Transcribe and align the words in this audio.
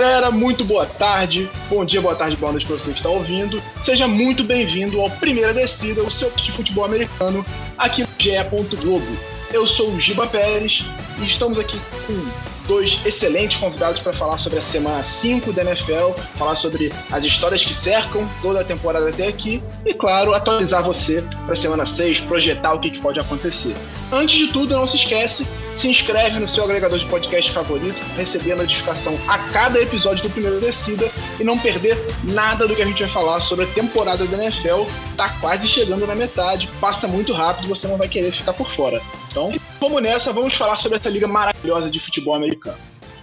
Galera, 0.00 0.28
muito 0.28 0.64
boa 0.64 0.84
tarde, 0.84 1.48
bom 1.70 1.84
dia, 1.84 2.02
boa 2.02 2.16
tarde, 2.16 2.34
boa 2.34 2.50
noite 2.50 2.66
para 2.66 2.74
você 2.74 2.90
que 2.90 2.96
está 2.96 3.08
ouvindo. 3.08 3.62
Seja 3.80 4.08
muito 4.08 4.42
bem-vindo 4.42 5.00
ao 5.00 5.08
Primeira 5.08 5.54
Descida, 5.54 6.02
o 6.02 6.10
seu 6.10 6.32
de 6.32 6.50
futebol 6.50 6.84
americano, 6.84 7.46
aqui 7.78 8.02
no 8.02 8.08
GE. 8.18 8.76
Globo. 8.82 9.33
Eu 9.54 9.68
sou 9.68 9.88
o 9.90 10.00
Giba 10.00 10.26
Pérez 10.26 10.82
e 11.20 11.26
estamos 11.26 11.60
aqui 11.60 11.78
com 12.08 12.64
dois 12.66 12.98
excelentes 13.06 13.56
convidados 13.56 14.00
para 14.00 14.12
falar 14.12 14.36
sobre 14.36 14.58
a 14.58 14.62
semana 14.62 15.00
5 15.00 15.52
da 15.52 15.62
NFL, 15.62 16.10
falar 16.34 16.56
sobre 16.56 16.92
as 17.12 17.22
histórias 17.22 17.64
que 17.64 17.72
cercam 17.72 18.28
toda 18.42 18.62
a 18.62 18.64
temporada 18.64 19.08
até 19.08 19.28
aqui 19.28 19.62
e, 19.86 19.94
claro, 19.94 20.34
atualizar 20.34 20.82
você 20.82 21.22
para 21.44 21.52
a 21.52 21.56
semana 21.56 21.86
6, 21.86 22.22
projetar 22.22 22.74
o 22.74 22.80
que, 22.80 22.90
que 22.90 23.00
pode 23.00 23.20
acontecer. 23.20 23.76
Antes 24.10 24.36
de 24.36 24.52
tudo, 24.52 24.74
não 24.74 24.88
se 24.88 24.96
esquece, 24.96 25.46
se 25.72 25.86
inscreve 25.86 26.40
no 26.40 26.48
seu 26.48 26.64
agregador 26.64 26.98
de 26.98 27.06
podcast 27.06 27.52
favorito, 27.52 27.96
receber 28.16 28.52
a 28.52 28.56
notificação 28.56 29.16
a 29.28 29.38
cada 29.38 29.80
episódio 29.80 30.24
do 30.24 30.30
Primeiro 30.30 30.58
Descida 30.58 31.08
e 31.40 31.44
não 31.44 31.58
perder 31.58 31.96
nada 32.24 32.66
do 32.66 32.74
que 32.74 32.82
a 32.82 32.84
gente 32.84 33.02
vai 33.02 33.10
falar 33.10 33.40
sobre 33.40 33.64
a 33.64 33.68
temporada 33.68 34.26
da 34.26 34.44
NFL. 34.44 34.84
Tá 35.16 35.28
quase 35.40 35.68
chegando 35.68 36.06
na 36.06 36.14
metade, 36.14 36.68
passa 36.80 37.08
muito 37.08 37.32
rápido, 37.32 37.68
você 37.68 37.86
não 37.86 37.96
vai 37.96 38.08
querer 38.08 38.32
ficar 38.32 38.52
por 38.52 38.70
fora. 38.70 39.00
Então, 39.30 39.52
vamos 39.80 40.02
nessa, 40.02 40.32
vamos 40.32 40.54
falar 40.54 40.76
sobre 40.78 40.98
essa 40.98 41.08
liga 41.08 41.26
maravilhosa 41.26 41.90
de 41.90 41.98
futebol 41.98 42.34
americano. 42.34 42.78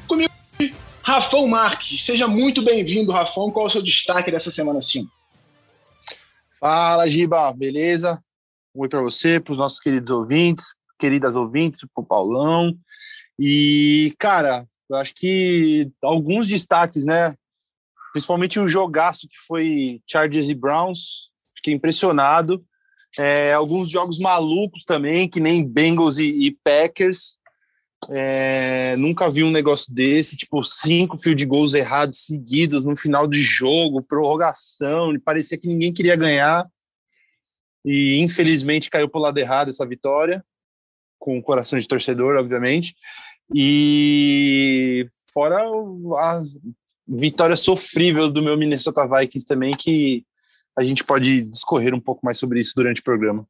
Comigo, 0.08 0.31
Rafão 1.02 1.48
Marques. 1.48 2.06
Seja 2.06 2.28
muito 2.28 2.62
bem-vindo, 2.62 3.12
Rafão. 3.12 3.52
Qual 3.52 3.66
é 3.66 3.70
o 3.70 3.72
seu 3.72 3.81
destaque 3.81 4.31
dessa 4.31 4.52
semana 4.52 4.81
5? 4.81 5.09
Fala, 6.59 7.09
Giba, 7.09 7.52
beleza? 7.53 8.22
Um 8.75 8.81
oi 8.81 8.90
para 8.90 9.02
você, 9.02 9.40
para 9.40 9.52
os 9.52 9.58
nossos 9.58 9.80
queridos 9.80 10.12
ouvintes, 10.12 10.75
queridas 11.00 11.36
ouvintes, 11.36 11.81
para 11.94 12.03
o 12.03 12.06
Paulão. 12.06 12.78
E, 13.40 14.14
cara, 14.20 14.68
eu 14.90 14.96
acho 14.96 15.14
que 15.16 15.90
alguns 16.03 16.46
destaques, 16.48 17.03
né? 17.03 17.36
Principalmente 18.12 18.59
o 18.59 18.67
jogaço 18.67 19.28
que 19.28 19.38
foi 19.48 20.02
Chargers 20.06 20.50
e 20.50 20.54
Browns. 20.54 21.30
Fiquei 21.56 21.73
impressionado. 21.73 22.64
É, 23.18 23.53
alguns 23.53 23.90
jogos 23.90 24.20
malucos 24.20 24.84
também, 24.86 25.28
que 25.28 25.40
nem 25.40 25.68
Bengals 25.68 26.18
e, 26.18 26.48
e 26.48 26.52
Packers. 26.64 27.40
É, 28.09 28.95
nunca 28.95 29.30
vi 29.30 29.44
um 29.44 29.52
negócio 29.52 29.94
desse, 29.94 30.36
tipo, 30.36 30.64
cinco 30.64 31.18
field 31.18 31.45
goals 31.45 31.73
errados 31.73 32.26
seguidos 32.26 32.84
no 32.84 32.95
final 32.95 33.28
de 33.28 33.42
jogo, 33.44 34.02
prorrogação, 34.02 35.14
parecia 35.23 35.58
que 35.58 35.68
ninguém 35.68 35.94
queria 35.94 36.16
ganhar. 36.16 36.68
E 37.86 38.20
infelizmente 38.22 38.90
caiu 38.90 39.09
pro 39.09 39.22
lado 39.22 39.38
errado 39.38 39.70
essa 39.70 39.86
vitória, 39.86 40.44
com 41.20 41.38
o 41.38 41.44
coração 41.44 41.80
de 41.80 41.88
torcedor, 41.88 42.38
obviamente. 42.38 42.96
E 43.53 45.08
fora 45.34 45.62
a 45.64 46.42
vitória 47.12 47.58
sofrível 47.58 48.30
do 48.30 48.42
meu 48.42 48.58
Minnesota 48.58 49.06
Vikings 49.06 49.45
também, 49.45 49.73
que 49.73 50.26
a 50.78 50.84
gente 50.84 51.04
pode 51.04 51.42
discorrer 51.42 51.94
um 51.94 52.00
pouco 52.00 52.22
mais 52.23 52.38
sobre 52.38 52.62
isso 52.62 52.73
durante 52.76 53.02
o 53.02 53.03
programa. 53.03 53.45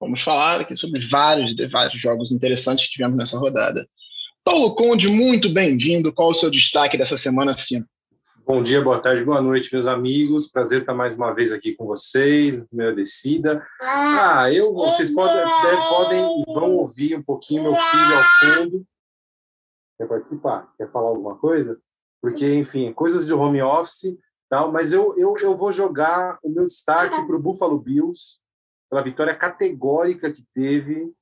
Vamos 0.00 0.22
falar 0.22 0.60
aqui 0.60 0.76
sobre 0.76 1.00
vários, 1.00 1.54
vários 1.70 2.00
jogos 2.00 2.30
interessantes 2.30 2.86
que 2.86 2.92
tivemos 2.92 3.16
nessa 3.16 3.38
rodada. 3.38 3.88
Paulo 4.44 4.74
Conde, 4.74 5.08
muito 5.08 5.48
bem-vindo. 5.48 6.12
Qual 6.12 6.30
o 6.30 6.34
seu 6.34 6.50
destaque 6.50 6.96
dessa 6.96 7.16
semana 7.16 7.56
5? 7.56 7.86
Bom 8.44 8.60
dia, 8.62 8.82
boa 8.82 8.98
tarde, 8.98 9.24
boa 9.24 9.40
noite, 9.40 9.72
meus 9.72 9.86
amigos. 9.86 10.48
Prazer 10.48 10.80
estar 10.80 10.94
mais 10.94 11.14
uma 11.14 11.32
vez 11.32 11.52
aqui 11.52 11.74
com 11.74 11.86
vocês, 11.86 12.64
primeira 12.64 12.94
descida. 12.94 13.64
Ah, 13.80 14.52
eu, 14.52 14.72
vocês 14.74 15.12
podem, 15.12 15.44
podem 15.88 16.20
e 16.20 16.52
vão 16.52 16.72
ouvir 16.72 17.16
um 17.16 17.22
pouquinho 17.22 17.62
meu 17.62 17.74
filho 17.74 18.16
ao 18.16 18.24
fundo. 18.40 18.84
Quer 19.96 20.08
participar? 20.08 20.72
Quer 20.76 20.90
falar 20.90 21.08
alguma 21.08 21.36
coisa? 21.36 21.78
Porque, 22.22 22.54
enfim, 22.54 22.92
coisas 22.92 23.26
de 23.26 23.34
home 23.34 23.60
office, 23.60 24.16
tal, 24.48 24.70
mas 24.70 24.92
eu, 24.92 25.18
eu, 25.18 25.34
eu 25.40 25.56
vou 25.56 25.72
jogar 25.72 26.38
o 26.40 26.48
meu 26.48 26.66
destaque 26.68 27.26
para 27.26 27.36
o 27.36 27.42
Buffalo 27.42 27.78
Bills, 27.78 28.40
pela 28.88 29.02
vitória 29.02 29.34
categórica 29.34 30.32
que 30.32 30.44
teve. 30.54 31.12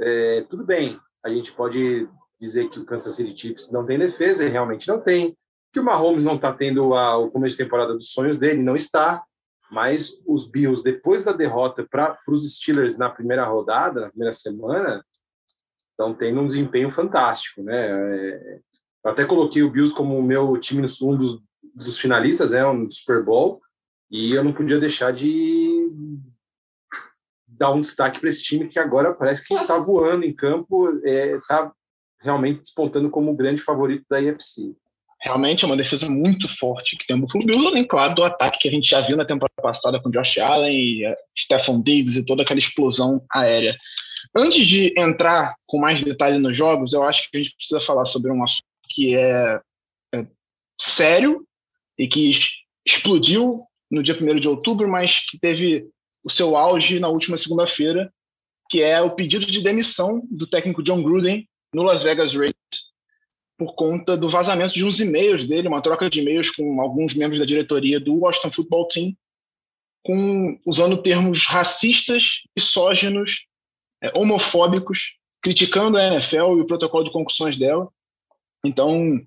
É, 0.00 0.46
tudo 0.48 0.64
bem, 0.64 0.98
a 1.22 1.28
gente 1.28 1.52
pode 1.52 2.08
dizer 2.40 2.70
que 2.70 2.80
o 2.80 2.86
Kansas 2.86 3.14
City 3.14 3.38
Chiefs 3.38 3.70
não 3.70 3.84
tem 3.84 3.98
defesa, 3.98 4.44
e 4.44 4.48
realmente 4.48 4.88
não 4.88 5.00
tem, 5.00 5.36
que 5.72 5.80
o 5.80 5.84
Mahomes 5.84 6.24
não 6.24 6.36
está 6.36 6.52
tendo 6.52 6.94
a, 6.94 7.18
o 7.18 7.30
começo 7.30 7.56
de 7.56 7.64
temporada 7.64 7.92
dos 7.92 8.10
sonhos 8.12 8.38
dele, 8.38 8.62
não 8.62 8.74
está, 8.74 9.22
mas 9.70 10.12
os 10.26 10.50
Bills, 10.50 10.82
depois 10.82 11.24
da 11.24 11.32
derrota 11.32 11.86
para 11.90 12.16
os 12.26 12.50
Steelers 12.54 12.96
na 12.96 13.10
primeira 13.10 13.44
rodada, 13.44 14.00
na 14.00 14.08
primeira 14.08 14.32
semana, 14.32 15.04
estão 15.90 16.14
tendo 16.14 16.40
um 16.40 16.46
desempenho 16.46 16.90
fantástico, 16.90 17.62
né? 17.62 17.90
É, 17.90 18.60
eu 19.04 19.10
até 19.10 19.24
coloquei 19.24 19.62
o 19.62 19.70
Bills 19.70 19.94
como 19.94 20.18
o 20.18 20.22
meu 20.22 20.58
time, 20.58 20.86
um 21.02 21.16
dos, 21.16 21.40
dos 21.74 21.98
finalistas, 21.98 22.50
né, 22.50 22.66
um 22.66 22.90
Super 22.90 23.24
Bowl, 23.24 23.60
e 24.10 24.32
eu 24.36 24.42
não 24.42 24.52
podia 24.52 24.80
deixar 24.80 25.12
de 25.12 25.90
dar 27.46 27.70
um 27.70 27.80
destaque 27.80 28.20
para 28.20 28.28
esse 28.28 28.42
time 28.42 28.68
que 28.68 28.78
agora 28.78 29.12
parece 29.12 29.44
que 29.44 29.54
está 29.54 29.78
voando 29.78 30.24
em 30.24 30.34
campo, 30.34 30.90
está 31.04 31.08
é, 31.08 31.38
tá 31.48 31.72
realmente 32.20 32.60
despontando 32.60 33.10
como 33.10 33.30
o 33.30 33.36
grande 33.36 33.62
favorito 33.62 34.04
da 34.08 34.20
IFC. 34.20 34.74
Realmente 35.20 35.64
é 35.64 35.66
uma 35.66 35.76
defesa 35.76 36.08
muito 36.08 36.48
forte 36.58 36.96
que 36.96 37.06
tem 37.06 37.16
o 37.16 37.20
Buffalo 37.20 37.44
Bills, 37.44 37.66
além, 37.66 37.84
claro, 37.84 38.14
do 38.14 38.22
ataque 38.22 38.58
que 38.60 38.68
a 38.68 38.70
gente 38.70 38.88
já 38.88 39.00
viu 39.00 39.16
na 39.16 39.24
temporada 39.24 39.60
passada 39.60 40.00
com 40.00 40.10
Josh 40.10 40.38
Allen 40.38 40.72
e 40.72 41.06
uh, 41.06 41.14
Stephon 41.36 41.82
Diggs 41.82 42.16
e 42.16 42.24
toda 42.24 42.42
aquela 42.42 42.60
explosão 42.60 43.20
aérea. 43.32 43.76
Antes 44.34 44.64
de 44.64 44.94
entrar 44.96 45.54
com 45.66 45.78
mais 45.78 46.02
detalhe 46.02 46.38
nos 46.38 46.56
jogos, 46.56 46.92
eu 46.92 47.02
acho 47.02 47.28
que 47.30 47.36
a 47.36 47.42
gente 47.42 47.56
precisa 47.56 47.80
falar 47.80 48.04
sobre 48.04 48.30
um 48.30 48.42
assunto 48.44 48.62
que 48.88 49.16
é, 49.16 49.60
é 50.14 50.26
sério 50.80 51.46
e 51.98 52.08
que 52.08 52.38
explodiu 52.86 53.64
no 53.90 54.02
dia 54.02 54.16
1 54.20 54.40
de 54.40 54.48
outubro, 54.48 54.88
mas 54.88 55.20
que 55.28 55.38
teve 55.38 55.88
o 56.24 56.30
seu 56.30 56.56
auge 56.56 57.00
na 57.00 57.08
última 57.08 57.38
segunda-feira, 57.38 58.12
que 58.68 58.82
é 58.82 59.00
o 59.00 59.10
pedido 59.10 59.46
de 59.46 59.62
demissão 59.62 60.22
do 60.30 60.46
técnico 60.46 60.82
John 60.82 61.02
Gruden 61.02 61.48
no 61.72 61.82
Las 61.82 62.02
Vegas 62.02 62.34
Raiders 62.34 62.58
por 63.58 63.74
conta 63.74 64.16
do 64.16 64.28
vazamento 64.28 64.72
de 64.72 64.84
uns 64.84 65.00
e-mails 65.00 65.44
dele, 65.44 65.66
uma 65.66 65.82
troca 65.82 66.08
de 66.08 66.20
e-mails 66.20 66.48
com 66.48 66.80
alguns 66.80 67.12
membros 67.12 67.40
da 67.40 67.44
diretoria 67.44 67.98
do 67.98 68.14
Washington 68.14 68.52
Football 68.52 68.86
Team, 68.86 69.16
com, 70.04 70.58
usando 70.64 71.02
termos 71.02 71.44
racistas, 71.44 72.42
misóginos, 72.56 73.46
é, 74.00 74.16
homofóbicos, 74.16 75.16
criticando 75.42 75.98
a 75.98 76.06
NFL 76.06 76.56
e 76.58 76.60
o 76.60 76.66
protocolo 76.66 77.02
de 77.02 77.10
concussões 77.10 77.56
dela. 77.56 77.88
Então, 78.68 79.20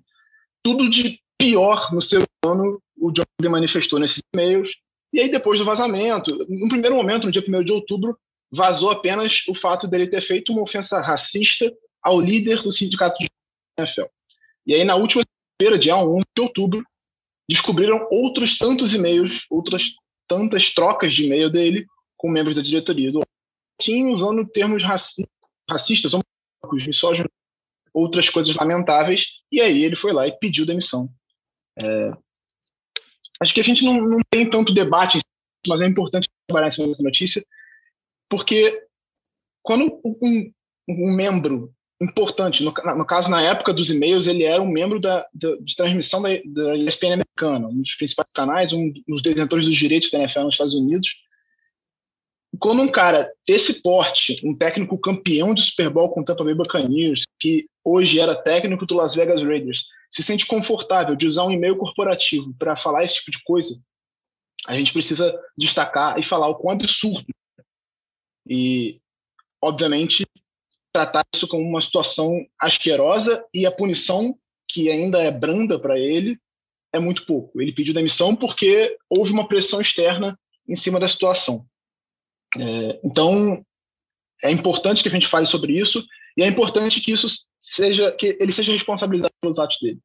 tudo 0.62 0.88
de 0.88 1.20
pior 1.38 1.92
no 1.92 2.00
ser 2.00 2.22
humano 2.44 2.80
o 2.96 3.10
John 3.10 3.24
manifestou 3.50 3.98
nesses 3.98 4.22
e-mails 4.32 4.76
e 5.12 5.20
aí, 5.20 5.30
depois 5.30 5.58
do 5.58 5.64
vazamento, 5.64 6.46
no 6.48 6.68
primeiro 6.68 6.96
momento, 6.96 7.24
no 7.24 7.30
dia 7.30 7.44
1 7.46 7.64
de 7.64 7.72
outubro, 7.72 8.18
vazou 8.50 8.90
apenas 8.90 9.42
o 9.46 9.54
fato 9.54 9.86
dele 9.86 10.06
ter 10.06 10.22
feito 10.22 10.52
uma 10.52 10.62
ofensa 10.62 11.00
racista 11.00 11.70
ao 12.02 12.18
líder 12.18 12.62
do 12.62 12.72
sindicato 12.72 13.18
de 13.20 13.28
NFL. 13.78 14.06
E 14.66 14.74
aí, 14.74 14.84
na 14.84 14.96
última 14.96 15.22
feira 15.60 15.78
dia 15.78 15.96
1 15.96 16.20
de 16.34 16.42
outubro, 16.42 16.82
descobriram 17.48 18.08
outros 18.10 18.56
tantos 18.56 18.94
e-mails, 18.94 19.44
outras 19.50 19.92
tantas 20.26 20.70
trocas 20.70 21.12
de 21.12 21.26
e-mail 21.26 21.50
dele 21.50 21.86
com 22.16 22.30
membros 22.30 22.56
da 22.56 22.62
diretoria 22.62 23.12
do 23.12 23.20
Team, 23.78 24.12
usando 24.12 24.46
termos 24.46 24.82
raci 24.82 25.26
racistas, 25.68 26.12
homofóbicos, 26.12 26.86
misóginos, 26.86 27.30
outras 27.92 28.30
coisas 28.30 28.54
lamentáveis. 28.54 29.26
E 29.50 29.60
aí 29.60 29.84
ele 29.84 29.96
foi 29.96 30.12
lá 30.12 30.26
e 30.26 30.38
pediu 30.38 30.66
demissão. 30.66 31.08
É, 31.78 32.12
Acho 33.42 33.52
que 33.52 33.60
a 33.60 33.64
gente 33.64 33.84
não, 33.84 34.00
não 34.00 34.18
tem 34.30 34.48
tanto 34.48 34.72
debate, 34.72 35.18
mas 35.66 35.80
é 35.80 35.86
importante 35.86 36.30
trabalhar 36.46 36.68
em 36.68 36.70
cima 36.70 36.86
dessa 36.86 37.02
notícia, 37.02 37.44
porque 38.30 38.86
quando 39.64 40.00
um, 40.04 40.52
um 40.88 41.12
membro 41.12 41.74
importante, 42.00 42.62
no, 42.62 42.72
no, 42.72 43.04
caso, 43.04 43.28
na 43.28 43.42
época 43.42 43.74
dos 43.74 43.90
e-mails, 43.90 44.28
ele 44.28 44.44
era 44.44 44.62
um 44.62 44.70
membro 44.70 45.00
da, 45.00 45.26
da 45.34 45.56
de 45.60 45.74
transmissão 45.74 46.22
da, 46.22 46.28
da 46.46 46.76
ESPN 46.76 47.14
americana, 47.14 47.66
um 47.66 47.82
dos 47.82 47.96
principais 47.96 48.28
canais, 48.32 48.72
um 48.72 48.92
dos 49.08 49.22
detentores 49.22 49.64
dos 49.64 49.74
direitos 49.74 50.10
da 50.10 50.18
NFL 50.18 50.42
nos 50.42 50.54
Estados 50.54 50.74
Unidos. 50.74 51.10
Quando 52.58 52.82
um 52.82 52.88
cara 52.88 53.32
desse 53.46 53.82
porte, 53.82 54.40
um 54.44 54.54
técnico 54.54 54.98
campeão 54.98 55.54
de 55.54 55.62
Super 55.62 55.90
Bowl 55.90 56.10
com 56.10 56.20
o 56.20 56.24
Tampa 56.24 56.44
Bay 56.44 56.54
Buccaneers, 56.54 57.24
que 57.40 57.66
hoje 57.82 58.20
era 58.20 58.40
técnico 58.40 58.86
do 58.86 58.94
Las 58.94 59.14
Vegas 59.14 59.42
Raiders, 59.42 59.84
se 60.10 60.22
sente 60.22 60.46
confortável 60.46 61.16
de 61.16 61.26
usar 61.26 61.44
um 61.44 61.50
e-mail 61.50 61.76
corporativo 61.76 62.54
para 62.58 62.76
falar 62.76 63.04
esse 63.04 63.14
tipo 63.16 63.30
de 63.30 63.42
coisa, 63.42 63.80
a 64.66 64.74
gente 64.74 64.92
precisa 64.92 65.34
destacar 65.56 66.18
e 66.18 66.22
falar 66.22 66.48
o 66.48 66.54
quão 66.54 66.74
absurdo 66.74 67.26
E, 68.48 69.00
obviamente, 69.60 70.26
tratar 70.92 71.24
isso 71.34 71.48
como 71.48 71.66
uma 71.66 71.80
situação 71.80 72.46
asquerosa 72.60 73.44
e 73.52 73.66
a 73.66 73.72
punição, 73.72 74.38
que 74.68 74.90
ainda 74.90 75.20
é 75.22 75.30
branda 75.30 75.80
para 75.80 75.98
ele, 75.98 76.38
é 76.92 77.00
muito 77.00 77.24
pouco. 77.26 77.60
Ele 77.60 77.72
pediu 77.72 77.94
demissão 77.94 78.36
porque 78.36 78.96
houve 79.08 79.32
uma 79.32 79.48
pressão 79.48 79.80
externa 79.80 80.38
em 80.68 80.76
cima 80.76 81.00
da 81.00 81.08
situação. 81.08 81.66
É, 82.58 83.00
então, 83.04 83.64
é 84.42 84.50
importante 84.50 85.02
que 85.02 85.08
a 85.08 85.12
gente 85.12 85.28
fale 85.28 85.46
sobre 85.46 85.72
isso 85.72 86.04
e 86.36 86.42
é 86.42 86.46
importante 86.46 87.00
que 87.00 87.12
isso 87.12 87.28
seja 87.60 88.10
que 88.12 88.36
ele 88.40 88.52
seja 88.52 88.72
responsabilizado 88.72 89.32
pelos 89.40 89.58
atos 89.58 89.78
dele. 89.80 90.00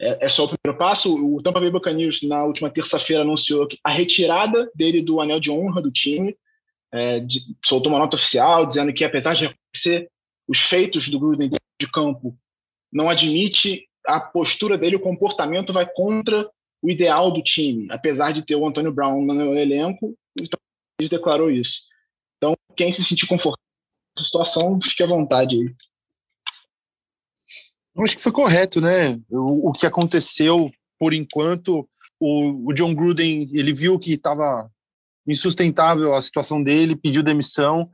É, 0.00 0.26
é 0.26 0.28
só 0.28 0.44
o 0.44 0.48
primeiro 0.48 0.78
passo. 0.78 1.14
O 1.14 1.42
Tampa 1.42 1.60
Bay 1.60 1.70
Buccaneers 1.70 2.22
na 2.22 2.44
última 2.44 2.70
terça-feira 2.70 3.22
anunciou 3.22 3.68
a 3.82 3.90
retirada 3.90 4.70
dele 4.74 5.02
do 5.02 5.20
anel 5.20 5.40
de 5.40 5.50
honra 5.50 5.82
do 5.82 5.90
time, 5.90 6.36
é, 6.92 7.20
de, 7.20 7.40
soltou 7.64 7.90
uma 7.90 7.98
nota 7.98 8.16
oficial 8.16 8.66
dizendo 8.66 8.92
que 8.92 9.04
apesar 9.04 9.34
de 9.34 9.46
reconhecer 9.46 10.08
os 10.48 10.60
feitos 10.60 11.08
do 11.08 11.18
Gruden 11.18 11.50
de 11.80 11.90
campo, 11.90 12.36
não 12.92 13.10
admite 13.10 13.88
a 14.06 14.20
postura 14.20 14.78
dele, 14.78 14.96
o 14.96 15.00
comportamento 15.00 15.72
vai 15.72 15.88
contra 15.90 16.48
o 16.82 16.90
ideal 16.90 17.30
do 17.30 17.42
time, 17.42 17.86
apesar 17.90 18.32
de 18.32 18.42
ter 18.42 18.54
o 18.54 18.66
Antônio 18.66 18.92
Brown 18.92 19.24
no 19.24 19.56
elenco, 19.56 20.14
então 20.38 20.58
ele 20.98 21.08
declarou 21.08 21.50
isso. 21.50 21.82
Então, 22.36 22.54
quem 22.76 22.92
se 22.92 23.04
sentir 23.04 23.26
confortável 23.26 23.62
nessa 24.16 24.26
situação, 24.26 24.78
fique 24.80 25.02
à 25.02 25.06
vontade 25.06 25.56
aí. 25.56 25.74
Eu 27.96 28.02
acho 28.02 28.16
que 28.16 28.22
foi 28.22 28.32
correto, 28.32 28.80
né? 28.80 29.20
O, 29.30 29.70
o 29.70 29.72
que 29.72 29.86
aconteceu, 29.86 30.70
por 30.98 31.14
enquanto, 31.14 31.88
o, 32.18 32.68
o 32.68 32.72
John 32.72 32.94
Gruden, 32.94 33.48
ele 33.52 33.72
viu 33.72 33.98
que 33.98 34.14
estava 34.14 34.68
insustentável 35.26 36.14
a 36.14 36.22
situação 36.22 36.62
dele, 36.62 36.96
pediu 36.96 37.22
demissão. 37.22 37.88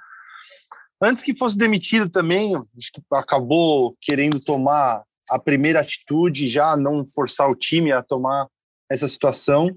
Antes 1.03 1.23
que 1.23 1.37
fosse 1.37 1.57
demitido 1.57 2.09
também, 2.11 2.55
acho 2.57 2.93
que 2.93 3.01
acabou 3.13 3.97
querendo 4.01 4.41
tomar 4.41 5.03
a 5.31 5.39
primeira 5.39 5.81
atitude, 5.81 6.49
já 6.49 6.77
não 6.77 7.07
forçar 7.07 7.49
o 7.49 7.55
time 7.55 7.93
a 7.93 8.03
tomar 8.03 8.49
essa 8.91 9.07
situação. 9.07 9.71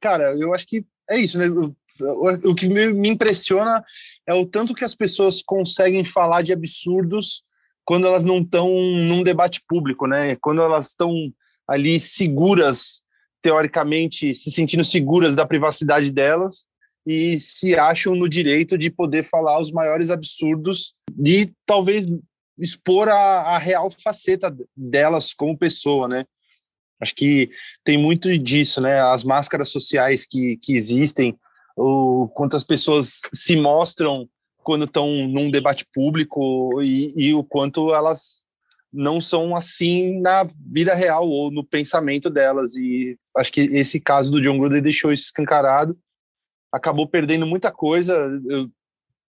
Cara, 0.00 0.36
eu 0.38 0.52
acho 0.52 0.66
que 0.66 0.84
é 1.08 1.16
isso, 1.16 1.38
né? 1.38 1.46
O, 2.44 2.54
que 2.54 2.68
me 2.68 3.08
impressiona 3.08 3.84
é 4.26 4.34
o 4.34 4.46
tanto 4.46 4.74
que 4.74 4.84
as 4.84 4.94
pessoas 4.94 5.42
conseguem 5.42 6.04
falar 6.04 6.42
de 6.42 6.52
absurdos 6.52 7.42
quando 7.84 8.06
elas 8.06 8.24
não 8.24 8.38
estão 8.38 8.68
num 8.68 9.22
debate 9.22 9.62
público, 9.66 10.06
né? 10.06 10.36
Quando 10.36 10.62
elas 10.62 10.88
estão 10.88 11.12
ali 11.66 12.00
seguras, 12.00 13.02
teoricamente, 13.42 14.34
se 14.34 14.50
sentindo 14.50 14.84
seguras 14.84 15.34
da 15.34 15.46
privacidade 15.46 16.10
delas 16.10 16.64
e 17.06 17.40
se 17.40 17.74
acham 17.76 18.14
no 18.14 18.28
direito 18.28 18.76
de 18.76 18.90
poder 18.90 19.24
falar 19.24 19.60
os 19.60 19.72
maiores 19.72 20.10
absurdos 20.10 20.94
e 21.24 21.50
talvez 21.64 22.06
expor 22.58 23.08
a, 23.08 23.14
a 23.14 23.58
real 23.58 23.90
faceta 23.90 24.54
delas 24.76 25.32
como 25.32 25.58
pessoa, 25.58 26.06
né? 26.06 26.24
Acho 27.00 27.14
que 27.14 27.50
tem 27.82 27.96
muito 27.96 28.36
disso, 28.38 28.80
né? 28.80 29.00
As 29.00 29.24
máscaras 29.24 29.70
sociais 29.70 30.26
que, 30.26 30.58
que 30.58 30.74
existem, 30.74 31.34
o 31.76 32.28
quantas 32.34 32.64
pessoas 32.64 33.20
se 33.32 33.56
mostram 33.56 34.28
quando 34.62 34.84
estão 34.84 35.08
num 35.28 35.50
debate 35.50 35.86
público 35.92 36.82
e, 36.82 37.12
e, 37.16 37.34
o 37.34 37.42
quanto 37.42 37.94
elas 37.94 38.44
não 38.92 39.20
são 39.20 39.56
assim 39.56 40.20
na 40.20 40.44
vida 40.66 40.94
real 40.94 41.28
ou 41.28 41.50
no 41.50 41.64
pensamento 41.64 42.28
delas. 42.28 42.76
E 42.76 43.18
acho 43.36 43.52
que 43.52 43.60
esse 43.60 44.00
caso 44.00 44.30
do 44.30 44.40
John 44.40 44.58
Gruden 44.58 44.82
deixou 44.82 45.12
isso 45.12 45.24
escancarado. 45.24 45.98
Acabou 46.72 47.08
perdendo 47.08 47.46
muita 47.46 47.70
coisa. 47.70 48.12
Eu 48.48 48.68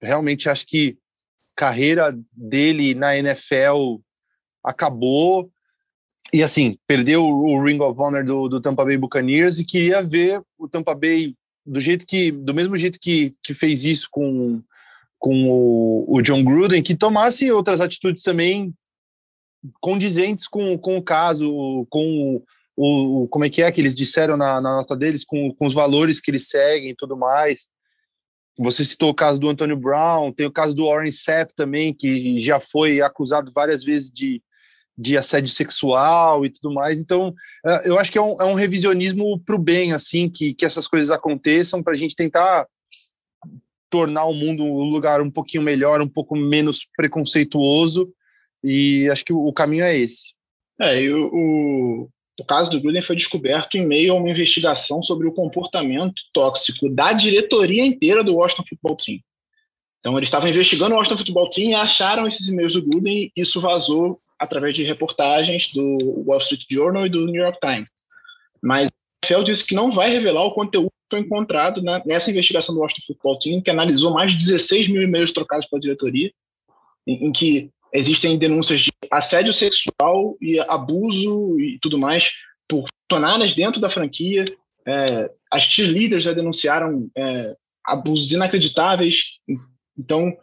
realmente 0.01 0.49
acho 0.49 0.67
que 0.67 0.97
carreira 1.55 2.17
dele 2.33 2.95
na 2.95 3.17
NFL 3.17 4.01
acabou. 4.63 5.51
E 6.33 6.43
assim, 6.43 6.79
perdeu 6.87 7.25
o 7.25 7.63
Ring 7.63 7.81
of 7.81 8.01
Honor 8.01 8.25
do, 8.25 8.49
do 8.49 8.61
Tampa 8.61 8.85
Bay 8.85 8.97
Buccaneers 8.97 9.59
e 9.59 9.65
queria 9.65 10.03
ver 10.03 10.41
o 10.57 10.69
Tampa 10.69 10.95
Bay 10.95 11.35
do 11.69 11.81
jeito 11.81 12.07
que, 12.07 12.33
do 12.33 12.55
mesmo 12.55 12.77
jeito 12.77 12.99
que, 12.99 13.33
que 13.43 13.53
fez 13.53 13.85
isso 13.85 14.09
com, 14.11 14.63
com 15.19 15.51
o, 15.51 16.17
o 16.17 16.23
John 16.23 16.43
Gruden, 16.43 16.83
que 16.83 16.97
tomasse 16.97 17.51
outras 17.51 17.81
atitudes 17.81 18.23
também 18.23 18.75
condizentes 19.81 20.49
com, 20.49 20.79
com 20.79 20.97
o 20.97 21.03
caso, 21.03 21.87
com 21.91 22.43
o, 22.77 23.23
o, 23.25 23.29
como 23.29 23.45
é 23.45 23.51
que 23.51 23.63
é 23.63 23.71
que 23.71 23.81
eles 23.81 23.95
disseram 23.95 24.37
na, 24.37 24.61
na 24.61 24.77
nota 24.77 24.97
deles, 24.97 25.25
com, 25.25 25.53
com 25.55 25.67
os 25.67 25.75
valores 25.75 26.21
que 26.21 26.31
eles 26.31 26.49
seguem 26.49 26.91
e 26.91 26.97
tudo 26.97 27.17
mais. 27.17 27.69
Você 28.59 28.85
citou 28.85 29.11
o 29.11 29.15
caso 29.15 29.39
do 29.39 29.49
Antônio 29.49 29.77
Brown, 29.77 30.33
tem 30.33 30.47
o 30.47 30.53
caso 30.53 30.75
do 30.75 30.87
Warren 30.87 31.13
Sapp 31.13 31.53
também, 31.55 31.93
que 31.93 32.41
já 32.41 32.59
foi 32.59 33.01
acusado 33.01 33.53
várias 33.53 33.85
vezes 33.85 34.11
de, 34.11 34.43
de 34.99 35.17
assédio 35.17 35.49
sexual 35.49 36.45
e 36.45 36.51
tudo 36.51 36.75
mais. 36.75 37.01
Então, 37.01 37.33
é, 37.65 37.89
eu 37.89 37.99
acho 37.99 38.11
que 38.11 38.19
é 38.19 38.23
um, 38.23 38.35
é 38.43 38.45
um 38.45 38.55
revisionismo 38.55 39.39
para 39.39 39.55
o 39.55 39.59
bem, 39.59 39.93
assim, 39.93 40.29
que, 40.29 40.53
que 40.53 40.65
essas 40.65 40.89
coisas 40.89 41.13
aconteçam, 41.13 41.83
para 41.83 41.93
a 41.93 41.97
gente 41.97 42.17
tentar 42.17 42.67
tornar 43.89 44.25
o 44.25 44.35
mundo 44.35 44.65
um 44.65 44.91
lugar 44.91 45.23
um 45.23 45.31
pouquinho 45.31 45.63
melhor, 45.63 46.03
um 46.03 46.09
pouco 46.09 46.37
menos 46.37 46.85
preconceituoso. 46.97 48.13
E 48.63 49.09
acho 49.11 49.25
que 49.25 49.33
o, 49.33 49.53
caminho 49.53 49.85
é 49.85 49.97
esse. 49.97 50.35
É, 50.81 51.01
o, 51.09 52.09
o 52.41 52.45
caso 52.45 52.71
do 52.71 52.81
Gruden 52.81 53.03
foi 53.03 53.15
descoberto 53.15 53.77
em 53.77 53.87
meio 53.87 54.13
a 54.13 54.17
uma 54.17 54.29
investigação 54.29 55.01
sobre 55.01 55.29
o 55.29 55.33
comportamento 55.33 56.21
tóxico 56.33 56.89
da 56.91 57.13
diretoria 57.13 57.87
inteira 57.87 58.25
do 58.25 58.35
Washington 58.35 58.65
Football 58.69 58.97
Team. 58.97 59.19
Então, 60.01 60.17
eles 60.17 60.29
estavam 60.29 60.49
investigando 60.49 60.95
o 60.95 60.99
Washington 60.99 61.19
Football 61.19 61.51
Team 61.51 61.71
e 61.71 61.75
acharam 61.75 62.27
esses 62.27 62.49
e-mails 62.49 62.73
do 62.73 62.85
Gruden 62.85 63.31
e 63.37 63.41
isso 63.41 63.61
vazou 63.61 64.21
através 64.39 64.75
de 64.75 64.85
reportagens 64.85 65.73
do 65.73 66.25
Wall 66.27 66.39
Street 66.39 66.63
Journal 66.71 67.07
e 67.07 67.11
do 67.11 67.27
New 67.27 67.43
York 67.43 67.59
Times. 67.61 67.89
Mas 68.63 68.89
a 68.89 69.27
NFL 69.27 69.45
disse 69.45 69.65
que 69.65 69.75
não 69.75 69.93
vai 69.93 70.11
revelar 70.11 70.45
o 70.45 70.53
conteúdo 70.53 70.91
que 70.91 71.17
foi 71.17 71.21
encontrado 71.21 71.83
nessa 72.05 72.31
investigação 72.31 72.75
do 72.75 72.81
Washington 72.81 73.07
Football 73.07 73.39
Team, 73.39 73.63
que 73.63 73.71
analisou 73.71 74.13
mais 74.13 74.33
de 74.33 74.39
16 74.39 74.89
mil 74.89 75.03
e-mails 75.03 75.33
trocados 75.33 75.67
pela 75.67 75.81
diretoria, 75.81 76.31
em, 77.07 77.27
em 77.27 77.33
que 77.33 77.71
existem 77.93 78.39
denúncias 78.39 78.81
de 78.81 78.91
assédio 79.11 79.53
sexual 79.53 80.37
e 80.41 80.61
abuso 80.61 81.59
e 81.59 81.79
tudo 81.81 81.99
mais 81.99 82.31
por 82.69 82.87
funcionários 83.11 83.55
dentro 83.55 83.81
da 83.81 83.89
franquia. 83.89 84.45
É, 84.87 85.31
as 85.51 85.65
cheerleaders 85.65 86.23
já 86.23 86.33
denunciaram 86.33 87.11
é, 87.17 87.57
abusos 87.85 88.33
inacreditáveis. 88.33 89.39
Então, 89.99 90.37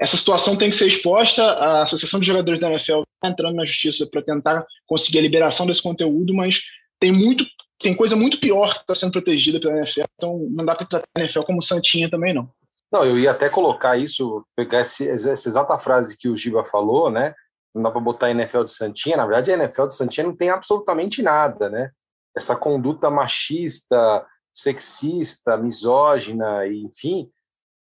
essa 0.00 0.16
situação 0.16 0.56
tem 0.56 0.70
que 0.70 0.76
ser 0.76 0.86
exposta. 0.86 1.42
A 1.42 1.82
Associação 1.82 2.20
de 2.20 2.26
Jogadores 2.26 2.60
da 2.60 2.70
NFL 2.70 3.02
entrando 3.28 3.56
na 3.56 3.64
justiça 3.64 4.06
para 4.10 4.22
tentar 4.22 4.66
conseguir 4.86 5.18
a 5.18 5.22
liberação 5.22 5.66
desse 5.66 5.82
conteúdo, 5.82 6.34
mas 6.34 6.62
tem 7.00 7.12
muito 7.12 7.44
tem 7.78 7.96
coisa 7.96 8.14
muito 8.14 8.38
pior 8.38 8.74
que 8.74 8.82
está 8.82 8.94
sendo 8.94 9.10
protegida 9.10 9.58
pela 9.58 9.76
NFL, 9.76 10.04
então 10.14 10.46
não 10.50 10.64
dá 10.64 10.76
para 10.76 10.86
tratar 10.86 11.06
a 11.16 11.20
NFL 11.20 11.40
como 11.40 11.60
santinha 11.60 12.08
também, 12.08 12.32
não. 12.32 12.48
Não, 12.92 13.04
eu 13.04 13.18
ia 13.18 13.32
até 13.32 13.48
colocar 13.48 13.96
isso, 13.96 14.46
pegar 14.54 14.82
esse, 14.82 15.08
essa 15.08 15.48
exata 15.48 15.76
frase 15.78 16.16
que 16.16 16.28
o 16.28 16.36
Giba 16.36 16.64
falou, 16.64 17.10
né? 17.10 17.34
Não 17.74 17.82
dá 17.82 17.90
para 17.90 18.00
botar 18.00 18.26
a 18.26 18.30
NFL 18.30 18.64
de 18.64 18.70
Santinha. 18.70 19.16
Na 19.16 19.26
verdade, 19.26 19.50
a 19.50 19.54
NFL 19.54 19.86
de 19.86 19.96
Santinha 19.96 20.26
não 20.26 20.36
tem 20.36 20.50
absolutamente 20.50 21.22
nada, 21.22 21.70
né? 21.70 21.90
Essa 22.36 22.54
conduta 22.54 23.10
machista, 23.10 24.24
sexista, 24.54 25.56
misógina, 25.56 26.66
enfim, 26.68 27.30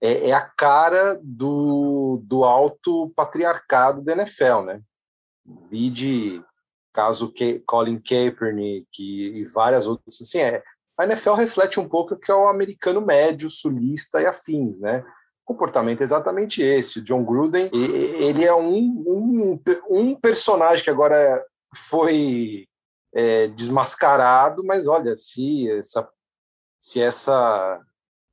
é, 0.02 0.30
é 0.30 0.34
a 0.34 0.42
cara 0.42 1.18
do, 1.24 2.22
do 2.24 2.44
alto 2.44 3.12
patriarcado 3.16 4.02
da 4.02 4.12
NFL, 4.12 4.62
né? 4.66 4.82
Vide 5.70 6.44
caso 6.94 7.32
que 7.32 7.60
Colin 7.60 8.00
Kaepernick 8.00 8.88
e 9.00 9.46
várias 9.46 9.86
outras, 9.86 10.20
assim, 10.20 10.40
é, 10.40 10.64
a 10.98 11.06
NFL 11.06 11.34
reflete 11.34 11.80
um 11.80 11.88
pouco 11.88 12.16
o 12.16 12.18
que 12.18 12.32
é 12.32 12.36
o 12.36 12.48
americano 12.48 13.00
médio, 13.00 13.50
sulista 13.50 14.20
e 14.20 14.26
afins, 14.26 14.80
né? 14.80 15.06
O 15.46 15.54
comportamento 15.54 16.02
é 16.02 16.04
exatamente 16.04 16.62
esse. 16.62 17.00
O 17.00 17.04
John 17.04 17.24
Gruden, 17.24 17.70
ele 17.72 18.44
é 18.44 18.54
um, 18.54 19.04
um, 19.08 19.62
um 19.90 20.20
personagem 20.20 20.84
que 20.84 20.90
agora 20.90 21.46
foi 21.76 22.68
é, 23.14 23.48
desmascarado, 23.48 24.64
mas 24.64 24.88
olha, 24.88 25.16
se 25.16 25.70
essa, 25.70 26.10
se 26.80 27.00
essa 27.00 27.80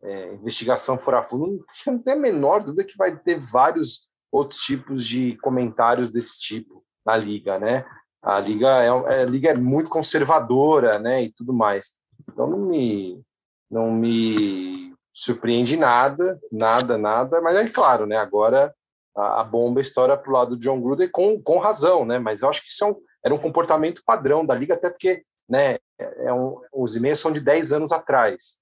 é, 0.03 0.35
investigação 0.35 0.99
for 0.99 1.15
a 1.15 1.23
fundo, 1.23 1.65
não 1.87 1.99
tem 1.99 2.15
a 2.15 2.19
menor 2.19 2.65
dúvida 2.65 2.85
que 2.85 2.97
vai 2.97 3.17
ter 3.17 3.39
vários 3.39 4.09
outros 4.33 4.61
tipos 4.61 5.07
de 5.07 5.37
comentários 5.37 6.11
desse 6.11 6.41
tipo 6.41 6.84
na 7.05 7.17
liga, 7.17 7.59
né? 7.59 7.85
A 8.23 8.41
liga 8.41 8.69
é, 8.83 9.23
a 9.23 9.25
liga 9.25 9.51
é 9.51 9.55
muito 9.55 9.91
conservadora, 9.91 10.99
né, 10.99 11.25
e 11.25 11.33
tudo 11.33 11.53
mais. 11.53 11.97
Então 12.29 12.47
não 12.47 12.59
me 12.59 13.23
não 13.71 13.91
me 13.91 14.95
surpreende 15.13 15.77
nada, 15.77 16.41
nada, 16.51 16.97
nada, 16.97 17.41
mas 17.41 17.57
é 17.57 17.69
claro, 17.69 18.07
né? 18.07 18.17
Agora 18.17 18.75
a, 19.17 19.41
a 19.41 19.45
bomba 19.45 19.81
estoura 19.81 20.17
para 20.17 20.31
o 20.31 20.33
lado 20.33 20.57
do 20.57 20.61
John 20.61 20.81
Gruden 20.81 21.09
com, 21.09 21.41
com 21.43 21.59
razão, 21.59 22.05
né? 22.05 22.19
Mas 22.19 22.43
eu 22.43 22.49
acho 22.49 22.63
que 22.63 22.69
isso 22.69 22.85
é 22.85 22.89
um, 22.89 22.97
era 23.25 23.35
um 23.35 23.39
comportamento 23.39 24.03
padrão 24.05 24.45
da 24.45 24.55
liga, 24.55 24.75
até 24.75 24.91
porque, 24.91 25.25
né? 25.49 25.79
É 25.99 26.33
um, 26.33 26.61
os 26.73 26.97
e-mails 26.97 27.21
são 27.21 27.31
de 27.31 27.41
10 27.41 27.73
anos 27.73 27.93
atrás, 27.93 28.61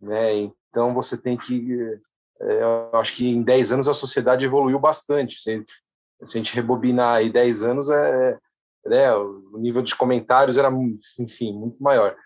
né? 0.00 0.34
Então 0.34 0.92
você 0.92 1.16
tem 1.16 1.36
que 1.36 1.98
é, 2.40 2.62
eu 2.62 2.98
acho 2.98 3.14
que 3.14 3.28
em 3.28 3.42
10 3.42 3.72
anos 3.72 3.88
a 3.88 3.94
sociedade 3.94 4.44
evoluiu 4.44 4.78
bastante. 4.78 5.40
Se, 5.40 5.64
se 6.24 6.36
a 6.36 6.40
gente 6.40 6.54
rebobinar 6.54 7.16
aí 7.16 7.30
10 7.30 7.62
anos, 7.62 7.90
é, 7.90 8.38
é, 8.86 9.14
o 9.14 9.58
nível 9.58 9.82
dos 9.82 9.92
comentários 9.92 10.56
era, 10.56 10.70
enfim, 11.18 11.52
muito 11.52 11.82
maior. 11.82 12.16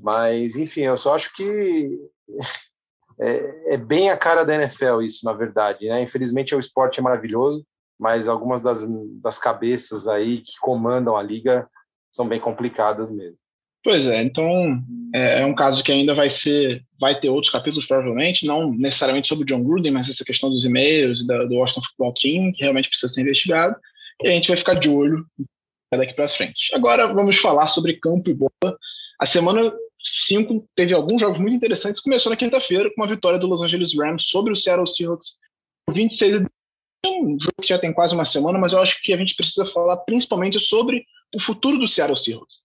Mas, 0.00 0.56
enfim, 0.56 0.82
eu 0.82 0.96
só 0.96 1.14
acho 1.14 1.32
que 1.34 1.98
é, 3.20 3.74
é, 3.74 3.76
bem 3.76 4.10
a 4.10 4.16
cara 4.16 4.44
da 4.44 4.54
NFL 4.54 5.02
isso, 5.02 5.24
na 5.24 5.32
verdade. 5.32 5.88
Né? 5.88 6.02
Infelizmente, 6.02 6.54
o 6.54 6.58
esporte 6.58 7.00
é 7.00 7.02
maravilhoso, 7.02 7.64
mas 7.98 8.28
algumas 8.28 8.62
das, 8.62 8.84
das 9.20 9.38
cabeças 9.38 10.06
aí 10.06 10.40
que 10.40 10.58
comandam 10.60 11.16
a 11.16 11.22
liga 11.22 11.68
são 12.12 12.28
bem 12.28 12.40
complicadas 12.40 13.10
mesmo. 13.10 13.38
Pois 13.82 14.06
é, 14.06 14.22
então 14.22 14.82
é, 15.14 15.40
é, 15.40 15.46
um 15.46 15.54
caso 15.54 15.82
que 15.82 15.92
ainda 15.92 16.14
vai 16.14 16.28
ser, 16.28 16.84
vai 17.00 17.18
ter 17.18 17.28
outros 17.28 17.52
capítulos 17.52 17.86
provavelmente, 17.86 18.44
não 18.44 18.72
necessariamente 18.72 19.28
sobre 19.28 19.46
John 19.46 19.62
Gruden, 19.62 19.92
mas 19.92 20.08
essa 20.08 20.24
questão 20.24 20.50
dos 20.50 20.64
e-mails 20.64 21.24
da, 21.26 21.44
do 21.44 21.56
Washington 21.56 21.82
Football 21.82 22.14
Team, 22.14 22.52
que 22.52 22.62
realmente 22.62 22.88
precisa 22.88 23.12
ser 23.12 23.22
investigado, 23.22 23.76
e 24.22 24.28
a 24.28 24.32
gente 24.32 24.48
vai 24.48 24.56
ficar 24.56 24.74
de 24.74 24.88
olho 24.88 25.24
daqui 25.92 26.12
para 26.12 26.28
frente. 26.28 26.74
Agora 26.74 27.06
vamos 27.06 27.36
falar 27.38 27.68
sobre 27.68 27.98
campo 27.98 28.28
e 28.28 28.34
bola. 28.34 28.76
A 29.20 29.24
semana 29.24 29.72
5 30.26 30.68
teve 30.76 30.92
alguns 30.92 31.20
jogos 31.20 31.38
muito 31.38 31.54
interessantes, 31.54 32.00
começou 32.00 32.30
na 32.30 32.36
quinta-feira 32.36 32.90
com 32.94 33.00
uma 33.00 33.08
vitória 33.08 33.38
do 33.38 33.46
Los 33.46 33.62
Angeles 33.62 33.96
Rams 33.96 34.26
sobre 34.26 34.52
o 34.52 34.56
Seattle 34.56 34.86
Seahawks, 34.86 35.36
26 35.90 36.42
um 37.06 37.38
jogo 37.40 37.62
que 37.62 37.68
já 37.68 37.78
tem 37.78 37.92
quase 37.92 38.14
uma 38.14 38.24
semana, 38.24 38.58
mas 38.58 38.72
eu 38.72 38.80
acho 38.80 39.00
que 39.02 39.12
a 39.12 39.16
gente 39.16 39.34
precisa 39.34 39.64
falar 39.64 39.96
principalmente 39.98 40.58
sobre 40.58 41.04
o 41.34 41.40
futuro 41.40 41.78
do 41.78 41.88
Seattle 41.88 42.18
Seahawks. 42.18 42.58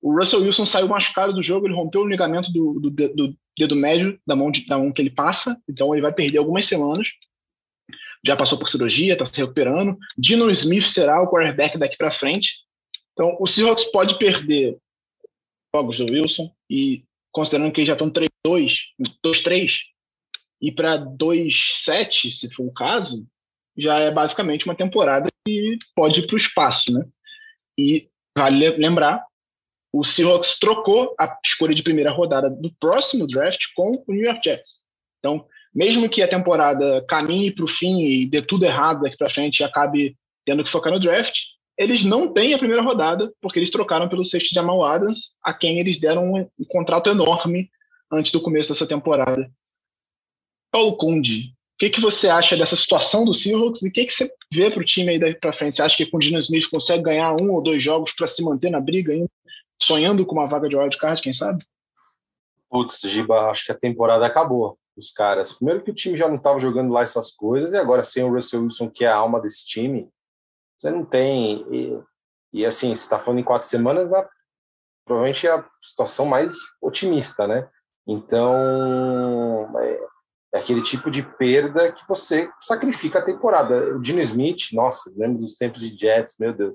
O 0.00 0.16
Russell 0.16 0.40
Wilson 0.40 0.64
saiu 0.64 0.88
machucado 0.88 1.32
do 1.32 1.42
jogo, 1.42 1.66
ele 1.66 1.74
rompeu 1.74 2.02
o 2.02 2.08
ligamento 2.08 2.52
do, 2.52 2.78
do, 2.80 2.90
do 2.90 3.36
dedo 3.58 3.74
médio 3.74 4.18
da 4.26 4.36
mão, 4.36 4.50
de, 4.50 4.64
da 4.66 4.78
mão 4.78 4.92
que 4.92 5.02
ele 5.02 5.10
passa, 5.10 5.60
então 5.68 5.92
ele 5.92 6.02
vai 6.02 6.12
perder 6.12 6.38
algumas 6.38 6.66
semanas. 6.66 7.08
Já 8.24 8.36
passou 8.36 8.58
por 8.58 8.68
cirurgia, 8.68 9.12
está 9.12 9.26
se 9.26 9.40
recuperando. 9.40 9.96
Dino 10.16 10.50
Smith 10.50 10.88
será 10.88 11.20
o 11.22 11.28
quarterback 11.28 11.78
daqui 11.78 11.96
para 11.96 12.10
frente. 12.10 12.56
Então, 13.12 13.36
o 13.40 13.46
Seahawks 13.46 13.84
pode 13.86 14.18
perder 14.18 14.76
jogos 15.74 15.98
do 15.98 16.04
Wilson 16.04 16.50
e 16.70 17.04
considerando 17.32 17.72
que 17.72 17.80
eles 17.80 17.88
já 17.88 17.94
estão 17.94 18.10
3-2, 18.10 18.28
2-3 19.24 19.80
e 20.60 20.72
para 20.72 20.98
2-7, 20.98 22.30
se 22.30 22.52
for 22.52 22.66
o 22.66 22.72
caso, 22.72 23.26
já 23.76 23.98
é 23.98 24.10
basicamente 24.10 24.64
uma 24.64 24.74
temporada 24.74 25.28
que 25.46 25.78
pode 25.94 26.20
ir 26.20 26.26
para 26.26 26.34
o 26.34 26.38
espaço, 26.38 26.92
né? 26.92 27.06
E 27.78 28.08
vale 28.36 28.70
lembrar, 28.70 29.24
o 29.92 30.04
Seahawks 30.04 30.58
trocou 30.58 31.14
a 31.18 31.36
escolha 31.44 31.74
de 31.74 31.82
primeira 31.82 32.10
rodada 32.10 32.50
do 32.50 32.72
próximo 32.78 33.26
draft 33.26 33.60
com 33.74 34.02
o 34.06 34.12
New 34.12 34.24
York 34.24 34.40
Jets. 34.44 34.80
Então, 35.18 35.46
mesmo 35.74 36.08
que 36.08 36.22
a 36.22 36.28
temporada 36.28 37.04
caminhe 37.08 37.50
para 37.50 37.64
o 37.64 37.68
fim 37.68 38.00
e 38.02 38.26
dê 38.26 38.42
tudo 38.42 38.64
errado 38.64 39.02
daqui 39.02 39.16
para 39.16 39.30
frente 39.30 39.60
e 39.60 39.64
acabe 39.64 40.16
tendo 40.44 40.64
que 40.64 40.70
focar 40.70 40.92
no 40.92 41.00
draft, 41.00 41.38
eles 41.76 42.04
não 42.04 42.32
têm 42.32 42.54
a 42.54 42.58
primeira 42.58 42.82
rodada, 42.82 43.32
porque 43.40 43.58
eles 43.58 43.70
trocaram 43.70 44.08
pelo 44.08 44.24
safety 44.24 44.54
Jamal 44.54 44.84
Adams, 44.84 45.32
a 45.42 45.54
quem 45.54 45.78
eles 45.78 45.98
deram 45.98 46.32
um, 46.32 46.40
um 46.58 46.64
contrato 46.66 47.08
enorme 47.08 47.70
antes 48.10 48.32
do 48.32 48.40
começo 48.40 48.72
dessa 48.72 48.86
temporada. 48.86 49.48
Paulo 50.72 50.96
Conde, 50.96 51.52
o 51.74 51.78
que, 51.78 51.90
que 51.90 52.00
você 52.00 52.28
acha 52.28 52.56
dessa 52.56 52.74
situação 52.74 53.24
do 53.24 53.32
Seahawks 53.32 53.82
e 53.82 53.88
o 53.88 53.92
que, 53.92 54.06
que 54.06 54.12
você 54.12 54.28
vê 54.52 54.68
para 54.68 54.80
o 54.80 54.84
time 54.84 55.10
aí 55.10 55.18
daqui 55.18 55.38
para 55.38 55.52
frente? 55.52 55.76
Você 55.76 55.82
acha 55.82 55.96
que 55.96 56.06
com 56.06 56.16
o 56.16 56.20
Dino 56.20 56.40
Smith 56.40 56.68
consegue 56.68 57.04
ganhar 57.04 57.40
um 57.40 57.52
ou 57.52 57.62
dois 57.62 57.80
jogos 57.80 58.12
para 58.12 58.26
se 58.26 58.42
manter 58.42 58.70
na 58.70 58.80
briga 58.80 59.12
ainda, 59.12 59.30
sonhando 59.80 60.24
com 60.24 60.34
uma 60.34 60.48
vaga 60.48 60.68
de 60.68 60.76
wildcard, 60.76 61.20
quem 61.22 61.32
sabe? 61.32 61.64
Putz, 62.70 63.00
Giba, 63.00 63.50
acho 63.50 63.66
que 63.66 63.72
a 63.72 63.78
temporada 63.78 64.26
acabou 64.26 64.78
os 64.96 65.10
caras. 65.10 65.52
Primeiro 65.52 65.82
que 65.82 65.90
o 65.90 65.94
time 65.94 66.16
já 66.16 66.28
não 66.28 66.36
estava 66.36 66.58
jogando 66.58 66.92
lá 66.92 67.02
essas 67.02 67.30
coisas, 67.30 67.72
e 67.72 67.76
agora 67.76 68.02
sem 68.02 68.24
o 68.24 68.32
Russell 68.32 68.62
Wilson, 68.62 68.90
que 68.90 69.04
é 69.04 69.08
a 69.08 69.16
alma 69.16 69.40
desse 69.40 69.64
time, 69.64 70.10
você 70.78 70.90
não 70.90 71.04
tem. 71.04 71.66
E, 71.72 72.02
e 72.52 72.66
assim, 72.66 72.88
você 72.88 73.02
está 73.02 73.18
falando 73.18 73.40
em 73.40 73.44
quatro 73.44 73.66
semanas, 73.66 74.08
provavelmente 75.04 75.46
é 75.46 75.50
a 75.50 75.64
situação 75.82 76.26
mais 76.26 76.56
otimista, 76.82 77.46
né? 77.46 77.68
Então, 78.06 78.54
é, 79.78 80.00
é, 80.54 80.58
aquele 80.58 80.82
tipo 80.82 81.10
de 81.10 81.22
perda 81.22 81.92
que 81.92 82.06
você 82.08 82.50
sacrifica 82.60 83.18
a 83.18 83.24
temporada. 83.24 83.96
O 83.96 84.00
Dino 84.00 84.20
Smith, 84.22 84.72
nossa, 84.72 85.12
lembro 85.16 85.38
dos 85.38 85.54
tempos 85.54 85.80
de 85.80 85.96
Jets, 85.96 86.36
meu 86.38 86.52
Deus. 86.52 86.74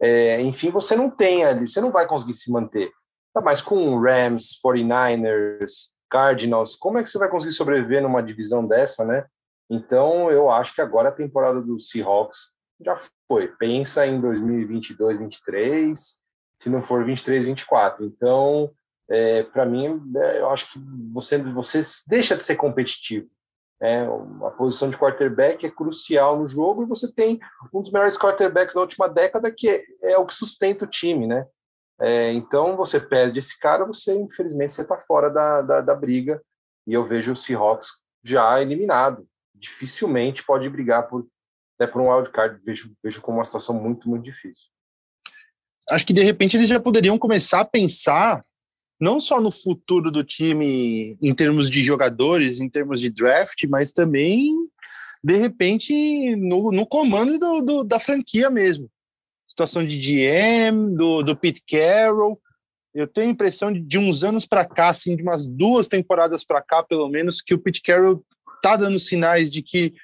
É, 0.00 0.40
enfim, 0.40 0.70
você 0.70 0.96
não 0.96 1.10
tem 1.10 1.44
ali, 1.44 1.68
você 1.68 1.80
não 1.80 1.90
vai 1.90 2.06
conseguir 2.06 2.34
se 2.34 2.50
manter. 2.50 2.90
Tá, 3.34 3.40
mas 3.40 3.60
com 3.60 4.00
Rams, 4.00 4.58
49ers, 4.64 5.90
Cardinals, 6.08 6.74
como 6.74 6.98
é 6.98 7.02
que 7.02 7.10
você 7.10 7.18
vai 7.18 7.28
conseguir 7.28 7.54
sobreviver 7.54 8.02
numa 8.02 8.22
divisão 8.22 8.66
dessa, 8.66 9.04
né? 9.04 9.26
Então, 9.70 10.30
eu 10.30 10.50
acho 10.50 10.74
que 10.74 10.80
agora 10.80 11.10
a 11.10 11.12
temporada 11.12 11.60
do 11.60 11.78
Seahawks 11.78 12.56
já 12.84 12.96
foi. 13.28 13.48
Pensa 13.56 14.04
em 14.04 14.20
2022, 14.20 14.98
2023, 14.98 16.20
se 16.60 16.70
não 16.70 16.82
for 16.82 17.04
23, 17.04 17.46
24. 17.46 18.04
Então, 18.04 18.72
é, 19.08 19.44
para 19.44 19.64
mim, 19.64 20.00
é, 20.16 20.40
eu 20.40 20.50
acho 20.50 20.72
que 20.72 20.80
você, 21.12 21.38
você 21.38 21.80
deixa 22.08 22.36
de 22.36 22.42
ser 22.42 22.56
competitivo. 22.56 23.28
Né? 23.80 24.06
A 24.46 24.50
posição 24.50 24.90
de 24.90 24.98
quarterback 24.98 25.64
é 25.64 25.70
crucial 25.70 26.38
no 26.38 26.46
jogo 26.46 26.82
e 26.82 26.86
você 26.86 27.10
tem 27.10 27.40
um 27.72 27.80
dos 27.80 27.90
melhores 27.90 28.18
quarterbacks 28.18 28.74
da 28.74 28.80
última 28.80 29.08
década 29.08 29.50
que 29.50 29.68
é, 29.68 29.82
é 30.02 30.18
o 30.18 30.26
que 30.26 30.34
sustenta 30.34 30.84
o 30.84 30.88
time, 30.88 31.26
né? 31.26 31.46
É, 32.00 32.32
então 32.32 32.76
você 32.76 32.98
perde 32.98 33.38
esse 33.38 33.58
cara, 33.58 33.84
você 33.84 34.14
infelizmente 34.14 34.72
você 34.72 34.82
está 34.82 34.98
fora 34.98 35.28
da, 35.28 35.60
da, 35.60 35.80
da, 35.82 35.94
briga 35.94 36.42
e 36.86 36.94
eu 36.94 37.04
vejo 37.04 37.32
o 37.32 37.36
Seahawks 37.36 37.88
já 38.24 38.60
eliminado. 38.60 39.26
Dificilmente 39.54 40.44
pode 40.44 40.68
brigar 40.70 41.08
por 41.08 41.26
até 41.78 41.90
por 41.90 42.02
um 42.02 42.10
wildcard, 42.10 42.60
vejo, 42.62 42.92
vejo 43.02 43.22
como 43.22 43.38
uma 43.38 43.44
situação 43.44 43.74
muito, 43.74 44.06
muito 44.08 44.24
difícil. 44.24 44.68
Acho 45.90 46.06
que 46.06 46.12
de 46.12 46.22
repente 46.22 46.56
eles 46.56 46.68
já 46.68 46.78
poderiam 46.78 47.18
começar 47.18 47.60
a 47.60 47.64
pensar 47.64 48.44
não 49.00 49.18
só 49.18 49.40
no 49.40 49.50
futuro 49.50 50.10
do 50.10 50.22
time 50.22 51.16
em 51.22 51.34
termos 51.34 51.70
de 51.70 51.82
jogadores, 51.82 52.60
em 52.60 52.68
termos 52.68 53.00
de 53.00 53.08
draft, 53.08 53.64
mas 53.68 53.92
também, 53.92 54.54
de 55.24 55.36
repente, 55.36 56.36
no, 56.36 56.70
no 56.70 56.86
comando 56.86 57.38
do, 57.38 57.62
do, 57.62 57.84
da 57.84 57.98
franquia 57.98 58.50
mesmo. 58.50 58.90
Situação 59.48 59.84
de 59.84 59.98
GM, 59.98 60.94
do, 60.94 61.22
do 61.22 61.34
Pete 61.34 61.62
Carroll. 61.66 62.38
Eu 62.94 63.06
tenho 63.06 63.28
a 63.28 63.32
impressão 63.32 63.72
de, 63.72 63.80
de 63.80 63.98
uns 63.98 64.22
anos 64.22 64.44
para 64.44 64.66
cá, 64.66 64.90
assim, 64.90 65.16
de 65.16 65.22
umas 65.22 65.46
duas 65.46 65.88
temporadas 65.88 66.44
para 66.44 66.60
cá, 66.60 66.82
pelo 66.82 67.08
menos, 67.08 67.40
que 67.40 67.54
o 67.54 67.58
Pete 67.58 67.80
Carroll 67.80 68.22
tá 68.62 68.76
dando 68.76 68.98
sinais 68.98 69.50
de 69.50 69.62
que 69.62 69.94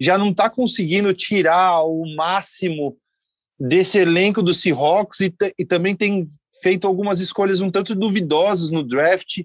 já 0.00 0.16
não 0.16 0.30
está 0.30 0.48
conseguindo 0.48 1.12
tirar 1.12 1.82
o 1.82 2.04
máximo 2.14 2.96
desse 3.58 3.98
elenco 3.98 4.42
do 4.42 4.54
Seahawks 4.54 5.20
e, 5.20 5.34
e 5.58 5.64
também 5.64 5.94
tem 5.94 6.26
feito 6.62 6.86
algumas 6.86 7.20
escolhas 7.20 7.60
um 7.60 7.70
tanto 7.70 7.94
duvidosas 7.94 8.70
no 8.70 8.82
draft, 8.82 9.42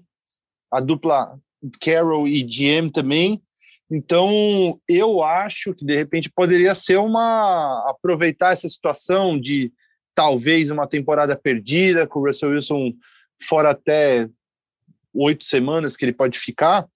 a 0.70 0.80
dupla 0.80 1.38
Carroll 1.80 2.26
e 2.26 2.42
GM 2.42 2.90
também. 2.90 3.42
Então, 3.90 4.80
eu 4.88 5.22
acho 5.22 5.74
que 5.74 5.84
de 5.84 5.96
repente 5.96 6.30
poderia 6.30 6.74
ser 6.74 6.98
uma 6.98 7.90
aproveitar 7.90 8.52
essa 8.52 8.68
situação 8.68 9.38
de 9.38 9.72
talvez 10.14 10.70
uma 10.70 10.86
temporada 10.86 11.36
perdida 11.36 12.06
com 12.06 12.20
o 12.20 12.26
Russell 12.26 12.50
Wilson 12.50 12.92
fora 13.42 13.70
até 13.70 14.28
oito 15.12 15.44
semanas 15.44 15.96
que 15.96 16.04
ele 16.04 16.12
pode 16.12 16.38
ficar. 16.38 16.86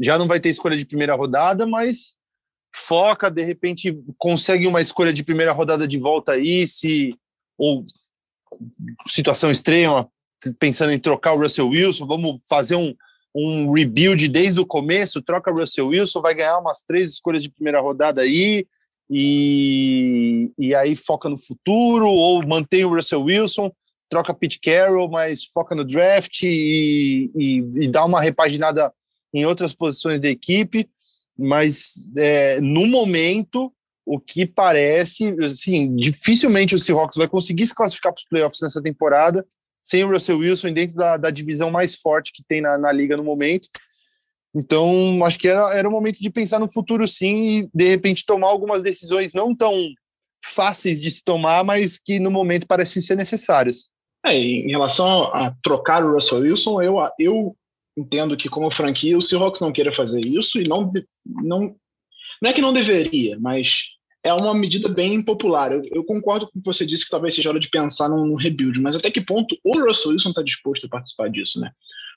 Já 0.00 0.16
não 0.16 0.26
vai 0.26 0.38
ter 0.38 0.50
escolha 0.50 0.76
de 0.76 0.86
primeira 0.86 1.14
rodada, 1.14 1.66
mas 1.66 2.16
foca, 2.74 3.30
de 3.30 3.42
repente 3.42 3.96
consegue 4.18 4.66
uma 4.66 4.80
escolha 4.80 5.12
de 5.12 5.22
primeira 5.22 5.52
rodada 5.52 5.86
de 5.86 5.98
volta 5.98 6.32
aí, 6.32 6.66
se 6.66 7.14
ou 7.58 7.84
situação 9.06 9.50
extrema, 9.50 10.08
pensando 10.58 10.92
em 10.92 10.98
trocar 10.98 11.34
o 11.34 11.38
Russell 11.38 11.68
Wilson, 11.68 12.06
vamos 12.06 12.40
fazer 12.48 12.76
um, 12.76 12.94
um 13.34 13.70
rebuild 13.70 14.26
desde 14.28 14.60
o 14.60 14.66
começo, 14.66 15.22
troca 15.22 15.50
o 15.50 15.58
Russell 15.58 15.88
Wilson, 15.88 16.20
vai 16.20 16.34
ganhar 16.34 16.58
umas 16.58 16.82
três 16.82 17.10
escolhas 17.10 17.42
de 17.42 17.50
primeira 17.50 17.80
rodada 17.80 18.22
aí, 18.22 18.66
e, 19.08 20.50
e 20.58 20.74
aí 20.74 20.96
foca 20.96 21.28
no 21.28 21.36
futuro, 21.36 22.08
ou 22.08 22.46
mantém 22.46 22.84
o 22.84 22.94
Russell 22.94 23.22
Wilson, 23.22 23.70
troca 24.08 24.34
Pete 24.34 24.58
Carroll, 24.58 25.08
mas 25.10 25.44
foca 25.44 25.74
no 25.74 25.84
draft 25.84 26.42
e, 26.42 27.30
e, 27.34 27.84
e 27.84 27.88
dá 27.88 28.04
uma 28.04 28.20
repaginada 28.20 28.92
em 29.32 29.46
outras 29.46 29.74
posições 29.74 30.20
da 30.20 30.28
equipe 30.28 30.88
mas 31.38 32.10
é, 32.16 32.60
no 32.60 32.86
momento, 32.86 33.72
o 34.04 34.18
que 34.18 34.46
parece, 34.46 35.34
assim, 35.42 35.94
dificilmente 35.96 36.74
o 36.74 36.78
Seahawks 36.78 37.16
vai 37.16 37.28
conseguir 37.28 37.66
se 37.66 37.74
classificar 37.74 38.12
para 38.12 38.20
os 38.20 38.28
playoffs 38.28 38.60
nessa 38.60 38.82
temporada 38.82 39.46
sem 39.82 40.04
o 40.04 40.10
Russell 40.10 40.38
Wilson 40.38 40.72
dentro 40.72 40.94
da, 40.94 41.16
da 41.16 41.30
divisão 41.30 41.70
mais 41.70 41.96
forte 41.96 42.32
que 42.32 42.44
tem 42.46 42.60
na, 42.60 42.78
na 42.78 42.92
liga 42.92 43.16
no 43.16 43.24
momento. 43.24 43.68
Então, 44.54 45.24
acho 45.24 45.38
que 45.38 45.48
era, 45.48 45.74
era 45.74 45.88
o 45.88 45.92
momento 45.92 46.20
de 46.20 46.30
pensar 46.30 46.60
no 46.60 46.70
futuro 46.70 47.08
sim 47.08 47.48
e, 47.48 47.70
de 47.74 47.88
repente, 47.88 48.24
tomar 48.24 48.48
algumas 48.48 48.82
decisões 48.82 49.32
não 49.32 49.54
tão 49.54 49.74
fáceis 50.44 51.00
de 51.00 51.10
se 51.10 51.24
tomar, 51.24 51.64
mas 51.64 51.98
que 51.98 52.20
no 52.20 52.30
momento 52.30 52.66
parecem 52.66 53.02
ser 53.02 53.16
necessárias. 53.16 53.90
É, 54.24 54.36
em 54.36 54.70
relação 54.70 55.24
a 55.34 55.52
trocar 55.62 56.04
o 56.04 56.12
Russell 56.12 56.40
Wilson, 56.40 56.80
eu, 56.82 56.96
eu 57.18 57.56
entendo 57.96 58.36
que, 58.36 58.48
como 58.48 58.70
franquia, 58.70 59.18
o 59.18 59.22
Seahawks 59.22 59.60
não 59.60 59.72
queira 59.72 59.92
fazer 59.92 60.20
isso 60.20 60.60
e 60.60 60.68
não 60.68 60.92
não, 61.24 61.76
não 62.40 62.50
é 62.50 62.52
que 62.52 62.60
não 62.60 62.72
deveria, 62.72 63.38
mas 63.38 63.92
é 64.24 64.32
uma 64.32 64.54
medida 64.54 64.88
bem 64.88 65.14
impopular. 65.14 65.72
Eu, 65.72 65.82
eu, 65.92 66.04
concordo 66.04 66.46
com 66.46 66.58
o 66.58 66.62
que 66.62 66.66
você 66.66 66.86
disse 66.86 67.04
que 67.04 67.10
talvez 67.10 67.34
seja 67.34 67.48
hora 67.48 67.60
de 67.60 67.68
pensar 67.68 68.08
num, 68.08 68.26
num 68.26 68.36
rebuild, 68.36 68.80
mas 68.80 68.94
até 68.94 69.10
que 69.10 69.20
ponto 69.20 69.56
o 69.64 69.80
Russell 69.80 70.12
Wilson 70.12 70.30
está 70.30 70.42
disposto 70.42 70.86
a 70.86 70.90
participar 70.90 71.28
disso, 71.28 71.60
né? 71.60 71.70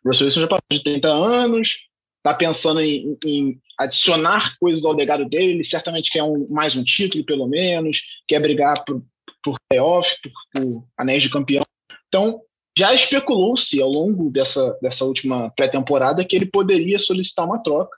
O 0.04 0.10
Russell 0.10 0.26
Wilson 0.26 0.42
já 0.42 0.48
passou 0.48 0.66
de 0.72 0.84
30 0.84 1.08
anos, 1.08 1.76
está 2.18 2.34
pensando 2.34 2.80
em, 2.82 3.18
em, 3.26 3.60
adicionar 3.80 4.56
coisas 4.60 4.86
ao 4.86 4.94
legado 4.94 5.28
dele, 5.28 5.54
ele 5.54 5.64
certamente 5.64 6.12
quer 6.12 6.24
um, 6.24 6.48
mais 6.50 6.76
um 6.76 6.84
título, 6.84 7.26
pelo 7.26 7.48
menos, 7.48 8.02
quer 8.28 8.40
brigar 8.40 8.84
por, 8.86 9.04
por 9.44 9.58
playoff, 9.70 10.16
por, 10.22 10.32
por 10.54 10.88
anéis 10.98 11.24
de 11.24 11.30
campeão. 11.30 11.64
Então, 12.08 12.42
já 12.78 12.94
especulou-se 12.94 13.82
ao 13.82 13.90
longo 13.90 14.30
dessa, 14.30 14.78
dessa 14.82 15.06
última 15.06 15.50
pré-temporada 15.52 16.26
que 16.26 16.36
ele 16.36 16.46
poderia 16.46 17.00
solicitar 17.00 17.46
uma 17.46 17.62
troca. 17.64 17.96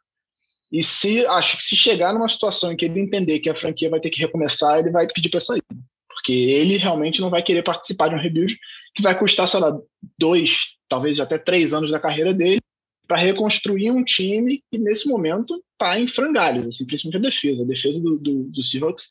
E 0.72 0.84
se 0.84 1.26
acho 1.28 1.58
que 1.58 1.64
se 1.64 1.76
chegar 1.76 2.14
numa 2.14 2.28
situação 2.28 2.72
em 2.72 2.76
que 2.76 2.86
ele 2.86 3.00
entender 3.00 3.40
que 3.40 3.50
a 3.50 3.56
franquia 3.56 3.90
vai 3.90 4.00
ter 4.00 4.10
que 4.10 4.20
recomeçar, 4.20 4.80
ele 4.80 4.92
vai 4.92 5.08
pedir 5.08 5.30
para 5.30 5.40
sair. 5.40 5.64
Porque 6.08 6.34
ele 6.34 6.78
realmente 6.78 7.22
não 7.22 7.30
vai 7.30 7.42
querer 7.42 7.64
participar 7.64 8.10
de 8.10 8.16
um 8.16 8.20
rebuild 8.20 8.58
que 8.94 9.02
vai 9.02 9.18
custar, 9.18 9.48
sei 9.48 9.60
lá, 9.60 9.78
dois, 10.20 10.76
talvez 10.90 11.20
até 11.20 11.38
três 11.38 11.74
anos 11.74 11.92
da 11.92 12.00
carreira 12.00 12.34
dele, 12.34 12.62
para 13.08 13.18
reconstruir 13.18 13.92
um 13.92 14.04
time 14.04 14.62
que 14.70 14.78
nesse 14.78 15.08
momento 15.08 15.64
está 15.72 15.98
em 15.98 16.08
frangalhos, 16.08 16.68
assim, 16.68 16.86
principalmente 16.86 17.26
a 17.26 17.30
defesa. 17.30 17.64
A 17.64 17.68
defesa 17.68 18.02
do, 18.02 18.18
do, 18.18 18.44
do 18.46 18.64
Seahawks 18.64 19.10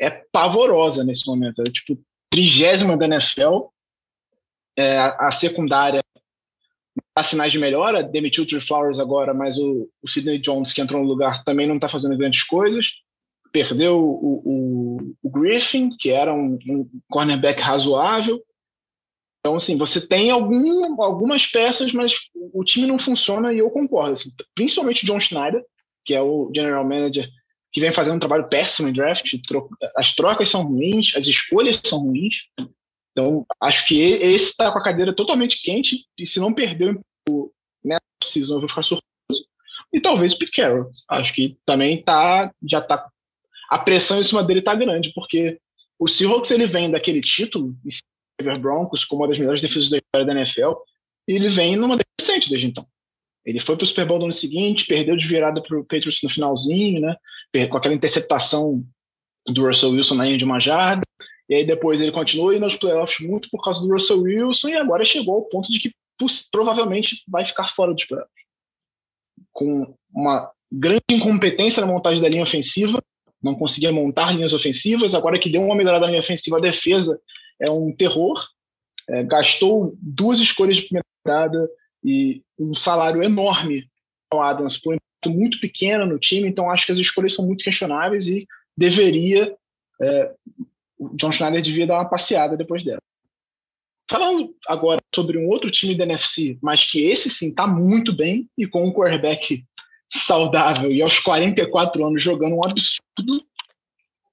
é 0.00 0.10
pavorosa 0.10 1.04
nesse 1.04 1.24
momento. 1.26 1.60
É 1.60 1.64
tipo 1.64 2.00
trigésima 2.28 2.96
da 2.96 3.04
NFL. 3.04 3.66
É, 4.78 4.98
a 4.98 5.30
secundária 5.30 6.02
dá 7.16 7.22
sinais 7.22 7.50
de 7.50 7.58
melhora, 7.58 8.02
demitiu 8.02 8.44
o 8.44 8.46
Trey 8.46 8.60
Flowers 8.60 8.98
agora, 8.98 9.32
mas 9.32 9.56
o, 9.56 9.88
o 10.02 10.08
Sidney 10.08 10.38
Jones, 10.38 10.72
que 10.72 10.82
entrou 10.82 11.02
no 11.02 11.08
lugar, 11.08 11.42
também 11.44 11.66
não 11.66 11.76
está 11.76 11.88
fazendo 11.88 12.16
grandes 12.16 12.42
coisas. 12.42 12.92
Perdeu 13.50 13.98
o, 13.98 14.42
o, 14.44 15.14
o 15.22 15.30
Griffin, 15.30 15.88
que 15.98 16.10
era 16.10 16.34
um, 16.34 16.58
um, 16.68 16.88
cornerback 17.08 17.58
razoável. 17.60 18.42
Então, 19.40 19.56
assim, 19.56 19.78
você 19.78 20.06
tem 20.06 20.30
algum, 20.30 21.00
algumas 21.02 21.46
peças, 21.46 21.92
mas 21.92 22.12
o 22.52 22.62
time 22.62 22.86
não 22.86 22.98
funciona 22.98 23.52
e 23.52 23.58
eu 23.58 23.70
concordo. 23.70 24.12
Assim, 24.12 24.30
principalmente 24.54 25.04
o 25.04 25.06
John 25.06 25.20
Schneider, 25.20 25.64
que 26.04 26.12
é 26.12 26.20
o 26.20 26.50
general 26.54 26.84
manager, 26.84 27.26
que 27.72 27.80
vem 27.80 27.92
fazendo 27.92 28.16
um 28.16 28.20
trabalho 28.20 28.48
péssimo 28.48 28.88
em 28.88 28.92
draft. 28.92 29.32
As 29.96 30.14
trocas 30.14 30.50
são 30.50 30.64
ruins, 30.64 31.14
as 31.16 31.26
escolhas 31.26 31.80
são 31.82 32.00
ruins. 32.00 32.42
Então, 33.16 33.46
acho 33.58 33.86
que 33.86 33.98
esse 33.98 34.50
está 34.50 34.70
com 34.70 34.78
a 34.78 34.84
cadeira 34.84 35.10
totalmente 35.10 35.62
quente 35.62 36.04
e 36.18 36.26
se 36.26 36.38
não 36.38 36.52
perder 36.52 37.00
o 37.26 37.50
né, 37.82 37.96
season, 38.22 38.56
eu 38.56 38.60
vou 38.60 38.68
ficar 38.68 38.82
surpreso. 38.82 39.48
E 39.90 39.98
talvez 39.98 40.34
o 40.34 40.38
Pete 40.38 40.52
Carroll. 40.52 40.90
Acho 41.08 41.32
que 41.32 41.56
também 41.64 42.02
tá, 42.02 42.52
já 42.68 42.82
tá. 42.82 43.08
A 43.70 43.78
pressão 43.78 44.20
em 44.20 44.22
cima 44.22 44.44
dele 44.44 44.60
tá 44.60 44.74
grande, 44.74 45.14
porque 45.14 45.58
o 45.98 46.06
Seahawks 46.06 46.50
ele 46.50 46.66
vem 46.66 46.90
daquele 46.90 47.22
título, 47.22 47.74
Denver 48.38 48.60
Broncos, 48.60 49.06
como 49.06 49.22
uma 49.22 49.28
das 49.28 49.38
melhores 49.38 49.62
defesas 49.62 49.88
da 49.88 49.96
história 49.96 50.26
da 50.26 50.38
NFL, 50.38 50.72
e 51.26 51.32
ele 51.32 51.48
vem 51.48 51.74
numa 51.74 51.96
decente 52.18 52.50
desde 52.50 52.66
então. 52.66 52.86
Ele 53.46 53.60
foi 53.60 53.76
para 53.76 53.84
o 53.84 53.86
Super 53.86 54.04
Bowl 54.04 54.18
no 54.18 54.24
ano 54.26 54.34
seguinte, 54.34 54.84
perdeu 54.84 55.16
de 55.16 55.26
virada 55.26 55.62
para 55.62 55.78
o 55.78 55.84
Patriots 55.84 56.20
no 56.22 56.28
finalzinho, 56.28 57.00
né? 57.00 57.16
Com 57.70 57.78
aquela 57.78 57.94
interceptação 57.94 58.84
do 59.46 59.66
Russell 59.66 59.90
Wilson 59.90 60.16
na 60.16 60.24
linha 60.26 60.36
de 60.36 60.44
uma 60.44 60.60
jarda. 60.60 61.06
E 61.48 61.54
aí 61.54 61.64
depois 61.64 62.00
ele 62.00 62.12
continua 62.12 62.54
indo 62.54 62.64
nos 62.64 62.76
playoffs 62.76 63.26
muito 63.26 63.48
por 63.50 63.62
causa 63.62 63.80
do 63.80 63.92
Russell 63.92 64.22
Wilson 64.22 64.68
e 64.68 64.74
agora 64.74 65.04
chegou 65.04 65.36
ao 65.36 65.42
ponto 65.42 65.70
de 65.70 65.78
que 65.78 65.92
provavelmente 66.50 67.22
vai 67.28 67.44
ficar 67.44 67.68
fora 67.68 67.94
dos 67.94 68.04
playoffs. 68.04 68.32
Com 69.52 69.94
uma 70.12 70.50
grande 70.72 71.02
incompetência 71.10 71.80
na 71.80 71.92
montagem 71.92 72.20
da 72.20 72.28
linha 72.28 72.42
ofensiva, 72.42 73.00
não 73.42 73.54
conseguia 73.54 73.92
montar 73.92 74.34
linhas 74.34 74.52
ofensivas, 74.52 75.14
agora 75.14 75.38
que 75.38 75.50
deu 75.50 75.62
uma 75.62 75.76
melhorada 75.76 76.06
na 76.06 76.12
linha 76.12 76.20
ofensiva, 76.20 76.56
a 76.56 76.60
defesa 76.60 77.20
é 77.60 77.70
um 77.70 77.94
terror, 77.94 78.44
é, 79.08 79.22
gastou 79.22 79.94
duas 80.00 80.40
escolhas 80.40 80.76
de 80.76 80.82
primeira 80.82 81.06
rodada 81.24 81.68
e 82.04 82.42
um 82.58 82.74
salário 82.74 83.22
enorme 83.22 83.88
ao 84.30 84.42
Adams 84.42 84.76
por 84.78 84.94
um 84.94 84.98
muito 85.28 85.58
pequeno 85.60 86.06
no 86.06 86.18
time, 86.18 86.48
então 86.48 86.70
acho 86.70 86.86
que 86.86 86.92
as 86.92 86.98
escolhas 86.98 87.34
são 87.34 87.44
muito 87.44 87.64
questionáveis 87.64 88.28
e 88.28 88.46
deveria 88.76 89.56
é, 90.00 90.34
o 90.98 91.14
John 91.16 91.32
Schneider 91.32 91.62
devia 91.62 91.86
dar 91.86 91.94
uma 91.94 92.08
passeada 92.08 92.56
depois 92.56 92.82
dela. 92.82 93.00
Falando 94.08 94.54
agora 94.68 95.00
sobre 95.14 95.36
um 95.36 95.48
outro 95.48 95.70
time 95.70 95.94
da 95.94 96.04
NFC, 96.04 96.58
mas 96.62 96.88
que 96.88 97.04
esse 97.04 97.28
sim 97.28 97.48
está 97.48 97.66
muito 97.66 98.14
bem 98.14 98.48
e 98.56 98.66
com 98.66 98.84
um 98.84 98.92
quarterback 98.92 99.64
saudável 100.12 100.90
e 100.92 101.02
aos 101.02 101.18
44 101.18 102.06
anos 102.06 102.22
jogando 102.22 102.54
um 102.54 102.64
absurdo, 102.64 103.44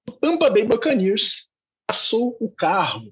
o 0.08 0.12
Tampa 0.12 0.49
Bay 0.52 0.63
Buccaneers 0.65 1.47
passou 1.88 2.38
o 2.39 2.52
carro. 2.52 3.12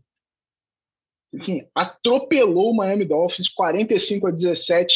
Enfim, 1.33 1.65
atropelou 1.73 2.71
o 2.71 2.75
Miami 2.75 3.05
Dolphins 3.05 3.49
45 3.49 4.27
a 4.27 4.31
17 4.31 4.93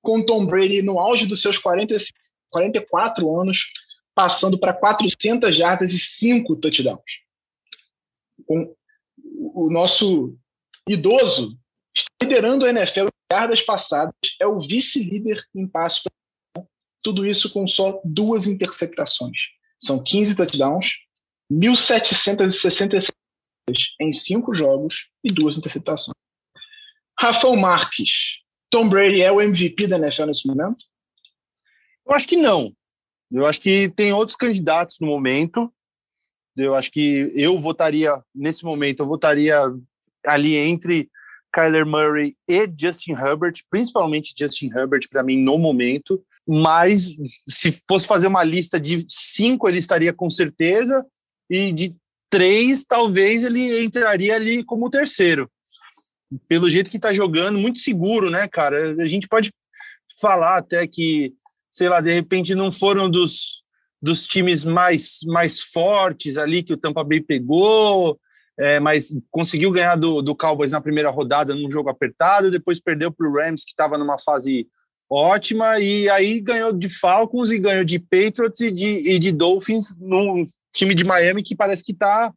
com 0.00 0.22
Tom 0.22 0.46
Brady 0.46 0.82
no 0.82 1.00
auge 1.00 1.26
dos 1.26 1.42
seus 1.42 1.58
45, 1.58 2.16
44 2.50 3.40
anos, 3.40 3.64
passando 4.14 4.58
para 4.58 4.72
400 4.72 5.56
jardas 5.56 5.90
e 5.92 5.98
5 5.98 6.54
touchdowns 6.56 7.27
com 8.46 8.74
o 9.20 9.70
nosso 9.70 10.36
idoso 10.88 11.58
liderando 12.22 12.64
a 12.64 12.70
NFL 12.70 13.06
em 13.06 13.64
passadas, 13.64 14.14
é 14.40 14.46
o 14.46 14.60
vice-líder 14.60 15.42
em 15.54 15.66
passes. 15.66 16.02
Tudo 17.02 17.26
isso 17.26 17.52
com 17.52 17.66
só 17.66 18.00
duas 18.04 18.46
interceptações. 18.46 19.38
São 19.78 20.02
15 20.02 20.34
touchdowns, 20.34 20.94
1.766 21.50 23.08
em 24.00 24.12
cinco 24.12 24.54
jogos 24.54 25.08
e 25.22 25.32
duas 25.32 25.56
interceptações. 25.56 26.14
Rafael 27.18 27.56
Marques, 27.56 28.42
Tom 28.70 28.88
Brady 28.88 29.22
é 29.22 29.30
o 29.30 29.40
MVP 29.40 29.86
da 29.86 29.96
NFL 29.96 30.26
nesse 30.26 30.46
momento? 30.46 30.84
Eu 32.06 32.14
acho 32.14 32.26
que 32.26 32.36
não. 32.36 32.72
Eu 33.30 33.44
acho 33.44 33.60
que 33.60 33.90
tem 33.90 34.12
outros 34.12 34.36
candidatos 34.36 34.96
no 35.00 35.06
momento. 35.06 35.72
Eu 36.58 36.74
acho 36.74 36.90
que 36.90 37.32
eu 37.36 37.58
votaria, 37.58 38.20
nesse 38.34 38.64
momento, 38.64 39.00
eu 39.00 39.06
votaria 39.06 39.56
ali 40.26 40.56
entre 40.56 41.08
Kyler 41.54 41.86
Murray 41.86 42.36
e 42.48 42.68
Justin 42.78 43.12
Herbert, 43.12 43.54
principalmente 43.70 44.34
Justin 44.36 44.70
Herbert 44.74 45.08
para 45.08 45.22
mim 45.22 45.38
no 45.38 45.56
momento. 45.56 46.20
Mas 46.46 47.16
se 47.48 47.70
fosse 47.86 48.06
fazer 48.06 48.26
uma 48.26 48.42
lista 48.42 48.80
de 48.80 49.04
cinco, 49.08 49.68
ele 49.68 49.78
estaria 49.78 50.12
com 50.12 50.28
certeza, 50.28 51.06
e 51.48 51.72
de 51.72 51.94
três, 52.28 52.84
talvez 52.84 53.44
ele 53.44 53.84
entraria 53.84 54.34
ali 54.34 54.64
como 54.64 54.90
terceiro. 54.90 55.48
Pelo 56.48 56.68
jeito 56.68 56.90
que 56.90 56.96
está 56.96 57.14
jogando, 57.14 57.58
muito 57.58 57.78
seguro, 57.78 58.30
né, 58.30 58.48
cara? 58.48 59.00
A 59.02 59.06
gente 59.06 59.28
pode 59.28 59.52
falar 60.20 60.56
até 60.56 60.86
que, 60.86 61.34
sei 61.70 61.88
lá, 61.88 62.00
de 62.00 62.12
repente 62.12 62.54
não 62.54 62.72
foram 62.72 63.08
dos 63.08 63.62
dos 64.00 64.26
times 64.26 64.64
mais, 64.64 65.18
mais 65.26 65.60
fortes 65.60 66.36
ali 66.36 66.62
que 66.62 66.72
o 66.72 66.76
Tampa 66.76 67.02
Bay 67.02 67.20
pegou, 67.20 68.18
é, 68.58 68.80
mas 68.80 69.16
conseguiu 69.30 69.70
ganhar 69.70 69.96
do, 69.96 70.22
do 70.22 70.34
Cowboys 70.34 70.72
na 70.72 70.80
primeira 70.80 71.10
rodada 71.10 71.54
num 71.54 71.70
jogo 71.70 71.90
apertado, 71.90 72.50
depois 72.50 72.80
perdeu 72.80 73.12
para 73.12 73.28
o 73.28 73.32
Rams, 73.32 73.64
que 73.64 73.70
estava 73.70 73.98
numa 73.98 74.18
fase 74.18 74.68
ótima, 75.10 75.78
e 75.78 76.08
aí 76.10 76.40
ganhou 76.40 76.72
de 76.72 76.88
Falcons 76.88 77.50
e 77.50 77.58
ganhou 77.58 77.84
de 77.84 77.98
Patriots 77.98 78.60
e 78.60 78.70
de, 78.70 79.10
e 79.10 79.18
de 79.18 79.32
Dolphins 79.32 79.94
num 79.98 80.44
time 80.72 80.94
de 80.94 81.04
Miami 81.04 81.42
que 81.42 81.56
parece 81.56 81.84
que 81.84 81.92
está 81.92 82.32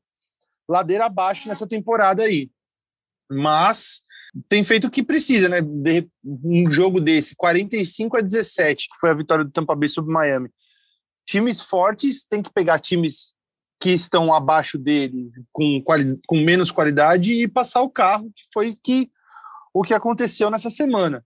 ladeira 0.70 1.06
abaixo 1.06 1.48
nessa 1.50 1.68
temporada 1.68 2.24
aí. 2.24 2.50
Mas 3.30 4.02
tem 4.48 4.64
feito 4.64 4.88
o 4.88 4.92
que 4.92 5.04
precisa, 5.04 5.50
né? 5.50 5.60
De, 5.62 6.08
um 6.24 6.70
jogo 6.70 7.02
desse, 7.02 7.36
45 7.36 8.18
a 8.18 8.22
17, 8.22 8.88
que 8.90 9.00
foi 9.00 9.10
a 9.10 9.16
vitória 9.16 9.44
do 9.44 9.52
Tampa 9.52 9.76
Bay 9.76 9.90
sobre 9.90 10.14
Miami 10.14 10.50
times 11.26 11.62
fortes 11.62 12.26
têm 12.26 12.42
que 12.42 12.52
pegar 12.52 12.80
times 12.80 13.36
que 13.80 13.90
estão 13.90 14.34
abaixo 14.34 14.78
dele 14.78 15.32
com, 15.52 15.84
com 16.28 16.38
menos 16.38 16.70
qualidade 16.70 17.34
e 17.34 17.48
passar 17.48 17.82
o 17.82 17.90
carro, 17.90 18.32
que 18.36 18.44
foi 18.54 18.76
que, 18.84 19.10
o 19.74 19.82
que 19.82 19.94
aconteceu 19.94 20.52
nessa 20.52 20.70
semana. 20.70 21.26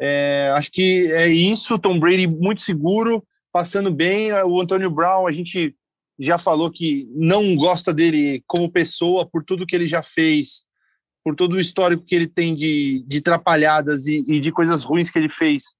É, 0.00 0.52
acho 0.56 0.70
que 0.72 1.10
é 1.12 1.28
isso, 1.28 1.78
Tom 1.78 1.98
Brady 1.98 2.26
muito 2.26 2.60
seguro, 2.60 3.24
passando 3.52 3.90
bem. 3.90 4.32
O 4.44 4.60
Antônio 4.60 4.90
Brown, 4.90 5.26
a 5.26 5.32
gente 5.32 5.76
já 6.18 6.38
falou 6.38 6.70
que 6.70 7.08
não 7.14 7.54
gosta 7.54 7.94
dele 7.94 8.42
como 8.46 8.70
pessoa 8.70 9.24
por 9.24 9.44
tudo 9.44 9.66
que 9.66 9.76
ele 9.76 9.86
já 9.86 10.02
fez, 10.02 10.64
por 11.24 11.36
todo 11.36 11.52
o 11.52 11.60
histórico 11.60 12.04
que 12.04 12.14
ele 12.14 12.26
tem 12.26 12.54
de, 12.54 13.04
de 13.06 13.20
trapalhadas 13.20 14.06
e, 14.06 14.22
e 14.26 14.40
de 14.40 14.50
coisas 14.50 14.82
ruins 14.82 15.08
que 15.08 15.18
ele 15.18 15.28
fez 15.28 15.76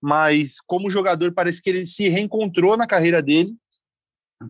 mas 0.00 0.60
como 0.66 0.90
jogador 0.90 1.32
parece 1.32 1.60
que 1.60 1.70
ele 1.70 1.86
se 1.86 2.08
reencontrou 2.08 2.76
na 2.76 2.86
carreira 2.86 3.22
dele, 3.22 3.54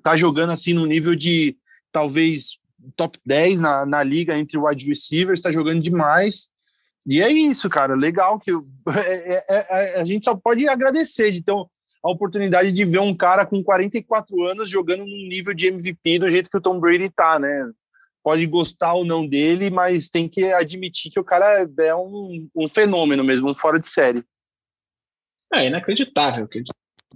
tá 0.03 0.17
jogando 0.17 0.51
assim 0.51 0.75
no 0.75 0.87
nível 0.87 1.15
de 1.15 1.57
talvez 1.91 2.59
top 2.97 3.19
10 3.25 3.61
na, 3.61 3.87
na 3.87 4.03
liga 4.03 4.39
entre 4.39 4.59
wide 4.59 4.87
receivers, 4.87 5.41
está 5.41 5.51
jogando 5.51 5.83
demais. 5.83 6.49
E 7.07 7.23
é 7.23 7.31
isso, 7.31 7.69
cara, 7.71 7.95
legal 7.95 8.39
que 8.39 8.53
eu, 8.53 8.63
é, 8.95 9.45
é, 9.49 9.67
é, 9.97 10.01
a 10.01 10.05
gente 10.05 10.25
só 10.25 10.35
pode 10.35 10.69
agradecer 10.69 11.33
de 11.33 11.39
então 11.39 11.69
a 12.03 12.11
oportunidade 12.11 12.71
de 12.71 12.85
ver 12.85 13.01
um 13.01 13.17
cara 13.17 13.45
com 13.45 13.63
44 13.63 14.45
anos 14.45 14.69
jogando 14.69 15.01
num 15.01 15.29
nível 15.29 15.53
de 15.53 15.67
MVP 15.67 16.21
do 16.21 16.31
jeito 16.31 16.51
que 16.51 16.57
o 16.57 16.61
Tom 16.61 16.79
Brady 16.79 17.11
tá, 17.11 17.39
né? 17.39 17.71
Pode 18.23 18.47
gostar 18.47 18.95
ou 18.95 19.05
não 19.05 19.27
dele, 19.27 19.71
mas 19.71 20.09
tem 20.09 20.29
que 20.29 20.53
admitir 20.53 21.11
que 21.11 21.19
o 21.19 21.25
cara 21.25 21.69
é 21.79 21.95
um, 21.95 22.49
um 22.55 22.69
fenômeno 22.69 23.25
mesmo, 23.25 23.51
um 23.51 23.55
fora 23.55 23.81
de 23.81 23.89
série. 23.89 24.23
É 25.53 25.67
inacreditável, 25.67 26.49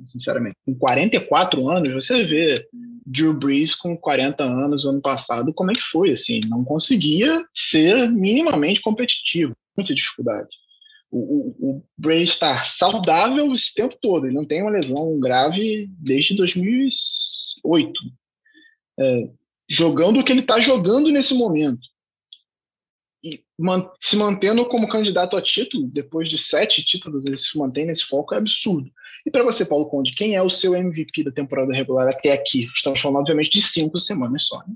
sinceramente. 0.05 0.57
Com 0.65 0.75
44 0.75 1.69
anos, 1.69 1.93
você 1.93 2.25
vê 2.25 2.67
Drew 3.07 3.35
Brees 3.35 3.75
com 3.75 3.97
40 3.97 4.43
anos 4.43 4.87
ano 4.87 5.01
passado, 5.01 5.53
como 5.53 5.71
é 5.71 5.75
que 5.75 5.83
foi, 5.83 6.11
assim, 6.11 6.41
não 6.47 6.65
conseguia 6.65 7.45
ser 7.55 8.11
minimamente 8.11 8.81
competitivo, 8.81 9.55
muita 9.77 9.95
dificuldade. 9.95 10.49
O, 11.11 11.19
o, 11.19 11.71
o 11.71 11.85
Brady 11.99 12.23
está 12.23 12.65
saudável 12.65 13.53
esse 13.53 13.75
tempo 13.75 13.97
todo, 14.01 14.27
ele 14.27 14.35
não 14.35 14.47
tem 14.47 14.63
uma 14.63 14.71
lesão 14.71 15.21
grave 15.21 15.91
desde 15.99 16.35
2008. 16.35 17.93
É, 18.99 19.29
jogando 19.69 20.21
o 20.21 20.25
que 20.25 20.33
ele 20.33 20.41
está 20.41 20.59
jogando 20.59 21.11
nesse 21.11 21.35
momento 21.35 21.92
e 23.23 23.45
man, 23.59 23.89
se 24.01 24.17
mantendo 24.17 24.67
como 24.67 24.89
candidato 24.89 25.37
a 25.37 25.43
título, 25.43 25.87
depois 25.87 26.29
de 26.29 26.37
sete 26.37 26.85
títulos, 26.85 27.25
ele 27.25 27.37
se 27.37 27.57
mantém 27.57 27.87
nesse 27.87 28.05
foco, 28.05 28.35
é 28.35 28.39
absurdo. 28.39 28.91
E 29.25 29.31
para 29.31 29.45
você, 29.45 29.65
Paulo 29.65 29.87
Conde, 29.87 30.15
quem 30.17 30.35
é 30.35 30.43
o 30.43 30.51
seu 30.51 30.75
MVP 30.75 31.23
da 31.23 31.31
temporada 31.31 31.73
regular 31.73 32.09
até 32.09 32.33
aqui? 32.33 32.69
Estamos 32.75 33.01
falando, 33.01 33.21
obviamente, 33.21 33.51
de 33.51 33.63
cinco 33.63 33.99
semanas 33.99 34.47
só. 34.47 34.59
Né? 34.59 34.75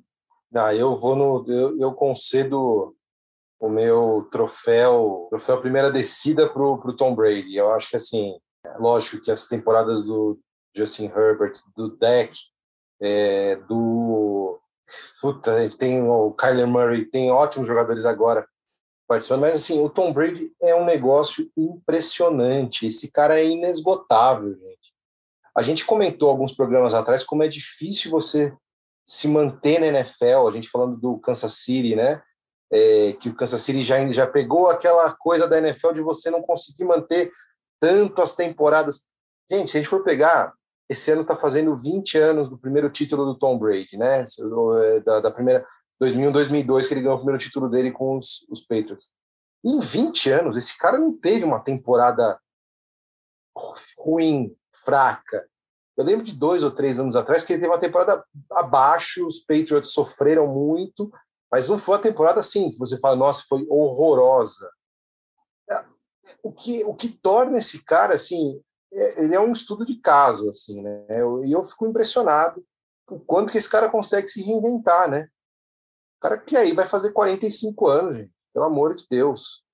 Ah, 0.54 0.74
eu 0.74 0.96
vou 0.96 1.16
no. 1.16 1.44
Eu, 1.50 1.78
eu 1.80 1.92
concedo 1.92 2.94
o 3.58 3.68
meu 3.68 4.28
troféu, 4.30 5.26
troféu 5.30 5.60
primeira 5.60 5.90
descida 5.90 6.48
para 6.48 6.62
o 6.62 6.96
Tom 6.96 7.14
Brady. 7.14 7.56
Eu 7.56 7.72
acho 7.72 7.90
que 7.90 7.96
assim, 7.96 8.36
é 8.64 8.78
lógico 8.78 9.22
que 9.22 9.30
as 9.30 9.48
temporadas 9.48 10.04
do 10.04 10.38
Justin 10.74 11.06
Herbert, 11.06 11.54
do 11.76 11.96
Deck, 11.96 12.38
é, 13.00 13.56
do 13.68 14.60
Puta, 15.20 15.68
tem 15.78 16.02
o 16.02 16.32
Kyler 16.32 16.66
Murray, 16.66 17.04
tem 17.04 17.30
ótimos 17.30 17.66
jogadores 17.66 18.04
agora 18.04 18.46
participando, 19.06 19.40
mas 19.40 19.56
assim, 19.56 19.80
o 19.80 19.88
Tom 19.88 20.12
Brady 20.12 20.52
é 20.60 20.74
um 20.74 20.84
negócio 20.84 21.50
impressionante. 21.56 22.88
Esse 22.88 23.10
cara 23.10 23.38
é 23.40 23.46
inesgotável, 23.46 24.54
gente. 24.54 24.94
A 25.56 25.62
gente 25.62 25.84
comentou 25.84 26.28
alguns 26.28 26.52
programas 26.52 26.92
atrás 26.92 27.24
como 27.24 27.42
é 27.42 27.48
difícil 27.48 28.10
você 28.10 28.54
se 29.06 29.28
manter 29.28 29.78
na 29.78 29.86
NFL, 29.86 30.48
a 30.48 30.52
gente 30.52 30.68
falando 30.68 30.96
do 30.96 31.18
Kansas 31.18 31.54
City, 31.54 31.94
né? 31.94 32.20
É, 32.70 33.12
que 33.20 33.28
o 33.28 33.34
Kansas 33.34 33.62
City 33.62 33.84
já, 33.84 34.04
já 34.10 34.26
pegou 34.26 34.68
aquela 34.68 35.14
coisa 35.14 35.46
da 35.46 35.58
NFL 35.58 35.92
de 35.92 36.00
você 36.00 36.30
não 36.30 36.42
conseguir 36.42 36.84
manter 36.84 37.30
tantas 37.80 38.34
temporadas. 38.34 39.06
Gente, 39.50 39.70
se 39.70 39.76
a 39.76 39.80
gente 39.80 39.88
for 39.88 40.02
pegar 40.02 40.52
esse 40.88 41.10
ano 41.10 41.22
está 41.22 41.36
fazendo 41.36 41.76
20 41.76 42.18
anos 42.18 42.48
do 42.48 42.58
primeiro 42.58 42.90
título 42.90 43.24
do 43.24 43.38
Tom 43.38 43.58
Brady, 43.58 43.96
né? 43.96 44.24
É, 44.24 45.00
da, 45.00 45.20
da 45.20 45.30
primeira 45.30 45.66
2001, 45.98 46.32
2002 46.32 46.88
que 46.88 46.94
ele 46.94 47.00
ganhou 47.00 47.16
o 47.16 47.20
primeiro 47.20 47.40
título 47.40 47.68
dele 47.68 47.90
com 47.90 48.16
os, 48.16 48.46
os 48.50 48.62
Patriots. 48.62 49.10
Em 49.64 49.78
20 49.78 50.30
anos, 50.30 50.56
esse 50.56 50.78
cara 50.78 50.98
não 50.98 51.16
teve 51.16 51.44
uma 51.44 51.60
temporada 51.60 52.38
ruim, 53.98 54.54
fraca. 54.72 55.48
Eu 55.96 56.04
lembro 56.04 56.24
de 56.24 56.34
dois 56.34 56.62
ou 56.62 56.70
três 56.70 57.00
anos 57.00 57.16
atrás 57.16 57.44
que 57.44 57.52
ele 57.52 57.62
teve 57.62 57.72
uma 57.72 57.80
temporada 57.80 58.22
abaixo, 58.52 59.26
os 59.26 59.40
Patriots 59.40 59.92
sofreram 59.92 60.46
muito, 60.46 61.10
mas 61.50 61.68
não 61.68 61.78
foi 61.78 61.96
uma 61.96 62.02
temporada 62.02 62.40
assim, 62.40 62.70
que 62.70 62.78
você 62.78 63.00
fala, 63.00 63.16
nossa, 63.16 63.44
foi 63.48 63.66
horrorosa. 63.68 64.70
É, 65.70 65.84
o 66.42 66.52
que, 66.52 66.84
o 66.84 66.94
que 66.94 67.08
torna 67.08 67.56
esse 67.58 67.82
cara, 67.82 68.14
assim, 68.14 68.60
ele 68.92 69.34
é 69.34 69.40
um 69.40 69.52
estudo 69.52 69.84
de 69.84 69.96
caso, 69.96 70.48
assim, 70.50 70.82
né? 70.82 71.06
E 71.10 71.20
eu, 71.20 71.44
eu, 71.44 71.64
fico 71.64 71.86
impressionado 71.86 72.64
o 73.10 73.18
quanto 73.20 73.52
que 73.52 73.58
esse 73.58 73.68
cara 73.68 73.88
consegue 73.88 74.28
se 74.28 74.42
reinventar, 74.42 75.08
né? 75.10 75.28
O 76.18 76.22
cara 76.22 76.38
que 76.38 76.56
aí 76.56 76.72
vai 76.72 76.86
fazer 76.86 77.12
45 77.12 77.86
anos, 77.88 78.16
gente, 78.16 78.32
pelo 78.52 78.66
amor 78.66 78.94
de 78.94 79.06
Deus. 79.08 79.64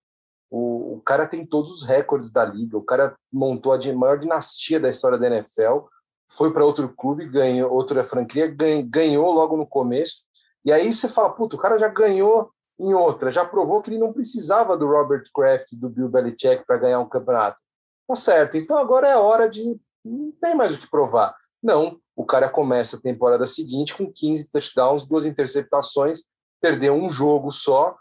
O, 0.50 0.96
o 0.96 1.02
cara 1.02 1.26
tem 1.26 1.46
todos 1.46 1.72
os 1.72 1.82
recordes 1.82 2.30
da 2.30 2.44
liga, 2.44 2.76
o 2.76 2.84
cara 2.84 3.16
montou 3.32 3.72
a 3.72 3.78
maior 3.94 4.18
dinastia 4.18 4.78
da 4.78 4.90
história 4.90 5.16
da 5.16 5.26
NFL, 5.26 5.86
foi 6.30 6.52
para 6.52 6.64
outro 6.64 6.92
clube, 6.94 7.28
ganhou 7.28 7.72
outra 7.72 8.04
franquia, 8.04 8.46
ganhou, 8.48 8.84
ganhou 8.84 9.32
logo 9.32 9.56
no 9.56 9.66
começo, 9.66 10.22
e 10.64 10.72
aí 10.72 10.92
você 10.92 11.08
fala, 11.08 11.30
puta, 11.30 11.56
o 11.56 11.58
cara 11.58 11.78
já 11.78 11.88
ganhou 11.88 12.50
em 12.78 12.92
outra, 12.92 13.32
já 13.32 13.44
provou 13.44 13.80
que 13.80 13.90
ele 13.90 13.98
não 13.98 14.12
precisava 14.12 14.76
do 14.76 14.86
Robert 14.86 15.24
Kraft, 15.34 15.72
do 15.72 15.88
Bill 15.88 16.08
Belichick 16.08 16.64
para 16.66 16.76
ganhar 16.76 17.00
um 17.00 17.08
campeonato 17.08 17.58
Tá 18.06 18.16
certo, 18.16 18.56
então 18.56 18.76
agora 18.76 19.08
é 19.08 19.16
hora 19.16 19.48
de. 19.48 19.80
Não 20.04 20.32
tem 20.40 20.54
mais 20.54 20.74
o 20.74 20.80
que 20.80 20.90
provar. 20.90 21.34
Não, 21.62 22.00
o 22.16 22.24
cara 22.24 22.48
começa 22.48 22.96
a 22.96 23.00
temporada 23.00 23.46
seguinte 23.46 23.94
com 23.96 24.12
15 24.12 24.50
touchdowns, 24.50 25.06
duas 25.06 25.24
interceptações, 25.24 26.22
perdeu 26.60 26.94
um 26.94 27.10
jogo 27.10 27.50
só. 27.50 27.96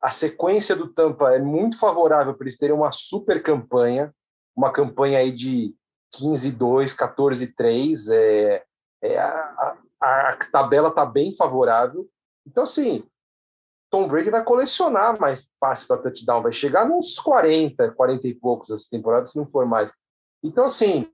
A 0.00 0.10
sequência 0.10 0.76
do 0.76 0.92
Tampa 0.92 1.34
é 1.34 1.38
muito 1.38 1.78
favorável 1.78 2.34
para 2.34 2.44
eles 2.44 2.58
terem 2.58 2.74
uma 2.74 2.92
super 2.92 3.42
campanha, 3.42 4.14
uma 4.54 4.70
campanha 4.72 5.18
aí 5.18 5.32
de 5.32 5.74
15-2, 6.14 6.94
14-3. 6.94 8.12
É, 8.12 8.64
é, 9.02 9.18
a, 9.18 9.76
a, 10.00 10.28
a 10.28 10.36
tabela 10.52 10.88
está 10.88 11.04
bem 11.04 11.34
favorável. 11.34 12.08
Então, 12.46 12.64
assim, 12.64 13.04
Tom 13.90 14.06
Brady 14.06 14.30
vai 14.30 14.44
colecionar 14.44 15.18
mais 15.18 15.50
passes 15.58 15.86
para 15.86 16.02
touchdown, 16.02 16.42
vai 16.42 16.52
chegar 16.52 16.86
nos 16.86 17.18
40, 17.18 17.92
40 17.92 18.28
e 18.28 18.34
poucos 18.34 18.70
essa 18.70 18.88
temporada, 18.90 19.26
se 19.26 19.38
não 19.38 19.48
for 19.48 19.66
mais. 19.66 19.92
Então, 20.42 20.64
assim, 20.64 21.10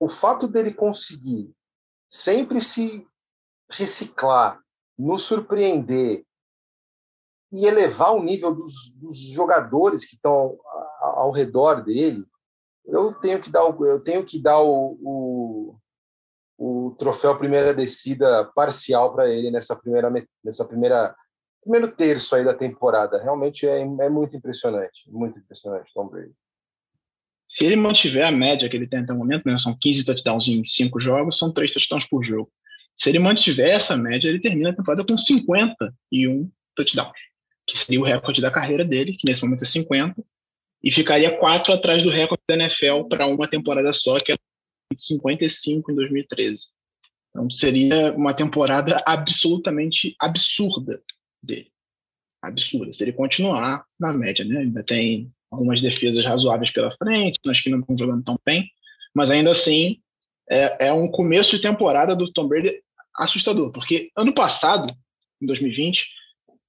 o 0.00 0.08
fato 0.08 0.48
dele 0.48 0.72
conseguir 0.72 1.52
sempre 2.10 2.60
se 2.60 3.06
reciclar, 3.70 4.60
nos 4.98 5.22
surpreender 5.22 6.24
e 7.52 7.66
elevar 7.66 8.14
o 8.14 8.22
nível 8.22 8.54
dos, 8.54 8.92
dos 8.96 9.18
jogadores 9.18 10.04
que 10.04 10.14
estão 10.14 10.58
ao, 11.00 11.18
ao 11.18 11.30
redor 11.30 11.82
dele, 11.82 12.26
eu 12.84 13.12
tenho 13.14 13.40
que 13.40 13.50
dar 13.50 13.62
eu 13.62 14.00
tenho 14.00 14.24
que 14.24 14.40
dar 14.40 14.60
o, 14.60 14.98
o, 15.02 15.78
o 16.58 16.90
troféu 16.98 17.36
primeira 17.36 17.74
descida 17.74 18.44
parcial 18.54 19.14
para 19.14 19.28
ele 19.28 19.50
nessa 19.50 19.74
primeira 19.76 20.10
nessa 20.42 20.64
primeira 20.64 21.14
primeiro 21.66 21.88
terço 21.88 22.36
aí 22.36 22.44
da 22.44 22.54
temporada. 22.54 23.20
Realmente 23.20 23.66
é, 23.66 23.80
é 23.80 24.08
muito 24.08 24.36
impressionante, 24.36 25.02
muito 25.08 25.38
impressionante 25.38 25.92
Tom 25.92 26.06
Brady. 26.06 26.32
Se 27.48 27.64
ele 27.64 27.76
mantiver 27.76 28.26
a 28.26 28.30
média 28.30 28.68
que 28.68 28.76
ele 28.76 28.86
tem 28.86 29.00
até 29.00 29.12
o 29.12 29.16
momento, 29.16 29.44
né, 29.46 29.56
são 29.58 29.76
15 29.78 30.04
touchdowns 30.04 30.48
em 30.48 30.64
5 30.64 30.98
jogos, 30.98 31.36
são 31.36 31.52
3 31.52 31.72
touchdowns 31.72 32.04
por 32.04 32.24
jogo. 32.24 32.50
Se 32.94 33.08
ele 33.08 33.18
mantiver 33.18 33.68
essa 33.68 33.96
média, 33.96 34.28
ele 34.28 34.40
termina 34.40 34.70
a 34.70 34.74
temporada 34.74 35.04
com 35.04 35.18
51 35.18 36.50
touchdowns, 36.74 37.18
que 37.66 37.78
seria 37.78 38.00
o 38.00 38.04
recorde 38.04 38.40
da 38.40 38.50
carreira 38.50 38.84
dele, 38.84 39.16
que 39.16 39.26
nesse 39.26 39.42
momento 39.42 39.62
é 39.62 39.66
50, 39.66 40.24
e 40.82 40.90
ficaria 40.90 41.36
4 41.36 41.72
atrás 41.72 42.02
do 42.02 42.10
recorde 42.10 42.42
da 42.48 42.54
NFL 42.54 43.04
para 43.08 43.26
uma 43.26 43.46
temporada 43.46 43.92
só, 43.92 44.18
que 44.18 44.32
é 44.32 44.36
55 44.96 45.92
em 45.92 45.94
2013. 45.94 46.68
Então 47.30 47.50
seria 47.50 48.12
uma 48.12 48.32
temporada 48.32 48.96
absolutamente 49.04 50.16
absurda 50.18 51.02
dele. 51.46 51.70
Absurda. 52.42 52.92
Se 52.92 53.04
ele 53.04 53.12
continuar 53.12 53.84
na 53.98 54.12
média, 54.12 54.44
né? 54.44 54.60
Ainda 54.60 54.82
tem 54.82 55.32
algumas 55.50 55.80
defesas 55.80 56.24
razoáveis 56.24 56.70
pela 56.70 56.90
frente, 56.90 57.40
nós 57.44 57.60
que 57.60 57.70
não 57.70 57.80
estão 57.80 57.96
jogando 57.96 58.24
tão 58.24 58.38
bem, 58.44 58.70
mas 59.14 59.30
ainda 59.30 59.50
assim 59.50 60.00
é, 60.50 60.88
é 60.88 60.92
um 60.92 61.08
começo 61.08 61.56
de 61.56 61.62
temporada 61.62 62.14
do 62.14 62.32
Tom 62.32 62.46
Brady 62.46 62.82
assustador, 63.16 63.72
porque 63.72 64.10
ano 64.16 64.32
passado, 64.32 64.92
em 65.40 65.46
2020, 65.46 66.06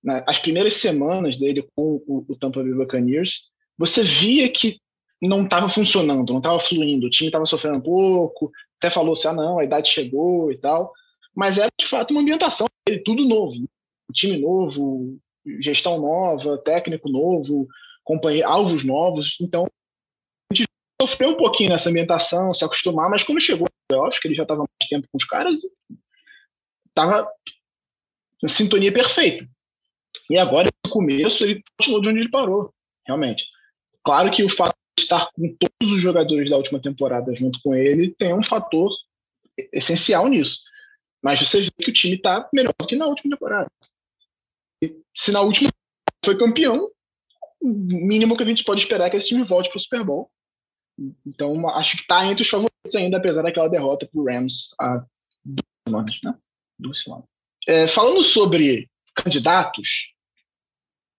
né, 0.03 0.23
as 0.25 0.39
primeiras 0.39 0.75
semanas 0.75 1.35
dele 1.35 1.67
com 1.75 2.01
o, 2.07 2.35
Tampa 2.39 2.63
Bay 2.63 2.73
Buccaneers, 2.73 3.41
você 3.77 4.03
via 4.03 4.49
que 4.49 4.79
não 5.21 5.43
estava 5.43 5.67
funcionando, 5.67 6.31
não 6.31 6.37
estava 6.37 6.59
fluindo, 6.59 7.07
o 7.07 7.09
time 7.09 7.27
estava 7.27 7.45
sofrendo 7.45 7.79
um 7.79 7.81
pouco, 7.81 8.51
até 8.77 8.89
falou 8.89 9.13
assim, 9.13 9.27
ah 9.27 9.33
não, 9.33 9.59
a 9.59 9.63
idade 9.63 9.89
chegou 9.89 10.51
e 10.51 10.57
tal, 10.57 10.93
mas 11.35 11.57
era 11.57 11.69
de 11.79 11.85
fato 11.85 12.11
uma 12.11 12.21
ambientação 12.21 12.67
dele, 12.87 13.01
tudo 13.03 13.27
novo, 13.27 13.55
time 14.13 14.39
novo, 14.39 15.19
gestão 15.59 15.99
nova, 15.99 16.57
técnico 16.57 17.09
novo, 17.09 17.67
alvos 18.45 18.83
novos. 18.83 19.37
Então, 19.41 19.65
a 20.51 20.55
gente 20.55 20.67
sofreu 21.01 21.29
um 21.29 21.37
pouquinho 21.37 21.69
nessa 21.69 21.89
ambientação, 21.89 22.53
se 22.53 22.63
acostumar, 22.63 23.09
mas 23.09 23.23
quando 23.23 23.41
chegou 23.41 23.67
no 23.67 23.87
playoffs, 23.87 24.19
que 24.19 24.27
ele 24.27 24.35
já 24.35 24.43
estava 24.43 24.59
mais 24.59 24.89
tempo 24.89 25.07
com 25.11 25.17
os 25.17 25.25
caras, 25.25 25.59
estava 26.87 27.29
na 28.41 28.49
sintonia 28.49 28.93
perfeita. 28.93 29.47
E 30.29 30.37
agora, 30.37 30.69
no 30.85 30.91
começo, 30.91 31.43
ele 31.43 31.61
continuou 31.77 32.01
de 32.01 32.09
onde 32.09 32.19
ele 32.19 32.29
parou, 32.29 32.73
realmente. 33.05 33.45
Claro 34.03 34.31
que 34.31 34.43
o 34.43 34.49
fato 34.49 34.75
de 34.97 35.03
estar 35.03 35.29
com 35.31 35.55
todos 35.55 35.95
os 35.95 36.01
jogadores 36.01 36.49
da 36.49 36.57
última 36.57 36.81
temporada 36.81 37.33
junto 37.35 37.59
com 37.61 37.75
ele 37.75 38.13
tem 38.17 38.33
um 38.33 38.43
fator 38.43 38.91
essencial 39.73 40.27
nisso. 40.27 40.61
Mas 41.21 41.39
você 41.39 41.61
vê 41.61 41.71
que 41.77 41.89
o 41.89 41.93
time 41.93 42.15
está 42.15 42.47
melhor 42.53 42.73
do 42.79 42.87
que 42.87 42.95
na 42.95 43.05
última 43.05 43.35
temporada 43.35 43.69
se 45.15 45.31
na 45.31 45.41
última 45.41 45.69
foi 46.23 46.37
campeão, 46.37 46.89
o 47.59 47.67
mínimo 47.67 48.35
que 48.35 48.43
a 48.43 48.45
gente 48.45 48.63
pode 48.63 48.81
esperar 48.81 49.07
é 49.07 49.09
que 49.09 49.17
esse 49.17 49.27
time 49.27 49.43
volte 49.43 49.69
para 49.69 49.77
o 49.77 49.81
Super 49.81 50.03
Bowl. 50.03 50.31
Então, 51.25 51.67
acho 51.69 51.95
que 51.95 52.01
está 52.01 52.25
entre 52.25 52.43
os 52.43 52.49
favoritos 52.49 52.95
ainda, 52.95 53.17
apesar 53.17 53.41
daquela 53.41 53.69
derrota 53.69 54.07
para 54.07 54.19
o 54.19 54.25
Rams 54.25 54.73
há 54.79 55.05
duas 55.43 55.65
semanas, 55.87 56.19
né? 56.23 56.37
Duas 56.79 57.01
semanas. 57.01 57.25
É, 57.67 57.87
falando 57.87 58.23
sobre 58.23 58.89
candidatos, 59.15 60.13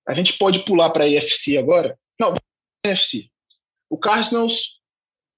a 0.07 0.15
gente 0.15 0.33
pode 0.35 0.65
pular 0.65 0.91
para 0.91 1.05
a 1.05 1.09
EFC 1.09 1.59
agora. 1.59 1.99
Não, 2.19 2.35
NFC. 2.85 3.31
O 3.91 3.99
Cardinals 3.99 4.81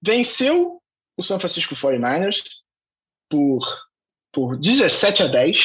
venceu 0.02 0.80
o 1.16 1.22
San 1.22 1.38
Francisco 1.38 1.74
49ers 1.74 2.42
por, 3.28 3.62
por 4.32 4.58
17 4.58 5.22
a 5.22 5.26
10, 5.26 5.60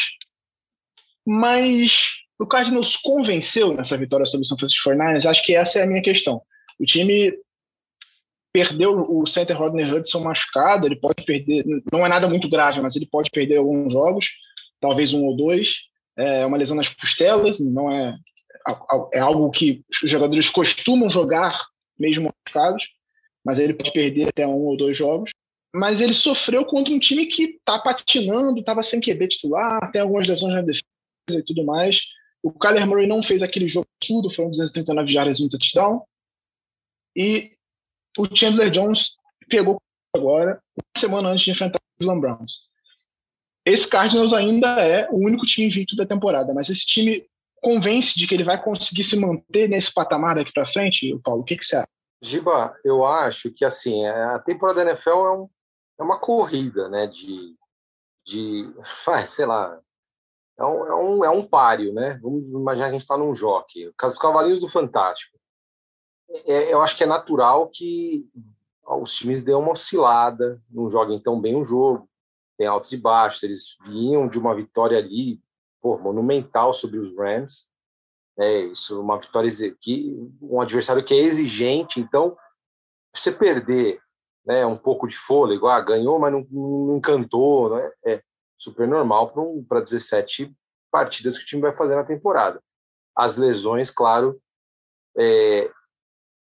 mas 1.26 2.25
o 2.40 2.48
Cardinals 2.48 2.98
convenceu 2.98 3.74
nessa 3.74 3.98
vitória 3.98 4.26
sobre 4.26 4.44
o 4.44 4.48
San 4.48 4.58
Francisco 4.58 4.90
49ers? 4.90 5.30
Acho 5.30 5.44
que 5.46 5.56
essa 5.56 5.80
é 5.80 5.84
a 5.84 5.88
minha 5.88 6.02
questão. 6.02 6.42
O 6.80 6.86
time 6.86 7.34
perdeu 8.52 9.02
o 9.02 9.28
center 9.28 9.58
Rodney 9.58 9.90
Hudson 9.90 10.22
machucado, 10.22 10.88
ele 10.88 10.96
pode 10.96 11.26
perder, 11.26 11.66
não 11.92 12.06
é 12.06 12.10
nada 12.10 12.28
muito 12.28 12.50
grave, 12.50 12.80
mas 12.82 12.96
ele 12.96 13.06
pode 13.06 13.30
perder 13.30 13.58
alguns 13.58 13.92
jogos, 13.92 14.30
talvez 14.80 15.14
um 15.14 15.26
ou 15.26 15.36
dois. 15.36 15.84
É 16.18 16.46
uma 16.46 16.56
lesão 16.56 16.78
nas 16.78 16.88
costelas, 16.88 17.60
não 17.60 17.92
é 17.92 18.18
é 19.14 19.20
algo 19.20 19.52
que 19.52 19.84
os 20.04 20.10
jogadores 20.10 20.50
costumam 20.50 21.10
jogar 21.10 21.60
mesmo 22.00 22.32
machucados, 22.48 22.88
mas 23.44 23.60
ele 23.60 23.74
pode 23.74 23.92
perder 23.92 24.30
até 24.30 24.48
um 24.48 24.64
ou 24.64 24.76
dois 24.76 24.98
jogos. 24.98 25.30
Mas 25.74 26.02
ele 26.02 26.14
sofreu 26.14 26.66
contra 26.66 26.94
um 26.94 27.00
time 27.00 27.26
que 27.26 27.44
está 27.44 27.78
patinando, 27.78 28.60
estava 28.60 28.82
sem 28.82 29.00
QB 29.00 29.28
titular, 29.28 29.92
tem 29.92 30.02
algumas 30.02 30.28
lesões 30.28 30.54
na 30.54 30.62
defesa 30.62 30.84
e 31.30 31.44
tudo 31.44 31.66
mais. 31.66 32.02
O 32.46 32.52
Kyler 32.52 32.86
Murray 32.86 33.08
não 33.08 33.24
fez 33.24 33.42
aquele 33.42 33.68
jogo 33.68 33.88
tudo, 34.00 34.30
foram 34.30 34.52
239 34.52 35.12
jardas 35.12 35.40
e 35.40 35.44
um 35.44 35.50
touchdown. 35.50 36.06
E 37.16 37.58
o 38.20 38.28
Chandler 38.38 38.70
Jones 38.70 39.16
pegou 39.50 39.82
agora, 40.16 40.62
uma 40.78 41.02
semana 41.02 41.30
antes 41.30 41.44
de 41.44 41.50
enfrentar 41.50 41.80
o 41.80 41.98
Cleveland 41.98 42.22
Browns. 42.22 42.60
Esse 43.66 43.90
Cardinals 43.90 44.32
ainda 44.32 44.80
é 44.80 45.10
o 45.10 45.16
único 45.16 45.44
time 45.44 45.66
invicto 45.66 45.96
da 45.96 46.06
temporada, 46.06 46.54
mas 46.54 46.70
esse 46.70 46.86
time 46.86 47.28
convence 47.56 48.14
de 48.16 48.28
que 48.28 48.36
ele 48.36 48.44
vai 48.44 48.64
conseguir 48.64 49.04
se 49.04 49.16
manter 49.16 49.68
nesse 49.68 49.92
patamar 49.92 50.36
daqui 50.36 50.54
para 50.54 50.68
frente, 50.68 51.20
Paulo? 51.24 51.42
O 51.42 51.44
que, 51.44 51.58
que 51.58 51.66
você 51.66 51.78
acha? 51.78 51.90
Giba, 52.22 52.78
eu 52.86 53.04
acho 53.04 53.52
que 53.52 53.66
assim 53.66 54.06
a 54.06 54.38
temporada 54.38 54.86
da 54.86 54.92
NFL 54.92 55.10
é, 55.10 55.32
um, 55.32 55.50
é 56.00 56.04
uma 56.04 56.20
corrida, 56.20 56.88
né? 56.90 57.08
De, 57.08 57.56
de 58.24 58.72
sei 59.26 59.48
lá, 59.48 59.82
é 60.58 60.64
um, 60.64 60.86
é 60.88 60.96
um, 60.96 61.26
é 61.26 61.30
um 61.30 61.46
páreo, 61.46 61.94
né? 61.94 62.20
Vamos 62.22 62.44
imaginar 62.48 62.86
que 62.86 62.90
a 62.90 62.94
gente 62.94 63.02
está 63.02 63.18
num 63.18 63.36
jockey. 63.36 63.92
Os 64.02 64.18
Cavalinhos 64.18 64.62
do 64.62 64.70
Fantástico. 64.70 65.38
É, 66.46 66.74
eu 66.74 66.82
acho 66.82 66.96
que 66.96 67.04
é 67.04 67.08
natural 67.08 67.70
que 67.70 68.26
os 68.86 69.14
times 69.14 69.44
dêem 69.44 69.58
uma 69.58 69.72
oscilada, 69.72 70.62
não 70.70 70.90
joguem 70.90 71.20
tão 71.20 71.40
bem 71.40 71.56
o 71.56 71.66
jogo, 71.66 72.10
tem 72.58 72.68
altos 72.68 72.92
e 72.94 72.98
baixos. 72.98 73.44
Eles 73.44 73.76
vinham 73.86 74.28
de 74.28 74.40
uma 74.40 74.56
vitória 74.56 74.98
ali, 74.98 75.42
pô, 75.82 75.98
monumental 75.98 76.74
sobre 76.74 77.00
os 77.00 77.16
Rams. 77.16 77.70
É 78.38 78.60
isso, 78.66 79.00
uma 79.02 79.20
vitória 79.20 79.50
que 79.80 80.14
um 80.42 80.60
adversário 80.62 81.04
que 81.04 81.14
é 81.14 81.18
exigente. 81.18 82.00
Então, 82.00 82.38
você 83.14 83.32
perder, 83.32 84.00
né, 84.46 84.66
um 84.66 84.78
pouco 84.78 85.08
de 85.08 85.18
fôlego, 85.18 85.68
ah, 85.68 85.80
ganhou, 85.82 86.20
mas 86.20 86.32
não, 86.32 86.46
não 86.50 86.98
encantou, 86.98 87.76
né? 87.76 87.92
É 88.06 88.24
super 88.66 88.88
normal 88.88 89.32
para 89.32 89.42
um, 89.42 89.66
17 89.84 90.54
partidas 90.92 91.38
que 91.38 91.44
o 91.44 91.48
time 91.48 91.62
vai 91.62 91.74
fazer 91.74 91.96
na 91.96 92.04
temporada. 92.04 92.62
As 93.16 93.38
lesões, 93.38 93.90
claro, 93.90 94.42
é, 95.18 95.72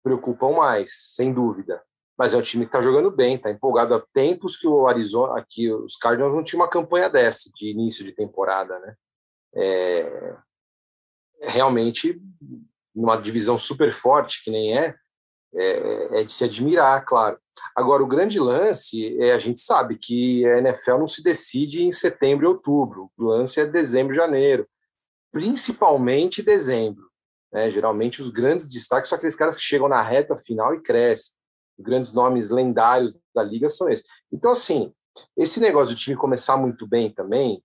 preocupam 0.03 0.53
mais, 0.53 0.93
sem 1.15 1.33
dúvida. 1.33 1.83
Mas 2.19 2.35
é 2.35 2.37
um 2.37 2.43
time 2.43 2.65
que 2.65 2.69
está 2.69 2.83
jogando 2.83 3.11
bem, 3.11 3.37
está 3.37 3.51
empolgado 3.51 3.95
há 3.95 4.05
tempos 4.13 4.57
que 4.57 4.67
o 4.67 4.87
Arizona, 4.87 5.39
aqui 5.39 5.73
os 5.73 5.97
Cardinals 5.97 6.35
não 6.35 6.45
tinham 6.45 6.63
uma 6.63 6.69
campanha 6.69 7.09
dessa 7.09 7.51
de 7.55 7.71
início 7.71 8.05
de 8.05 8.13
temporada, 8.13 8.79
né? 8.79 8.95
É, 9.55 10.37
realmente 11.43 12.21
numa 12.95 13.17
divisão 13.17 13.59
super 13.59 13.93
forte 13.93 14.45
que 14.45 14.51
nem 14.51 14.79
é, 14.79 14.95
é, 15.55 16.21
é, 16.21 16.25
de 16.25 16.33
se 16.33 16.45
admirar, 16.45 17.05
claro. 17.05 17.39
Agora, 17.75 18.03
o 18.03 18.07
grande 18.07 18.39
lance 18.39 19.17
é 19.21 19.33
a 19.33 19.39
gente 19.39 19.61
sabe 19.61 19.97
que 19.97 20.45
a 20.47 20.59
NFL 20.59 20.99
não 20.99 21.09
se 21.09 21.23
decide 21.23 21.83
em 21.83 21.93
setembro 21.93 22.45
e 22.45 22.49
outubro, 22.49 23.11
o 23.17 23.25
lance 23.25 23.61
é 23.61 23.67
dezembro 23.67 24.13
e 24.13 24.17
janeiro, 24.17 24.67
principalmente 25.33 26.43
dezembro. 26.43 27.11
Né? 27.53 27.71
Geralmente, 27.71 28.23
os 28.23 28.31
grandes 28.31 28.69
destaques 28.69 29.09
são 29.09 29.17
aqueles 29.17 29.37
caras 29.37 29.57
que 29.57 29.63
chegam 29.63 29.89
na 29.89 30.03
reta 30.03 30.37
final 30.39 30.75
e 30.75 30.83
crescem. 30.83 31.35
Os 31.79 31.85
grandes 31.85 32.13
nomes 32.13 32.51
lendários 32.51 33.17
da 33.35 33.43
liga 33.43 33.71
são 33.71 33.89
esses. 33.89 34.05
Então, 34.33 34.51
assim, 34.51 34.93
esse 35.37 35.61
negócio 35.61 35.95
do 35.95 35.99
time 35.99 36.17
começar 36.17 36.57
muito 36.57 36.87
bem 36.87 37.13
também 37.13 37.63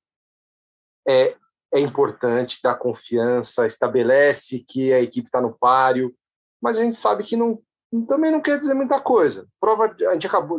é, 1.08 1.36
é 1.74 1.80
importante, 1.80 2.60
dá 2.64 2.74
confiança, 2.74 3.68
estabelece 3.68 4.66
que 4.68 4.92
a 4.94 5.02
equipe 5.02 5.28
está 5.28 5.42
no 5.42 5.56
páreo, 5.58 6.16
mas 6.62 6.78
a 6.78 6.84
gente 6.84 6.96
sabe 6.96 7.24
que 7.24 7.36
não, 7.36 7.62
também 8.04 8.32
não 8.32 8.42
quer 8.42 8.58
dizer 8.58 8.74
muita 8.74 9.00
coisa. 9.00 9.48
Prova, 9.60 9.96
a 10.10 10.14
gente 10.14 10.28
acabou, 10.28 10.58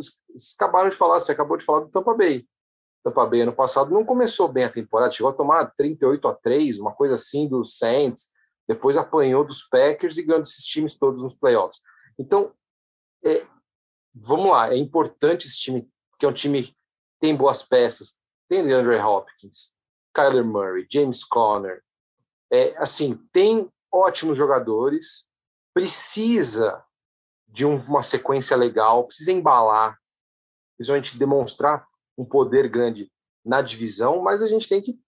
acabaram 0.55 0.89
de 0.89 0.95
falar, 0.95 1.19
você 1.19 1.31
acabou 1.31 1.57
de 1.57 1.65
falar 1.65 1.81
do 1.81 1.89
Tampa 1.89 2.13
Bay. 2.13 2.47
Tampa 3.03 3.25
Bay 3.25 3.41
ano 3.41 3.53
passado 3.53 3.91
não 3.91 4.05
começou 4.05 4.47
bem 4.47 4.63
a 4.63 4.71
temporada, 4.71 5.11
chegou 5.11 5.31
a 5.31 5.35
tomar 5.35 5.73
38 5.77 6.27
a 6.27 6.33
3, 6.33 6.79
uma 6.79 6.93
coisa 6.93 7.15
assim 7.15 7.47
dos 7.47 7.77
Saints, 7.77 8.29
depois 8.67 8.97
apanhou 8.97 9.45
dos 9.45 9.63
Packers 9.63 10.17
e 10.17 10.23
ganhou 10.23 10.41
esses 10.41 10.65
times 10.65 10.97
todos 10.97 11.23
nos 11.23 11.35
playoffs. 11.35 11.81
Então, 12.19 12.53
é, 13.23 13.45
vamos 14.13 14.51
lá, 14.51 14.73
é 14.73 14.77
importante 14.77 15.47
esse 15.47 15.57
time, 15.57 15.87
que 16.19 16.25
é 16.25 16.29
um 16.29 16.33
time 16.33 16.63
que 16.63 16.75
tem 17.19 17.35
boas 17.35 17.63
peças, 17.63 18.19
tem 18.49 18.65
DeAndre 18.65 18.99
Hopkins, 18.99 19.73
Kyler 20.13 20.45
Murray, 20.45 20.87
James 20.91 21.23
Conner, 21.23 21.81
é, 22.51 22.75
assim, 22.77 23.15
tem 23.31 23.69
ótimos 23.91 24.37
jogadores, 24.37 25.27
precisa 25.73 26.83
de 27.47 27.65
uma 27.65 28.01
sequência 28.01 28.55
legal, 28.55 29.05
precisa 29.05 29.31
embalar, 29.31 29.97
principalmente 30.77 31.17
demonstrar 31.17 31.85
um 32.17 32.25
poder 32.25 32.67
grande 32.67 33.11
na 33.43 33.61
divisão, 33.61 34.21
mas 34.21 34.41
a 34.41 34.47
gente 34.47 34.67
tem 34.67 34.81
que 34.81 34.99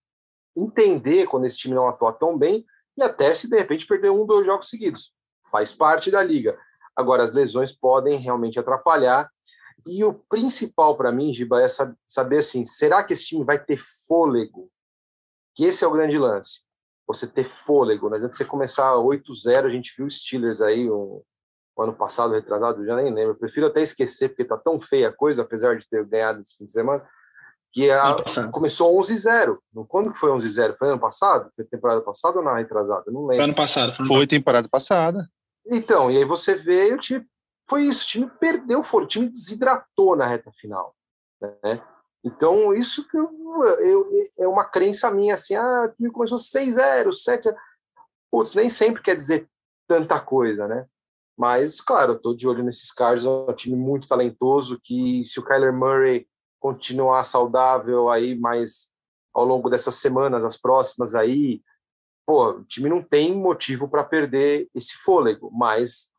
entender 0.56 1.28
quando 1.28 1.46
esse 1.46 1.58
time 1.58 1.76
não 1.76 1.88
atua 1.88 2.14
tão 2.14 2.38
bem 2.38 2.66
e 2.98 3.04
até 3.04 3.34
se 3.34 3.50
de 3.50 3.58
repente 3.58 3.86
perder 3.86 4.10
um, 4.10 4.26
dois 4.26 4.46
jogos 4.46 4.70
seguidos. 4.70 5.14
Faz 5.52 5.74
parte 5.74 6.12
da 6.12 6.24
liga. 6.24 6.58
Agora, 6.96 7.24
as 7.24 7.34
lesões 7.34 7.72
podem 7.72 8.18
realmente 8.18 8.60
atrapalhar. 8.60 9.30
E 9.88 10.04
o 10.04 10.14
principal 10.14 10.98
para 10.98 11.12
mim, 11.12 11.34
Giba, 11.34 11.62
é 11.62 11.68
saber 12.08 12.38
assim: 12.38 12.66
será 12.66 13.04
que 13.04 13.14
esse 13.14 13.28
time 13.28 13.44
vai 13.44 13.58
ter 13.58 13.78
fôlego? 13.78 14.70
Que 15.56 15.66
esse 15.66 15.84
é 15.84 15.88
o 15.88 15.92
grande 15.92 16.18
lance. 16.18 16.64
Você 17.08 17.26
ter 17.26 17.46
fôlego. 17.46 18.10
Não 18.10 18.18
adianta 18.18 18.36
você 18.36 18.46
começar 18.46 18.92
8-0. 18.94 19.66
A 19.66 19.70
gente 19.70 19.94
viu 19.98 20.06
os 20.06 20.20
Steelers 20.20 20.62
aí 20.62 20.92
um, 20.92 21.24
ano 21.78 21.94
passado, 21.94 22.34
retrasado, 22.34 22.86
já 22.86 22.96
nem 22.96 23.14
lembro. 23.14 23.32
Eu 23.32 23.40
prefiro 23.40 23.68
até 23.68 23.82
esquecer, 23.82 24.30
porque 24.30 24.46
tá 24.46 24.58
tão 24.58 24.80
feia 24.80 25.10
a 25.10 25.14
coisa, 25.14 25.44
apesar 25.44 25.78
de 25.78 25.88
ter 25.88 26.06
ganhado 26.06 26.42
esse 26.42 26.58
fim 26.58 26.66
de 26.66 26.72
semana 26.72 27.06
que 27.72 27.90
a, 27.90 28.18
começou 28.52 29.00
11-0. 29.00 29.58
Quando 29.88 30.12
que 30.12 30.20
foi 30.20 30.32
11-0? 30.32 30.76
Foi 30.76 30.90
ano 30.90 31.00
passado? 31.00 31.50
Foi 31.56 31.64
temporada 31.66 32.02
passada 32.02 32.40
ou 32.40 32.44
na 32.44 32.58
retrasada? 32.58 33.06
Não 33.08 33.22
lembro. 33.22 33.36
Foi 33.38 33.46
ano 33.46 33.56
passado. 33.56 33.96
Foi, 33.96 34.06
foi 34.06 34.28
temporada 34.28 34.68
passada. 34.68 35.28
Então, 35.68 36.10
e 36.10 36.18
aí 36.18 36.26
você 36.26 36.56
vê, 36.56 36.94
o 36.94 36.98
time 36.98 37.26
foi 37.70 37.84
isso, 37.84 38.04
o 38.04 38.08
time 38.08 38.32
perdeu 38.40 38.82
o 38.82 39.06
time 39.06 39.30
desidratou 39.30 40.16
na 40.16 40.26
reta 40.26 40.52
final, 40.52 40.96
né? 41.40 41.82
Então, 42.24 42.74
isso 42.74 43.08
que 43.08 43.18
eu, 43.18 43.30
eu, 43.80 44.10
é 44.40 44.48
uma 44.48 44.66
crença 44.66 45.12
minha, 45.12 45.36
assim, 45.36 45.56
ah, 45.56 45.86
o 45.86 45.96
time 45.96 46.12
começou 46.12 46.38
6-0, 46.40 47.14
7 47.14 47.54
Putz, 48.32 48.54
nem 48.54 48.70
sempre 48.70 49.02
quer 49.02 49.16
dizer 49.16 49.48
tanta 49.88 50.20
coisa, 50.20 50.68
né? 50.68 50.86
Mas, 51.40 51.80
claro, 51.80 52.20
tô 52.20 52.34
de 52.34 52.46
olho 52.46 52.62
nesses 52.62 52.92
caras, 52.92 53.24
é 53.24 53.30
um 53.30 53.54
time 53.54 53.78
muito 53.78 54.10
talentoso, 54.10 54.78
que 54.84 55.24
se 55.24 55.40
o 55.40 55.44
Kyler 55.46 55.72
Murray 55.72 56.28
continuar 56.60 57.24
saudável 57.24 58.10
aí 58.10 58.38
mais 58.38 58.92
ao 59.34 59.46
longo 59.46 59.70
dessas 59.70 59.96
semanas, 59.96 60.44
as 60.44 60.58
próximas 60.58 61.16
aí, 61.16 61.64
pô, 62.26 62.50
o 62.50 62.66
time 62.66 62.90
não 62.90 63.02
tem 63.02 63.34
motivo 63.34 63.88
para 63.88 64.04
perder 64.04 64.70
esse 64.76 64.98
fôlego, 64.98 65.50
mas 65.50 66.12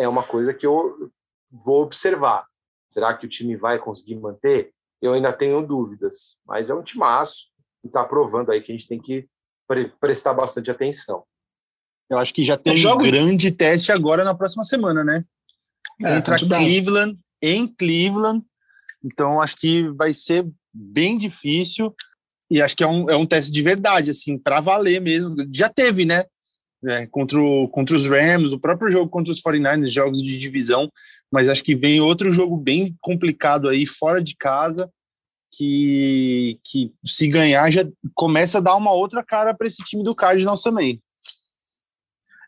é 0.00 0.08
uma 0.08 0.26
coisa 0.26 0.54
que 0.54 0.66
eu 0.66 1.12
vou 1.50 1.82
observar. 1.82 2.46
Será 2.88 3.14
que 3.14 3.26
o 3.26 3.28
time 3.28 3.56
vai 3.56 3.78
conseguir 3.78 4.16
manter? 4.16 4.72
Eu 5.02 5.12
ainda 5.12 5.34
tenho 5.34 5.66
dúvidas, 5.66 6.40
mas 6.46 6.70
é 6.70 6.74
um 6.74 6.82
timaço 6.82 7.50
e 7.84 7.88
está 7.88 8.02
provando 8.02 8.52
aí 8.52 8.62
que 8.62 8.72
a 8.72 8.74
gente 8.74 8.88
tem 8.88 8.98
que 8.98 9.28
pre 9.68 9.90
prestar 10.00 10.32
bastante 10.32 10.70
atenção. 10.70 11.26
Eu 12.14 12.18
acho 12.18 12.32
que 12.32 12.44
já 12.44 12.56
tem 12.56 12.82
é 12.82 12.92
um 12.92 12.98
grande 12.98 13.50
teste 13.50 13.92
agora 13.92 14.24
na 14.24 14.34
próxima 14.34 14.64
semana, 14.64 15.04
né? 15.04 15.24
É, 16.02 16.16
Contra 16.16 16.38
Cleveland, 16.38 17.18
em 17.42 17.66
Cleveland, 17.66 18.42
então, 19.04 19.40
acho 19.40 19.56
que 19.56 19.88
vai 19.90 20.14
ser 20.14 20.48
bem 20.72 21.18
difícil 21.18 21.94
e 22.50 22.62
acho 22.62 22.74
que 22.74 22.82
é 22.82 22.86
um, 22.86 23.10
é 23.10 23.16
um 23.16 23.26
teste 23.26 23.52
de 23.52 23.60
verdade, 23.60 24.10
assim, 24.10 24.38
para 24.38 24.60
valer 24.60 25.00
mesmo. 25.00 25.36
Já 25.52 25.68
teve, 25.68 26.04
né? 26.04 26.24
né, 26.82 27.06
contra, 27.06 27.40
o, 27.40 27.66
contra 27.68 27.96
os 27.96 28.06
Rams, 28.06 28.52
o 28.52 28.58
próprio 28.58 28.90
jogo 28.90 29.10
contra 29.10 29.32
os 29.32 29.40
49ers, 29.40 29.86
jogos 29.86 30.22
de 30.22 30.38
divisão, 30.38 30.90
mas 31.32 31.48
acho 31.48 31.64
que 31.64 31.74
vem 31.74 32.00
outro 32.00 32.30
jogo 32.30 32.58
bem 32.58 32.94
complicado 33.00 33.70
aí, 33.70 33.86
fora 33.86 34.22
de 34.22 34.36
casa, 34.36 34.90
que, 35.50 36.58
que 36.62 36.92
se 37.04 37.26
ganhar 37.26 37.70
já 37.70 37.88
começa 38.14 38.58
a 38.58 38.60
dar 38.60 38.76
uma 38.76 38.92
outra 38.92 39.24
cara 39.24 39.54
para 39.54 39.66
esse 39.66 39.82
time 39.84 40.04
do 40.04 40.14
Cardinals 40.14 40.62
também. 40.62 41.00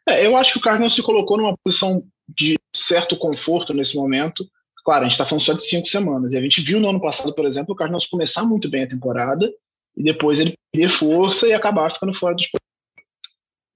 É, 0.08 0.24
eu 0.24 0.36
acho 0.36 0.52
que 0.52 0.58
o 0.58 0.62
Cardinals 0.62 0.94
se 0.94 1.02
colocou 1.02 1.36
numa 1.36 1.56
posição 1.58 2.06
de 2.28 2.58
certo 2.74 3.16
conforto 3.16 3.74
nesse 3.74 3.96
momento. 3.96 4.48
Claro, 4.84 5.02
a 5.02 5.04
gente 5.04 5.12
está 5.12 5.26
falando 5.26 5.44
só 5.44 5.52
de 5.52 5.62
cinco 5.62 5.88
semanas. 5.88 6.32
E 6.32 6.36
a 6.36 6.40
gente 6.40 6.60
viu 6.60 6.78
no 6.78 6.88
ano 6.88 7.00
passado, 7.00 7.34
por 7.34 7.44
exemplo, 7.44 7.74
o 7.74 7.76
Cardinals 7.76 8.06
começar 8.06 8.44
muito 8.44 8.70
bem 8.70 8.84
a 8.84 8.88
temporada 8.88 9.52
e 9.96 10.04
depois 10.04 10.38
ele 10.38 10.54
perder 10.72 10.90
força 10.90 11.48
e 11.48 11.52
acabar 11.52 11.90
ficando 11.90 12.14
fora 12.14 12.34
dos 12.34 12.48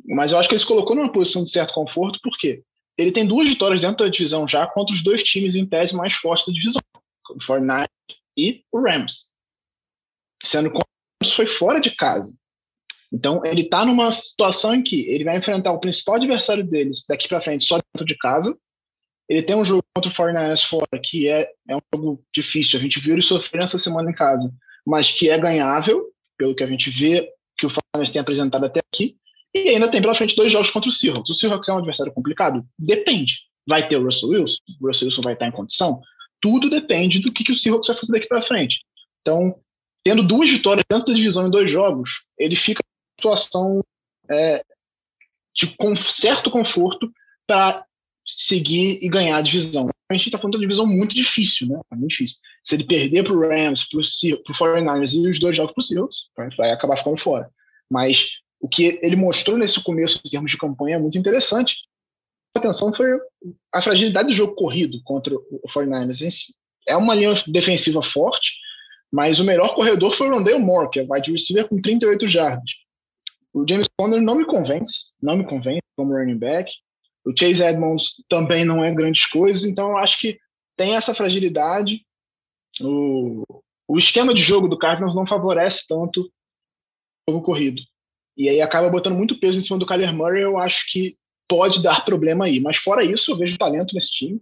Mas 0.07 0.31
eu 0.31 0.39
acho 0.39 0.49
que 0.49 0.55
ele 0.55 0.61
se 0.61 0.67
colocou 0.67 0.95
numa 0.95 1.11
posição 1.11 1.43
de 1.43 1.51
certo 1.51 1.75
conforto, 1.75 2.21
porque 2.23 2.63
ele 2.97 3.11
tem 3.11 3.27
duas 3.27 3.49
vitórias 3.49 3.81
dentro 3.81 4.05
da 4.05 4.11
divisão 4.11 4.47
já 4.47 4.67
contra 4.67 4.95
os 4.95 5.03
dois 5.03 5.25
times 5.25 5.55
em 5.55 5.67
tese 5.67 5.97
mais 5.97 6.15
fortes 6.15 6.47
da 6.47 6.53
divisão, 6.53 6.83
o 7.31 7.43
Fortnite 7.43 7.89
e 8.37 8.63
o 8.71 8.81
Rams. 8.81 9.25
Sendo 10.45 10.71
que 10.71 10.77
o 10.77 11.29
foi 11.29 11.47
fora 11.47 11.81
de 11.81 11.95
casa. 11.97 12.37
Então, 13.13 13.45
ele 13.45 13.63
está 13.63 13.85
numa 13.85 14.13
situação 14.13 14.75
em 14.75 14.83
que 14.83 15.07
ele 15.09 15.25
vai 15.25 15.37
enfrentar 15.37 15.73
o 15.73 15.81
principal 15.81 16.17
adversário 16.17 16.65
deles 16.65 17.05
daqui 17.09 17.29
para 17.29 17.41
frente 17.41 17.65
só 17.65 17.77
dentro 17.77 18.07
de 18.07 18.17
casa. 18.17 18.57
Ele 19.29 19.43
tem 19.43 19.57
um 19.57 19.65
jogo 19.65 19.83
contra 19.95 20.11
o 20.11 20.15
49ers 20.15 20.65
fora, 20.65 21.01
que 21.03 21.29
é, 21.29 21.51
é 21.69 21.77
um 21.77 21.81
jogo 21.93 22.25
difícil. 22.35 22.79
A 22.79 22.83
gente 22.83 23.01
viu 23.01 23.15
ele 23.15 23.23
sofrer 23.23 23.63
essa 23.63 23.79
semana 23.79 24.11
em 24.11 24.15
casa, 24.15 24.53
mas 24.87 25.11
que 25.11 25.29
é 25.29 25.39
ganhável, 25.39 26.05
pelo 26.39 26.55
que 26.55 26.63
a 26.63 26.67
gente 26.67 26.89
vê 26.91 27.29
que 27.59 27.67
o 27.67 27.71
49ers 27.71 28.13
tem 28.13 28.21
apresentado 28.21 28.65
até 28.65 28.81
aqui. 28.81 29.17
E 29.55 29.71
ainda 29.71 29.89
tem 29.89 30.01
pela 30.01 30.15
frente 30.15 30.37
dois 30.37 30.53
jogos 30.53 30.71
contra 30.71 30.89
o 30.89 30.93
Seahawks. 30.93 31.31
O 31.31 31.35
Seahawks 31.35 31.69
é 31.69 31.73
um 31.73 31.79
adversário 31.79 32.13
complicado? 32.13 32.65
Depende. 32.79 33.41
Vai 33.69 33.87
ter 33.87 33.97
o 33.97 34.05
Russell 34.05 34.31
Wilson? 34.31 34.59
O 34.81 34.87
Russell 34.87 35.07
Wilson 35.09 35.23
vai 35.23 35.35
estar 35.35 35.47
em 35.47 35.53
condição? 35.53 36.01
Tudo 36.41 36.71
depende 36.71 37.19
do 37.19 37.33
que, 37.33 37.45
que 37.45 37.53
o 37.53 37.57
Seahawks 37.57 37.89
vai 37.89 37.97
fazer 37.97 38.13
daqui 38.13 38.29
para 38.29 38.41
frente. 38.41 38.85
Então, 39.21 39.55
tendo 40.05 40.23
duas 40.23 40.49
vitórias 40.49 40.85
dentro 40.89 41.07
da 41.07 41.13
divisão 41.13 41.47
em 41.47 41.51
dois 41.51 41.71
jogos, 41.71 42.23
ele 42.39 42.57
fica 42.57 42.83
situação 43.21 43.85
é, 44.31 44.65
de 45.55 45.77
certo 46.03 46.51
conforto 46.51 47.13
para 47.47 47.85
seguir 48.27 48.99
e 49.03 49.09
ganhar 49.09 49.37
a 49.37 49.43
divisão. 49.43 49.89
A 50.09 50.15
gente 50.15 50.27
está 50.27 50.39
falando 50.39 50.53
de 50.53 50.59
uma 50.59 50.69
divisão 50.69 50.87
muito 50.87 51.15
difícil, 51.15 51.69
né? 51.69 51.79
É 51.93 51.95
muito 51.95 52.11
difícil. 52.11 52.39
Se 52.65 52.75
ele 52.75 52.85
perder 52.85 53.23
para 53.23 53.33
o 53.33 53.41
Rams, 53.41 53.85
para 53.85 53.99
o 53.99 54.03
49ers 54.03 55.13
e 55.13 55.29
os 55.29 55.39
dois 55.39 55.55
jogos 55.55 55.73
para 56.35 56.49
o 56.49 56.57
vai 56.57 56.71
acabar 56.71 56.97
ficando 56.97 57.17
fora. 57.17 57.51
Mas 57.91 58.39
o 58.61 58.69
que 58.69 58.99
ele 59.03 59.17
mostrou 59.17 59.57
nesse 59.57 59.81
começo 59.83 60.21
em 60.25 60.31
termos 60.31 60.51
de 60.51 60.59
campanha 60.59 60.97
é 60.97 60.99
muito 60.99 61.19
interessante. 61.19 61.77
A 62.57 62.59
atenção 62.59 62.93
foi 62.93 63.09
a 63.73 63.83
fragilidade 63.83 64.29
do 64.29 64.35
jogo 64.35 64.55
corrido 64.55 65.01
contra 65.05 65.35
o 65.35 65.63
49ers 65.69 66.27
em 66.27 66.31
si. 66.31 66.55
É 66.89 66.97
uma 66.97 67.15
linha 67.15 67.35
defensiva 67.47 68.03
forte, 68.03 68.55
mas 69.13 69.39
o 69.39 69.45
melhor 69.45 69.75
corredor 69.75 70.15
foi 70.15 70.29
o 70.29 70.33
Rondale 70.33 70.59
Moore, 70.59 70.91
que 70.91 71.01
é 71.01 71.07
wide 71.09 71.31
receiver 71.31 71.69
com 71.69 71.81
38 71.81 72.27
jardas. 72.27 72.71
O 73.53 73.67
James 73.69 73.89
Conner 73.99 74.21
não 74.21 74.37
me 74.37 74.45
convence, 74.45 75.13
não 75.21 75.37
me 75.37 75.45
convence 75.45 75.83
como 75.97 76.15
running 76.15 76.39
back. 76.39 76.71
O 77.25 77.33
Chase 77.37 77.63
Edmonds 77.63 78.15
também 78.29 78.65
não 78.65 78.85
é 78.85 78.95
grandes 78.95 79.27
coisas, 79.27 79.65
então 79.65 79.91
eu 79.91 79.97
acho 79.99 80.19
que 80.19 80.39
tem 80.77 80.95
essa 80.95 81.15
fragilidade. 81.15 82.07
O, 82.81 83.45
o 83.89 83.99
esquema 83.99 84.33
de 84.33 84.43
jogo 84.43 84.69
do 84.69 84.79
Cardinals 84.79 85.15
não 85.15 85.27
favorece 85.27 85.87
tanto 85.87 86.31
o 87.29 87.33
jogo 87.33 87.45
corrido. 87.45 87.83
E 88.37 88.49
aí 88.49 88.61
acaba 88.63 88.89
botando 88.89 89.17
muito 89.17 89.39
peso 89.39 89.59
em 89.59 89.63
cima 89.63 89.79
do 89.79 89.87
Kyler 89.87 90.15
Murray, 90.15 90.43
eu 90.43 90.57
acho 90.57 90.91
que 90.91 91.19
pode 91.49 91.83
dar 91.83 92.05
problema 92.07 92.47
aí. 92.47 92.61
Mas 92.61 92.79
fora 92.79 93.05
isso, 93.05 93.33
eu 93.33 93.37
vejo 93.37 93.59
talento 93.59 93.95
nesse 93.95 94.11
time. 94.13 94.41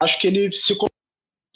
Acho 0.00 0.18
que 0.18 0.26
ele 0.26 0.50
se 0.52 0.74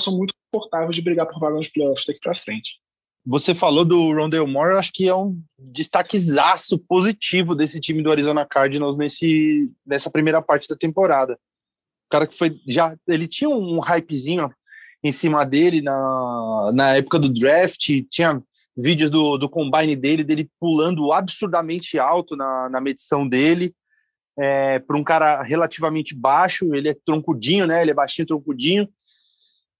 são 0.00 0.16
muito 0.16 0.34
confortáveis 0.52 0.94
de 0.94 1.02
brigar 1.02 1.26
por 1.26 1.40
vaga 1.40 1.56
nos 1.56 1.68
playoffs 1.68 2.06
daqui 2.06 2.20
para 2.20 2.34
frente. 2.34 2.78
Você 3.24 3.54
falou 3.54 3.84
do 3.84 4.14
Rondell 4.14 4.46
Moore, 4.46 4.72
eu 4.72 4.78
acho 4.78 4.92
que 4.92 5.08
é 5.08 5.14
um 5.14 5.38
destaquezaço 5.58 6.78
positivo 6.78 7.54
desse 7.54 7.78
time 7.78 8.02
do 8.02 8.10
Arizona 8.10 8.46
Cardinals 8.46 8.96
nesse, 8.96 9.70
nessa 9.86 10.10
primeira 10.10 10.40
parte 10.40 10.68
da 10.68 10.74
temporada. 10.74 11.34
O 11.34 12.10
cara 12.10 12.26
que 12.26 12.36
foi 12.36 12.58
já. 12.66 12.96
Ele 13.06 13.28
tinha 13.28 13.50
um 13.50 13.78
hypezinho 13.78 14.50
em 15.04 15.12
cima 15.12 15.44
dele 15.44 15.82
na, 15.82 16.70
na 16.74 16.96
época 16.96 17.18
do 17.18 17.28
draft, 17.28 17.88
tinha 18.10 18.42
vídeos 18.76 19.10
do, 19.10 19.36
do 19.36 19.48
combine 19.48 19.94
dele, 19.94 20.24
dele 20.24 20.50
pulando 20.58 21.12
absurdamente 21.12 21.98
alto 21.98 22.34
na, 22.36 22.68
na 22.70 22.80
medição 22.80 23.28
dele. 23.28 23.74
É, 24.38 24.78
para 24.78 24.96
um 24.96 25.04
cara 25.04 25.42
relativamente 25.42 26.14
baixo, 26.14 26.74
ele 26.74 26.88
é 26.88 26.96
troncudinho, 27.04 27.66
né? 27.66 27.82
Ele 27.82 27.90
é 27.90 27.94
baixinho, 27.94 28.26
troncudinho. 28.26 28.88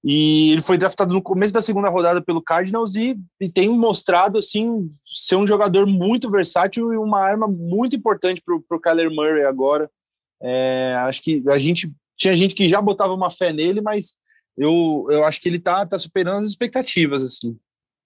E 0.03 0.53
ele 0.53 0.63
foi 0.63 0.79
draftado 0.79 1.13
no 1.13 1.23
começo 1.23 1.53
da 1.53 1.61
segunda 1.61 1.91
rodada 1.91 2.23
pelo 2.23 2.43
Cardinals 2.43 2.95
e, 2.95 3.19
e 3.39 3.51
tem 3.51 3.69
mostrado 3.69 4.39
assim 4.39 4.91
ser 5.07 5.37
um 5.37 5.47
jogador 5.47 5.87
muito 5.87 6.31
versátil 6.31 6.93
e 6.93 6.97
uma 6.97 7.21
arma 7.21 7.47
muito 7.47 7.97
importante 7.97 8.43
para 8.43 8.55
o 8.57 8.81
Kyler 8.81 9.11
Murray 9.11 9.45
agora. 9.45 9.91
É, 10.43 10.97
acho 11.01 11.23
que 11.23 11.43
a 11.49 11.59
gente 11.59 11.93
tinha 12.17 12.35
gente 12.35 12.55
que 12.55 12.69
já 12.69 12.81
botava 12.81 13.13
uma 13.13 13.31
fé 13.31 13.53
nele, 13.53 13.83
mas 13.83 14.17
eu, 14.57 15.05
eu 15.11 15.25
acho 15.25 15.41
que 15.41 15.49
ele 15.49 15.59
tá, 15.59 15.85
tá 15.85 15.99
superando 15.99 16.41
as 16.41 16.49
expectativas 16.49 17.23
assim. 17.23 17.59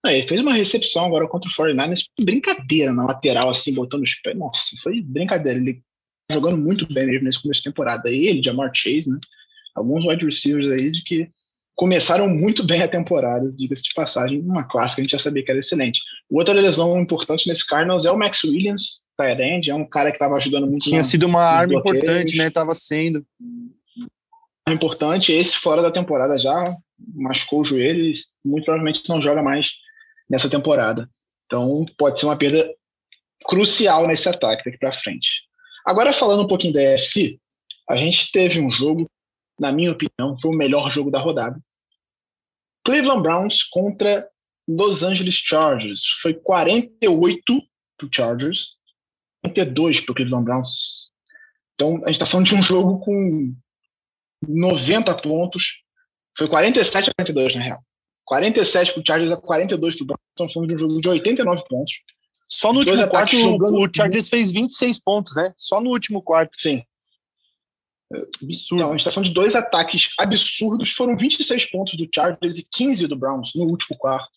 É, 0.04 0.18
ele 0.18 0.28
fez 0.28 0.40
uma 0.40 0.52
recepção 0.52 1.06
agora 1.06 1.26
contra 1.26 1.48
o 1.48 1.52
49ers, 1.52 2.04
brincadeira 2.20 2.92
na 2.92 3.06
lateral, 3.06 3.48
assim, 3.48 3.72
botando 3.72 4.02
os 4.02 4.14
pés. 4.16 4.36
Nossa, 4.36 4.76
foi 4.82 5.00
brincadeira. 5.00 5.58
Ele 5.58 5.82
jogando 6.30 6.58
muito 6.58 6.86
bem 6.92 7.06
mesmo 7.06 7.24
nesse 7.24 7.40
começo 7.40 7.60
de 7.62 7.70
temporada. 7.70 8.10
Ele, 8.10 8.42
Jamar 8.42 8.70
Chase, 8.74 9.08
né? 9.08 9.18
Alguns 9.74 10.04
wide 10.04 10.24
receivers 10.24 10.70
aí 10.70 10.90
de 10.90 11.02
que 11.02 11.28
começaram 11.74 12.28
muito 12.28 12.64
bem 12.64 12.82
a 12.82 12.88
temporada, 12.88 13.50
diga-se 13.52 13.82
de 13.82 13.94
passagem, 13.94 14.40
uma 14.40 14.64
clássica, 14.64 15.00
a 15.00 15.04
gente 15.04 15.12
já 15.12 15.18
sabia 15.18 15.44
que 15.44 15.50
era 15.50 15.58
excelente. 15.58 16.00
Outra 16.30 16.54
lesão 16.54 17.00
importante 17.00 17.48
nesse 17.48 17.66
Cardinals 17.66 18.04
é 18.04 18.10
o 18.10 18.18
Max 18.18 18.44
Williams, 18.44 19.04
Tyrande, 19.16 19.70
é 19.70 19.74
um 19.74 19.84
cara 19.84 20.10
que 20.10 20.16
estava 20.16 20.36
ajudando 20.36 20.68
muito. 20.68 20.84
Tinha 20.84 20.98
na, 20.98 21.04
sido 21.04 21.24
uma 21.24 21.42
arma 21.42 21.74
bloqueios. 21.74 21.98
importante, 21.98 22.36
né? 22.36 22.46
Estava 22.46 22.74
sendo. 22.74 23.26
Importante, 24.68 25.32
esse 25.32 25.56
fora 25.56 25.82
da 25.82 25.90
temporada 25.90 26.38
já 26.38 26.76
machucou 27.14 27.60
o 27.60 27.64
joelho 27.64 28.04
e 28.04 28.12
muito 28.44 28.64
provavelmente 28.64 29.02
não 29.08 29.20
joga 29.20 29.42
mais 29.42 29.72
nessa 30.28 30.48
temporada. 30.48 31.08
Então 31.46 31.84
pode 31.98 32.18
ser 32.18 32.26
uma 32.26 32.36
perda 32.36 32.68
crucial 33.46 34.06
nesse 34.06 34.28
ataque 34.28 34.64
daqui 34.64 34.78
para 34.78 34.92
frente. 34.92 35.42
Agora 35.84 36.12
falando 36.12 36.44
um 36.44 36.48
pouquinho 36.48 36.72
da 36.72 36.82
EFC, 36.82 37.38
a 37.88 37.96
gente 37.96 38.32
teve 38.32 38.58
um 38.58 38.70
jogo 38.70 39.08
na 39.58 39.72
minha 39.72 39.92
opinião, 39.92 40.38
foi 40.40 40.50
o 40.50 40.56
melhor 40.56 40.90
jogo 40.90 41.10
da 41.10 41.18
rodada. 41.18 41.60
Cleveland 42.84 43.22
Browns 43.22 43.62
contra 43.62 44.28
Los 44.68 45.02
Angeles 45.02 45.34
Chargers. 45.34 46.02
Foi 46.20 46.34
48 46.34 47.42
para 47.96 48.06
o 48.06 48.10
Chargers, 48.12 48.74
42 49.42 50.00
para 50.00 50.12
o 50.12 50.14
Cleveland 50.14 50.44
Browns. 50.44 51.10
Então, 51.74 51.96
a 51.96 52.08
gente 52.08 52.12
está 52.12 52.26
falando 52.26 52.46
de 52.46 52.54
um 52.54 52.62
jogo 52.62 53.00
com 53.00 53.54
90 54.46 55.14
pontos. 55.16 55.82
Foi 56.36 56.48
47 56.48 57.10
a 57.10 57.14
42, 57.14 57.54
na 57.54 57.62
real. 57.62 57.80
47 58.24 58.92
para 58.92 59.00
o 59.00 59.04
Chargers 59.06 59.32
a 59.32 59.36
42 59.36 59.96
para 59.96 60.02
o 60.02 60.06
Browns. 60.06 60.20
Estamos 60.30 60.52
falando 60.52 60.68
de 60.68 60.74
um 60.74 60.78
jogo 60.78 61.00
de 61.00 61.08
89 61.08 61.64
pontos. 61.68 61.94
Só 62.48 62.72
no 62.72 62.80
último 62.80 63.08
quarto 63.08 63.36
o 63.36 63.88
Chargers 63.94 64.28
fez 64.28 64.50
26 64.50 65.00
pontos, 65.00 65.34
né? 65.34 65.52
Só 65.56 65.80
no 65.80 65.90
último 65.90 66.22
quarto. 66.22 66.56
Sim. 66.60 66.82
Absurdo. 68.42 68.80
Então, 68.80 68.88
a 68.88 68.92
gente 68.92 69.00
está 69.00 69.12
falando 69.12 69.28
de 69.28 69.34
dois 69.34 69.54
ataques 69.54 70.10
absurdos. 70.18 70.92
Foram 70.92 71.16
26 71.16 71.70
pontos 71.70 71.94
do 71.96 72.08
Chargers 72.12 72.58
e 72.58 72.68
15 72.70 73.06
do 73.06 73.16
Browns 73.16 73.52
no 73.54 73.64
último 73.64 73.96
quarto. 73.98 74.30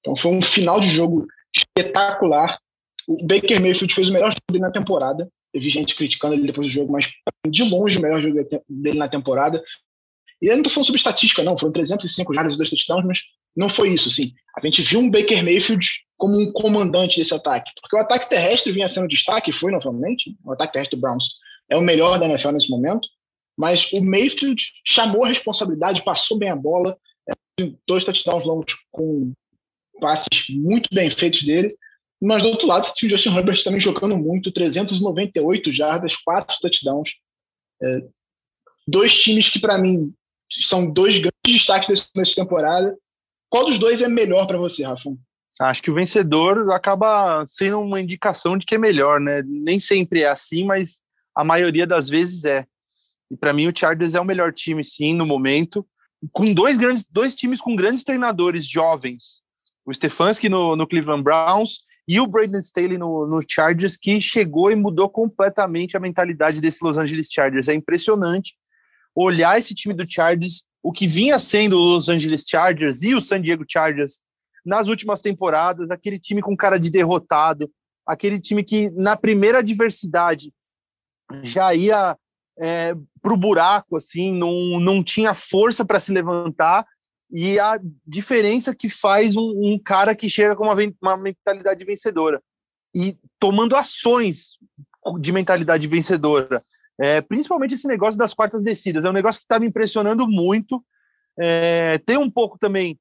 Então, 0.00 0.16
foi 0.16 0.32
um 0.32 0.42
final 0.42 0.80
de 0.80 0.88
jogo 0.88 1.26
espetacular. 1.56 2.58
O 3.06 3.24
Baker 3.24 3.60
Mayfield 3.60 3.94
fez 3.94 4.08
o 4.08 4.12
melhor 4.12 4.30
jogo 4.30 4.40
dele 4.50 4.64
na 4.64 4.72
temporada. 4.72 5.28
Vi 5.54 5.68
gente 5.68 5.94
criticando 5.94 6.34
ele 6.34 6.46
depois 6.46 6.66
do 6.66 6.72
jogo, 6.72 6.92
mas 6.92 7.10
de 7.46 7.62
longe 7.64 7.98
o 7.98 8.02
melhor 8.02 8.20
jogo 8.20 8.38
dele 8.68 8.98
na 8.98 9.08
temporada. 9.08 9.62
E 10.40 10.46
eu 10.46 10.54
não 10.54 10.62
estou 10.62 10.72
falando 10.72 10.86
sobre 10.86 10.98
estatística, 10.98 11.42
não. 11.42 11.56
Foram 11.56 11.72
305 11.72 12.34
jardas 12.34 12.54
e 12.54 12.56
dois 12.56 12.70
touchdowns, 12.70 13.04
mas 13.04 13.20
não 13.54 13.68
foi 13.68 13.90
isso, 13.90 14.10
sim. 14.10 14.32
A 14.56 14.64
gente 14.64 14.82
viu 14.82 14.98
um 14.98 15.10
Baker 15.10 15.42
Mayfield 15.44 15.86
como 16.16 16.38
um 16.38 16.50
comandante 16.52 17.18
desse 17.18 17.34
ataque. 17.34 17.70
Porque 17.80 17.96
o 17.96 18.00
ataque 18.00 18.28
terrestre 18.28 18.72
vinha 18.72 18.88
sendo 18.88 19.06
destaque, 19.06 19.52
foi 19.52 19.70
novamente. 19.70 20.36
O 20.44 20.52
ataque 20.52 20.72
terrestre 20.72 20.96
do 20.96 21.00
Browns 21.00 21.26
é 21.70 21.76
o 21.76 21.82
melhor 21.82 22.18
da 22.18 22.26
NFL 22.26 22.50
nesse 22.50 22.70
momento 22.70 23.08
mas 23.56 23.92
o 23.92 24.02
Mayfield 24.02 24.62
chamou 24.86 25.24
a 25.24 25.28
responsabilidade, 25.28 26.04
passou 26.04 26.38
bem 26.38 26.50
a 26.50 26.56
bola, 26.56 26.96
é, 27.28 27.32
dois 27.86 28.04
touchdowns 28.04 28.44
longos 28.44 28.74
com 28.90 29.32
passes 30.00 30.48
muito 30.50 30.88
bem 30.92 31.08
feitos 31.10 31.42
dele. 31.42 31.74
Mas 32.20 32.42
do 32.42 32.50
outro 32.50 32.68
lado, 32.68 32.84
você 32.84 32.92
tinha 32.94 33.08
o 33.08 33.10
Justin 33.10 33.36
Herbert 33.36 33.62
também 33.64 33.80
jogando 33.80 34.16
muito, 34.16 34.52
398 34.52 35.72
jardas, 35.72 36.16
quatro 36.16 36.56
touchdowns. 36.60 37.10
É, 37.82 38.02
dois 38.86 39.14
times 39.14 39.48
que, 39.48 39.58
para 39.58 39.78
mim, 39.78 40.12
são 40.50 40.90
dois 40.90 41.16
grandes 41.18 41.32
destaques 41.44 41.88
dessa 42.14 42.34
temporada. 42.34 42.96
Qual 43.48 43.66
dos 43.66 43.78
dois 43.78 44.00
é 44.00 44.08
melhor 44.08 44.46
para 44.46 44.58
você, 44.58 44.84
Rafa? 44.84 45.10
Acho 45.60 45.82
que 45.82 45.90
o 45.90 45.94
vencedor 45.94 46.70
acaba 46.72 47.44
sendo 47.44 47.80
uma 47.80 48.00
indicação 48.00 48.56
de 48.56 48.64
que 48.64 48.76
é 48.76 48.78
melhor, 48.78 49.20
né? 49.20 49.42
Nem 49.44 49.78
sempre 49.78 50.22
é 50.22 50.28
assim, 50.28 50.64
mas 50.64 51.02
a 51.34 51.44
maioria 51.44 51.86
das 51.86 52.08
vezes 52.08 52.44
é. 52.44 52.66
E 53.32 53.36
para 53.36 53.54
mim 53.54 53.66
o 53.66 53.72
Chargers 53.74 54.14
é 54.14 54.20
o 54.20 54.24
melhor 54.26 54.52
time, 54.52 54.84
sim, 54.84 55.14
no 55.14 55.24
momento, 55.24 55.86
com 56.30 56.52
dois 56.52 56.76
grandes, 56.76 57.06
dois 57.10 57.34
times 57.34 57.62
com 57.62 57.74
grandes 57.74 58.04
treinadores 58.04 58.66
jovens, 58.66 59.40
o 59.86 59.92
Stefanski 59.92 60.50
no, 60.50 60.76
no 60.76 60.86
Cleveland 60.86 61.22
Browns 61.22 61.78
e 62.06 62.20
o 62.20 62.26
Brandon 62.26 62.58
Staley 62.58 62.98
no, 62.98 63.26
no 63.26 63.40
Chargers, 63.48 63.96
que 63.96 64.20
chegou 64.20 64.70
e 64.70 64.76
mudou 64.76 65.08
completamente 65.08 65.96
a 65.96 66.00
mentalidade 66.00 66.60
desse 66.60 66.84
Los 66.84 66.98
Angeles 66.98 67.28
Chargers. 67.32 67.68
É 67.68 67.74
impressionante 67.74 68.54
olhar 69.14 69.58
esse 69.58 69.74
time 69.74 69.94
do 69.94 70.08
Chargers, 70.08 70.62
o 70.82 70.92
que 70.92 71.06
vinha 71.06 71.38
sendo 71.38 71.78
o 71.78 71.94
Los 71.94 72.10
Angeles 72.10 72.44
Chargers 72.46 73.02
e 73.02 73.14
o 73.14 73.20
San 73.20 73.40
Diego 73.40 73.64
Chargers 73.66 74.20
nas 74.64 74.88
últimas 74.88 75.22
temporadas, 75.22 75.90
aquele 75.90 76.18
time 76.18 76.42
com 76.42 76.54
cara 76.54 76.78
de 76.78 76.90
derrotado, 76.90 77.70
aquele 78.06 78.38
time 78.38 78.62
que 78.62 78.90
na 78.90 79.16
primeira 79.16 79.60
adversidade 79.60 80.52
já 81.42 81.74
ia 81.74 82.16
é, 82.60 82.94
para 83.20 83.32
o 83.32 83.36
buraco, 83.36 83.96
assim, 83.96 84.32
não, 84.32 84.80
não 84.80 85.02
tinha 85.02 85.34
força 85.34 85.84
para 85.84 86.00
se 86.00 86.12
levantar, 86.12 86.86
e 87.30 87.58
a 87.58 87.80
diferença 88.06 88.74
que 88.74 88.90
faz 88.90 89.36
um, 89.36 89.72
um 89.72 89.78
cara 89.78 90.14
que 90.14 90.28
chega 90.28 90.54
com 90.54 90.64
uma, 90.64 90.76
uma 91.00 91.16
mentalidade 91.16 91.84
vencedora 91.84 92.42
e 92.94 93.16
tomando 93.40 93.74
ações 93.74 94.58
de 95.18 95.32
mentalidade 95.32 95.86
vencedora. 95.86 96.62
É, 97.00 97.22
principalmente 97.22 97.74
esse 97.74 97.88
negócio 97.88 98.18
das 98.18 98.34
quartas 98.34 98.62
descidas. 98.62 99.04
É 99.04 99.08
um 99.08 99.14
negócio 99.14 99.40
que 99.40 99.46
está 99.46 99.58
me 99.58 99.66
impressionando 99.66 100.28
muito. 100.28 100.84
É, 101.40 101.98
tem 101.98 102.18
um 102.18 102.30
pouco 102.30 102.58
também 102.58 103.00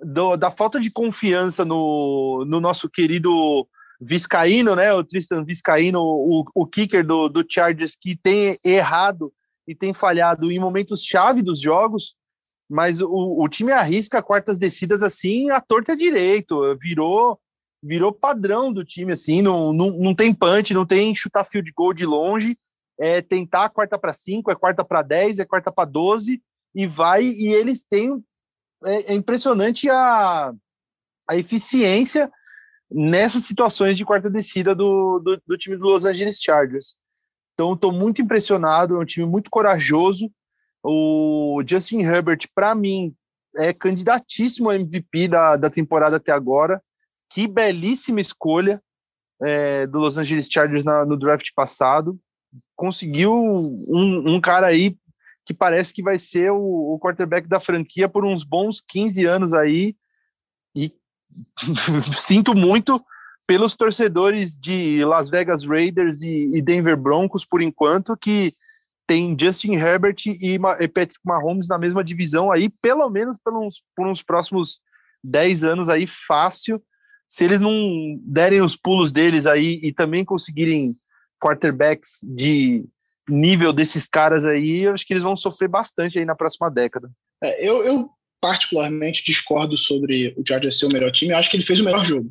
do, 0.00 0.36
da 0.36 0.50
falta 0.50 0.80
de 0.80 0.90
confiança 0.90 1.64
no, 1.64 2.44
no 2.46 2.60
nosso 2.60 2.88
querido 2.88 3.68
Viscaíno, 4.00 4.74
né? 4.74 4.92
O 4.92 5.04
Tristan 5.04 5.44
Viscaíno, 5.44 6.00
o, 6.00 6.44
o 6.54 6.66
kicker 6.66 7.04
do, 7.04 7.28
do 7.28 7.44
Chargers, 7.48 7.96
que 7.96 8.16
tem 8.16 8.58
errado 8.64 9.32
e 9.66 9.74
tem 9.74 9.92
falhado 9.92 10.50
em 10.50 10.58
momentos 10.58 11.02
chave 11.02 11.42
dos 11.42 11.60
jogos, 11.60 12.14
mas 12.68 13.00
o, 13.00 13.08
o 13.10 13.48
time 13.48 13.72
arrisca 13.72 14.22
quartas 14.22 14.58
descidas 14.58 15.02
assim, 15.02 15.50
a 15.50 15.60
torta 15.60 15.96
direito, 15.96 16.76
virou 16.78 17.38
virou 17.82 18.10
padrão 18.10 18.72
do 18.72 18.84
time, 18.84 19.12
assim, 19.12 19.40
não, 19.40 19.72
não, 19.72 19.90
não 19.90 20.14
tem 20.14 20.32
punch, 20.32 20.74
não 20.74 20.84
tem 20.84 21.14
chutar 21.14 21.44
field 21.44 21.70
goal 21.72 21.94
de 21.94 22.04
longe, 22.04 22.58
é 22.98 23.22
tentar 23.22 23.68
quarta 23.68 23.96
para 23.96 24.12
cinco, 24.12 24.50
é 24.50 24.56
quarta 24.56 24.84
para 24.84 25.02
dez, 25.02 25.38
é 25.38 25.44
quarta 25.44 25.70
para 25.70 25.88
doze, 25.88 26.42
e 26.74 26.86
vai, 26.86 27.22
e 27.22 27.46
eles 27.46 27.84
têm 27.84 28.24
é, 28.84 29.12
é 29.12 29.14
impressionante 29.14 29.88
a, 29.88 30.52
a 31.28 31.36
eficiência 31.36 32.30
nessas 32.90 33.44
situações 33.44 33.96
de 33.96 34.04
quarta 34.04 34.30
descida 34.30 34.74
do, 34.74 35.18
do, 35.18 35.40
do 35.46 35.56
time 35.56 35.76
do 35.76 35.84
Los 35.84 36.04
Angeles 36.04 36.40
Chargers. 36.40 36.96
Então, 37.54 37.72
estou 37.72 37.92
muito 37.92 38.20
impressionado, 38.20 38.96
é 38.96 38.98
um 38.98 39.04
time 39.04 39.26
muito 39.26 39.50
corajoso. 39.50 40.30
O 40.82 41.62
Justin 41.66 42.00
Herbert, 42.00 42.48
para 42.54 42.74
mim, 42.74 43.14
é 43.56 43.72
candidatíssimo 43.72 44.70
ao 44.70 44.76
MVP 44.76 45.28
da, 45.28 45.56
da 45.56 45.70
temporada 45.70 46.16
até 46.16 46.32
agora. 46.32 46.82
Que 47.30 47.48
belíssima 47.48 48.20
escolha 48.20 48.80
é, 49.42 49.86
do 49.86 49.98
Los 49.98 50.18
Angeles 50.18 50.48
Chargers 50.50 50.84
na, 50.84 51.04
no 51.04 51.16
draft 51.16 51.48
passado. 51.54 52.18
Conseguiu 52.76 53.32
um, 53.34 54.34
um 54.34 54.40
cara 54.40 54.66
aí 54.66 54.96
que 55.44 55.54
parece 55.54 55.94
que 55.94 56.02
vai 56.02 56.18
ser 56.18 56.50
o, 56.50 56.94
o 56.94 56.98
quarterback 56.98 57.48
da 57.48 57.60
franquia 57.60 58.08
por 58.08 58.24
uns 58.24 58.44
bons 58.44 58.82
15 58.86 59.24
anos 59.24 59.54
aí. 59.54 59.96
Sinto 62.12 62.54
muito 62.54 63.04
pelos 63.46 63.76
torcedores 63.76 64.58
de 64.58 65.04
Las 65.04 65.30
Vegas 65.30 65.64
Raiders 65.64 66.20
e, 66.22 66.60
Denver 66.60 66.96
Broncos, 66.96 67.44
por 67.44 67.62
enquanto, 67.62 68.16
que 68.16 68.54
tem 69.06 69.36
Justin 69.38 69.74
Herbert 69.74 70.16
e, 70.26 70.58
Patrick 70.58 71.20
Mahomes 71.24 71.68
na 71.68 71.78
mesma 71.78 72.02
divisão 72.02 72.50
aí, 72.50 72.68
pelo 72.68 73.08
menos 73.08 73.38
uns, 73.46 73.84
por 73.94 74.06
uns 74.06 74.22
próximos 74.22 74.80
10 75.22 75.62
anos 75.62 75.88
aí, 75.88 76.06
fácil. 76.06 76.82
Se 77.28 77.44
eles 77.44 77.60
não 77.60 77.72
derem 78.22 78.60
os 78.60 78.76
pulos 78.76 79.12
deles 79.12 79.46
aí 79.46 79.80
e 79.82 79.92
também 79.92 80.24
conseguirem 80.24 80.96
quarterbacks 81.40 82.20
de 82.22 82.84
nível 83.28 83.72
desses 83.72 84.08
caras 84.08 84.44
aí, 84.44 84.82
eu 84.82 84.92
acho 84.92 85.06
que 85.06 85.12
eles 85.12 85.22
vão 85.22 85.36
sofrer 85.36 85.68
bastante 85.68 86.18
aí 86.18 86.24
na 86.24 86.34
próxima 86.34 86.70
década. 86.70 87.08
É, 87.42 87.68
eu, 87.68 87.84
eu, 87.84 88.10
particularmente 88.46 89.24
discordo 89.24 89.76
sobre 89.76 90.32
o 90.36 90.46
Chargers 90.46 90.78
ser 90.78 90.86
o 90.86 90.92
melhor 90.92 91.10
time. 91.10 91.32
Eu 91.32 91.36
acho 91.36 91.50
que 91.50 91.56
ele 91.56 91.64
fez 91.64 91.80
o 91.80 91.84
melhor 91.84 92.04
jogo. 92.04 92.30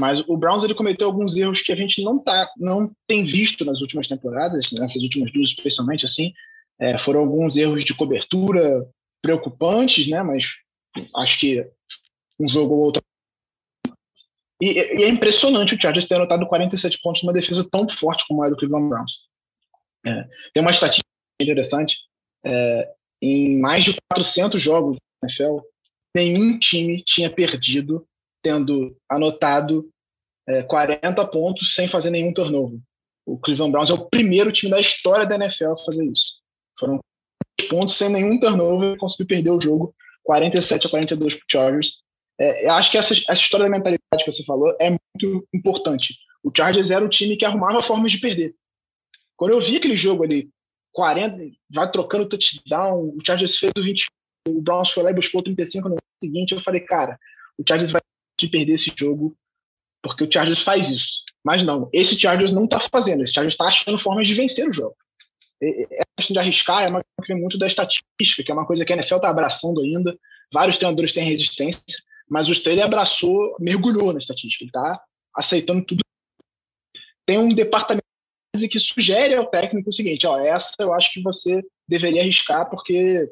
Mas 0.00 0.20
o 0.26 0.36
Browns 0.36 0.64
ele 0.64 0.74
cometeu 0.74 1.06
alguns 1.06 1.36
erros 1.36 1.60
que 1.60 1.70
a 1.70 1.76
gente 1.76 2.02
não 2.02 2.18
tá, 2.18 2.50
não 2.56 2.90
tem 3.06 3.22
visto 3.22 3.64
nas 3.64 3.80
últimas 3.80 4.08
temporadas, 4.08 4.72
nessas 4.72 5.00
últimas 5.00 5.32
duas 5.32 5.50
especialmente 5.50 6.04
assim. 6.04 6.32
É, 6.80 6.98
foram 6.98 7.20
alguns 7.20 7.56
erros 7.56 7.84
de 7.84 7.94
cobertura 7.94 8.84
preocupantes, 9.22 10.08
né? 10.08 10.24
Mas 10.24 10.56
acho 11.14 11.38
que 11.38 11.64
um 12.40 12.48
jogo 12.48 12.74
ou 12.74 12.80
outro. 12.80 13.02
E, 14.60 14.72
e 14.72 15.04
é 15.04 15.08
impressionante 15.08 15.76
o 15.76 15.80
Chargers 15.80 16.06
ter 16.06 16.16
anotado 16.16 16.48
47 16.48 17.00
pontos 17.00 17.22
numa 17.22 17.32
defesa 17.32 17.64
tão 17.70 17.88
forte 17.88 18.24
como 18.26 18.42
a 18.42 18.50
do 18.50 18.56
Cleveland 18.56 18.88
Browns. 18.88 19.12
É, 20.04 20.24
tem 20.52 20.60
uma 20.60 20.72
estatística 20.72 21.06
interessante. 21.40 21.96
É, 22.44 22.92
em 23.22 23.60
mais 23.60 23.84
de 23.84 23.96
400 24.10 24.60
jogos 24.60 24.96
NFL, 25.22 25.58
nenhum 26.14 26.58
time 26.58 27.02
tinha 27.02 27.30
perdido 27.30 28.06
tendo 28.42 28.96
anotado 29.10 29.90
é, 30.48 30.62
40 30.62 31.26
pontos 31.26 31.74
sem 31.74 31.88
fazer 31.88 32.10
nenhum 32.10 32.32
turnover. 32.32 32.78
O 33.26 33.38
Cleveland 33.38 33.72
Browns 33.72 33.90
é 33.90 33.94
o 33.94 34.08
primeiro 34.08 34.50
time 34.50 34.70
da 34.70 34.80
história 34.80 35.26
da 35.26 35.34
NFL 35.34 35.72
a 35.72 35.84
fazer 35.84 36.04
isso. 36.06 36.34
Foram 36.78 37.00
pontos 37.68 37.96
sem 37.96 38.08
nenhum 38.08 38.40
turnover 38.40 38.94
e 38.94 38.98
conseguiu 38.98 39.26
perder 39.26 39.50
o 39.50 39.60
jogo 39.60 39.94
47 40.24 40.86
a 40.86 40.90
42 40.90 41.34
para 41.34 41.44
Chargers. 41.50 41.96
É, 42.40 42.66
eu 42.66 42.72
acho 42.72 42.90
que 42.90 42.98
essa, 42.98 43.14
essa 43.14 43.40
história 43.40 43.66
da 43.66 43.70
mentalidade 43.70 44.24
que 44.24 44.32
você 44.32 44.44
falou 44.44 44.74
é 44.80 44.90
muito 44.90 45.46
importante. 45.52 46.16
O 46.42 46.52
Chargers 46.54 46.90
era 46.90 47.04
o 47.04 47.08
time 47.08 47.36
que 47.36 47.44
arrumava 47.44 47.82
formas 47.82 48.12
de 48.12 48.18
perder. 48.18 48.54
Quando 49.36 49.52
eu 49.52 49.60
vi 49.60 49.76
aquele 49.76 49.94
jogo 49.94 50.24
ali, 50.24 50.50
40, 50.92 51.38
vai 51.70 51.90
trocando 51.90 52.28
touchdown, 52.28 53.14
o 53.16 53.18
Chargers 53.24 53.56
fez 53.56 53.72
o 53.76 53.82
20, 53.82 54.06
o 54.48 54.62
Browns 54.62 54.90
foi 54.90 55.02
lá 55.02 55.10
e 55.10 55.14
buscou 55.14 55.40
o 55.40 55.44
35 55.44 55.88
no 55.88 55.96
seguinte, 56.22 56.54
eu 56.54 56.60
falei, 56.60 56.80
cara, 56.80 57.18
o 57.58 57.64
Chargers 57.66 57.90
vai 57.90 58.00
perder 58.50 58.74
esse 58.74 58.92
jogo 58.96 59.36
porque 60.02 60.24
o 60.24 60.32
Chargers 60.32 60.60
faz 60.60 60.90
isso. 60.90 61.24
Mas 61.44 61.62
não, 61.62 61.88
esse 61.92 62.18
Chargers 62.18 62.52
não 62.52 62.64
está 62.64 62.80
fazendo, 62.80 63.22
esse 63.22 63.32
Chargers 63.32 63.54
está 63.54 63.64
achando 63.64 63.98
formas 63.98 64.26
de 64.26 64.34
vencer 64.34 64.68
o 64.68 64.72
jogo. 64.72 64.96
É 65.60 66.02
questão 66.16 66.34
de 66.34 66.38
arriscar 66.38 66.84
é 66.84 66.88
uma 66.88 67.02
coisa 67.16 67.40
muito 67.40 67.58
da 67.58 67.66
estatística, 67.66 68.44
que 68.44 68.50
é 68.50 68.54
uma 68.54 68.66
coisa 68.66 68.84
que 68.84 68.92
a 68.92 68.96
NFL 68.96 69.16
está 69.16 69.28
abraçando 69.28 69.80
ainda. 69.80 70.16
Vários 70.52 70.78
treinadores 70.78 71.12
têm 71.12 71.24
resistência, 71.24 71.82
mas 72.28 72.48
o 72.48 72.52
Staley 72.52 72.80
abraçou, 72.80 73.56
mergulhou 73.58 74.12
na 74.12 74.18
estatística, 74.18 74.62
ele 74.62 74.70
está 74.70 75.02
aceitando 75.34 75.84
tudo. 75.84 76.00
Tem 77.26 77.38
um 77.38 77.52
departamento 77.52 78.04
que 78.70 78.80
sugere 78.80 79.34
ao 79.34 79.50
técnico 79.50 79.90
o 79.90 79.92
seguinte: 79.92 80.26
ó, 80.26 80.38
essa 80.38 80.74
eu 80.78 80.92
acho 80.92 81.12
que 81.12 81.22
você 81.22 81.62
deveria 81.88 82.22
arriscar 82.22 82.68
porque 82.70 83.28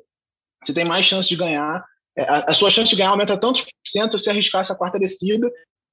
você 0.66 0.74
tem 0.74 0.84
mais 0.84 1.06
chance 1.06 1.28
de 1.28 1.36
ganhar. 1.36 1.84
É, 2.16 2.22
a, 2.22 2.38
a 2.50 2.54
sua 2.54 2.70
chance 2.70 2.90
de 2.90 2.96
ganhar 2.96 3.10
aumenta 3.10 3.36
tantos 3.36 3.62
por 3.62 3.70
cento 3.86 4.18
se 4.18 4.28
arriscar 4.30 4.60
essa 4.60 4.74
quarta 4.74 4.98
descida. 4.98 5.50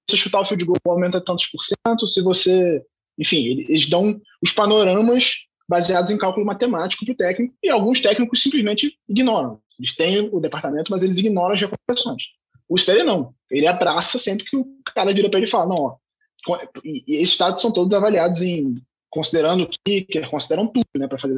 Se 0.10 0.18
chutar 0.18 0.42
o 0.42 0.46
field 0.46 0.66
goal 0.66 0.78
aumenta 0.88 1.22
tantos 1.22 1.48
por 1.48 1.64
cento. 1.64 2.08
Se 2.08 2.22
você. 2.22 2.84
Enfim, 3.18 3.46
eles 3.46 3.88
dão 3.88 4.20
os 4.42 4.52
panoramas 4.52 5.34
baseados 5.70 6.12
em 6.12 6.18
cálculo 6.18 6.46
matemático 6.46 7.06
para 7.06 7.14
o 7.14 7.18
técnico 7.18 7.54
e 7.64 7.70
alguns 7.70 8.02
técnicos 8.02 8.42
simplesmente 8.42 8.98
ignoram. 9.08 9.62
Eles 9.80 9.96
têm 9.96 10.30
o 10.32 10.40
departamento, 10.40 10.92
mas 10.92 11.04
eles 11.04 11.18
ignoram 11.18 11.54
as 11.54 11.62
recomendações. 11.62 12.24
O 12.68 12.76
Staley 12.76 13.04
não. 13.04 13.34
Ele 13.50 13.68
abraça 13.68 14.18
sempre 14.18 14.46
que 14.46 14.58
o 14.58 14.66
cara 14.96 15.14
vira 15.14 15.30
para 15.30 15.40
ele 15.40 15.48
e 15.48 15.50
fala: 15.50 15.68
não, 15.68 16.00
ó, 16.48 16.60
e, 16.84 17.04
e 17.08 17.16
esses 17.18 17.38
dados 17.38 17.62
são 17.62 17.72
todos 17.72 17.94
avaliados 17.94 18.42
em 18.42 18.82
considerando 19.10 19.64
o 19.64 19.70
kicker, 19.86 20.28
consideram 20.28 20.66
tudo, 20.66 20.88
né, 20.96 21.08
para 21.08 21.20
fazer 21.20 21.38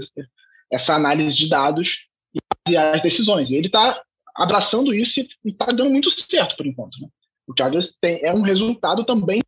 essa 0.71 0.95
análise 0.95 1.35
de 1.35 1.49
dados 1.49 2.07
e 2.35 2.39
fazer 2.67 2.77
as 2.77 3.01
decisões. 3.01 3.49
E 3.49 3.55
ele 3.55 3.67
está 3.67 4.01
abraçando 4.35 4.93
isso 4.93 5.21
e 5.21 5.27
está 5.45 5.67
dando 5.67 5.89
muito 5.89 6.11
certo 6.11 6.57
por 6.57 6.65
enquanto. 6.65 6.99
Né? 7.01 7.07
O 7.47 7.53
Chargers 7.57 7.95
tem, 7.99 8.23
é 8.23 8.33
um 8.33 8.41
resultado 8.41 9.05
também 9.05 9.41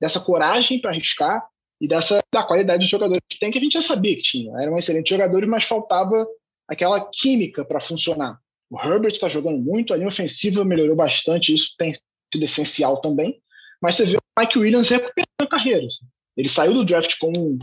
dessa 0.00 0.20
coragem 0.20 0.80
para 0.80 0.90
arriscar 0.90 1.46
e 1.80 1.86
dessa 1.86 2.20
da 2.32 2.42
qualidade 2.42 2.80
dos 2.80 2.90
jogadores 2.90 3.22
que 3.28 3.38
tem, 3.38 3.50
que 3.50 3.58
a 3.58 3.60
gente 3.60 3.74
já 3.74 3.82
sabia 3.82 4.16
que 4.16 4.22
tinha. 4.22 4.60
Eram 4.60 4.76
excelentes 4.76 5.10
jogadores, 5.10 5.48
mas 5.48 5.64
faltava 5.64 6.26
aquela 6.66 7.00
química 7.00 7.64
para 7.64 7.80
funcionar. 7.80 8.38
O 8.70 8.78
Herbert 8.78 9.12
está 9.12 9.28
jogando 9.28 9.58
muito, 9.58 9.94
a 9.94 9.96
linha 9.96 10.08
ofensiva 10.08 10.64
melhorou 10.64 10.96
bastante, 10.96 11.54
isso 11.54 11.74
tem 11.78 11.94
sido 11.94 12.44
essencial 12.44 13.00
também. 13.00 13.40
Mas 13.80 13.94
você 13.94 14.04
vê 14.04 14.16
o 14.16 14.40
Mike 14.40 14.58
Williams 14.58 14.88
recuperando 14.88 15.26
a 15.40 15.46
carreira. 15.46 15.86
Assim. 15.86 16.04
Ele 16.36 16.48
saiu 16.48 16.74
do 16.74 16.84
draft 16.84 17.16
com 17.18 17.32
um, 17.36 17.58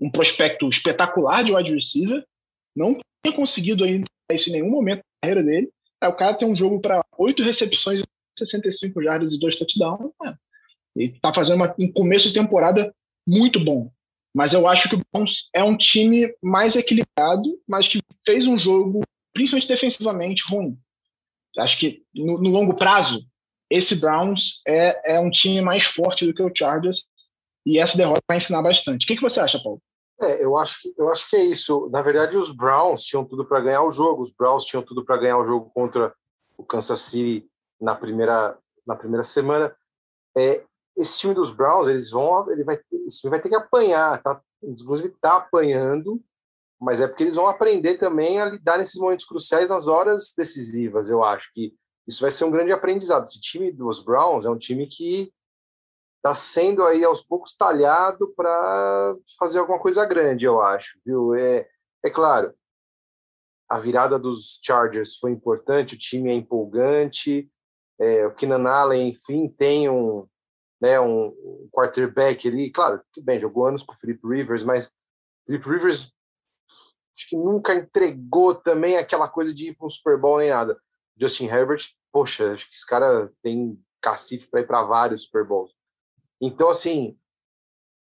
um 0.00 0.10
prospecto 0.10 0.68
espetacular 0.68 1.42
de 1.44 1.54
wide 1.54 1.72
receiver, 1.72 2.24
não 2.74 2.98
tinha 3.24 3.36
conseguido 3.36 3.84
ainda 3.84 4.06
isso 4.30 4.48
em 4.48 4.52
nenhum 4.52 4.70
momento 4.70 4.98
da 4.98 5.28
carreira 5.28 5.42
dele. 5.42 5.70
Aí 6.00 6.08
o 6.08 6.14
cara 6.14 6.34
tem 6.34 6.48
um 6.48 6.56
jogo 6.56 6.80
para 6.80 7.04
oito 7.18 7.42
recepções, 7.42 8.02
65 8.38 9.02
jardas 9.02 9.32
e 9.32 9.38
dois 9.38 9.56
touchdowns. 9.56 10.10
É. 10.24 10.34
Ele 10.96 11.12
está 11.12 11.32
fazendo 11.32 11.56
uma, 11.56 11.74
um 11.78 11.90
começo 11.90 12.28
de 12.28 12.34
temporada 12.34 12.92
muito 13.26 13.60
bom. 13.60 13.90
Mas 14.34 14.52
eu 14.52 14.66
acho 14.66 14.88
que 14.88 14.96
o 14.96 15.00
Browns 15.12 15.48
é 15.52 15.62
um 15.62 15.76
time 15.76 16.34
mais 16.42 16.74
equilibrado, 16.74 17.60
mas 17.68 17.86
que 17.86 18.00
fez 18.24 18.46
um 18.46 18.58
jogo, 18.58 19.02
principalmente 19.32 19.68
defensivamente, 19.68 20.44
ruim. 20.48 20.78
Acho 21.58 21.78
que 21.78 22.02
no, 22.14 22.40
no 22.40 22.50
longo 22.50 22.74
prazo, 22.74 23.26
esse 23.70 23.94
Browns 23.96 24.60
é, 24.66 25.14
é 25.16 25.20
um 25.20 25.30
time 25.30 25.60
mais 25.60 25.84
forte 25.84 26.26
do 26.26 26.34
que 26.34 26.42
o 26.42 26.52
Chargers 26.54 27.04
e 27.64 27.78
essa 27.78 27.96
derrota 27.96 28.22
vai 28.26 28.38
ensinar 28.38 28.62
bastante. 28.62 29.04
O 29.04 29.06
que, 29.06 29.16
que 29.16 29.22
você 29.22 29.38
acha, 29.38 29.62
Paulo? 29.62 29.80
É, 30.22 30.44
eu 30.44 30.56
acho 30.56 30.80
que 30.80 30.94
eu 30.96 31.08
acho 31.10 31.28
que 31.28 31.36
é 31.36 31.44
isso. 31.44 31.88
Na 31.90 32.00
verdade, 32.00 32.36
os 32.36 32.54
Browns 32.54 33.02
tinham 33.02 33.24
tudo 33.24 33.44
para 33.44 33.60
ganhar 33.60 33.82
o 33.82 33.90
jogo. 33.90 34.22
Os 34.22 34.34
Browns 34.34 34.64
tinham 34.64 34.84
tudo 34.84 35.04
para 35.04 35.16
ganhar 35.16 35.38
o 35.38 35.44
jogo 35.44 35.70
contra 35.70 36.14
o 36.56 36.64
Kansas 36.64 37.00
City 37.00 37.48
na 37.80 37.94
primeira 37.94 38.56
na 38.86 38.96
primeira 38.96 39.24
semana. 39.24 39.74
É, 40.36 40.64
esse 40.96 41.18
time 41.18 41.34
dos 41.34 41.50
Browns, 41.50 41.88
eles 41.88 42.10
vão, 42.10 42.50
ele 42.50 42.64
vai, 42.64 42.78
esse 43.06 43.20
time 43.20 43.30
vai 43.30 43.40
ter 43.40 43.48
que 43.48 43.54
apanhar, 43.54 44.22
tá? 44.22 44.40
Inclusive 44.62 45.08
está 45.08 45.36
apanhando, 45.36 46.22
mas 46.80 47.00
é 47.00 47.08
porque 47.08 47.24
eles 47.24 47.34
vão 47.34 47.46
aprender 47.46 47.94
também 47.94 48.40
a 48.40 48.44
lidar 48.44 48.78
nesses 48.78 49.00
momentos 49.00 49.24
cruciais 49.24 49.70
nas 49.70 49.86
horas 49.86 50.32
decisivas. 50.36 51.08
Eu 51.08 51.24
acho 51.24 51.52
que 51.52 51.74
isso 52.06 52.20
vai 52.20 52.30
ser 52.30 52.44
um 52.44 52.50
grande 52.50 52.72
aprendizado. 52.72 53.24
Esse 53.24 53.40
time 53.40 53.72
dos 53.72 54.00
Browns 54.00 54.44
é 54.44 54.50
um 54.50 54.58
time 54.58 54.86
que 54.86 55.32
está 56.22 56.36
sendo 56.36 56.84
aí 56.84 57.04
aos 57.04 57.20
poucos 57.20 57.56
talhado 57.56 58.32
para 58.36 59.16
fazer 59.36 59.58
alguma 59.58 59.80
coisa 59.80 60.06
grande, 60.06 60.44
eu 60.44 60.62
acho, 60.62 61.00
viu? 61.04 61.34
É, 61.34 61.68
é 62.04 62.10
claro, 62.10 62.54
a 63.68 63.80
virada 63.80 64.18
dos 64.20 64.60
Chargers 64.62 65.16
foi 65.16 65.32
importante, 65.32 65.96
o 65.96 65.98
time 65.98 66.30
é 66.30 66.34
empolgante, 66.34 67.50
é, 67.98 68.24
o 68.24 68.34
Keenan 68.34 68.70
Allen, 68.70 69.08
enfim, 69.08 69.48
tem 69.48 69.88
um, 69.90 70.28
né, 70.80 71.00
um, 71.00 71.68
quarterback 71.72 72.46
ali, 72.46 72.70
claro, 72.70 73.02
que 73.12 73.20
bem, 73.20 73.40
jogou 73.40 73.66
anos 73.66 73.82
com 73.82 73.92
o 73.92 73.96
Philip 73.96 74.20
Rivers, 74.24 74.62
mas 74.62 74.94
Philip 75.44 75.68
Rivers 75.68 76.12
acho 77.16 77.28
que 77.28 77.36
nunca 77.36 77.74
entregou 77.74 78.54
também 78.54 78.96
aquela 78.96 79.28
coisa 79.28 79.52
de 79.52 79.70
ir 79.70 79.74
para 79.76 79.86
um 79.86 79.90
Super 79.90 80.16
Bowl 80.16 80.38
nem 80.38 80.50
nada. 80.50 80.80
Justin 81.16 81.46
Herbert, 81.46 81.82
poxa, 82.12 82.52
acho 82.52 82.68
que 82.68 82.76
esse 82.76 82.86
cara 82.86 83.30
tem 83.42 83.78
cacife 84.00 84.48
para 84.48 84.60
ir 84.60 84.66
para 84.66 84.82
vários 84.82 85.24
Super 85.24 85.44
Bowls. 85.44 85.72
Então, 86.42 86.68
assim, 86.68 87.16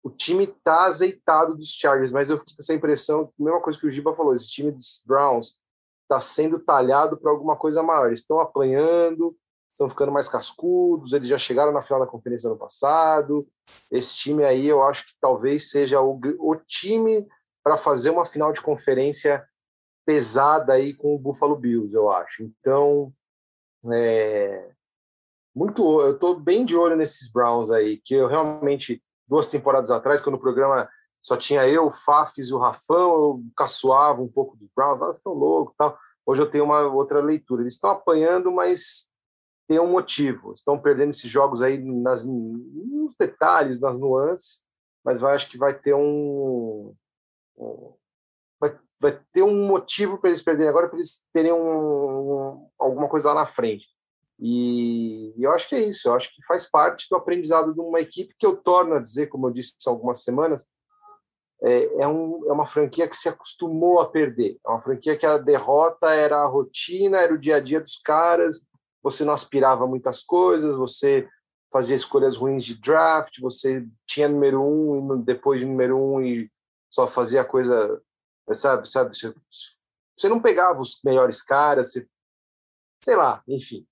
o 0.05 0.09
time 0.09 0.47
tá 0.47 0.85
azeitado 0.85 1.57
dos 1.57 1.73
Chargers, 1.73 2.13
mas 2.13 2.31
eu 2.31 2.39
fiquei 2.39 2.55
com 2.55 2.63
essa 2.63 2.75
impressão, 2.75 3.33
mesma 3.37 3.61
coisa 3.61 3.79
que 3.79 3.87
o 3.87 3.91
Giba 3.91 4.15
falou, 4.15 4.35
esse 4.35 4.49
time 4.49 4.71
dos 4.71 5.03
Browns 5.05 5.59
está 6.05 6.21
sendo 6.21 6.61
talhado 6.61 7.17
para 7.17 7.31
alguma 7.31 7.57
coisa 7.57 7.83
maior. 7.83 8.07
Eles 8.07 8.21
estão 8.21 8.41
apanhando, 8.41 9.37
estão 9.71 9.91
ficando 9.91 10.13
mais 10.13 10.29
cascudos, 10.29 11.13
eles 11.13 11.29
já 11.29 11.39
chegaram 11.39 11.73
na 11.73 11.83
final 11.83 12.01
da 12.01 12.07
conferência 12.07 12.49
ano 12.49 12.59
passado. 12.59 13.47
Esse 13.91 14.17
time 14.17 14.45
aí 14.45 14.67
eu 14.67 14.83
acho 14.83 15.07
que 15.07 15.13
talvez 15.21 15.71
seja 15.71 16.01
o, 16.01 16.21
o 16.39 16.57
time 16.57 17.27
para 17.63 17.77
fazer 17.77 18.11
uma 18.11 18.25
final 18.25 18.53
de 18.53 18.61
conferência 18.61 19.47
pesada 20.07 20.73
aí 20.73 20.95
com 20.95 21.15
o 21.15 21.19
Buffalo 21.19 21.57
Bills, 21.57 21.95
eu 21.95 22.11
acho. 22.11 22.43
Então, 22.43 23.13
é, 23.93 24.71
muito. 25.55 26.01
Eu 26.01 26.15
estou 26.15 26.39
bem 26.39 26.65
de 26.65 26.77
olho 26.77 26.97
nesses 26.97 27.31
Browns 27.31 27.71
aí, 27.71 28.01
que 28.05 28.15
eu 28.15 28.27
realmente, 28.27 29.03
duas 29.27 29.51
temporadas 29.51 29.91
atrás, 29.91 30.21
quando 30.21 30.37
o 30.37 30.41
programa 30.41 30.89
só 31.23 31.37
tinha 31.37 31.69
eu, 31.69 31.87
o 31.87 31.91
Fafis 31.91 32.49
e 32.49 32.55
o 32.55 32.59
Rafão, 32.59 33.13
eu 33.13 33.43
caçoava 33.57 34.23
um 34.23 34.29
pouco 34.29 34.57
dos 34.57 34.71
Browns, 34.75 35.03
eles 35.03 35.17
estão 35.17 35.33
loucos 35.33 35.75
tal. 35.77 35.99
Hoje 36.25 36.43
eu 36.43 36.51
tenho 36.51 36.65
uma 36.65 36.81
outra 36.83 37.21
leitura. 37.21 37.63
Eles 37.63 37.75
estão 37.75 37.91
apanhando, 37.91 38.51
mas 38.51 39.11
tem 39.69 39.79
um 39.79 39.91
motivo. 39.91 40.53
Estão 40.53 40.79
perdendo 40.79 41.11
esses 41.11 41.31
jogos 41.31 41.63
aí 41.63 41.79
nas, 41.79 42.25
nos 42.25 43.17
detalhes, 43.19 43.81
nas 43.81 43.99
nuances, 43.99 44.65
mas 45.05 45.21
vai, 45.21 45.35
acho 45.35 45.51
que 45.51 45.59
vai 45.59 45.79
ter 45.79 45.95
um. 45.95 46.95
um 47.57 47.95
vai, 48.61 48.79
vai 49.01 49.21
ter 49.33 49.43
um 49.43 49.67
motivo 49.67 50.19
para 50.19 50.31
eles 50.31 50.43
perderem 50.43 50.69
agora, 50.69 50.89
para 50.89 50.99
eles 50.99 51.27
terem 51.33 51.53
um, 51.53 51.59
um, 51.59 52.71
alguma 52.79 53.09
coisa 53.09 53.29
lá 53.29 53.41
na 53.41 53.47
frente. 53.47 53.87
E, 54.41 55.35
e, 55.37 55.43
eu 55.43 55.53
acho 55.53 55.69
que 55.69 55.75
é 55.75 55.81
isso, 55.81 56.09
eu 56.09 56.15
acho 56.15 56.35
que 56.35 56.45
faz 56.47 56.69
parte 56.69 57.07
do 57.11 57.17
aprendizado 57.17 57.75
de 57.75 57.81
uma 57.81 58.01
equipe 58.01 58.35
que 58.39 58.47
eu 58.47 58.57
torno 58.57 58.95
a 58.95 58.99
dizer, 58.99 59.27
como 59.27 59.47
eu 59.47 59.53
disse 59.53 59.75
há 59.87 59.91
algumas 59.91 60.23
semanas, 60.23 60.67
é, 61.63 62.03
é, 62.03 62.09
um, 62.09 62.49
é 62.49 62.53
uma 62.53 62.67
franquia 62.67 63.07
que 63.07 63.17
se 63.17 63.29
acostumou 63.29 64.01
a 64.01 64.09
perder. 64.09 64.59
É 64.65 64.71
uma 64.71 64.81
franquia 64.81 65.17
que 65.17 65.27
a 65.27 65.37
derrota 65.37 66.11
era 66.11 66.39
a 66.39 66.47
rotina, 66.47 67.19
era 67.19 67.35
o 67.35 67.39
dia 67.39 67.57
a 67.57 67.61
dia 67.61 67.81
dos 67.81 67.99
caras, 67.99 68.67
você 69.03 69.25
não 69.25 69.35
aspirava 69.35 69.87
muitas 69.87 70.23
coisas, 70.23 70.77
você 70.77 71.29
fazia 71.71 71.97
escolhas 71.97 72.37
ruins 72.37 72.65
de 72.65 72.81
draft, 72.81 73.39
você 73.41 73.87
tinha 74.07 74.29
número 74.29 74.63
um 74.63 75.21
e 75.21 75.23
depois 75.23 75.61
de 75.61 75.67
número 75.67 75.99
um 75.99 76.21
e 76.21 76.51
só 76.91 77.07
fazia 77.07 77.45
coisa, 77.45 78.03
sabe, 78.53 78.91
sabe, 78.91 79.15
você 79.15 80.29
não 80.29 80.41
pegava 80.41 80.81
os 80.81 80.99
melhores 81.05 81.41
caras, 81.43 81.93
você, 81.93 82.09
sei 83.05 83.17
lá, 83.17 83.43
enfim. 83.47 83.87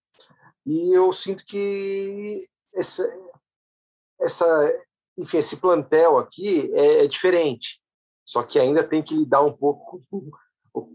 E 0.68 0.92
eu 0.92 1.10
sinto 1.12 1.46
que 1.46 2.46
essa, 2.74 3.02
essa, 4.20 4.84
enfim, 5.16 5.38
esse 5.38 5.56
plantel 5.56 6.18
aqui 6.18 6.70
é, 6.74 7.04
é 7.04 7.06
diferente. 7.06 7.80
Só 8.26 8.42
que 8.42 8.58
ainda 8.58 8.84
tem 8.84 9.02
que 9.02 9.14
lidar 9.14 9.42
um 9.42 9.52
pouco 9.52 10.02
com 10.10 10.30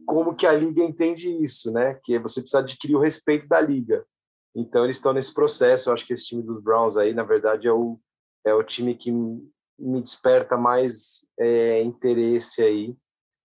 como 0.05 0.35
que 0.35 0.45
a 0.45 0.53
liga 0.53 0.83
entende 0.83 1.27
isso, 1.43 1.71
né? 1.71 1.99
Que 2.03 2.19
você 2.19 2.39
precisa 2.39 2.59
adquirir 2.59 2.95
o 2.95 3.01
respeito 3.01 3.47
da 3.47 3.59
liga. 3.59 4.05
Então 4.55 4.83
eles 4.83 4.97
estão 4.97 5.11
nesse 5.11 5.33
processo. 5.33 5.89
Eu 5.89 5.93
acho 5.95 6.05
que 6.05 6.13
esse 6.13 6.27
time 6.27 6.43
dos 6.43 6.61
Browns 6.61 6.95
aí, 6.95 7.11
na 7.11 7.23
verdade, 7.23 7.67
é 7.67 7.73
o 7.73 7.99
é 8.45 8.53
o 8.53 8.63
time 8.63 8.93
que 8.93 9.09
me 9.11 10.01
desperta 10.01 10.57
mais 10.57 11.25
é, 11.39 11.81
interesse 11.81 12.61
aí, 12.61 12.95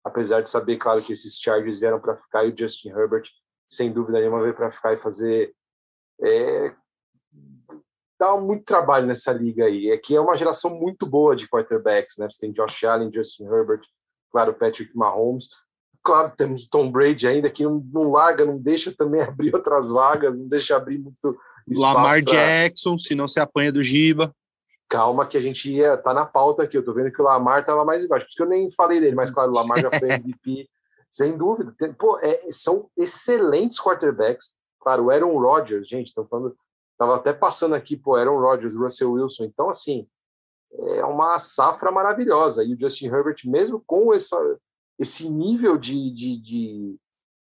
apesar 0.05 0.41
de 0.41 0.51
saber, 0.51 0.77
claro, 0.77 1.03
que 1.03 1.13
esses 1.13 1.39
Chargers 1.39 1.79
vieram 1.79 2.01
para 2.01 2.17
ficar 2.17 2.45
e 2.45 2.53
o 2.53 2.57
Justin 2.57 2.91
Herbert, 2.91 3.29
sem 3.71 3.93
dúvida 3.93 4.19
nenhuma, 4.19 4.43
veio 4.43 4.55
para 4.55 4.71
ficar 4.71 4.95
e 4.95 4.99
fazer 4.99 5.55
é, 6.21 6.75
dá 8.19 8.37
muito 8.37 8.65
trabalho 8.65 9.07
nessa 9.07 9.33
liga 9.33 9.65
aí. 9.65 9.91
É 9.91 9.97
que 9.97 10.15
é 10.15 10.21
uma 10.21 10.37
geração 10.37 10.75
muito 10.75 11.07
boa 11.07 11.37
de 11.37 11.49
quarterbacks, 11.49 12.17
né? 12.19 12.29
Você 12.29 12.39
tem 12.41 12.53
Josh 12.53 12.85
Allen, 12.85 13.13
Justin 13.13 13.45
Herbert, 13.45 13.83
claro, 14.31 14.53
Patrick 14.55 14.95
Mahomes. 14.97 15.47
Claro, 16.03 16.33
temos 16.37 16.67
Tom 16.67 16.91
Brady 16.91 17.27
ainda 17.27 17.51
que 17.51 17.65
não, 17.65 17.85
não 17.93 18.11
larga, 18.11 18.45
não 18.45 18.59
deixa 18.59 18.93
também 18.93 19.21
abrir 19.23 19.55
outras 19.55 19.91
vagas, 19.91 20.39
não 20.39 20.49
deixa 20.49 20.77
abrir 20.77 20.99
muito 20.99 21.39
Lamar 21.77 22.25
pra... 22.25 22.33
Jackson, 22.33 22.97
se 22.99 23.15
não 23.15 23.29
se 23.29 23.39
apanha 23.39 23.71
do 23.71 23.83
Giba. 23.83 24.35
Calma 24.89 25.27
que 25.27 25.37
a 25.37 25.41
gente 25.41 25.71
ia 25.71 25.99
tá 25.99 26.15
na 26.15 26.25
pauta 26.25 26.63
aqui. 26.63 26.77
Eu 26.77 26.85
tô 26.85 26.95
vendo 26.95 27.13
que 27.13 27.21
o 27.21 27.25
Lamar 27.25 27.65
tava 27.65 27.85
mais 27.85 28.03
embaixo, 28.03 28.25
por 28.25 28.31
isso 28.31 28.37
que 28.37 28.43
eu 28.43 28.49
nem 28.49 28.71
falei 28.71 29.01
dele, 29.01 29.15
mas 29.15 29.31
claro, 29.31 29.53
o 29.53 29.55
Lamar 29.55 29.79
já 29.79 29.91
foi 29.91 30.09
MVP, 30.11 30.67
sem 31.11 31.37
dúvida. 31.37 31.75
Pô, 31.99 32.19
é, 32.21 32.41
são 32.51 32.89
excelentes 32.97 33.79
quarterbacks 33.79 34.58
Claro, 34.89 35.05
o 35.05 35.11
Aaron 35.11 35.39
Rodgers, 35.39 35.87
gente, 35.87 36.07
estão 36.07 36.27
falando, 36.27 36.57
estava 36.93 37.17
até 37.17 37.31
passando 37.31 37.75
aqui, 37.75 37.95
pô, 37.95 38.17
Aaron 38.17 38.41
Rodgers, 38.41 38.75
Russell 38.75 39.13
Wilson. 39.13 39.45
Então, 39.45 39.69
assim, 39.69 40.09
é 40.73 41.05
uma 41.05 41.39
safra 41.39 41.93
maravilhosa. 41.93 42.65
E 42.65 42.73
o 42.73 42.81
Justin 42.81 43.09
Herbert, 43.09 43.37
mesmo 43.45 43.85
com 43.87 44.15
essa, 44.15 44.39
esse 44.99 45.29
nível 45.29 45.77
de, 45.77 46.11
de, 46.11 46.41
de, 46.41 46.97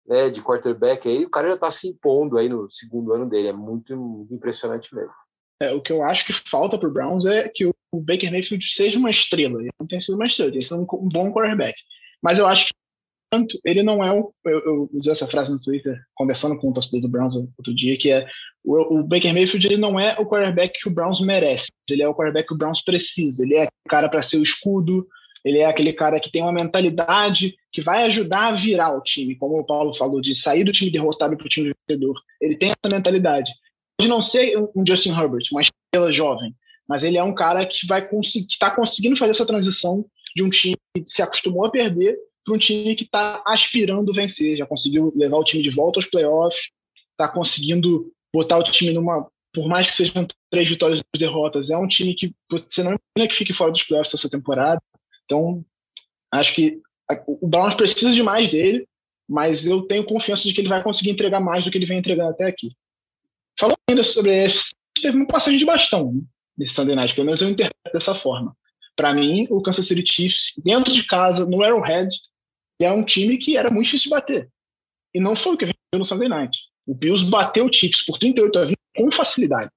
né, 0.07 0.28
de 0.28 0.43
quarterback 0.43 1.09
aí, 1.09 1.24
o 1.24 1.30
cara 1.30 1.49
já 1.49 1.55
está 1.55 1.70
se 1.70 1.89
impondo 1.89 2.37
aí 2.37 2.51
no 2.51 2.68
segundo 2.68 3.14
ano 3.14 3.26
dele. 3.26 3.49
É 3.49 3.53
muito, 3.55 3.97
muito 3.97 4.35
impressionante 4.35 4.95
mesmo. 4.95 5.14
É, 5.62 5.72
o 5.72 5.80
que 5.80 5.91
eu 5.91 6.03
acho 6.03 6.26
que 6.26 6.35
falta 6.35 6.76
para 6.76 6.89
o 6.91 6.93
Browns 6.93 7.24
é 7.24 7.49
que 7.49 7.64
o 7.64 7.74
Baker 7.95 8.30
Mayfield 8.30 8.62
seja 8.62 8.99
uma 8.99 9.11
estrela. 9.11 9.59
Ele 9.59 9.70
não 9.80 9.87
tem 9.87 10.03
sido 10.03 10.16
uma 10.16 10.26
estrela, 10.26 10.53
tem 10.53 10.61
sido 10.61 10.76
um, 10.76 10.83
um 10.83 11.09
bom 11.09 11.33
quarterback. 11.33 11.80
Mas 12.22 12.39
eu 12.39 12.47
acho 12.47 12.66
que 12.66 12.74
tanto, 13.33 13.59
ele 13.64 13.83
não 13.83 14.05
é 14.05 14.12
um. 14.12 14.30
Eu, 14.45 14.59
eu, 14.61 14.91
usei 14.93 15.11
essa 15.11 15.26
frase 15.26 15.51
no 15.51 15.59
Twitter, 15.59 15.99
conversando 16.14 16.59
com 16.59 16.68
o 16.68 16.72
torcedor 16.74 17.01
do 17.01 17.09
Browns 17.09 17.35
outro 17.35 17.74
dia, 17.74 17.97
que 17.97 18.11
é 18.11 18.26
o, 18.62 18.99
o, 18.99 19.03
Baker 19.03 19.33
Mayfield 19.33 19.66
ele 19.66 19.78
não 19.78 19.99
é 19.99 20.14
o 20.18 20.26
quarterback 20.26 20.78
que 20.78 20.87
o 20.87 20.93
Browns 20.93 21.18
merece, 21.22 21.68
ele 21.89 22.03
é 22.03 22.09
o 22.09 22.14
quarterback 22.14 22.47
que 22.47 22.55
o 22.55 22.59
Browns 22.59 22.83
precisa. 22.85 23.43
Ele 23.43 23.57
é 23.57 23.64
o 23.64 23.89
cara 23.89 24.11
para 24.11 24.20
ser 24.20 24.37
o 24.37 24.43
escudo, 24.43 25.09
ele 25.43 25.61
é 25.61 25.64
aquele 25.64 25.95
cara 25.95 26.20
que 26.20 26.30
tem 26.30 26.43
uma 26.43 26.53
mentalidade 26.53 27.57
que 27.72 27.80
vai 27.80 28.05
ajudar 28.05 28.49
a 28.49 28.53
virar 28.53 28.95
o 28.95 29.03
time, 29.03 29.35
como 29.35 29.59
o 29.59 29.64
Paulo 29.64 29.95
falou, 29.95 30.20
de 30.20 30.35
sair 30.35 30.62
do 30.62 30.72
time 30.72 30.91
derrotado 30.91 31.35
para 31.35 31.47
o 31.47 31.49
time 31.49 31.72
vencedor. 31.89 32.20
Ele 32.39 32.55
tem 32.55 32.68
essa 32.70 32.95
mentalidade. 32.95 33.51
Pode 33.97 34.11
não 34.11 34.20
ser 34.20 34.59
um 34.76 34.85
Justin 34.87 35.12
Herbert, 35.12 35.45
uma 35.51 35.62
estrela 35.62 36.12
jovem, 36.12 36.55
mas 36.87 37.03
ele 37.03 37.16
é 37.16 37.24
um 37.24 37.35
cara 37.35 37.64
que 37.64 37.87
vai 37.87 38.07
conseguir, 38.07 38.49
está 38.51 38.70
conseguindo 38.70 39.16
fazer 39.16 39.30
essa 39.30 39.47
transição 39.47 40.05
de 40.37 40.43
um 40.43 40.51
time 40.51 40.76
que 40.95 41.03
se 41.07 41.22
acostumou 41.22 41.64
a 41.64 41.70
perder 41.70 42.18
para 42.45 42.55
um 42.55 42.59
time 42.59 42.95
que 42.95 43.05
está 43.05 43.43
aspirando 43.47 44.12
vencer, 44.12 44.57
já 44.57 44.66
conseguiu 44.66 45.12
levar 45.16 45.38
o 45.38 45.45
time 45.45 45.62
de 45.62 45.70
volta 45.70 45.99
aos 45.99 46.07
playoffs, 46.07 46.70
está 47.11 47.28
conseguindo 47.28 48.12
botar 48.34 48.59
o 48.59 48.64
time 48.64 48.93
numa. 48.93 49.30
Por 49.55 49.68
mais 49.68 49.86
que 49.86 49.95
sejam 49.95 50.26
três 50.51 50.66
vitórias 50.66 51.01
e 51.14 51.18
derrotas, 51.18 51.68
é 51.68 51.76
um 51.76 51.86
time 51.86 52.14
que 52.14 52.34
você 52.51 52.82
não 52.82 52.97
imagina 53.16 53.30
que 53.30 53.36
fique 53.36 53.53
fora 53.53 53.70
dos 53.70 53.82
playoffs 53.82 54.14
essa 54.14 54.30
temporada. 54.30 54.80
Então, 55.26 55.62
acho 56.32 56.55
que 56.55 56.80
o 57.26 57.47
Browns 57.47 57.74
precisa 57.74 58.12
de 58.12 58.22
mais 58.22 58.49
dele, 58.49 58.88
mas 59.28 59.66
eu 59.66 59.82
tenho 59.82 60.07
confiança 60.07 60.45
de 60.45 60.55
que 60.55 60.61
ele 60.62 60.70
vai 60.70 60.82
conseguir 60.82 61.11
entregar 61.11 61.38
mais 61.38 61.64
do 61.64 61.70
que 61.70 61.76
ele 61.76 61.84
vem 61.84 61.99
entregando 61.99 62.30
até 62.30 62.47
aqui. 62.47 62.70
Falando 63.59 63.76
ainda 63.90 64.03
sobre 64.05 64.30
a 64.30 64.45
EFC, 64.45 64.72
teve 65.01 65.16
uma 65.16 65.26
passagem 65.26 65.59
de 65.59 65.66
bastão 65.66 66.12
né, 66.12 66.22
nesse 66.57 66.74
Sunday 66.74 66.97
Night, 66.97 67.14
pelo 67.14 67.26
menos 67.26 67.43
eu 67.43 67.51
interpreto 67.51 67.93
dessa 67.93 68.14
forma. 68.14 68.57
Para 68.97 69.14
mim, 69.14 69.47
o 69.51 69.62
Kansas 69.62 69.86
City 69.86 70.05
Chiefs, 70.07 70.53
dentro 70.62 70.93
de 70.93 71.05
casa, 71.07 71.47
no 71.47 71.62
Arrowhead, 71.62 72.09
é 72.85 72.93
um 72.93 73.05
time 73.05 73.39
que 73.39 73.57
era 73.57 73.70
muito 73.70 73.87
difícil 73.87 74.05
de 74.05 74.11
bater. 74.11 74.49
E 75.14 75.20
não 75.20 75.37
foi 75.37 75.55
o 75.55 75.57
que 75.57 75.64
a 75.64 75.68
gente 75.68 75.78
viu 75.93 75.99
no 75.99 76.05
Sunday 76.05 76.28
Night. 76.28 76.59
O 76.87 76.95
Bills 76.95 77.24
bateu 77.28 77.66
o 77.66 77.72
Chiefs 77.72 78.05
por 78.05 78.18
38 78.18 78.59
a 78.59 78.64
20 78.64 78.76
com 78.97 79.12
facilidade. 79.12 79.70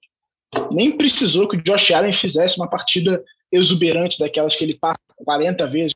Nem 0.72 0.98
precisou 0.98 1.48
que 1.48 1.58
o 1.58 1.64
Josh 1.64 1.92
Allen 1.92 2.14
fizesse 2.14 2.58
uma 2.58 2.70
partida 2.70 3.24
exuberante 3.52 4.20
daquelas 4.20 4.56
que 4.56 4.64
ele 4.64 4.78
passa 4.78 5.00
40 5.18 5.68
vezes, 5.68 5.94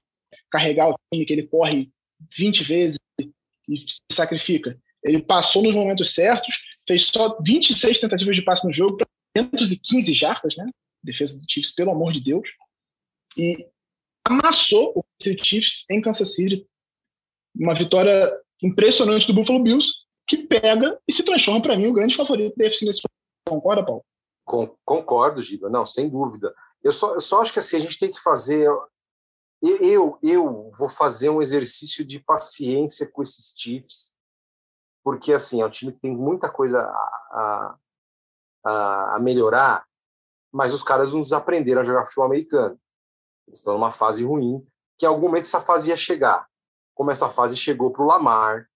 carregar 0.52 0.90
o 0.90 0.96
time, 1.12 1.26
que 1.26 1.34
ele 1.34 1.48
corre 1.48 1.90
20 2.38 2.64
vezes 2.64 2.98
e 3.20 3.78
se 3.78 4.02
sacrifica. 4.12 4.78
Ele 5.04 5.22
passou 5.22 5.64
nos 5.64 5.74
momentos 5.74 6.14
certos, 6.14 6.56
fez 6.88 7.06
só 7.06 7.38
26 7.42 8.00
tentativas 8.00 8.36
de 8.36 8.42
passe 8.42 8.66
no 8.66 8.74
jogo, 8.74 8.98
315 9.34 10.14
jardas, 10.14 10.56
né? 10.58 10.66
Defesa 11.04 11.38
do 11.38 11.46
Chiefs, 11.48 11.72
pelo 11.72 11.92
amor 11.92 12.12
de 12.12 12.22
Deus. 12.22 12.48
E 13.38 13.66
amassou 14.26 14.94
o 14.96 15.04
Chiefs 15.22 15.86
em 15.90 16.02
Kansas 16.02 16.36
City. 16.36 16.66
Uma 17.60 17.76
vitória 17.76 18.32
impressionante 18.64 19.28
do 19.28 19.34
Buffalo 19.34 19.62
Bills, 19.62 19.90
que 20.28 20.38
pega 20.38 21.00
e 21.08 21.14
se 21.14 21.24
transforma, 21.24 21.62
para 21.62 21.76
mim, 21.76 21.88
o 21.88 21.94
grande 21.94 22.16
favorito 22.16 22.56
da 22.56 22.66
UFC 22.66 22.86
nesse 22.86 23.02
Concorda, 23.48 23.84
Paulo? 23.84 24.06
Concordo, 24.86 25.42
Giba. 25.42 25.70
Não, 25.70 25.86
sem 25.86 26.08
dúvida. 26.08 26.54
Eu 26.84 26.92
só, 26.92 27.16
eu 27.16 27.22
só 27.22 27.42
acho 27.42 27.52
que 27.52 27.60
assim, 27.60 27.78
a 27.78 27.80
gente 27.80 28.00
tem 28.00 28.12
que 28.12 28.22
fazer. 28.22 28.68
Eu, 29.62 30.18
eu 30.24 30.72
vou 30.78 30.88
fazer 30.88 31.30
um 31.30 31.42
exercício 31.42 32.06
de 32.06 32.20
paciência 32.20 33.08
com 33.08 33.22
esses 33.22 33.54
Chiefs, 33.58 34.16
porque 35.04 35.34
assim, 35.34 35.62
é 35.62 35.66
um 35.66 35.70
time 35.70 35.92
que 35.92 36.00
tem 36.00 36.16
muita 36.16 36.50
coisa 36.50 36.80
a, 36.80 37.78
a, 38.66 39.16
a 39.16 39.20
melhorar, 39.20 39.86
mas 40.52 40.74
os 40.74 40.84
caras 40.84 41.12
não 41.12 41.22
desaprenderam 41.22 41.82
a 41.82 41.86
jogar 41.86 42.06
futebol 42.06 42.26
americano. 42.26 42.80
Eles 43.48 43.60
estão 43.60 43.74
numa 43.74 43.92
fase 43.92 44.24
ruim, 44.24 44.66
que 44.98 45.06
em 45.06 45.10
algum 45.10 45.28
momento 45.28 45.46
essa 45.46 45.60
fase 45.60 45.90
ia 45.90 45.98
chegar. 45.98 46.48
Como 47.00 47.12
essa 47.12 47.30
fase 47.30 47.56
chegou 47.56 47.92
para 47.92 48.04
o 48.04 48.06
Lamar, 48.06 48.68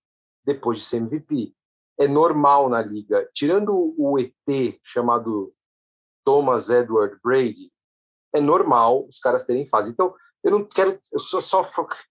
depois 0.45 0.77
de 0.77 0.85
ser 0.85 0.97
MVP. 0.97 1.53
É 1.99 2.07
normal 2.07 2.69
na 2.69 2.81
liga. 2.81 3.29
Tirando 3.33 3.93
o 3.97 4.17
ET 4.17 4.79
chamado 4.81 5.53
Thomas 6.23 6.69
Edward 6.69 7.19
Brady, 7.21 7.69
é 8.33 8.39
normal 8.39 9.05
os 9.09 9.19
caras 9.19 9.43
terem 9.43 9.67
fase. 9.67 9.91
Então, 9.91 10.15
eu 10.41 10.51
não 10.51 10.63
quero, 10.63 10.97
eu 11.11 11.19
só, 11.19 11.41
só 11.41 11.61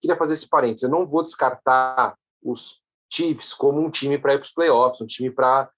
queria 0.02 0.18
fazer 0.18 0.34
esse 0.34 0.46
parênteses. 0.50 0.82
Eu 0.82 0.90
não 0.90 1.06
vou 1.06 1.22
descartar 1.22 2.14
os 2.42 2.82
Chiefs 3.10 3.54
como 3.54 3.80
um 3.80 3.90
time 3.90 4.18
para 4.18 4.34
ir 4.34 4.38
para 4.38 4.44
os 4.44 4.52
playoffs, 4.52 5.00
um 5.00 5.06
time 5.06 5.30
para, 5.30 5.70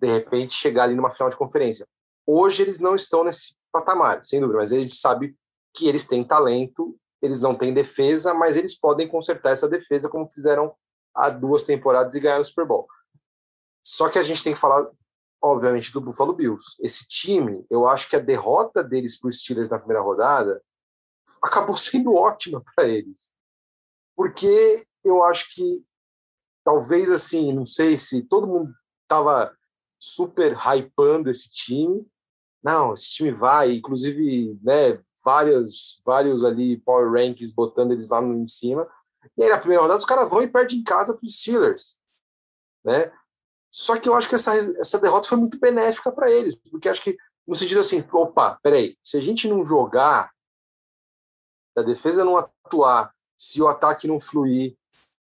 de 0.00 0.06
repente, 0.06 0.54
chegar 0.54 0.84
ali 0.84 0.94
numa 0.94 1.10
final 1.10 1.30
de 1.30 1.36
conferência. 1.36 1.84
Hoje 2.24 2.62
eles 2.62 2.78
não 2.78 2.94
estão 2.94 3.24
nesse 3.24 3.56
patamar, 3.72 4.24
sem 4.24 4.38
dúvida, 4.38 4.60
mas 4.60 4.72
a 4.72 4.78
gente 4.78 4.94
sabe 4.94 5.36
que 5.74 5.88
eles 5.88 6.06
têm 6.06 6.22
talento, 6.22 6.96
eles 7.22 7.40
não 7.40 7.54
têm 7.54 7.74
defesa, 7.74 8.32
mas 8.34 8.56
eles 8.56 8.78
podem 8.78 9.08
consertar 9.08 9.52
essa 9.52 9.68
defesa 9.68 10.08
como 10.08 10.30
fizeram 10.30 10.74
há 11.14 11.28
duas 11.28 11.64
temporadas 11.64 12.14
e 12.14 12.20
ganhar 12.20 12.40
o 12.40 12.44
Super 12.44 12.66
Bowl. 12.66 12.88
Só 13.82 14.08
que 14.08 14.18
a 14.18 14.22
gente 14.22 14.42
tem 14.42 14.54
que 14.54 14.60
falar, 14.60 14.88
obviamente, 15.42 15.92
do 15.92 16.00
Buffalo 16.00 16.32
Bills. 16.32 16.76
Esse 16.80 17.06
time, 17.08 17.64
eu 17.70 17.86
acho 17.86 18.08
que 18.08 18.16
a 18.16 18.20
derrota 18.20 18.82
deles 18.82 19.18
para 19.18 19.28
os 19.28 19.40
Steelers 19.40 19.70
na 19.70 19.78
primeira 19.78 20.02
rodada 20.02 20.62
acabou 21.42 21.76
sendo 21.78 22.14
ótima 22.14 22.62
para 22.74 22.86
eles. 22.86 23.34
Porque 24.16 24.86
eu 25.04 25.22
acho 25.24 25.54
que 25.54 25.82
talvez 26.64 27.10
assim, 27.10 27.52
não 27.52 27.66
sei 27.66 27.96
se 27.96 28.22
todo 28.22 28.46
mundo 28.46 28.72
estava 29.02 29.54
super 29.98 30.56
hypando 30.56 31.30
esse 31.30 31.50
time. 31.50 32.06
Não, 32.62 32.92
esse 32.92 33.10
time 33.10 33.32
vai, 33.32 33.72
inclusive, 33.72 34.58
né, 34.62 35.02
vários, 35.24 36.00
vários 36.04 36.44
ali 36.44 36.78
power 36.78 37.10
rankings 37.10 37.52
botando 37.52 37.92
eles 37.92 38.08
lá 38.08 38.22
em 38.22 38.46
cima. 38.46 38.88
E 39.36 39.42
aí 39.42 39.50
na 39.50 39.58
primeira 39.58 39.82
rodada 39.82 39.98
os 39.98 40.04
caras 40.04 40.28
vão 40.28 40.42
e 40.42 40.48
perdem 40.48 40.78
em 40.78 40.84
casa 40.84 41.14
para 41.14 41.26
os 41.26 41.38
Steelers, 41.38 42.00
né? 42.84 43.12
Só 43.70 43.98
que 43.98 44.08
eu 44.08 44.14
acho 44.14 44.28
que 44.28 44.34
essa, 44.34 44.54
essa 44.78 44.98
derrota 44.98 45.28
foi 45.28 45.38
muito 45.38 45.58
benéfica 45.58 46.10
para 46.10 46.30
eles, 46.30 46.56
porque 46.56 46.88
acho 46.88 47.02
que 47.02 47.16
no 47.46 47.54
sentido 47.54 47.80
assim, 47.80 48.04
opa, 48.12 48.58
peraí, 48.62 48.96
se 49.02 49.16
a 49.16 49.20
gente 49.20 49.48
não 49.48 49.64
jogar, 49.66 50.30
se 51.72 51.80
a 51.80 51.82
defesa 51.82 52.24
não 52.24 52.36
atuar, 52.36 53.14
se 53.36 53.60
o 53.62 53.68
ataque 53.68 54.08
não 54.08 54.20
fluir, 54.20 54.76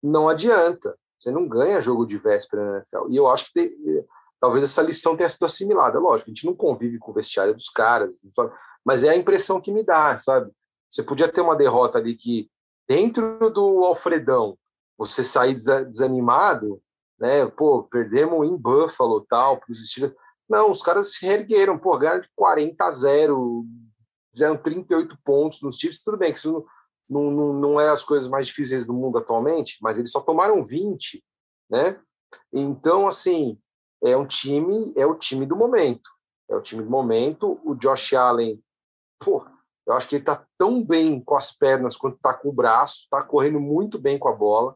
não 0.01 0.29
adianta. 0.29 0.97
Você 1.19 1.31
não 1.31 1.47
ganha 1.47 1.81
jogo 1.81 2.05
de 2.05 2.17
véspera 2.17 2.63
na 2.63 2.77
NFL. 2.77 3.09
E 3.09 3.17
eu 3.17 3.27
acho 3.27 3.51
que 3.51 4.05
talvez 4.39 4.63
essa 4.63 4.81
lição 4.81 5.17
tenha 5.17 5.29
sido 5.29 5.45
assimilada. 5.45 5.99
Lógico, 5.99 6.29
a 6.29 6.33
gente 6.33 6.45
não 6.45 6.55
convive 6.55 6.99
com 6.99 7.11
o 7.11 7.13
vestiário 7.13 7.53
dos 7.53 7.69
caras, 7.69 8.23
mas 8.87 9.03
é 9.03 9.09
a 9.09 9.17
impressão 9.17 9.59
que 9.59 9.69
me 9.69 9.83
dá, 9.83 10.17
sabe? 10.17 10.49
Você 10.89 11.03
podia 11.03 11.27
ter 11.27 11.41
uma 11.41 11.57
derrota 11.57 11.97
ali 11.97 12.15
que, 12.15 12.49
dentro 12.87 13.49
do 13.49 13.83
Alfredão, 13.83 14.57
você 14.97 15.25
sair 15.25 15.55
desanimado, 15.55 16.81
né? 17.19 17.45
Pô, 17.47 17.83
perdemos 17.83 18.47
em 18.47 18.55
Buffalo, 18.55 19.25
tal, 19.27 19.59
para 19.59 19.73
os 19.73 19.89
Steelers. 19.89 20.15
Não, 20.49 20.71
os 20.71 20.81
caras 20.81 21.11
se 21.11 21.25
reergueram, 21.25 21.77
pô, 21.77 21.97
ganharam 21.97 22.21
de 22.21 22.29
40 22.33 22.85
a 22.85 22.89
0, 22.89 23.65
fizeram 24.31 24.55
38 24.55 25.17
pontos 25.21 25.61
nos 25.61 25.75
Chiefs, 25.75 26.01
tudo 26.01 26.15
bem 26.15 26.31
que 26.31 26.39
isso 26.39 26.65
não, 27.09 27.29
não, 27.29 27.53
não 27.53 27.81
é 27.81 27.89
as 27.89 28.05
coisas 28.05 28.29
mais 28.29 28.47
difíceis 28.47 28.87
do 28.87 28.93
mundo 28.93 29.17
atualmente, 29.17 29.79
mas 29.81 29.97
eles 29.97 30.11
só 30.11 30.21
tomaram 30.21 30.65
20, 30.65 31.21
né? 31.69 31.99
Então, 32.53 33.05
assim, 33.05 33.59
é 34.01 34.15
um 34.15 34.25
time, 34.25 34.93
é 34.95 35.05
o 35.05 35.15
time 35.15 35.45
do 35.45 35.57
momento. 35.57 36.09
É 36.49 36.55
o 36.55 36.61
time 36.61 36.81
do 36.81 36.89
momento. 36.89 37.59
O 37.65 37.75
Josh 37.75 38.13
Allen, 38.13 38.63
pô, 39.19 39.45
eu 39.85 39.93
acho 39.93 40.07
que 40.07 40.15
ele 40.15 40.25
tá 40.25 40.45
tão 40.57 40.83
bem 40.83 41.21
com 41.21 41.35
as 41.35 41.51
pernas 41.51 41.95
quanto 41.95 42.19
tá 42.19 42.33
com 42.33 42.49
o 42.49 42.53
braço, 42.53 43.07
tá 43.09 43.23
correndo 43.23 43.59
muito 43.59 43.99
bem 43.99 44.19
com 44.19 44.27
a 44.27 44.33
bola 44.33 44.75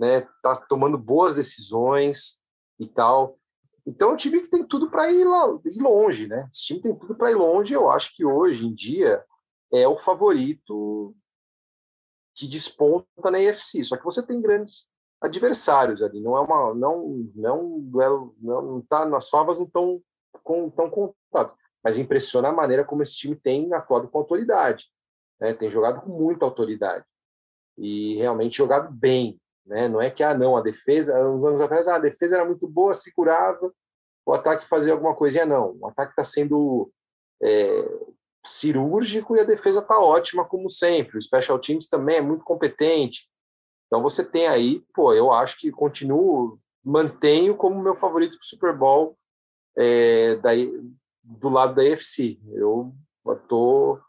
né? 0.00 0.26
Tá 0.42 0.56
tomando 0.56 0.96
boas 0.96 1.36
decisões 1.36 2.40
e 2.78 2.88
tal. 2.88 3.38
Então 3.86 4.10
é 4.10 4.12
um 4.14 4.16
time 4.16 4.40
que 4.40 4.48
tem 4.48 4.64
tudo 4.64 4.90
para 4.90 5.12
ir, 5.12 5.26
ir, 5.66 5.82
longe, 5.82 6.26
né? 6.26 6.48
Esse 6.50 6.64
time 6.64 6.80
tem 6.80 6.96
tudo 6.96 7.14
para 7.14 7.30
ir 7.30 7.34
longe. 7.34 7.74
Eu 7.74 7.90
acho 7.90 8.16
que 8.16 8.24
hoje 8.24 8.66
em 8.66 8.72
dia 8.72 9.22
é 9.70 9.86
o 9.86 9.98
favorito 9.98 11.14
que 12.34 12.46
desponta 12.46 13.30
na 13.30 13.38
EFC. 13.38 13.84
Só 13.84 13.98
que 13.98 14.04
você 14.04 14.26
tem 14.26 14.40
grandes 14.40 14.88
adversários 15.20 16.02
ali. 16.02 16.18
Não 16.18 16.34
é 16.34 16.40
uma, 16.40 16.74
não, 16.74 17.30
não 17.34 18.02
é 18.02 18.08
não, 18.40 18.62
não 18.62 18.80
tá 18.80 19.04
nas 19.04 19.28
favas 19.28 19.58
não 19.58 19.66
estão 19.66 20.02
tão 20.74 20.90
contadas. 20.90 21.54
Mas 21.82 21.98
impressiona 21.98 22.48
a 22.48 22.52
maneira 22.52 22.84
como 22.84 23.02
esse 23.02 23.16
time 23.16 23.34
tem 23.34 23.72
atuado 23.72 24.08
com 24.08 24.18
autoridade, 24.18 24.86
né? 25.40 25.54
Tem 25.54 25.70
jogado 25.70 26.00
com 26.00 26.10
muita 26.10 26.44
autoridade 26.44 27.04
e 27.78 28.16
realmente 28.16 28.58
jogado 28.58 28.92
bem. 28.92 29.40
Né? 29.64 29.88
Não 29.88 30.00
é 30.00 30.10
que, 30.10 30.22
ah, 30.22 30.34
não, 30.34 30.56
a 30.56 30.60
defesa, 30.60 31.18
uns 31.26 31.44
anos 31.44 31.60
atrás, 31.60 31.88
ah, 31.88 31.96
a 31.96 32.00
defesa 32.00 32.36
era 32.36 32.44
muito 32.44 32.68
boa, 32.68 32.92
se 32.92 33.12
curava, 33.14 33.72
o 34.26 34.32
ataque 34.34 34.68
fazia 34.68 34.92
alguma 34.92 35.14
coisinha. 35.14 35.46
Não, 35.46 35.76
o 35.80 35.86
ataque 35.88 36.12
está 36.12 36.24
sendo 36.24 36.90
é, 37.42 37.88
cirúrgico 38.44 39.36
e 39.36 39.40
a 39.40 39.44
defesa 39.44 39.80
está 39.80 39.98
ótima, 39.98 40.44
como 40.44 40.68
sempre. 40.70 41.16
O 41.16 41.22
Special 41.22 41.58
Teams 41.58 41.88
também 41.88 42.16
é 42.16 42.20
muito 42.20 42.44
competente. 42.44 43.28
Então 43.86 44.02
você 44.02 44.24
tem 44.24 44.46
aí, 44.46 44.84
pô, 44.94 45.12
eu 45.14 45.32
acho 45.32 45.58
que 45.58 45.70
continuo, 45.70 46.60
mantenho 46.84 47.56
como 47.56 47.82
meu 47.82 47.94
favorito 47.94 48.36
para 48.36 48.44
o 48.44 48.46
Super 48.46 48.76
Bowl 48.76 49.16
é, 49.76 50.36
daí, 50.36 50.72
do 51.38 51.48
lado 51.48 51.74
da 51.74 51.84
EFC. 51.84 52.40
Eu 52.52 52.92
estou 53.26 54.00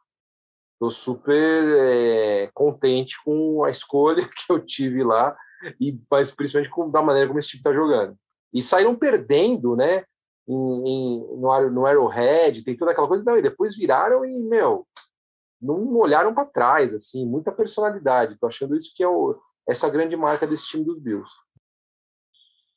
super 0.90 1.64
é, 1.78 2.50
contente 2.54 3.16
com 3.24 3.64
a 3.64 3.70
escolha 3.70 4.28
que 4.36 4.52
eu 4.52 4.60
tive 4.60 5.04
lá, 5.04 5.36
e, 5.80 6.00
mas 6.10 6.32
principalmente 6.32 6.72
com, 6.72 6.90
da 6.90 7.02
maneira 7.02 7.28
como 7.28 7.40
esse 7.40 7.50
time 7.50 7.60
está 7.60 7.74
jogando. 7.74 8.18
E 8.54 8.62
saíram 8.62 8.96
perdendo, 8.96 9.76
né? 9.76 10.04
Em, 10.48 10.54
em, 10.54 11.20
no, 11.38 11.70
no 11.70 11.86
Arrowhead, 11.86 12.64
tem 12.64 12.76
toda 12.76 12.92
aquela 12.92 13.08
coisa, 13.08 13.24
não, 13.24 13.38
e 13.38 13.42
depois 13.42 13.78
viraram 13.78 14.26
e, 14.26 14.40
meu, 14.40 14.88
não 15.62 15.96
olharam 15.96 16.34
para 16.34 16.46
trás, 16.46 16.94
assim, 16.94 17.26
muita 17.26 17.52
personalidade. 17.52 18.38
Tô 18.40 18.48
achando 18.48 18.76
isso 18.76 18.92
que 18.96 19.04
é 19.04 19.08
o, 19.08 19.40
essa 19.70 19.90
grande 19.90 20.18
marca 20.18 20.48
desse 20.48 20.68
time 20.68 20.84
dos 20.84 21.00
Bills. 21.00 21.32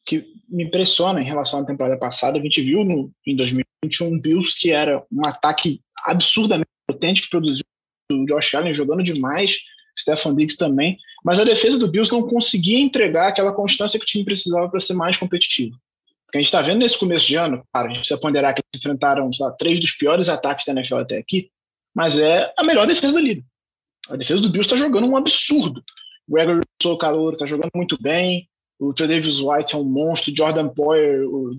que 0.07 0.26
me 0.47 0.64
impressiona 0.64 1.20
em 1.20 1.24
relação 1.24 1.61
à 1.61 1.64
temporada 1.64 1.99
passada, 1.99 2.38
a 2.38 2.42
gente 2.42 2.61
viu 2.61 2.84
no, 2.84 3.11
em 3.26 3.34
2000 3.34 3.64
21 3.85 4.20
Bills, 4.20 4.55
que 4.59 4.70
era 4.70 5.05
um 5.11 5.26
ataque 5.26 5.80
absurdamente 6.05 6.68
potente 6.87 7.22
que 7.22 7.30
produziu 7.30 7.64
o 8.12 8.26
Josh 8.26 8.55
Allen 8.55 8.74
jogando 8.74 9.03
demais, 9.03 9.59
Stefan 9.99 10.35
Diggs 10.35 10.57
também, 10.57 10.99
mas 11.24 11.39
a 11.39 11.45
defesa 11.45 11.78
do 11.78 11.89
Bills 11.89 12.12
não 12.12 12.26
conseguia 12.26 12.78
entregar 12.78 13.28
aquela 13.28 13.53
constância 13.53 13.99
que 13.99 14.05
o 14.05 14.07
time 14.07 14.24
precisava 14.24 14.68
para 14.68 14.80
ser 14.80 14.95
mais 14.95 15.16
competitivo. 15.16 15.74
O 16.28 16.32
que 16.32 16.39
a 16.39 16.41
gente 16.41 16.49
está 16.49 16.61
vendo 16.61 16.80
nesse 16.80 16.99
começo 16.99 17.26
de 17.26 17.37
ano, 17.37 17.64
claro, 17.72 17.87
a 17.87 17.91
gente 17.91 18.01
precisa 18.01 18.20
ponderar 18.20 18.55
que 18.55 18.61
eles 18.61 18.85
enfrentaram 18.85 19.30
lá, 19.39 19.53
três 19.53 19.80
dos 19.80 19.93
piores 19.93 20.28
ataques 20.28 20.66
da 20.66 20.72
NFL 20.72 20.97
até 20.97 21.18
aqui, 21.18 21.51
mas 21.95 22.18
é 22.18 22.53
a 22.59 22.64
melhor 22.64 22.87
defesa 22.87 23.14
da 23.14 23.20
liga. 23.20 23.43
A 24.09 24.16
defesa 24.16 24.41
do 24.41 24.51
Bills 24.51 24.66
está 24.66 24.76
jogando 24.76 25.07
um 25.07 25.16
absurdo. 25.16 25.82
Gregory 26.28 26.61
Rousseau, 26.82 26.99
calor, 26.99 27.32
está 27.32 27.47
jogando 27.47 27.70
muito 27.74 27.97
bem. 28.01 28.49
O 28.78 28.93
Tredavious 28.93 29.41
White 29.41 29.74
é 29.74 29.78
um 29.78 29.85
monstro. 29.85 30.35
Jordan 30.37 30.68
Poyer, 30.68 31.26
o 31.26 31.55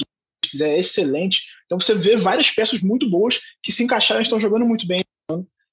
é 0.61 0.77
excelente. 0.77 1.43
Então 1.65 1.79
você 1.79 1.95
vê 1.95 2.15
várias 2.15 2.51
peças 2.51 2.81
muito 2.81 3.09
boas 3.09 3.39
que 3.63 3.71
se 3.71 3.83
encaixaram 3.83 4.21
estão 4.21 4.39
jogando 4.39 4.65
muito 4.65 4.87
bem. 4.87 5.03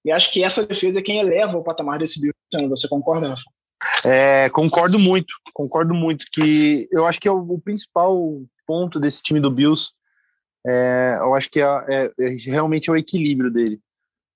E 0.05 0.11
acho 0.11 0.33
que 0.33 0.43
essa 0.43 0.67
defesa 0.67 0.99
é 0.99 1.03
quem 1.03 1.19
eleva 1.19 1.57
o 1.57 1.63
patamar 1.63 1.99
desse 1.99 2.21
Bills. 2.21 2.69
Você 2.69 2.89
concorda, 2.89 3.29
Rafa? 3.29 3.43
É, 4.05 4.49
concordo 4.51 4.99
muito, 4.99 5.35
concordo 5.53 5.95
muito 5.95 6.27
que 6.33 6.89
eu 6.91 7.07
acho 7.07 7.21
que 7.21 7.29
é 7.29 7.33
o, 7.33 7.59
principal 7.59 8.41
ponto 8.67 8.99
desse 8.99 9.23
time 9.23 9.41
do 9.41 9.51
Bills. 9.51 9.93
É, 10.67 11.19
eu 11.21 11.35
acho 11.35 11.51
que 11.51 11.61
é, 11.61 11.65
é, 11.89 12.13
é, 12.19 12.29
realmente 12.47 12.89
é 12.89 12.93
o 12.93 12.97
equilíbrio 12.97 13.51
dele, 13.51 13.81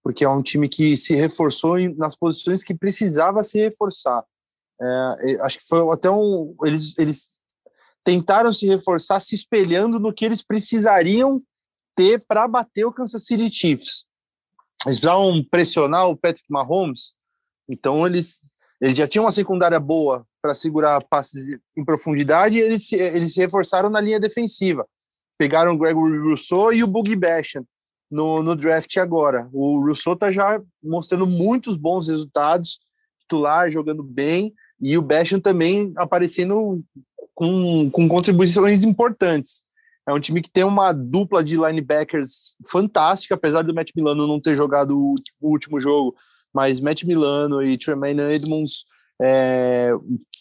porque 0.02 0.24
é 0.24 0.28
um 0.28 0.42
time 0.42 0.68
que 0.68 0.96
se 0.96 1.14
reforçou 1.14 1.78
nas 1.96 2.16
posições 2.16 2.62
que 2.62 2.74
precisava 2.74 3.42
se 3.44 3.60
reforçar. 3.60 4.24
É, 4.80 5.40
acho 5.42 5.58
que 5.58 5.66
foi 5.66 5.80
até 5.92 6.10
um. 6.10 6.54
Eles, 6.64 6.96
eles 6.98 7.40
tentaram 8.06 8.52
se 8.52 8.64
reforçar 8.68 9.18
se 9.18 9.34
espelhando 9.34 9.98
no 9.98 10.14
que 10.14 10.24
eles 10.24 10.40
precisariam 10.40 11.42
ter 11.92 12.24
para 12.24 12.46
bater 12.46 12.84
o 12.84 12.92
Kansas 12.92 13.26
City 13.26 13.50
Chiefs. 13.52 14.06
Eles 14.86 15.00
precisavam 15.00 15.44
pressionar 15.50 16.08
o 16.08 16.16
Patrick 16.16 16.46
Mahomes, 16.48 17.16
então 17.68 18.06
eles, 18.06 18.38
eles 18.80 18.96
já 18.96 19.08
tinham 19.08 19.24
uma 19.24 19.32
secundária 19.32 19.80
boa 19.80 20.24
para 20.40 20.54
segurar 20.54 21.02
passes 21.10 21.58
em 21.76 21.84
profundidade 21.84 22.56
e 22.56 22.60
eles, 22.60 22.92
eles 22.92 23.34
se 23.34 23.40
reforçaram 23.40 23.90
na 23.90 24.00
linha 24.00 24.20
defensiva. 24.20 24.86
Pegaram 25.36 25.74
o 25.74 25.78
Gregory 25.78 26.18
Rousseau 26.18 26.72
e 26.72 26.84
o 26.84 26.86
Boogie 26.86 27.16
Basham 27.16 27.66
no, 28.08 28.40
no 28.40 28.54
draft 28.54 28.96
agora. 28.98 29.48
O 29.52 29.84
Rousseau 29.84 30.14
está 30.14 30.30
já 30.30 30.62
mostrando 30.80 31.26
muitos 31.26 31.76
bons 31.76 32.06
resultados, 32.06 32.78
titular, 33.22 33.68
jogando 33.68 34.04
bem, 34.04 34.54
e 34.80 34.96
o 34.96 35.02
Basham 35.02 35.40
também 35.40 35.92
aparecendo 35.96 36.80
com, 37.36 37.90
com 37.90 38.08
contribuições 38.08 38.82
importantes. 38.82 39.62
É 40.08 40.12
um 40.12 40.18
time 40.18 40.40
que 40.40 40.50
tem 40.50 40.64
uma 40.64 40.92
dupla 40.92 41.44
de 41.44 41.56
linebackers 41.56 42.56
fantástica, 42.66 43.34
apesar 43.34 43.62
do 43.62 43.74
Matt 43.74 43.90
Milano 43.94 44.26
não 44.26 44.40
ter 44.40 44.56
jogado 44.56 44.96
o, 44.96 45.14
último 45.40 45.78
jogo, 45.78 46.16
mas 46.52 46.80
Matt 46.80 47.04
Milano 47.04 47.62
e 47.62 47.76
Tremaine 47.76 48.22
Edmonds 48.22 48.84
é, 49.20 49.90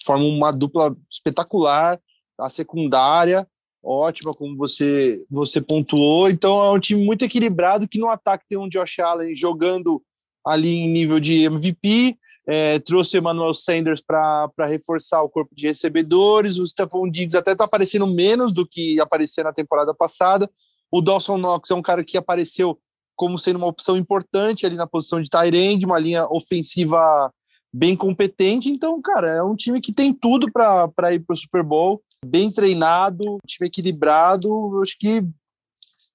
formam 0.06 0.30
uma 0.30 0.52
dupla 0.52 0.96
espetacular. 1.12 2.00
A 2.38 2.50
secundária, 2.50 3.48
ótima, 3.84 4.34
como 4.34 4.58
você, 4.58 5.26
você 5.30 5.62
pontuou. 5.62 6.30
Então 6.30 6.66
é 6.66 6.72
um 6.72 6.80
time 6.80 7.04
muito 7.04 7.24
equilibrado 7.24 7.88
que 7.88 8.00
no 8.00 8.10
ataque 8.10 8.46
tem 8.48 8.58
um 8.58 8.70
Josh 8.70 9.00
Allen 9.00 9.36
jogando 9.36 10.02
ali 10.46 10.70
em 10.70 10.90
nível 10.90 11.20
de 11.20 11.44
MVP, 11.44 12.18
é, 12.48 12.80
trouxe 12.80 13.18
o 13.18 13.20
Emmanuel 13.20 13.54
Sanders 13.54 14.02
para 14.02 14.50
reforçar 14.68 15.22
o 15.22 15.30
corpo 15.30 15.56
de 15.56 15.68
recebedores. 15.68 16.58
O 16.58 16.66
Stephon 16.66 17.10
Diggs 17.10 17.36
até 17.36 17.54
está 17.54 17.64
aparecendo 17.64 18.06
menos 18.06 18.52
do 18.52 18.68
que 18.68 19.00
aparecia 19.00 19.44
na 19.44 19.54
temporada 19.54 19.94
passada. 19.94 20.50
O 20.92 21.02
Dawson 21.02 21.38
Knox 21.38 21.72
é 21.72 21.76
um 21.76 21.82
cara 21.82 22.04
que 22.04 22.18
apareceu 22.18 22.80
como 23.16 23.38
sendo 23.38 23.58
uma 23.58 23.68
opção 23.68 23.98
importante 23.98 24.66
ali 24.66 24.76
na 24.76 24.86
posição 24.86 25.22
de 25.22 25.30
end, 25.58 25.86
uma 25.86 25.98
linha 25.98 26.28
ofensiva 26.30 27.32
bem 27.74 27.96
competente. 27.96 28.70
Então, 28.70 29.02
cara, 29.02 29.30
é 29.30 29.44
um 29.44 29.56
time 29.56 29.82
que 29.82 29.94
tem 29.94 30.14
tudo 30.14 30.52
para 30.52 31.14
ir 31.14 31.20
para 31.20 31.34
o 31.34 31.38
Super 31.38 31.64
Bowl, 31.64 32.02
bem 32.26 32.52
treinado, 32.52 33.38
time 33.48 33.68
equilibrado. 33.68 34.82
Acho 34.82 34.98
que 35.00 35.24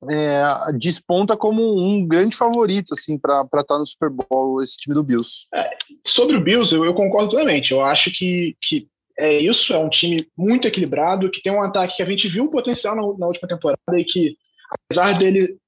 é, 0.08 0.72
desponta 0.78 1.36
como 1.36 1.78
um 1.78 2.06
grande 2.06 2.34
favorito 2.34 2.94
assim 2.94 3.18
para 3.18 3.42
estar 3.42 3.64
tá 3.64 3.78
no 3.78 3.86
Super 3.86 4.08
Bowl 4.08 4.62
esse 4.62 4.76
time 4.78 4.94
do 4.94 5.02
Bills. 5.02 5.46
É, 5.52 5.70
sobre 6.06 6.36
o 6.36 6.40
Bills, 6.40 6.74
eu, 6.74 6.84
eu, 6.84 6.94
concordo 6.94 7.30
plenamente. 7.30 7.72
Eu 7.72 7.82
acho 7.82 8.10
que, 8.10 8.56
que 8.62 8.88
é 9.18 9.38
isso, 9.38 9.74
é 9.74 9.78
um 9.78 9.90
time 9.90 10.26
muito 10.36 10.66
equilibrado, 10.66 11.30
que 11.30 11.42
tem 11.42 11.52
um 11.52 11.62
ataque 11.62 11.96
que 11.96 12.02
a 12.02 12.06
gente 12.06 12.28
viu 12.28 12.44
o 12.44 12.50
potencial 12.50 12.96
na, 12.96 13.02
na 13.18 13.26
última 13.26 13.48
temporada 13.48 13.98
e 13.98 14.04
que, 14.04 14.36
apesar 14.70 15.18
dele, 15.18 15.58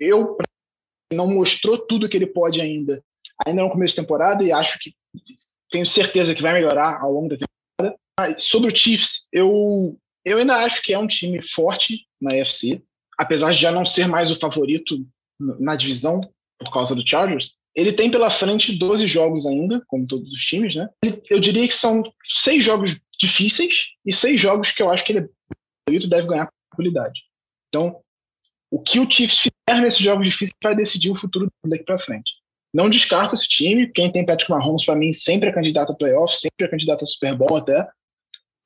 eu 0.00 0.36
não 1.12 1.28
mostrou 1.28 1.78
tudo 1.78 2.08
que 2.08 2.16
ele 2.16 2.26
pode 2.26 2.60
ainda, 2.60 3.02
ainda 3.46 3.62
no 3.62 3.70
começo 3.70 3.96
da 3.96 4.02
temporada, 4.02 4.42
e 4.42 4.50
acho 4.50 4.78
que 4.80 4.92
tenho 5.70 5.86
certeza 5.86 6.34
que 6.34 6.42
vai 6.42 6.52
melhorar 6.52 7.00
ao 7.00 7.12
longo 7.12 7.28
da 7.28 7.36
temporada. 7.36 8.00
Mas 8.18 8.42
sobre 8.42 8.72
o 8.72 8.76
Chiefs, 8.76 9.28
eu, 9.32 9.96
eu 10.24 10.38
ainda 10.38 10.56
acho 10.56 10.82
que 10.82 10.92
é 10.92 10.98
um 10.98 11.06
time 11.06 11.40
forte 11.40 12.06
na 12.20 12.34
UFC 12.34 12.82
apesar 13.20 13.52
de 13.52 13.60
já 13.60 13.70
não 13.70 13.84
ser 13.84 14.08
mais 14.08 14.30
o 14.30 14.36
favorito 14.36 15.06
na 15.38 15.76
divisão 15.76 16.22
por 16.58 16.72
causa 16.72 16.94
do 16.94 17.06
Chargers, 17.06 17.52
ele 17.76 17.92
tem 17.92 18.10
pela 18.10 18.30
frente 18.30 18.78
12 18.78 19.06
jogos 19.06 19.46
ainda, 19.46 19.82
como 19.86 20.06
todos 20.06 20.32
os 20.32 20.40
times, 20.40 20.74
né? 20.74 20.88
Eu 21.28 21.38
diria 21.38 21.68
que 21.68 21.74
são 21.74 22.02
seis 22.24 22.64
jogos 22.64 22.98
difíceis 23.18 23.88
e 24.06 24.12
seis 24.12 24.40
jogos 24.40 24.72
que 24.72 24.82
eu 24.82 24.90
acho 24.90 25.04
que 25.04 25.12
ele 25.12 25.28
favorito 25.86 26.08
deve 26.08 26.28
ganhar 26.28 26.46
com 26.46 26.52
tranquilidade. 26.70 27.20
Então, 27.68 28.00
o 28.70 28.80
que 28.80 28.98
o 28.98 29.08
Chiefs 29.08 29.38
fizer 29.38 29.80
nesses 29.82 30.00
jogos 30.00 30.24
difíceis 30.24 30.56
vai 30.62 30.74
decidir 30.74 31.10
o 31.10 31.14
futuro 31.14 31.46
daqui 31.66 31.84
para 31.84 31.98
frente. 31.98 32.32
Não 32.72 32.88
descarto 32.88 33.34
esse 33.34 33.46
time. 33.46 33.92
Quem 33.92 34.10
tem 34.10 34.24
Patrick 34.24 34.50
Mahomes, 34.50 34.84
para 34.84 34.96
mim, 34.96 35.12
sempre 35.12 35.50
é 35.50 35.52
candidato 35.52 35.92
a 35.92 35.94
playoff, 35.94 36.38
sempre 36.38 36.66
é 36.66 36.70
candidato 36.70 37.04
a 37.04 37.06
Super 37.06 37.34
Bowl 37.34 37.56
até. 37.56 37.86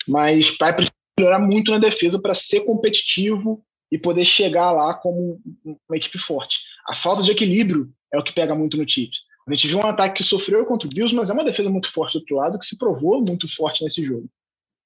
Mas 0.06 0.56
vai 0.58 0.74
precisar 0.74 0.94
melhorar 1.18 1.40
muito 1.40 1.72
na 1.72 1.78
defesa 1.78 2.20
para 2.20 2.34
ser 2.34 2.60
competitivo 2.60 3.64
e 3.94 3.98
poder 3.98 4.24
chegar 4.24 4.72
lá 4.72 4.92
como 4.92 5.40
uma 5.64 5.96
equipe 5.96 6.18
forte. 6.18 6.58
A 6.88 6.96
falta 6.96 7.22
de 7.22 7.30
equilíbrio 7.30 7.94
é 8.12 8.18
o 8.18 8.24
que 8.24 8.32
pega 8.32 8.52
muito 8.52 8.76
no 8.76 8.88
Chiefs. 8.88 9.20
A 9.46 9.52
gente 9.52 9.68
viu 9.68 9.78
um 9.78 9.86
ataque 9.86 10.16
que 10.16 10.24
sofreu 10.24 10.66
contra 10.66 10.88
o 10.88 10.90
Bills, 10.90 11.14
mas 11.14 11.30
é 11.30 11.32
uma 11.32 11.44
defesa 11.44 11.70
muito 11.70 11.88
forte 11.92 12.14
do 12.14 12.18
outro 12.18 12.34
lado 12.34 12.58
que 12.58 12.66
se 12.66 12.76
provou 12.76 13.24
muito 13.24 13.46
forte 13.46 13.84
nesse 13.84 14.04
jogo. 14.04 14.28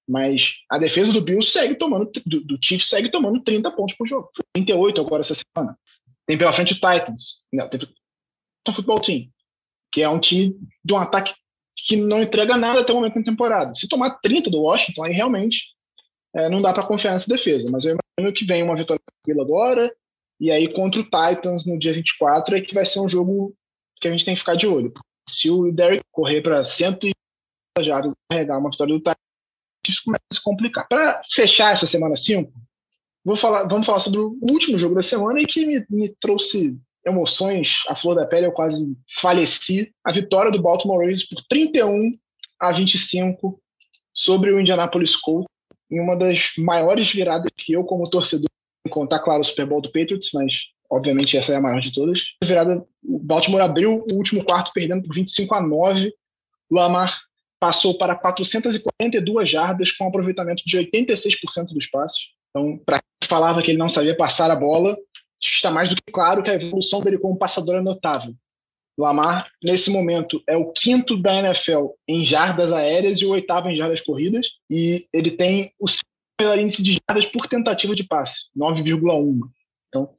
Mas 0.06 0.56
a 0.70 0.76
defesa 0.76 1.10
do 1.10 1.22
Bills 1.22 1.50
segue 1.50 1.74
tomando, 1.74 2.10
do, 2.26 2.40
do 2.42 2.58
Chiefs 2.62 2.90
segue 2.90 3.10
tomando 3.10 3.42
30 3.42 3.70
pontos 3.70 3.96
por 3.96 4.06
jogo. 4.06 4.28
38 4.52 5.00
agora 5.00 5.22
essa 5.22 5.34
semana. 5.34 5.78
Tem 6.26 6.36
pela 6.36 6.52
frente 6.52 6.74
o 6.74 6.76
Titans, 6.76 7.38
não, 7.50 7.66
tem 7.66 7.80
o 7.80 8.72
Futebol 8.72 9.00
Team, 9.00 9.30
que 9.90 10.02
é 10.02 10.08
um 10.10 10.20
time 10.20 10.54
de 10.84 10.92
um 10.92 10.98
ataque 10.98 11.32
que 11.74 11.96
não 11.96 12.20
entrega 12.20 12.58
nada 12.58 12.80
até 12.80 12.92
o 12.92 12.96
momento 12.96 13.14
da 13.14 13.22
temporada. 13.22 13.72
Se 13.72 13.88
tomar 13.88 14.18
30 14.20 14.50
do 14.50 14.60
Washington, 14.60 15.04
aí 15.06 15.14
realmente 15.14 15.77
é, 16.38 16.48
não 16.48 16.62
dá 16.62 16.72
para 16.72 16.86
confiar 16.86 17.12
nessa 17.12 17.28
defesa. 17.28 17.68
Mas 17.70 17.84
eu 17.84 17.96
imagino 18.18 18.34
que 18.34 18.44
vem 18.44 18.62
uma 18.62 18.76
vitória 18.76 19.02
tranquila 19.04 19.44
agora, 19.44 19.92
e 20.40 20.52
aí 20.52 20.72
contra 20.72 21.00
o 21.00 21.04
Titans 21.04 21.64
no 21.66 21.78
dia 21.78 21.92
24 21.92 22.56
é 22.56 22.60
que 22.60 22.74
vai 22.74 22.86
ser 22.86 23.00
um 23.00 23.08
jogo 23.08 23.54
que 24.00 24.06
a 24.06 24.12
gente 24.12 24.24
tem 24.24 24.34
que 24.34 24.40
ficar 24.40 24.54
de 24.54 24.66
olho. 24.66 24.92
Se 25.28 25.50
o 25.50 25.72
Derek 25.72 26.02
correr 26.12 26.40
para 26.40 26.62
100 26.62 27.10
jardas 27.80 28.12
e 28.12 28.32
carregar 28.32 28.58
uma 28.58 28.70
vitória 28.70 28.94
do 28.94 29.00
Titans, 29.00 29.16
isso 29.88 30.02
começa 30.04 30.22
a 30.30 30.34
se 30.34 30.42
complicar. 30.42 30.86
Para 30.86 31.20
fechar 31.34 31.72
essa 31.72 31.86
semana 31.86 32.14
5, 32.14 32.52
vou 33.24 33.36
falar, 33.36 33.64
vamos 33.64 33.86
falar 33.86 34.00
sobre 34.00 34.20
o 34.20 34.38
último 34.42 34.78
jogo 34.78 34.94
da 34.94 35.02
semana 35.02 35.40
e 35.40 35.46
que 35.46 35.66
me, 35.66 35.84
me 35.90 36.08
trouxe 36.20 36.78
emoções 37.04 37.82
à 37.88 37.96
flor 37.96 38.14
da 38.14 38.26
pele, 38.26 38.46
eu 38.46 38.52
quase 38.52 38.96
faleci. 39.20 39.92
A 40.04 40.12
vitória 40.12 40.52
do 40.52 40.62
Baltimore 40.62 40.98
Ravens 40.98 41.26
por 41.26 41.42
31 41.48 42.12
a 42.60 42.70
25 42.70 43.60
sobre 44.12 44.52
o 44.52 44.60
Indianapolis 44.60 45.16
Colts 45.16 45.48
em 45.90 46.00
uma 46.00 46.16
das 46.16 46.52
maiores 46.58 47.10
viradas 47.10 47.50
que 47.56 47.72
eu, 47.72 47.84
como 47.84 48.08
torcedor, 48.08 48.48
contar, 48.90 49.18
claro, 49.20 49.40
o 49.40 49.44
Super 49.44 49.66
Bowl 49.66 49.80
do 49.80 49.92
Patriots, 49.92 50.30
mas 50.32 50.68
obviamente 50.90 51.36
essa 51.36 51.52
é 51.52 51.56
a 51.56 51.60
maior 51.60 51.80
de 51.80 51.92
todas. 51.92 52.22
Virada, 52.42 52.84
o 53.04 53.18
Baltimore 53.18 53.60
abriu 53.60 54.04
o 54.10 54.14
último 54.14 54.44
quarto 54.44 54.72
perdendo 54.72 55.02
por 55.06 55.14
25 55.14 55.54
a 55.54 55.60
9. 55.60 56.12
Lamar 56.70 57.18
passou 57.60 57.96
para 57.96 58.16
442 58.16 59.48
jardas 59.48 59.92
com 59.92 60.04
um 60.04 60.08
aproveitamento 60.08 60.62
de 60.64 60.78
86% 60.78 61.68
dos 61.72 61.86
passes. 61.86 62.28
Então, 62.50 62.78
para 62.78 62.98
quem 62.98 63.28
falava 63.28 63.62
que 63.62 63.70
ele 63.70 63.78
não 63.78 63.88
sabia 63.88 64.16
passar 64.16 64.50
a 64.50 64.56
bola, 64.56 64.96
está 65.40 65.70
mais 65.70 65.88
do 65.88 65.96
que 65.96 66.12
claro 66.12 66.42
que 66.42 66.50
a 66.50 66.54
evolução 66.54 67.00
dele 67.00 67.18
como 67.18 67.36
passador 67.36 67.76
é 67.76 67.80
notável. 67.80 68.34
Lamar, 68.98 69.48
nesse 69.62 69.90
momento, 69.90 70.42
é 70.46 70.56
o 70.56 70.72
quinto 70.72 71.16
da 71.16 71.32
NFL 71.38 71.90
em 72.08 72.24
jardas 72.24 72.72
aéreas 72.72 73.20
e 73.20 73.24
o 73.24 73.30
oitavo 73.30 73.68
em 73.68 73.76
jardas 73.76 74.00
corridas. 74.00 74.48
E 74.68 75.06
ele 75.12 75.30
tem 75.30 75.72
o 75.78 75.86
melhor 76.40 76.58
índice 76.58 76.82
de 76.82 76.98
jardas 77.08 77.26
por 77.26 77.46
tentativa 77.46 77.94
de 77.94 78.02
passe, 78.02 78.48
9,1. 78.56 79.38
Então, 79.88 80.10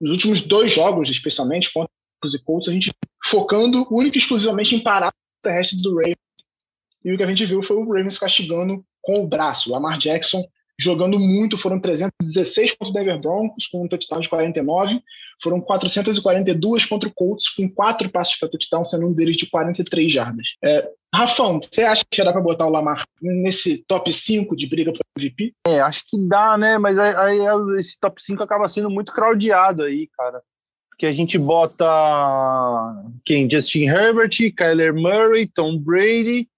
nos 0.00 0.12
últimos 0.12 0.40
dois 0.40 0.72
jogos, 0.72 1.10
especialmente 1.10 1.72
contra 1.72 1.90
os 2.24 2.36
Colts, 2.42 2.68
a 2.68 2.72
gente 2.72 2.92
focando 3.24 3.86
único 3.90 4.16
e 4.16 4.20
exclusivamente 4.20 4.74
em 4.74 4.80
parar 4.80 5.08
o 5.08 5.42
terrestre 5.42 5.80
do 5.82 5.96
Ravens. 5.96 6.16
E 7.04 7.12
o 7.12 7.16
que 7.16 7.22
a 7.22 7.28
gente 7.28 7.44
viu 7.44 7.62
foi 7.62 7.76
o 7.76 7.86
Ravens 7.86 8.18
castigando 8.18 8.84
com 9.02 9.24
o 9.24 9.26
braço. 9.26 9.70
Lamar 9.70 9.98
Jackson 9.98 10.44
jogando 10.80 11.18
muito, 11.18 11.58
foram 11.58 11.78
316 11.78 12.72
contra 12.72 12.88
o 12.88 12.92
Denver 12.92 13.20
Broncos, 13.20 13.66
com 13.66 13.84
um 13.84 13.88
touchdown 13.88 14.20
de 14.20 14.28
49, 14.28 15.02
foram 15.42 15.60
442 15.60 16.84
contra 16.86 17.08
o 17.08 17.12
Colts, 17.12 17.48
com 17.50 17.68
quatro 17.68 18.08
passos 18.10 18.36
para 18.36 18.48
touchdown, 18.48 18.84
sendo 18.84 19.06
um 19.06 19.12
deles 19.12 19.36
de 19.36 19.48
43 19.48 20.12
jardas. 20.12 20.54
É, 20.64 20.88
Rafão, 21.14 21.60
você 21.60 21.82
acha 21.82 22.02
que 22.08 22.16
já 22.16 22.24
dá 22.24 22.32
para 22.32 22.40
botar 22.40 22.66
o 22.66 22.70
Lamar 22.70 23.04
nesse 23.20 23.84
top 23.86 24.12
5 24.12 24.56
de 24.56 24.66
briga 24.66 24.92
para 24.92 25.00
MVP? 25.18 25.52
É, 25.66 25.80
acho 25.80 26.04
que 26.08 26.16
dá, 26.26 26.56
né? 26.56 26.78
Mas 26.78 26.98
aí, 26.98 27.38
esse 27.78 27.98
top 28.00 28.22
5 28.22 28.42
acaba 28.42 28.68
sendo 28.68 28.88
muito 28.88 29.12
crowdado 29.12 29.82
aí, 29.82 30.08
cara. 30.16 30.40
Porque 30.88 31.06
a 31.06 31.12
gente 31.12 31.38
bota 31.38 31.86
quem? 33.24 33.50
Justin 33.50 33.84
Herbert, 33.84 34.36
Kyler 34.56 34.94
Murray, 34.94 35.46
Tom 35.46 35.78
Brady, 35.78 36.48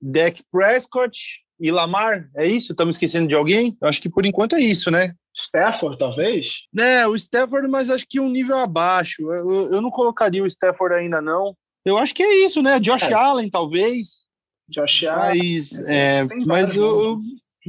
Dak 0.00 0.42
Prescott, 0.52 1.42
e 1.60 1.70
Lamar, 1.70 2.28
é 2.36 2.46
isso? 2.46 2.72
Estamos 2.72 2.96
esquecendo 2.96 3.26
de 3.26 3.34
alguém? 3.34 3.76
Eu 3.80 3.88
acho 3.88 4.00
que 4.00 4.08
por 4.08 4.24
enquanto 4.24 4.54
é 4.54 4.60
isso, 4.60 4.90
né? 4.90 5.12
Stafford, 5.34 5.98
talvez? 5.98 6.62
É, 6.78 7.06
o 7.06 7.14
Stafford, 7.14 7.68
mas 7.68 7.90
acho 7.90 8.06
que 8.08 8.20
um 8.20 8.28
nível 8.28 8.58
abaixo. 8.58 9.22
Eu, 9.32 9.72
eu 9.72 9.80
não 9.80 9.90
colocaria 9.90 10.42
o 10.42 10.46
Stafford 10.46 10.94
ainda, 10.94 11.20
não. 11.20 11.56
Eu 11.84 11.96
acho 11.96 12.14
que 12.14 12.22
é 12.22 12.44
isso, 12.44 12.62
né? 12.62 12.78
Josh 12.78 13.04
é. 13.04 13.12
Allen, 13.12 13.48
talvez. 13.48 14.26
Josh 14.68 15.04
Allen. 15.04 15.38
Mas, 15.38 15.72
é, 15.86 16.24
mas 16.46 16.74
eu, 16.74 16.84
eu, 16.84 17.20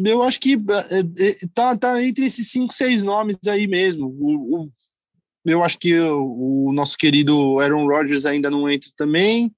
eu, 0.06 0.24
acho 0.24 0.40
que 0.40 0.54
é, 0.56 1.00
é, 1.00 1.36
tá, 1.54 1.76
tá 1.78 2.04
entre 2.04 2.26
esses 2.26 2.50
cinco, 2.52 2.74
seis 2.74 3.04
nomes 3.04 3.38
aí 3.48 3.68
mesmo. 3.68 4.08
O, 4.20 4.64
o, 4.64 4.72
eu 5.46 5.64
acho 5.64 5.78
que 5.78 5.98
o, 6.00 6.68
o, 6.68 6.74
nosso 6.74 6.98
querido 6.98 7.60
Aaron 7.60 7.88
Rodgers 7.88 8.26
ainda 8.26 8.50
não 8.50 8.70
entra 8.70 8.90
também. 8.98 9.54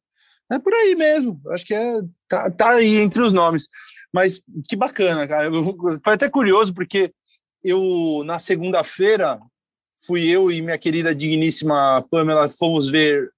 É 0.51 0.59
por 0.59 0.73
aí 0.73 0.95
mesmo. 0.95 1.41
Acho 1.49 1.65
que 1.65 1.73
é, 1.73 2.01
tá, 2.27 2.51
tá 2.51 2.71
aí 2.71 2.97
entre 2.97 3.21
os 3.21 3.34
nomes. 3.34 3.67
Mas 4.14 4.41
que 4.68 4.76
bacana, 4.76 5.28
cara. 5.28 5.49
Foi 6.03 6.14
até 6.14 6.30
curioso, 6.30 6.74
porque 6.74 7.14
eu, 7.64 8.24
na 8.26 8.39
segunda-feira, 8.39 9.39
fui 10.05 10.28
eu 10.28 10.51
e 10.51 10.62
minha 10.62 10.78
querida 10.78 11.14
digníssima 11.16 12.05
Pamela, 12.09 12.49
fomos 12.49 12.89
ver, 12.89 13.32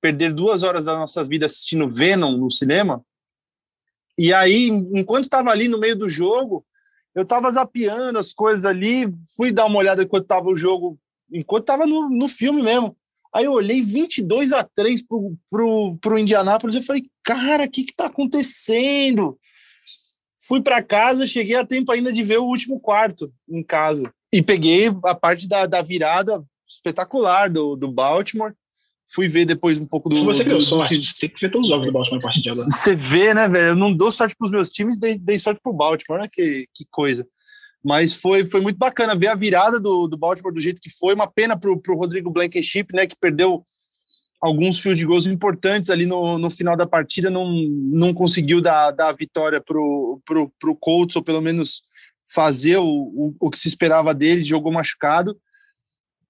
perder 0.00 0.32
duas 0.32 0.62
horas 0.62 0.84
da 0.84 0.96
nossa 0.96 1.24
vida 1.24 1.46
assistindo 1.46 1.88
Venom 1.88 2.36
no 2.36 2.50
cinema. 2.50 3.04
E 4.16 4.32
aí, 4.32 4.68
enquanto 4.68 5.24
estava 5.24 5.50
ali 5.50 5.68
no 5.68 5.78
meio 5.78 5.96
do 5.96 6.08
jogo, 6.08 6.64
eu 7.14 7.22
estava 7.22 7.50
zapeando 7.50 8.18
as 8.18 8.32
coisas 8.32 8.64
ali, 8.64 9.12
fui 9.36 9.52
dar 9.52 9.66
uma 9.66 9.78
olhada 9.78 10.02
enquanto 10.02 10.24
estava 10.24 10.48
o 10.48 10.56
jogo, 10.56 10.98
enquanto 11.32 11.62
estava 11.62 11.86
no, 11.86 12.08
no 12.08 12.28
filme 12.28 12.62
mesmo. 12.62 12.96
Aí 13.34 13.46
eu 13.46 13.52
olhei 13.52 13.82
22 13.82 14.52
a 14.52 14.62
3 14.62 15.02
pro, 15.02 15.36
pro, 15.50 15.98
pro 16.00 16.18
Indianápolis, 16.18 16.76
eu 16.76 16.82
falei, 16.82 17.04
cara, 17.24 17.64
o 17.64 17.70
que 17.70 17.82
que 17.82 17.94
tá 17.94 18.06
acontecendo? 18.06 19.36
Fui 20.46 20.60
para 20.60 20.82
casa, 20.82 21.26
cheguei 21.26 21.56
a 21.56 21.64
tempo 21.64 21.90
ainda 21.90 22.12
de 22.12 22.22
ver 22.22 22.38
o 22.38 22.44
último 22.44 22.78
quarto 22.78 23.32
em 23.48 23.62
casa. 23.62 24.12
E 24.32 24.42
peguei 24.42 24.88
a 25.04 25.14
parte 25.14 25.48
da, 25.48 25.64
da 25.64 25.80
virada 25.80 26.44
espetacular 26.66 27.48
do, 27.48 27.76
do 27.76 27.90
Baltimore. 27.90 28.52
Fui 29.12 29.28
ver 29.28 29.44
depois 29.44 29.78
um 29.78 29.86
pouco 29.86 30.08
do. 30.08 30.18
Se 30.18 30.24
você 30.24 30.44
deu 30.44 30.60
sorte, 30.60 31.00
tem 31.18 31.28
que 31.28 31.40
ver 31.40 31.50
todos 31.50 31.68
os 31.68 31.70
jogos 31.70 31.86
do 31.86 31.92
Baltimore 31.92 32.18
a 32.18 32.22
partir 32.22 32.42
de 32.42 32.50
agora. 32.50 32.70
Você 32.70 32.96
vê, 32.96 33.32
né, 33.32 33.48
velho? 33.48 33.68
Eu 33.68 33.76
não 33.76 33.92
dou 33.92 34.10
sorte 34.10 34.34
para 34.36 34.46
os 34.46 34.50
meus 34.50 34.70
times, 34.70 34.98
dei, 34.98 35.16
dei 35.16 35.38
sorte 35.38 35.60
para 35.62 35.70
o 35.70 35.76
Baltimore, 35.76 36.20
né? 36.20 36.28
Que, 36.30 36.66
que 36.74 36.84
coisa. 36.90 37.26
Mas 37.82 38.14
foi, 38.14 38.44
foi 38.44 38.60
muito 38.60 38.76
bacana 38.76 39.14
ver 39.14 39.28
a 39.28 39.34
virada 39.34 39.78
do, 39.78 40.08
do 40.08 40.16
Baltimore 40.16 40.52
do 40.52 40.60
jeito 40.60 40.80
que 40.80 40.90
foi. 40.90 41.14
Uma 41.14 41.26
pena 41.26 41.56
para 41.56 41.70
o 41.70 41.80
Rodrigo 41.96 42.30
Blankenship, 42.30 42.86
né? 42.92 43.06
Que 43.06 43.16
perdeu 43.18 43.64
alguns 44.44 44.78
fios 44.78 44.98
de 44.98 45.06
gols 45.06 45.26
importantes 45.26 45.88
ali 45.88 46.04
no, 46.04 46.36
no 46.36 46.50
final 46.50 46.76
da 46.76 46.86
partida, 46.86 47.30
não, 47.30 47.50
não 47.50 48.12
conseguiu 48.12 48.60
dar, 48.60 48.90
dar 48.90 49.08
a 49.08 49.16
vitória 49.16 49.58
para 49.58 49.80
o 49.80 50.20
pro, 50.22 50.52
pro 50.60 50.76
Colts, 50.76 51.16
ou 51.16 51.24
pelo 51.24 51.40
menos 51.40 51.80
fazer 52.26 52.76
o, 52.76 52.84
o, 52.86 53.36
o, 53.40 53.50
que 53.50 53.58
se 53.58 53.68
esperava 53.68 54.12
dele, 54.12 54.44
jogou 54.44 54.70
machucado, 54.70 55.34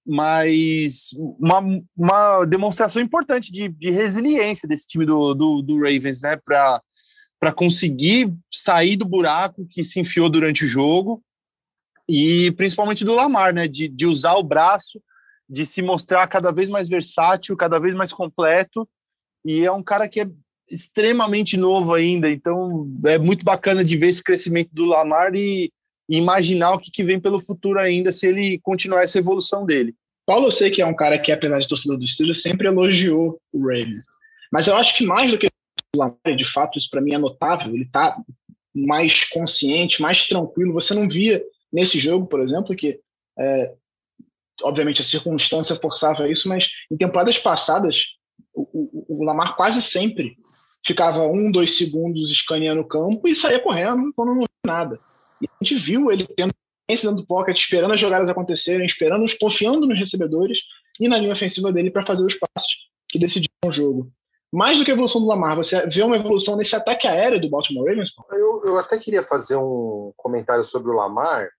mas 0.07 1.09
uma, 1.37 1.61
uma 1.97 2.45
demonstração 2.45 3.01
importante 3.01 3.51
de, 3.51 3.67
de 3.67 3.91
resiliência 3.91 4.65
desse 4.65 4.87
time 4.87 5.05
do, 5.05 5.33
do, 5.33 5.61
do 5.61 5.75
Ravens, 5.79 6.21
né, 6.21 6.37
para 6.37 7.51
conseguir 7.53 8.33
sair 8.49 8.95
do 8.95 9.05
buraco 9.05 9.67
que 9.69 9.83
se 9.83 9.99
enfiou 9.99 10.29
durante 10.29 10.63
o 10.63 10.69
jogo, 10.69 11.21
e 12.07 12.49
principalmente 12.53 13.03
do 13.03 13.13
Lamar, 13.13 13.53
né, 13.53 13.67
de, 13.67 13.89
de 13.89 14.05
usar 14.05 14.35
o 14.35 14.43
braço, 14.43 15.01
de 15.49 15.65
se 15.65 15.81
mostrar 15.81 16.25
cada 16.27 16.51
vez 16.51 16.69
mais 16.69 16.87
versátil, 16.87 17.55
cada 17.55 17.79
vez 17.79 17.93
mais 17.93 18.11
completo. 18.11 18.87
E 19.43 19.63
é 19.63 19.71
um 19.71 19.83
cara 19.83 20.07
que 20.07 20.21
é 20.21 20.27
extremamente 20.69 21.57
novo 21.57 21.93
ainda, 21.93 22.29
então 22.29 22.91
é 23.05 23.17
muito 23.19 23.45
bacana 23.45 23.83
de 23.83 23.95
ver 23.97 24.07
esse 24.07 24.23
crescimento 24.23 24.69
do 24.73 24.85
Lamar 24.85 25.35
e, 25.35 25.71
imaginar 26.07 26.73
o 26.73 26.79
que, 26.79 26.91
que, 26.91 27.03
vem 27.03 27.19
pelo 27.19 27.41
futuro 27.41 27.79
ainda 27.79 28.11
se 28.11 28.27
ele 28.27 28.59
continuar 28.61 29.03
essa 29.03 29.17
evolução 29.17 29.65
dele. 29.65 29.95
Paulo, 30.25 30.47
eu 30.47 30.51
sei 30.51 30.69
que 30.69 30.81
é 30.81 30.85
um 30.85 30.95
cara 30.95 31.17
que, 31.17 31.31
apesar 31.31 31.59
de 31.59 31.67
torcedor 31.67 31.97
do 31.97 32.05
Steelers, 32.05 32.41
sempre 32.41 32.67
elogiou 32.67 33.39
o 33.51 33.67
Ravens. 33.67 34.05
Mas 34.51 34.67
eu 34.67 34.75
acho 34.75 34.95
que 34.95 35.05
mais 35.05 35.31
do 35.31 35.37
que 35.37 35.47
o 35.47 35.97
Lamar, 35.97 36.35
de 36.35 36.45
fato, 36.45 36.77
isso 36.77 36.89
para 36.89 37.01
mim 37.01 37.13
é 37.13 37.17
notável, 37.17 37.73
ele 37.73 37.83
está 37.83 38.17
mais 38.73 39.23
consciente, 39.29 40.01
mais 40.01 40.27
tranquilo. 40.27 40.73
Você 40.73 40.93
não 40.93 41.07
via 41.07 41.43
nesse 41.71 41.97
jogo, 41.97 42.27
por 42.27 42.41
exemplo, 42.41 42.75
que 42.75 42.99
é, 43.37 43.73
obviamente 44.63 45.01
a 45.01 45.05
circunstância 45.05 45.75
forçava 45.75 46.29
isso, 46.29 46.47
mas 46.47 46.69
em 46.91 46.97
temporadas 46.97 47.37
passadas, 47.37 48.05
o, 48.53 48.61
o, 48.61 49.21
o 49.21 49.23
Lamar 49.25 49.55
quase 49.55 49.81
sempre 49.81 50.37
ficava 50.85 51.23
um, 51.23 51.51
dois 51.51 51.77
segundos 51.77 52.29
escaneando 52.29 52.81
o 52.81 52.87
campo 52.87 53.27
e 53.27 53.35
saía 53.35 53.59
correndo 53.59 54.13
quando 54.15 54.35
não 54.35 54.45
nada. 54.65 54.99
E 55.41 55.47
a 55.47 55.63
gente 55.63 55.79
viu 55.79 56.11
ele 56.11 56.25
tendo 56.25 56.53
dentro 56.87 57.15
do 57.15 57.25
pocket, 57.25 57.57
esperando 57.57 57.93
as 57.93 57.99
jogadas 57.99 58.29
acontecerem, 58.29 58.85
esperando, 58.85 59.25
confiando 59.39 59.87
nos 59.87 59.97
recebedores 59.97 60.59
e 60.99 61.07
na 61.07 61.17
linha 61.17 61.33
ofensiva 61.33 61.71
dele 61.71 61.89
para 61.89 62.05
fazer 62.05 62.23
os 62.23 62.35
passes 62.35 62.71
que 63.09 63.17
decidiam 63.17 63.49
o 63.65 63.71
jogo. 63.71 64.11
Mais 64.53 64.77
do 64.77 64.85
que 64.85 64.91
a 64.91 64.93
evolução 64.93 65.19
do 65.19 65.27
Lamar, 65.27 65.55
você 65.55 65.85
vê 65.87 66.03
uma 66.03 66.15
evolução 66.15 66.55
nesse 66.55 66.75
ataque 66.75 67.07
aéreo 67.07 67.41
do 67.41 67.49
Baltimore 67.49 67.89
Ravens? 67.89 68.11
Eu, 68.31 68.63
eu 68.65 68.77
até 68.77 68.97
queria 68.97 69.23
fazer 69.23 69.57
um 69.57 70.13
comentário 70.15 70.63
sobre 70.63 70.91
o 70.91 70.95
Lamar, 70.95 71.49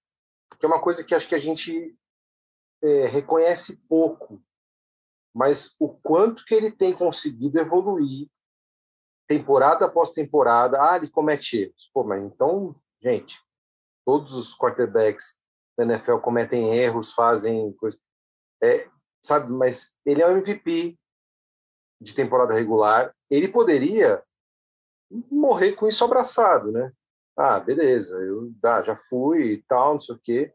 que 0.58 0.64
é 0.64 0.68
uma 0.68 0.80
coisa 0.80 1.04
que 1.04 1.14
acho 1.14 1.28
que 1.28 1.34
a 1.34 1.38
gente 1.38 1.94
é, 2.82 3.06
reconhece 3.06 3.76
pouco, 3.88 4.42
mas 5.34 5.74
o 5.78 5.88
quanto 5.88 6.44
que 6.44 6.54
ele 6.54 6.70
tem 6.70 6.94
conseguido 6.94 7.58
evoluir 7.58 8.28
temporada 9.26 9.86
após 9.86 10.10
temporada. 10.10 10.78
Ah, 10.80 10.96
ele 10.96 11.08
comete 11.08 11.62
erros. 11.62 11.90
Pô, 11.92 12.04
mas 12.04 12.22
então, 12.22 12.74
gente, 13.02 13.40
todos 14.04 14.34
os 14.34 14.56
quarterbacks 14.56 15.40
da 15.76 15.84
NFL 15.84 16.18
cometem 16.18 16.74
erros, 16.74 17.12
fazem 17.12 17.72
coisas. 17.74 18.00
É, 18.62 18.88
sabe, 19.22 19.52
mas 19.52 19.98
ele 20.04 20.22
é 20.22 20.26
o 20.26 20.36
MVP 20.36 20.98
de 22.00 22.14
temporada 22.14 22.54
regular. 22.54 23.14
Ele 23.28 23.48
poderia 23.48 24.22
morrer 25.30 25.72
com 25.72 25.86
isso 25.86 26.04
abraçado, 26.04 26.72
né? 26.72 26.92
Ah, 27.36 27.60
beleza, 27.60 28.18
eu 28.18 28.50
ah, 28.64 28.82
já 28.82 28.96
fui 28.96 29.52
e 29.52 29.62
tal, 29.64 29.94
não 29.94 30.00
sei 30.00 30.14
o 30.14 30.20
quê. 30.22 30.54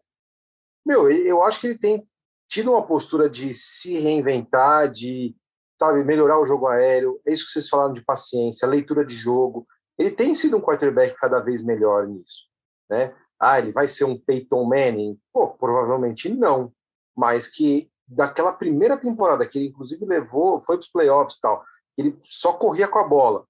Meu, 0.84 1.12
eu 1.12 1.44
acho 1.44 1.60
que 1.60 1.68
ele 1.68 1.78
tem 1.78 2.10
tido 2.52 2.72
uma 2.72 2.86
postura 2.86 3.30
de 3.30 3.54
se 3.54 3.98
reinventar, 3.98 4.92
de 4.92 5.34
sabe, 5.80 6.04
melhorar 6.04 6.38
o 6.38 6.46
jogo 6.46 6.68
aéreo. 6.68 7.20
É 7.26 7.32
isso 7.32 7.46
que 7.46 7.52
vocês 7.52 7.70
falaram 7.70 7.94
de 7.94 8.04
paciência, 8.04 8.68
leitura 8.68 9.06
de 9.06 9.16
jogo. 9.16 9.66
Ele 9.98 10.12
tem 10.12 10.36
sido 10.36 10.58
um 10.58 10.62
quarterback 10.62 11.16
cada 11.16 11.40
vez 11.40 11.64
melhor 11.64 12.06
nisso, 12.06 12.50
né? 12.90 13.16
Ah, 13.40 13.58
ele 13.58 13.72
vai 13.72 13.88
ser 13.88 14.04
um 14.04 14.20
Peyton 14.20 14.66
Manning? 14.66 15.18
Pô, 15.34 15.48
provavelmente 15.48 16.28
não. 16.28 16.74
Mas 17.16 17.48
que 17.48 17.90
daquela 18.06 18.52
primeira 18.52 18.98
temporada 18.98 19.48
que 19.48 19.58
ele 19.58 19.70
inclusive 19.70 20.06
levou, 20.06 20.62
foi 20.62 20.76
para 20.76 20.84
os 20.84 20.92
playoffs 20.92 21.38
e 21.38 21.42
tal, 21.42 21.64
ele 21.98 22.20
só 22.24 22.54
corria 22.54 22.88
com 22.88 23.00
a 23.00 23.08
bola. 23.08 23.46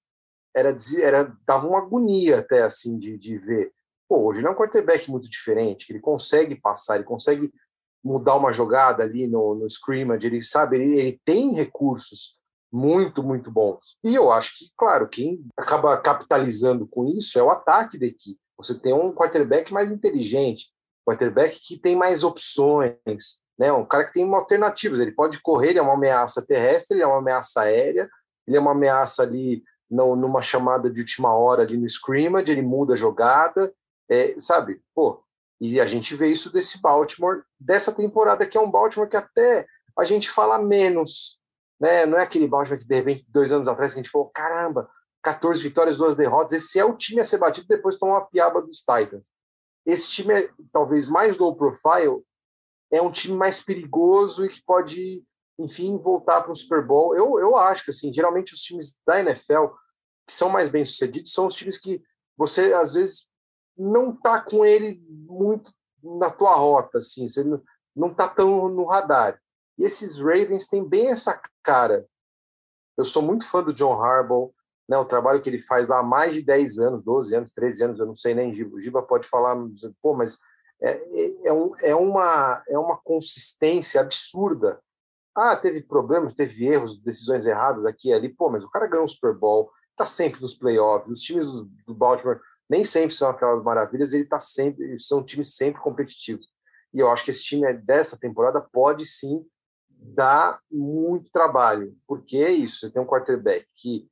Era, 0.56 0.76
era 1.02 1.36
dava 1.45 1.68
uma 1.68 1.80
agonia 1.80 2.39
até 2.39 2.62
assim 2.62 2.99
de, 2.99 3.18
de 3.18 3.38
ver. 3.39 3.74
Pô, 4.08 4.28
hoje 4.28 4.41
ele 4.41 4.47
é 4.47 4.52
um 4.52 4.56
quarterback 4.56 5.10
muito 5.10 5.28
diferente, 5.28 5.88
que 5.88 5.91
ele 5.91 5.99
consegue 5.99 6.56
passar, 6.56 6.95
ele 6.95 7.04
consegue 7.04 7.52
mudar 8.04 8.36
uma 8.36 8.52
jogada 8.52 9.04
ali 9.04 9.28
no, 9.28 9.56
no 9.56 9.68
scrimmage, 9.68 10.26
ele 10.26 10.41
sabe, 10.41 10.78
ele, 10.78 10.99
ele 10.99 11.22
tem 11.24 11.54
recursos 11.54 12.38
muito, 12.72 13.22
muito 13.22 13.52
bons. 13.52 13.97
E 14.04 14.16
eu 14.16 14.32
acho 14.32 14.58
que, 14.58 14.72
claro, 14.78 15.08
quem 15.08 15.45
acaba 15.58 15.97
capitalizando 15.97 16.88
com 16.88 17.06
isso 17.06 17.38
é 17.38 17.43
o 17.43 17.49
ataque 17.49 17.97
da 17.97 18.06
equipe. 18.06 18.39
Você 18.58 18.80
tem 18.80 18.93
um 18.93 19.14
quarterback 19.14 19.74
mais 19.74 19.91
inteligente, 19.91 20.68
quarterback 21.06 21.60
que 21.60 21.78
tem 21.78 21.95
mais 21.95 22.24
opções, 22.24 22.95
né? 23.58 23.72
um 23.72 23.86
cara 23.86 24.06
que 24.06 24.14
tem 24.14 24.34
alternativas. 24.34 24.99
Ele 24.99 25.12
pode 25.12 25.41
correr, 25.41 25.70
ele 25.70 25.80
é 25.80 25.82
uma 25.82 25.93
ameaça 25.93 26.45
terrestre, 26.45 26.95
ele 26.95 27.04
é 27.04 27.08
uma 27.08 27.18
ameaça 27.18 27.62
aérea, 27.62 28.10
ele 28.47 28.58
é 28.58 28.60
uma 28.60 28.72
ameaça 28.72 29.24
ali 29.24 29.64
no, 29.89 30.16
numa 30.16 30.41
chamada 30.41 30.89
de 30.89 31.02
última 31.02 31.36
hora 31.36 31.64
ali 31.64 31.78
no 31.78 31.86
scrimmage, 31.86 32.52
ele 32.52 32.62
muda 32.62 32.93
a 32.93 32.97
jogada, 32.97 33.74
é, 34.10 34.36
sabe? 34.39 34.82
Pô, 34.95 35.22
e 35.62 35.80
a 35.80 35.86
gente 35.86 36.16
vê 36.16 36.26
isso 36.26 36.51
desse 36.51 36.82
Baltimore, 36.82 37.43
dessa 37.59 37.93
temporada, 37.93 38.47
que 38.47 38.57
é 38.57 38.62
um 38.62 38.72
Baltimore 38.72 39.07
que 39.07 39.16
até 39.16 39.68
a 39.95 40.03
gente 40.03 40.28
fala 40.28 40.57
menos. 40.57 41.39
Né? 41.80 42.03
Não 42.07 42.18
é 42.18 42.24
aquele 42.24 42.47
Baltimore 42.47 42.80
que, 42.80 42.88
de 42.88 42.95
repente, 42.95 43.26
dois 43.30 43.51
anos 43.51 43.68
atrás, 43.68 43.93
que 43.93 43.99
a 43.99 44.01
gente 44.01 44.12
falou: 44.12 44.32
caramba, 44.34 44.89
14 45.22 45.62
vitórias, 45.62 45.99
duas 45.99 46.16
derrotas. 46.16 46.53
Esse 46.53 46.80
é 46.80 46.84
o 46.84 46.97
time 46.97 47.22
a 47.22 47.24
ser 47.24 47.38
batido 47.38 47.68
depois 47.68 47.99
tomar 47.99 48.14
uma 48.14 48.26
piaba 48.26 48.59
dos 48.59 48.80
Titans. 48.80 49.28
Esse 49.86 50.09
time 50.09 50.34
é 50.34 50.49
talvez 50.74 51.07
mais 51.07 51.38
low 51.38 51.55
profile, 51.55 52.24
é 52.91 52.99
um 52.99 53.12
time 53.12 53.38
mais 53.38 53.62
perigoso 53.62 54.43
e 54.43 54.49
que 54.49 54.64
pode, 54.66 55.24
enfim, 55.59 55.95
voltar 55.99 56.41
para 56.41 56.51
o 56.51 56.55
Super 56.55 56.84
Bowl. 56.84 57.16
Eu, 57.16 57.39
eu 57.39 57.55
acho 57.55 57.86
que, 57.86 57.91
assim, 57.91 58.12
geralmente 58.12 58.55
os 58.55 58.62
times 58.62 58.99
da 59.05 59.20
NFL 59.20 59.68
que 60.26 60.34
são 60.34 60.49
mais 60.49 60.70
bem 60.70 60.86
sucedidos 60.86 61.34
são 61.34 61.45
os 61.45 61.53
times 61.53 61.78
que 61.78 62.01
você, 62.36 62.74
às 62.74 62.93
vezes, 62.93 63.28
não 63.82 64.16
tá 64.16 64.42
com 64.42 64.66
ele 64.66 65.02
muito 65.28 65.74
na 66.04 66.30
tua 66.30 66.56
rota, 66.56 66.98
assim, 66.98 67.28
você 67.28 67.44
não, 67.96 68.14
tá 68.14 68.28
tão 68.28 68.70
no 68.70 68.86
radar. 68.86 69.40
E 69.78 69.84
esses 69.84 70.20
Ravens 70.20 70.68
têm 70.68 70.88
bem 70.88 71.10
essa 71.10 71.40
cara. 71.64 72.06
Eu 72.98 73.06
sou 73.06 73.22
muito 73.22 73.48
fã 73.48 73.64
do 73.64 73.74
John 73.74 74.02
Harbaugh, 74.02 74.52
né, 74.88 74.98
o 74.98 75.06
trabalho 75.06 75.42
que 75.42 75.50
ele 75.50 75.60
faz 75.60 75.88
lá 75.88 76.00
há 76.00 76.04
mais 76.04 76.34
de 76.34 76.42
10 76.42 76.80
anos, 76.80 77.04
12 77.04 77.36
anos, 77.36 77.52
13 77.52 77.84
anos, 77.84 78.00
eu 78.00 78.06
não 78.06 78.16
sei 78.16 78.34
nem, 78.34 78.52
o 78.64 78.80
Giba 78.80 79.02
pode 79.02 79.28
falar, 79.28 79.56
pô, 80.02 80.14
mas 80.14 80.38
é, 80.82 80.92
é, 80.92 81.48
é, 81.48 81.54
um, 81.54 81.72
é, 81.82 81.96
uma, 81.96 82.64
é 82.68 82.78
uma 82.78 82.98
consistência 82.98 84.02
absurda. 84.02 84.80
Ah, 85.36 85.56
teve 85.56 85.82
problemas, 85.82 86.34
teve 86.34 86.66
erros, 86.66 87.00
decisões 87.00 87.46
erradas 87.46 87.86
aqui 87.86 88.10
e 88.10 88.14
ali. 88.14 88.28
Pô, 88.28 88.50
mas 88.50 88.64
o 88.64 88.70
cara 88.70 88.88
ganhou 88.88 89.06
um 89.06 89.08
Super 89.08 89.34
Bowl, 89.34 89.72
tá 89.96 90.06
sempre 90.06 90.42
nos 90.42 90.56
playoffs. 90.56 91.10
Os 91.10 91.22
times 91.22 91.48
do 91.86 91.94
Baltimore 91.94 92.42
nem 92.72 92.86
sempre 92.86 93.13
são 93.13 93.30
aquelas 93.30 93.61
maravilhas, 93.61 94.13
ele 94.13 94.24
tá 94.24 94.39
sempre, 94.39 94.97
são 94.97 95.22
times 95.22 95.57
sempre 95.57 95.82
competitivos. 95.82 96.47
E 96.93 96.99
eu 96.99 97.11
acho 97.11 97.26
que 97.26 97.32
esse 97.32 97.43
time 97.43 97.74
dessa 97.74 98.17
temporada 98.17 98.61
pode 98.61 99.05
sim 99.05 99.45
dar 99.89 100.57
muito 100.72 101.30
trabalho, 101.32 101.93
porque 102.07 102.38
é 102.38 102.49
isso, 102.49 102.80
você 102.80 102.89
tem 102.89 103.01
um 103.01 103.05
quarterback 103.05 103.67
que 103.76 104.07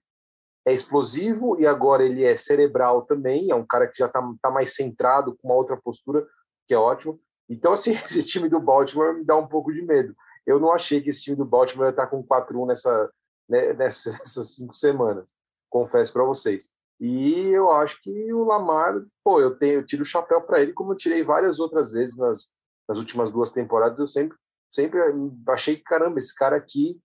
é 0.68 0.74
explosivo 0.74 1.58
e 1.58 1.66
agora 1.66 2.06
ele 2.06 2.26
é 2.26 2.36
cerebral 2.36 3.04
também, 3.04 3.50
é 3.50 3.56
um 3.56 3.66
cara 3.66 3.88
que 3.88 3.98
já 3.98 4.08
está 4.08 4.22
tá 4.42 4.52
mais 4.52 4.76
centrado, 4.76 5.38
com 5.38 5.48
uma 5.48 5.56
outra 5.56 5.78
postura, 5.78 6.28
que 6.68 6.74
é 6.74 6.78
ótimo. 6.78 7.18
Então, 7.48 7.72
assim, 7.72 7.92
esse 8.06 8.24
time 8.24 8.50
do 8.50 8.60
Baltimore 8.60 9.16
me 9.16 9.24
dá 9.24 9.38
um 9.38 9.48
pouco 9.48 9.72
de 9.72 9.82
medo. 9.82 10.14
Eu 10.46 10.60
não 10.60 10.74
achei 10.74 11.00
que 11.00 11.10
esse 11.10 11.22
time 11.22 11.38
do 11.38 11.46
Baltimore 11.46 11.88
ia 11.88 11.92
estar 11.92 12.08
com 12.08 12.22
4-1 12.22 12.68
nessa, 12.68 13.10
né, 13.48 13.72
nessas 13.80 14.54
cinco 14.54 14.76
semanas, 14.76 15.32
confesso 15.70 16.12
para 16.12 16.26
vocês. 16.26 16.78
E 17.00 17.48
eu 17.50 17.72
acho 17.72 18.02
que 18.02 18.34
o 18.34 18.44
Lamar, 18.44 19.02
pô, 19.24 19.40
eu 19.40 19.58
tenho, 19.58 19.76
eu 19.76 19.86
tiro 19.86 20.02
o 20.02 20.06
chapéu 20.06 20.42
para 20.42 20.62
ele, 20.62 20.74
como 20.74 20.92
eu 20.92 20.98
tirei 20.98 21.24
várias 21.24 21.60
outras 21.60 21.94
vezes 21.94 22.18
nas, 22.18 22.54
nas 22.88 22.98
últimas 22.98 23.32
duas 23.32 23.52
temporadas. 23.52 24.00
Eu 24.00 24.08
sempre, 24.08 24.38
sempre 24.70 25.00
achei 25.48 25.78
que, 25.78 25.84
caramba, 25.84 26.20
esse 26.20 26.36
cara 26.36 26.58
aqui 26.58 27.00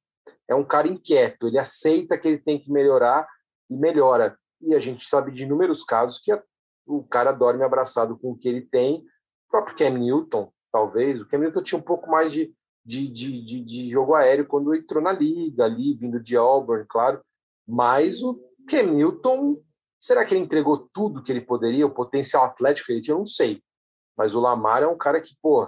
é 0.49 0.55
um 0.55 0.65
cara 0.65 0.89
inquieto, 0.89 1.47
ele 1.47 1.59
aceita 1.59 2.19
que 2.19 2.27
ele 2.27 2.39
tem 2.39 2.59
que 2.59 2.73
melhorar 2.73 3.29
e 3.71 3.77
melhora. 3.77 4.37
E 4.61 4.75
a 4.75 4.79
gente 4.79 5.05
sabe 5.05 5.31
de 5.31 5.45
inúmeros 5.45 5.85
casos 5.85 6.19
que 6.19 6.33
a, 6.33 6.43
o 6.87 7.05
cara 7.05 7.31
dorme 7.31 7.63
abraçado 7.63 8.19
com 8.19 8.33
o 8.33 8.37
que 8.37 8.49
ele 8.49 8.63
tem. 8.63 9.01
O 9.47 9.51
próprio 9.51 9.77
Cam 9.77 9.91
Newton, 9.91 10.53
talvez, 10.73 11.21
o 11.21 11.29
Cam 11.29 11.39
Newton 11.39 11.63
tinha 11.63 11.79
um 11.79 11.83
pouco 11.83 12.11
mais 12.11 12.33
de, 12.33 12.53
de, 12.85 13.09
de, 13.09 13.45
de, 13.45 13.61
de 13.61 13.91
jogo 13.91 14.15
aéreo 14.15 14.47
quando 14.47 14.75
entrou 14.75 15.03
na 15.03 15.13
liga, 15.13 15.65
ali, 15.65 15.95
vindo 15.95 16.21
de 16.21 16.37
Auburn, 16.37 16.85
claro. 16.89 17.23
Mas 17.67 18.23
o 18.23 18.41
Cam 18.69 18.85
Newton 18.85 19.63
Será 20.05 20.23
que 20.23 20.35
ele 20.35 20.45
entregou 20.45 20.87
tudo 20.93 21.23
que 21.23 21.33
ele 21.33 21.41
poderia, 21.41 21.87
o 21.87 21.91
potencial 21.91 22.45
atlético 22.45 22.89
que 22.89 22.93
ele 22.93 23.01
tinha? 23.01 23.15
Eu 23.15 23.21
não 23.21 23.27
sei. 23.27 23.63
Mas 24.15 24.35
o 24.35 24.41
Lamar 24.41 24.83
é 24.83 24.87
um 24.87 24.99
cara 24.99 25.19
que, 25.19 25.35
pô, 25.41 25.67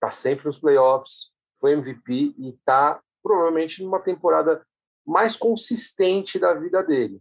tá 0.00 0.10
sempre 0.10 0.46
nos 0.46 0.58
playoffs, 0.58 1.26
foi 1.60 1.72
MVP 1.72 2.34
e 2.38 2.58
tá 2.64 2.98
provavelmente 3.22 3.82
numa 3.82 4.00
temporada 4.00 4.64
mais 5.06 5.36
consistente 5.36 6.38
da 6.38 6.54
vida 6.54 6.82
dele. 6.82 7.20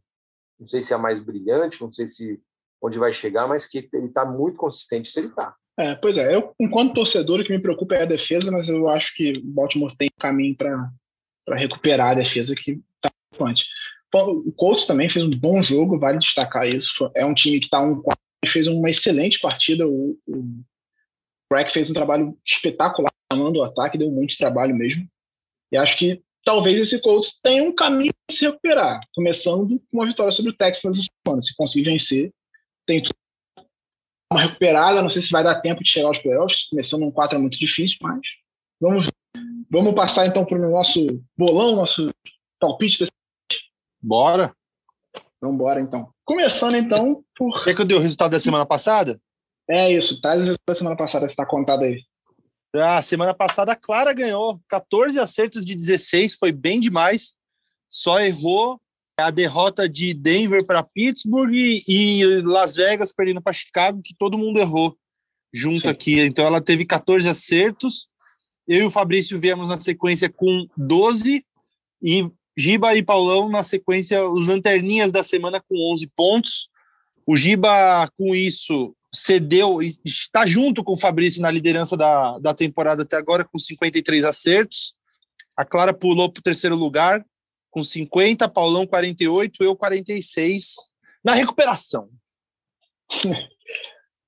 Não 0.57 0.65
sei 0.65 0.81
se 0.81 0.93
é 0.93 0.95
a 0.95 0.99
mais 0.99 1.19
brilhante, 1.19 1.81
não 1.81 1.91
sei 1.91 2.07
se 2.07 2.41
onde 2.81 2.97
vai 2.97 3.11
chegar, 3.11 3.45
mas 3.45 3.65
que 3.65 3.89
ele 3.91 4.07
tá 4.07 4.23
muito 4.23 4.55
consistente 4.55 5.09
se 5.09 5.19
ele 5.19 5.29
tá. 5.31 5.53
É, 5.77 5.95
pois 5.95 6.15
é, 6.15 6.33
eu, 6.33 6.55
enquanto 6.57 6.93
torcedor, 6.93 7.41
o 7.41 7.43
que 7.43 7.51
me 7.51 7.61
preocupa 7.61 7.95
é 7.95 8.03
a 8.03 8.05
defesa, 8.05 8.49
mas 8.53 8.69
eu 8.69 8.87
acho 8.87 9.13
que 9.15 9.33
o 9.33 9.43
Baltimore 9.43 9.93
tem 9.97 10.07
caminho 10.17 10.55
para 10.55 10.89
recuperar 11.57 12.11
a 12.11 12.15
defesa 12.15 12.55
que 12.55 12.81
tá 13.01 13.09
preocupante. 13.29 13.65
O 14.13 14.51
Colts 14.53 14.85
também 14.85 15.09
fez 15.09 15.25
um 15.25 15.29
bom 15.29 15.61
jogo, 15.61 15.99
vale 15.99 16.17
destacar 16.17 16.65
isso. 16.67 17.11
É 17.15 17.25
um 17.25 17.33
time 17.33 17.59
que 17.59 17.65
está 17.65 17.81
um 17.81 18.01
fez 18.47 18.67
uma 18.67 18.89
excelente 18.89 19.39
partida. 19.39 19.87
O, 19.87 20.17
o 20.27 20.63
Crack 21.51 21.71
fez 21.71 21.89
um 21.89 21.93
trabalho 21.93 22.37
espetacular 22.45 23.11
chamando 23.31 23.57
o 23.57 23.63
ataque, 23.63 23.97
deu 23.97 24.09
muito 24.09 24.37
trabalho 24.37 24.75
mesmo. 24.75 25.07
E 25.71 25.77
acho 25.77 25.97
que 25.97 26.21
talvez 26.45 26.79
esse 26.79 27.01
Colts 27.01 27.39
tenha 27.41 27.63
um 27.63 27.75
caminho 27.75 28.13
para 28.13 28.35
se 28.35 28.45
recuperar, 28.45 29.01
começando 29.13 29.79
com 29.79 29.97
uma 29.97 30.05
vitória 30.05 30.31
sobre 30.31 30.51
o 30.51 30.55
Texas 30.55 30.95
nessa 30.95 31.07
semana. 31.25 31.41
Se 31.41 31.55
conseguir 31.55 31.85
vencer, 31.85 32.31
tem 32.85 33.03
uma 34.31 34.41
recuperada. 34.41 35.01
Não 35.01 35.09
sei 35.09 35.21
se 35.21 35.29
vai 35.29 35.43
dar 35.43 35.59
tempo 35.59 35.83
de 35.83 35.89
chegar 35.89 36.07
aos 36.07 36.19
playoffs. 36.19 36.69
Começando 36.69 37.03
um 37.03 37.11
4 37.11 37.37
é 37.37 37.41
muito 37.41 37.59
difícil, 37.59 37.97
mas 38.01 38.21
vamos, 38.79 39.07
vamos 39.69 39.93
passar 39.93 40.25
então 40.25 40.45
para 40.45 40.57
o 40.57 40.71
nosso 40.71 41.05
bolão, 41.37 41.75
nosso 41.75 42.09
palpite 42.59 42.99
desse 42.99 43.16
Bora. 44.01 44.53
Vamos 45.41 45.55
embora, 45.55 45.81
então. 45.81 46.09
Começando, 46.25 46.75
então, 46.75 47.23
por... 47.35 47.63
Quer 47.63 47.75
que 47.75 47.81
eu 47.81 47.85
dei 47.85 47.97
o 47.97 48.01
resultado 48.01 48.31
da 48.31 48.39
semana 48.39 48.65
passada? 48.65 49.19
É 49.69 49.91
isso, 49.91 50.21
traz 50.21 50.37
o 50.37 50.43
resultado 50.43 50.67
da 50.67 50.75
semana 50.75 50.95
passada, 50.95 51.27
você 51.27 51.33
está 51.33 51.45
contado 51.45 51.83
aí. 51.83 52.01
Ah, 52.75 53.01
semana 53.01 53.33
passada 53.33 53.71
a 53.71 53.75
Clara 53.75 54.13
ganhou 54.13 54.59
14 54.67 55.19
acertos 55.19 55.65
de 55.65 55.75
16, 55.75 56.35
foi 56.35 56.51
bem 56.51 56.79
demais. 56.79 57.35
Só 57.89 58.19
errou 58.19 58.79
a 59.19 59.31
derrota 59.31 59.89
de 59.89 60.13
Denver 60.13 60.65
para 60.65 60.83
Pittsburgh 60.83 61.53
e, 61.53 62.41
Las 62.43 62.75
Vegas 62.75 63.11
perdendo 63.11 63.41
para 63.41 63.53
Chicago, 63.53 64.01
que 64.03 64.15
todo 64.15 64.37
mundo 64.37 64.59
errou 64.59 64.95
junto 65.51 65.81
Sim. 65.81 65.87
aqui. 65.87 66.19
Então 66.19 66.45
ela 66.45 66.61
teve 66.61 66.85
14 66.85 67.27
acertos. 67.27 68.09
Eu 68.67 68.83
e 68.83 68.85
o 68.85 68.91
Fabrício 68.91 69.39
viemos 69.39 69.69
na 69.69 69.79
sequência 69.79 70.29
com 70.29 70.67
12 70.75 71.43
e 72.01 72.29
Giba 72.57 72.95
e 72.95 73.03
Paulão 73.03 73.49
na 73.49 73.61
sequência, 73.61 74.27
os 74.27 74.47
lanterninhas 74.47 75.11
da 75.11 75.21
semana 75.21 75.61
com 75.61 75.93
11 75.93 76.07
pontos. 76.15 76.69
O 77.25 77.37
Giba, 77.37 78.09
com 78.17 78.33
isso, 78.33 78.95
cedeu 79.13 79.81
e 79.81 79.95
está 80.03 80.45
junto 80.45 80.83
com 80.83 80.93
o 80.93 80.97
Fabrício 80.97 81.41
na 81.41 81.51
liderança 81.51 81.95
da, 81.95 82.39
da 82.39 82.53
temporada 82.55 83.03
até 83.03 83.15
agora, 83.15 83.45
com 83.45 83.59
53 83.59 84.25
acertos. 84.25 84.95
A 85.55 85.63
Clara 85.63 85.93
pulou 85.93 86.31
para 86.31 86.39
o 86.39 86.43
terceiro 86.43 86.75
lugar, 86.75 87.23
com 87.69 87.83
50, 87.83 88.49
Paulão 88.49 88.87
48, 88.87 89.63
eu 89.63 89.75
46, 89.75 90.75
na 91.23 91.33
recuperação. 91.33 92.09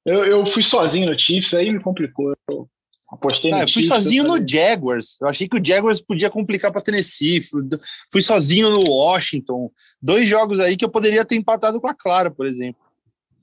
Eu, 0.05 0.23
eu 0.23 0.45
fui 0.47 0.63
sozinho 0.63 1.11
no 1.11 1.19
Chiefs, 1.19 1.53
aí 1.53 1.69
me 1.69 1.79
complicou. 1.79 2.33
Eu 2.49 2.69
Apostei 3.11 3.49
no 3.49 3.57
eu 3.57 3.67
fui 3.67 3.81
sozinho 3.83 4.23
no 4.23 4.47
Jaguars. 4.47 5.17
Eu 5.19 5.27
achei 5.27 5.47
que 5.47 5.57
o 5.57 5.65
Jaguars 5.65 5.99
podia 5.99 6.29
complicar 6.29 6.71
para 6.71 6.81
Tennessee. 6.81 7.41
Fui, 7.41 7.63
fui 8.11 8.21
sozinho 8.21 8.69
no 8.69 8.87
Washington. 8.87 9.71
Dois 9.99 10.27
jogos 10.27 10.59
aí 10.59 10.77
que 10.77 10.85
eu 10.85 10.89
poderia 10.89 11.25
ter 11.25 11.35
empatado 11.35 11.81
com 11.81 11.87
a 11.87 11.93
Clara, 11.93 12.29
por 12.29 12.45
exemplo. 12.45 12.81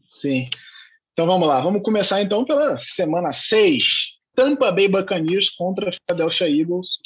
Sim. 0.09 0.45
Então 1.13 1.27
vamos 1.27 1.49
lá. 1.49 1.61
Vamos 1.61 1.83
começar 1.83 2.23
então 2.23 2.45
pela 2.45 2.79
semana 2.79 3.33
6. 3.33 4.17
Tampa 4.37 4.71
Bay 4.71 4.87
Buccaneers 4.87 5.51
contra 5.51 5.91
Philadelphia 5.91 6.49
Eagles. 6.49 6.99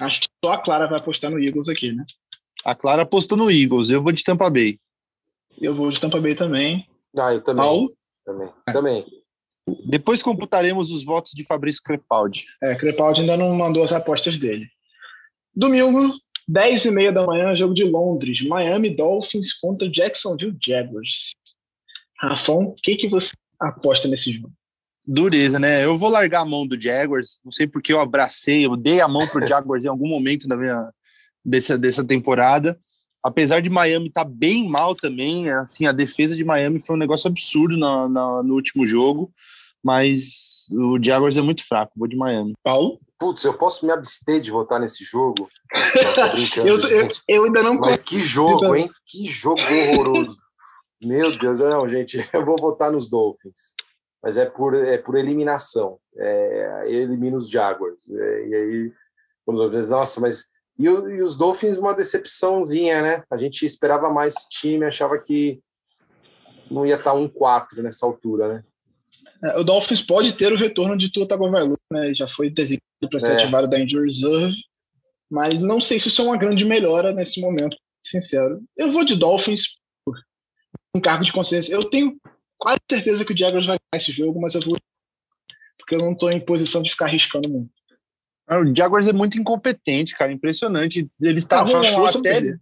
Acho 0.00 0.20
que 0.20 0.28
só 0.44 0.52
a 0.52 0.58
Clara 0.58 0.86
vai 0.86 0.98
apostar 0.98 1.30
no 1.30 1.42
Eagles 1.42 1.68
aqui, 1.68 1.92
né? 1.92 2.04
A 2.64 2.74
Clara 2.74 3.02
apostou 3.02 3.36
no 3.36 3.50
Eagles. 3.50 3.90
Eu 3.90 4.02
vou 4.02 4.12
de 4.12 4.22
Tampa 4.22 4.48
Bay. 4.48 4.78
Eu 5.60 5.74
vou 5.74 5.90
de 5.90 6.00
Tampa 6.00 6.20
Bay 6.20 6.34
também. 6.34 6.86
Ah, 7.18 7.34
eu 7.34 7.42
também. 7.42 7.64
Paulo? 7.64 7.92
Também. 8.24 8.48
É. 8.68 8.72
Também. 8.72 9.06
Depois 9.84 10.22
computaremos 10.22 10.90
os 10.90 11.04
votos 11.04 11.32
de 11.32 11.44
Fabrício 11.44 11.82
Crepaldi. 11.82 12.46
É, 12.62 12.74
Crepaldi 12.74 13.20
ainda 13.20 13.36
não 13.36 13.54
mandou 13.54 13.82
as 13.82 13.92
apostas 13.92 14.38
dele. 14.38 14.66
Domingo, 15.54 16.14
10 16.46 16.86
e 16.86 16.90
meia 16.90 17.12
da 17.12 17.26
manhã, 17.26 17.54
jogo 17.54 17.74
de 17.74 17.84
Londres. 17.84 18.40
Miami 18.46 18.90
Dolphins 18.90 19.52
contra 19.52 19.90
Jacksonville 19.90 20.56
Jaguars. 20.64 21.30
Rafão, 22.18 22.68
o 22.68 22.74
que, 22.74 22.96
que 22.96 23.08
você 23.08 23.32
aposta 23.60 24.08
nesse 24.08 24.32
jogo? 24.32 24.52
Dureza, 25.06 25.58
né? 25.58 25.84
Eu 25.84 25.96
vou 25.96 26.10
largar 26.10 26.40
a 26.40 26.44
mão 26.44 26.66
do 26.66 26.80
Jaguars. 26.80 27.38
Não 27.44 27.52
sei 27.52 27.66
porque 27.66 27.92
eu 27.92 28.00
abracei, 28.00 28.66
eu 28.66 28.76
dei 28.76 29.00
a 29.00 29.08
mão 29.08 29.26
pro 29.26 29.44
Jaguars 29.46 29.84
em 29.84 29.88
algum 29.88 30.08
momento 30.08 30.46
da 30.46 30.56
minha, 30.56 30.90
dessa, 31.44 31.78
dessa 31.78 32.04
temporada. 32.04 32.78
Apesar 33.22 33.60
de 33.60 33.68
Miami 33.68 34.08
estar 34.08 34.24
tá 34.24 34.30
bem 34.30 34.68
mal 34.68 34.94
também, 34.94 35.50
assim, 35.50 35.86
a 35.86 35.92
defesa 35.92 36.36
de 36.36 36.44
Miami 36.44 36.80
foi 36.80 36.94
um 36.94 36.98
negócio 36.98 37.28
absurdo 37.28 37.76
na, 37.76 38.08
na 38.08 38.42
no 38.42 38.54
último 38.54 38.86
jogo 38.86 39.32
mas 39.84 40.66
o 40.72 40.98
Jaguars 41.02 41.36
é 41.36 41.42
muito 41.42 41.66
fraco. 41.66 41.92
Vou 41.96 42.08
de 42.08 42.16
Miami. 42.16 42.52
Paulo? 42.62 43.00
Putz, 43.18 43.44
eu 43.44 43.54
posso 43.54 43.84
me 43.84 43.92
abster 43.92 44.40
de 44.40 44.50
votar 44.50 44.80
nesse 44.80 45.04
jogo? 45.04 45.48
eu, 46.64 46.78
eu, 46.80 47.08
eu, 47.26 47.44
ainda 47.44 47.62
não 47.62 47.74
Mas 47.74 48.00
que 48.00 48.20
jogo, 48.20 48.76
hein? 48.76 48.90
Que 49.06 49.26
jogo 49.26 49.60
horroroso. 49.60 50.36
Meu 51.02 51.36
Deus, 51.36 51.60
não, 51.60 51.88
gente, 51.88 52.18
eu 52.32 52.44
vou 52.44 52.56
votar 52.60 52.90
nos 52.90 53.08
Dolphins. 53.08 53.74
Mas 54.22 54.36
é 54.36 54.46
por, 54.46 54.74
é 54.74 54.98
por 54.98 55.16
eliminação. 55.16 55.98
É, 56.16 56.84
elimina 56.86 57.36
os 57.36 57.48
Jaguars. 57.48 57.98
É, 58.08 58.46
e 58.46 58.54
aí, 58.54 58.92
nossa, 59.88 60.20
mas. 60.20 60.46
E, 60.78 60.84
e, 60.84 61.22
os 61.22 61.36
Dolphins, 61.36 61.76
uma 61.76 61.94
decepçãozinha, 61.94 63.02
né? 63.02 63.22
A 63.30 63.36
gente 63.36 63.64
esperava 63.64 64.10
mais 64.10 64.34
time, 64.48 64.84
achava 64.84 65.18
que 65.18 65.60
não 66.70 66.84
ia 66.84 66.96
estar 66.96 67.14
um 67.14 67.28
4 67.28 67.82
nessa 67.82 68.04
altura, 68.06 68.54
né? 68.54 68.64
É, 69.42 69.58
o 69.58 69.64
Dolphins 69.64 70.02
pode 70.02 70.32
ter 70.32 70.52
o 70.52 70.56
retorno 70.56 70.96
de 70.96 71.12
Tua 71.12 71.26
Tagovailoa, 71.26 71.78
né? 71.92 72.14
Já 72.14 72.28
foi 72.28 72.50
designado 72.50 73.08
para 73.08 73.20
ser 73.20 73.32
é. 73.32 73.34
ativado 73.34 73.68
da 73.68 73.78
injury 73.78 74.06
reserve, 74.06 74.56
mas 75.30 75.58
não 75.58 75.80
sei 75.80 76.00
se 76.00 76.08
isso 76.08 76.22
é 76.22 76.24
uma 76.24 76.36
grande 76.36 76.64
melhora 76.64 77.12
nesse 77.12 77.40
momento, 77.40 77.76
sincero. 78.04 78.62
Eu 78.76 78.90
vou 78.90 79.04
de 79.04 79.14
Dolphins 79.14 79.78
por 80.04 80.16
um 80.96 81.00
cargo 81.00 81.24
de 81.24 81.32
consciência. 81.32 81.72
Eu 81.72 81.84
tenho 81.84 82.16
quase 82.58 82.80
certeza 82.90 83.24
que 83.24 83.32
o 83.32 83.38
Jaguars 83.38 83.66
vai 83.66 83.78
ganhar 83.78 84.02
esse 84.02 84.10
jogo, 84.10 84.40
mas 84.40 84.54
eu 84.54 84.60
vou 84.60 84.76
porque 85.78 85.94
eu 85.94 86.00
não 86.00 86.12
estou 86.12 86.30
em 86.30 86.38
posição 86.38 86.82
de 86.82 86.90
ficar 86.90 87.06
arriscando 87.06 87.48
muito. 87.48 87.70
O 88.50 88.76
Jaguars 88.76 89.08
é 89.08 89.12
muito 89.12 89.38
incompetente, 89.38 90.14
cara, 90.14 90.32
impressionante. 90.32 91.08
Eles 91.20 91.44
estavam 91.44 91.80
até, 92.06 92.58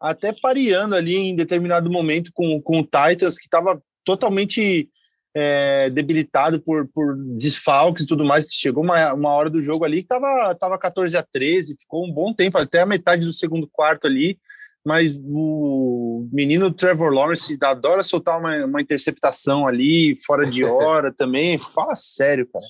até 0.00 0.32
pareando 0.32 0.94
ali 0.94 1.14
em 1.14 1.34
determinado 1.34 1.90
momento 1.90 2.30
com, 2.34 2.60
com 2.60 2.80
o 2.80 2.82
Titans, 2.82 3.38
que 3.38 3.46
estava 3.46 3.82
totalmente 4.04 4.90
é, 5.38 5.90
debilitado 5.90 6.58
por, 6.58 6.88
por 6.88 7.14
desfalques 7.36 8.04
e 8.04 8.06
tudo 8.06 8.24
mais. 8.24 8.46
Chegou 8.50 8.82
uma, 8.82 9.12
uma 9.12 9.28
hora 9.28 9.50
do 9.50 9.60
jogo 9.60 9.84
ali 9.84 10.00
que 10.00 10.08
tava, 10.08 10.54
tava 10.54 10.78
14 10.78 11.14
a 11.14 11.22
13, 11.22 11.76
ficou 11.78 12.06
um 12.06 12.10
bom 12.10 12.32
tempo, 12.32 12.56
até 12.56 12.80
a 12.80 12.86
metade 12.86 13.26
do 13.26 13.34
segundo 13.34 13.68
quarto 13.70 14.06
ali. 14.06 14.38
Mas 14.82 15.12
o 15.14 16.26
menino 16.32 16.70
Trevor 16.70 17.12
Lawrence 17.12 17.58
adora 17.60 18.02
soltar 18.02 18.38
uma, 18.38 18.64
uma 18.64 18.80
interceptação 18.80 19.66
ali, 19.66 20.16
fora 20.24 20.46
de 20.46 20.64
hora 20.64 21.12
também. 21.12 21.58
Fala 21.58 21.94
sério, 21.94 22.48
cara. 22.48 22.64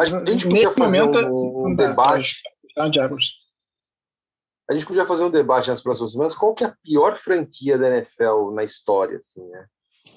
A 0.00 0.24
gente 0.24 0.48
podia 0.48 0.72
fazer 0.72 1.02
um, 1.02 1.68
um 1.68 1.76
debate. 1.76 2.42
Tá, 2.74 2.84
a 4.68 4.72
gente 4.72 4.86
podia 4.86 5.06
fazer 5.06 5.24
um 5.24 5.30
debate 5.30 5.68
nas 5.68 5.80
próximas 5.80 6.10
semanas. 6.10 6.34
Qual 6.34 6.52
que 6.52 6.64
é 6.64 6.66
a 6.66 6.76
pior 6.82 7.16
franquia 7.16 7.78
da 7.78 7.88
NFL 7.96 8.50
na 8.54 8.64
história, 8.64 9.18
assim, 9.18 9.46
né? 9.50 9.66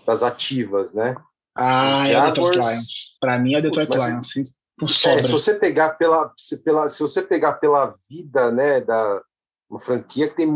Das 0.06 0.24
ativas, 0.24 0.94
né? 0.94 1.16
Ah, 1.56 2.08
é 2.08 2.16
a 2.16 2.28
Detroit 2.28 2.56
Lions. 2.56 3.18
Para 3.20 3.40
mim 3.40 3.56
é 3.56 3.62
Detroit 3.62 3.88
Putz, 3.88 4.06
Lions. 4.06 4.58
É, 5.06 5.22
se 5.22 5.32
você 5.32 5.54
pegar 5.56 5.92
pela, 5.92 6.34
se, 6.38 6.58
pela, 6.58 6.88
se 6.90 7.02
você 7.02 7.22
pegar 7.22 7.54
pela 7.54 7.94
vida, 8.10 8.52
né, 8.52 8.82
da 8.82 9.22
uma 9.70 9.80
franquia 9.80 10.28
que 10.28 10.36
tem, 10.36 10.50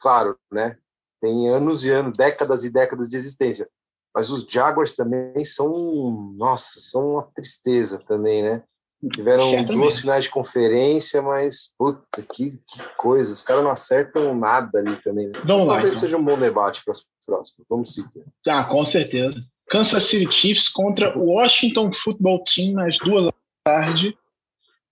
claro, 0.00 0.36
né, 0.50 0.76
tem 1.20 1.48
anos 1.48 1.84
e 1.84 1.90
anos, 1.90 2.16
décadas 2.16 2.64
e 2.64 2.72
décadas 2.72 3.08
de 3.08 3.16
existência. 3.16 3.68
Mas 4.14 4.30
os 4.30 4.42
Jaguars 4.42 4.96
também 4.96 5.44
são, 5.44 6.34
nossa, 6.36 6.80
são 6.80 7.12
uma 7.12 7.22
tristeza 7.34 8.02
também, 8.08 8.42
né? 8.42 8.64
Tiveram 9.08 9.48
Certamente. 9.48 9.80
duas 9.80 9.98
finais 9.98 10.24
de 10.24 10.30
conferência, 10.30 11.22
mas 11.22 11.72
puta, 11.78 12.20
que, 12.20 12.50
que 12.50 12.82
coisa. 12.98 13.32
Os 13.32 13.42
caras 13.42 13.64
não 13.64 13.70
acertam 13.70 14.34
nada 14.34 14.78
ali 14.78 15.00
também. 15.02 15.28
Né? 15.28 15.40
Vamos 15.44 15.66
lá. 15.66 15.74
Talvez 15.74 15.94
então. 15.94 16.06
seja 16.06 16.18
um 16.18 16.24
bom 16.24 16.38
debate 16.38 16.84
para 16.84 16.92
os 16.92 17.06
próximos. 17.24 17.66
Vamos 17.68 17.94
seguir. 17.94 18.24
Ah, 18.46 18.64
com 18.64 18.84
certeza. 18.84 19.42
Kansas 19.70 20.02
City 20.02 20.30
Chiefs 20.30 20.68
contra 20.68 21.16
o 21.16 21.32
Washington 21.32 21.92
Football 21.92 22.44
Team 22.44 22.78
às 22.78 22.98
duas 22.98 23.24
da 23.24 23.32
tarde. 23.64 24.14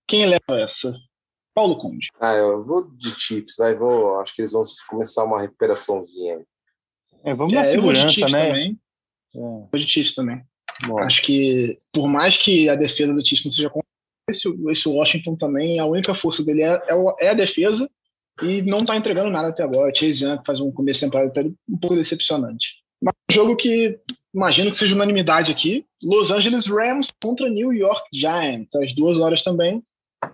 Quem 0.07 0.25
leva 0.25 0.59
essa? 0.59 0.91
Paulo 1.53 1.77
Conde. 1.77 2.07
Ah, 2.19 2.33
eu 2.33 2.63
vou 2.63 2.89
de 2.89 3.09
Chiefs, 3.09 3.55
vai. 3.57 3.75
Vou, 3.75 4.19
acho 4.21 4.33
que 4.33 4.41
eles 4.41 4.53
vão 4.53 4.63
começar 4.87 5.23
uma 5.23 5.41
recuperaçãozinha. 5.41 6.39
É, 7.23 7.35
vamos 7.35 7.53
na 7.53 7.61
é, 7.61 7.65
segurança, 7.65 8.27
né? 8.29 8.47
Também. 8.47 8.79
É. 9.35 9.39
Vou 9.39 9.69
de 9.73 9.85
Chiefs 9.85 10.15
também. 10.15 10.41
Bom. 10.87 10.97
Acho 10.99 11.21
que, 11.21 11.77
por 11.91 12.07
mais 12.07 12.37
que 12.37 12.69
a 12.69 12.75
defesa 12.75 13.13
do 13.13 13.25
Chiefs 13.25 13.45
não 13.45 13.51
seja 13.51 13.69
esse, 14.29 14.47
esse 14.69 14.87
Washington 14.87 15.35
também, 15.35 15.79
a 15.79 15.85
única 15.85 16.15
força 16.15 16.43
dele 16.43 16.63
é, 16.63 16.81
é, 16.87 17.25
é 17.25 17.29
a 17.29 17.33
defesa 17.33 17.89
e 18.41 18.61
não 18.61 18.79
está 18.79 18.95
entregando 18.95 19.29
nada 19.29 19.49
até 19.49 19.63
agora. 19.63 19.93
Chase 19.93 20.23
Young 20.23 20.39
faz 20.45 20.59
um 20.59 20.71
começo 20.71 20.99
de 20.99 21.05
temporada 21.05 21.51
um 21.69 21.77
pouco 21.77 21.95
decepcionante. 21.95 22.75
Mas 23.01 23.13
um 23.29 23.33
jogo 23.33 23.55
que 23.55 23.97
imagino 24.33 24.71
que 24.71 24.77
seja 24.77 24.95
unanimidade 24.95 25.51
aqui: 25.51 25.85
Los 26.03 26.31
Angeles 26.31 26.67
Rams 26.67 27.11
contra 27.21 27.49
New 27.49 27.73
York 27.73 28.03
Giants, 28.13 28.75
às 28.75 28.93
duas 28.93 29.17
horas 29.17 29.43
também. 29.43 29.81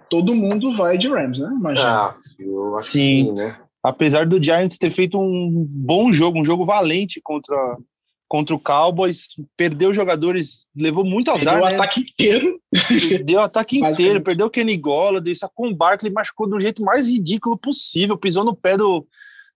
Todo 0.09 0.35
mundo 0.35 0.75
vai 0.75 0.97
de 0.97 1.07
Rams, 1.07 1.39
né? 1.39 1.47
Imagina. 1.59 2.09
Ah, 2.09 2.15
eu 2.39 2.75
acho 2.75 2.85
sim, 2.85 3.25
sim 3.25 3.31
né? 3.33 3.59
Apesar 3.83 4.25
do 4.25 4.43
Giants 4.43 4.79
ter 4.79 4.89
feito 4.89 5.19
um 5.19 5.63
bom 5.69 6.11
jogo, 6.11 6.39
um 6.39 6.45
jogo 6.45 6.65
valente 6.65 7.21
contra 7.23 7.55
contra 8.35 8.53
o 8.53 8.59
Cowboys, 8.59 9.29
perdeu 9.55 9.93
jogadores, 9.93 10.67
levou 10.75 11.05
muito 11.05 11.31
azar. 11.31 11.53
Perdeu 11.53 11.69
né? 11.69 11.71
o 11.71 11.81
ataque 11.81 12.01
inteiro. 12.01 12.61
Perdeu 13.09 13.39
o 13.39 13.43
ataque 13.43 13.79
inteiro, 13.79 14.21
perdeu 14.21 14.47
o 14.47 14.49
Kenny 14.49 14.75
Golladay, 14.75 15.33
sacou 15.33 15.67
o 15.67 15.73
Barkley, 15.73 16.11
machucou 16.11 16.45
do 16.45 16.59
jeito 16.59 16.83
mais 16.83 17.07
ridículo 17.07 17.57
possível, 17.57 18.17
pisou 18.17 18.43
no 18.43 18.53
pé 18.53 18.75
do, 18.75 19.07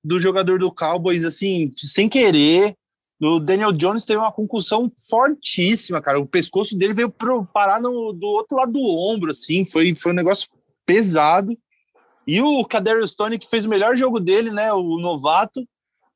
do 0.01 0.17
jogador 0.17 0.59
do 0.59 0.71
Cowboys, 0.71 1.25
assim, 1.25 1.73
sem 1.75 2.07
querer. 2.07 2.73
O 3.21 3.37
Daniel 3.37 3.73
Jones 3.73 4.05
teve 4.05 4.17
uma 4.17 4.31
concussão 4.31 4.89
fortíssima, 5.09 6.01
cara. 6.01 6.17
O 6.17 6.25
pescoço 6.25 6.77
dele 6.77 6.93
veio 6.93 7.09
pro, 7.09 7.45
parar 7.45 7.81
no, 7.81 8.13
do 8.13 8.27
outro 8.27 8.55
lado 8.55 8.71
do 8.71 8.81
ombro, 8.81 9.31
assim, 9.31 9.65
foi, 9.65 9.93
foi 9.93 10.13
um 10.13 10.15
negócio 10.15 10.47
pesado. 10.85 11.53
E 12.25 12.41
o 12.41 12.63
Kadarius 12.63 13.11
Stone, 13.11 13.37
que 13.37 13.49
fez 13.49 13.65
o 13.65 13.69
melhor 13.69 13.97
jogo 13.97 14.21
dele, 14.21 14.51
né, 14.51 14.71
o 14.71 14.97
novato, 14.99 15.67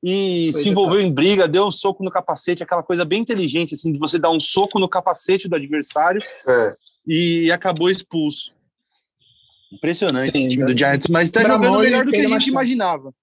e 0.03 0.49
Foi 0.51 0.61
se 0.61 0.69
envolveu 0.69 0.99
tá. 0.99 1.07
em 1.07 1.11
briga, 1.11 1.47
deu 1.47 1.65
um 1.65 1.71
soco 1.71 2.03
no 2.03 2.11
capacete, 2.11 2.61
aquela 2.61 2.83
coisa 2.83 3.05
bem 3.05 3.21
inteligente, 3.21 3.73
assim, 3.73 3.89
de 3.89 3.97
você 3.97 4.19
dar 4.19 4.31
um 4.31 4.39
soco 4.39 4.77
no 4.77 4.89
capacete 4.89 5.47
do 5.47 5.55
adversário 5.55 6.21
é. 6.45 6.75
e 7.07 7.49
acabou 7.49 7.89
expulso. 7.89 8.53
Impressionante 9.71 10.37
Sim, 10.37 10.45
o 10.45 10.49
time 10.49 10.65
do 10.65 10.77
Giants, 10.77 11.07
mas 11.07 11.25
está 11.25 11.41
jogando 11.41 11.79
melhor 11.79 12.03
do 12.03 12.11
que 12.11 12.17
a 12.17 12.27
gente 12.27 12.49
imaginava. 12.49 13.13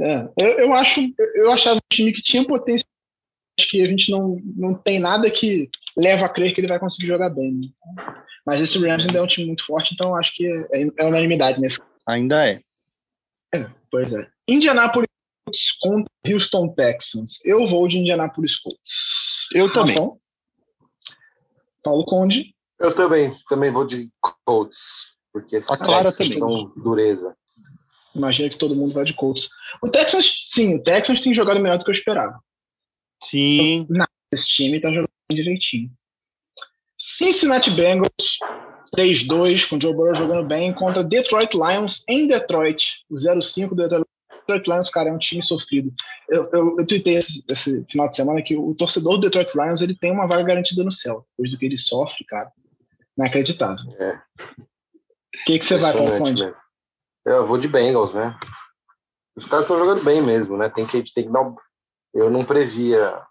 É, 0.00 0.28
eu, 0.40 0.58
eu, 0.60 0.74
acho, 0.74 1.00
eu 1.34 1.52
achava 1.52 1.76
um 1.76 1.94
time 1.94 2.10
que 2.10 2.22
tinha 2.22 2.42
potência, 2.46 2.86
acho 3.60 3.68
que 3.68 3.82
a 3.82 3.86
gente 3.86 4.10
não, 4.10 4.40
não 4.56 4.74
tem 4.74 4.98
nada 4.98 5.30
que 5.30 5.68
leva 5.94 6.24
a 6.24 6.28
crer 6.28 6.54
que 6.54 6.60
ele 6.62 6.68
vai 6.68 6.78
conseguir 6.78 7.06
jogar 7.06 7.28
bem. 7.28 7.52
Né? 7.52 7.68
Mas 8.46 8.62
esse 8.62 8.78
Rams 8.78 9.06
ainda 9.06 9.18
é 9.18 9.22
um 9.22 9.26
time 9.26 9.46
muito 9.46 9.66
forte, 9.66 9.92
então 9.92 10.16
acho 10.16 10.34
que 10.34 10.46
é, 10.46 10.86
é 10.98 11.04
unanimidade 11.04 11.60
nesse. 11.60 11.78
Ainda 12.06 12.48
é. 12.48 12.62
é 13.54 13.66
pois 13.90 14.14
é. 14.14 14.26
Indianapolis 14.52 15.06
contra 15.80 16.12
Houston 16.26 16.74
Texans. 16.74 17.38
Eu 17.44 17.66
vou 17.66 17.86
de 17.88 17.98
Indianapolis 17.98 18.56
Colts. 18.56 19.48
Eu 19.54 19.72
também. 19.72 19.96
Paulo 21.82 22.04
Conde. 22.04 22.54
Eu 22.78 22.94
também. 22.94 23.34
Também 23.48 23.70
vou 23.70 23.86
de 23.86 24.10
Colts. 24.44 25.10
Porque 25.32 25.56
a 25.56 25.76
Clara 25.76 26.12
também. 26.12 26.32
são 26.32 26.72
dureza. 26.76 27.36
Imagina 28.14 28.50
que 28.50 28.56
todo 28.56 28.74
mundo 28.74 28.94
vai 28.94 29.04
de 29.04 29.14
Colts. 29.14 29.48
O 29.82 29.88
Texans, 29.88 30.38
sim, 30.40 30.76
o 30.76 30.82
Texans 30.82 31.20
tem 31.20 31.34
jogado 31.34 31.60
melhor 31.60 31.78
do 31.78 31.84
que 31.84 31.90
eu 31.90 31.94
esperava. 31.94 32.40
Sim. 33.22 33.86
Não, 33.88 34.06
esse 34.32 34.48
time 34.48 34.80
tá 34.80 34.88
jogando 34.88 35.08
direitinho. 35.30 35.90
Cincinnati 36.98 37.70
Bengals 37.70 38.38
3-2, 38.96 39.68
com 39.68 39.76
o 39.76 39.80
Joe 39.80 39.94
Burrow 39.94 40.14
jogando 40.14 40.46
bem, 40.46 40.72
contra 40.74 41.04
Detroit 41.04 41.54
Lions 41.54 42.02
em 42.08 42.26
Detroit. 42.26 43.04
O 43.08 43.14
0-5 43.14 43.68
do 43.68 43.76
Detroit 43.76 44.09
Detroit 44.52 44.68
Lions, 44.68 44.90
cara, 44.90 45.08
é 45.08 45.12
um 45.12 45.18
time 45.18 45.42
sofrido. 45.42 45.92
Eu, 46.28 46.48
eu, 46.52 46.76
eu 46.78 46.86
tuitei 46.86 47.16
esse, 47.16 47.44
esse, 47.48 47.84
final 47.90 48.08
de 48.08 48.16
semana 48.16 48.42
que 48.42 48.56
o 48.56 48.74
torcedor 48.74 49.16
do 49.16 49.22
Detroit 49.22 49.52
Lions 49.54 49.80
ele 49.80 49.94
tem 49.94 50.12
uma 50.12 50.26
vaga 50.26 50.42
garantida 50.42 50.84
no 50.84 50.92
céu. 50.92 51.26
Depois 51.30 51.52
do 51.52 51.58
que 51.58 51.66
ele 51.66 51.78
sofre, 51.78 52.24
cara. 52.24 52.50
Inacreditável. 53.16 53.84
É. 53.98 54.20
O 54.48 55.44
que, 55.46 55.58
que 55.58 55.64
você 55.64 55.78
vai, 55.78 55.92
Paulo 55.92 56.18
Conde? 56.18 56.54
Eu 57.24 57.46
vou 57.46 57.58
de 57.58 57.68
Bengals, 57.68 58.14
né? 58.14 58.36
Os 59.36 59.46
caras 59.46 59.64
estão 59.64 59.78
jogando 59.78 60.04
bem 60.04 60.22
mesmo, 60.22 60.56
né? 60.56 60.68
Tem 60.68 60.86
que, 60.86 61.02
tem 61.12 61.24
que 61.24 61.32
dar. 61.32 61.52
Eu 62.12 62.30
não 62.30 62.44
previa 62.44 63.22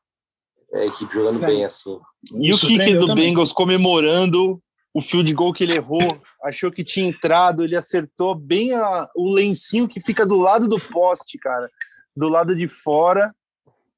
a 0.74 0.86
equipe 0.86 1.14
jogando 1.14 1.44
é. 1.44 1.48
bem 1.48 1.66
assim. 1.66 2.00
E 2.36 2.54
o 2.54 2.58
kick 2.58 2.94
do 2.96 3.08
também. 3.08 3.26
Bengals 3.26 3.52
comemorando 3.52 4.62
o 4.94 5.02
field 5.02 5.34
goal 5.34 5.54
que 5.54 5.64
ele 5.64 5.76
errou, 5.76 6.00
achou 6.44 6.72
que 6.72 6.84
tinha 6.84 7.08
entrado, 7.08 7.64
ele 7.64 7.76
acertou 7.76 8.34
bem 8.36 8.74
a, 8.74 9.10
o 9.16 9.34
lencinho 9.34 9.88
que 9.88 10.02
fica 10.02 10.26
do 10.26 10.38
lado 10.38 10.68
do 10.68 10.80
poste, 10.80 11.38
cara, 11.38 11.70
do 12.16 12.30
lado 12.30 12.56
de 12.56 12.68
fora, 12.68 13.34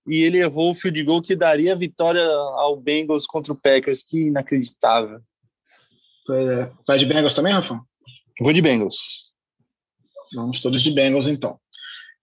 e 0.08 0.22
ele 0.22 0.38
errou 0.38 0.72
o 0.72 0.76
field 0.76 1.04
goal 1.04 1.22
que 1.22 1.36
daria 1.36 1.74
a 1.74 1.78
vitória 1.78 2.24
ao 2.24 2.76
Bengals 2.76 3.26
contra 3.26 3.54
o 3.54 3.56
Packers, 3.56 4.04
que 4.04 4.28
inacreditável. 4.28 5.20
É. 6.30 6.72
Vai 6.88 6.98
de 6.98 7.06
Bengals 7.06 7.34
também, 7.34 7.54
Rafa? 7.54 7.80
Vou 8.40 8.54
de 8.54 8.62
Bengals. 8.62 9.32
Vamos 10.34 10.60
todos 10.60 10.82
de 10.82 10.92
Bengals, 10.92 11.28
então. 11.28 11.60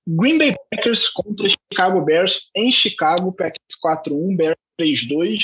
Green 0.07 0.39
Bay 0.39 0.55
Packers 0.71 1.09
contra 1.09 1.49
Chicago 1.49 2.03
Bears 2.03 2.49
em 2.57 2.73
Chicago, 2.73 3.33
Packers 3.33 3.77
4-1, 3.85 4.37
Bears 4.37 4.57
3-2. 4.81 5.39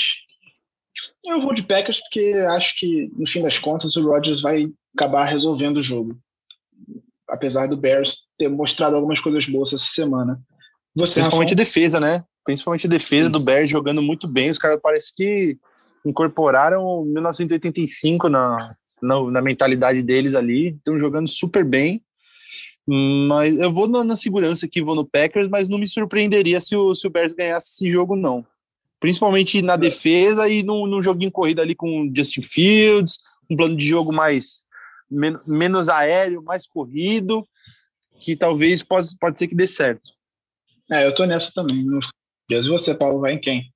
Eu 1.25 1.41
vou 1.41 1.53
de 1.53 1.63
Packers 1.63 1.99
porque 1.99 2.33
acho 2.49 2.75
que, 2.77 3.11
no 3.17 3.27
fim 3.27 3.41
das 3.41 3.59
contas, 3.59 3.95
o 3.95 4.03
Rodgers 4.03 4.41
vai 4.41 4.71
acabar 4.95 5.25
resolvendo 5.25 5.77
o 5.77 5.83
jogo. 5.83 6.17
Apesar 7.27 7.67
do 7.67 7.77
Bears 7.77 8.17
ter 8.37 8.47
mostrado 8.49 8.95
algumas 8.95 9.19
coisas 9.19 9.45
boas 9.45 9.73
essa 9.73 9.85
semana. 9.85 10.39
Você, 10.95 11.15
Principalmente 11.15 11.53
a 11.53 11.57
defesa, 11.57 11.99
né? 11.99 12.23
Principalmente 12.43 12.87
defesa 12.87 13.25
Sim. 13.25 13.31
do 13.31 13.39
Bears 13.39 13.69
jogando 13.69 14.01
muito 14.01 14.27
bem. 14.27 14.49
Os 14.49 14.57
caras 14.57 14.79
parece 14.81 15.13
que 15.13 15.57
incorporaram 16.05 17.03
1985 17.05 18.29
na, 18.29 18.69
na, 19.01 19.31
na 19.31 19.41
mentalidade 19.41 20.01
deles 20.03 20.35
ali. 20.35 20.69
Estão 20.69 20.99
jogando 20.99 21.27
super 21.27 21.65
bem. 21.65 22.01
Mas 22.87 23.57
eu 23.57 23.73
vou 23.73 23.87
na, 23.87 24.03
na, 24.03 24.15
segurança 24.15 24.67
aqui, 24.67 24.79
vou 24.79 24.93
no 24.93 25.03
Packers, 25.03 25.47
mas 25.47 25.67
não 25.67 25.79
me 25.79 25.87
surpreenderia 25.87 26.61
se 26.61 26.75
o, 26.75 26.93
se 26.93 27.07
o 27.07 27.09
Bears 27.09 27.33
ganhasse 27.33 27.71
esse 27.73 27.89
jogo, 27.89 28.15
não 28.15 28.45
principalmente 28.99 29.61
na 29.61 29.73
é. 29.73 29.77
defesa 29.77 30.47
e 30.47 30.63
no, 30.63 30.87
no 30.87 31.01
joguinho 31.01 31.31
corrido 31.31 31.61
ali 31.61 31.75
com 31.75 32.11
Justin 32.15 32.41
Fields, 32.41 33.17
um 33.49 33.55
plano 33.55 33.75
de 33.75 33.87
jogo 33.87 34.13
mais 34.13 34.65
men 35.09 35.37
menos 35.45 35.87
aéreo, 35.89 36.41
mais 36.41 36.65
corrido, 36.67 37.47
que 38.19 38.35
talvez 38.35 38.83
pode, 38.83 39.15
pode 39.19 39.37
ser 39.37 39.47
que 39.47 39.55
dê 39.55 39.67
certo. 39.67 40.11
É, 40.91 41.05
eu 41.05 41.13
tô 41.13 41.25
nessa 41.25 41.51
também. 41.53 41.85
E 42.49 42.61
você, 42.67 42.93
Paulo, 42.93 43.21
vai 43.21 43.33
em 43.33 43.39
quem? 43.39 43.71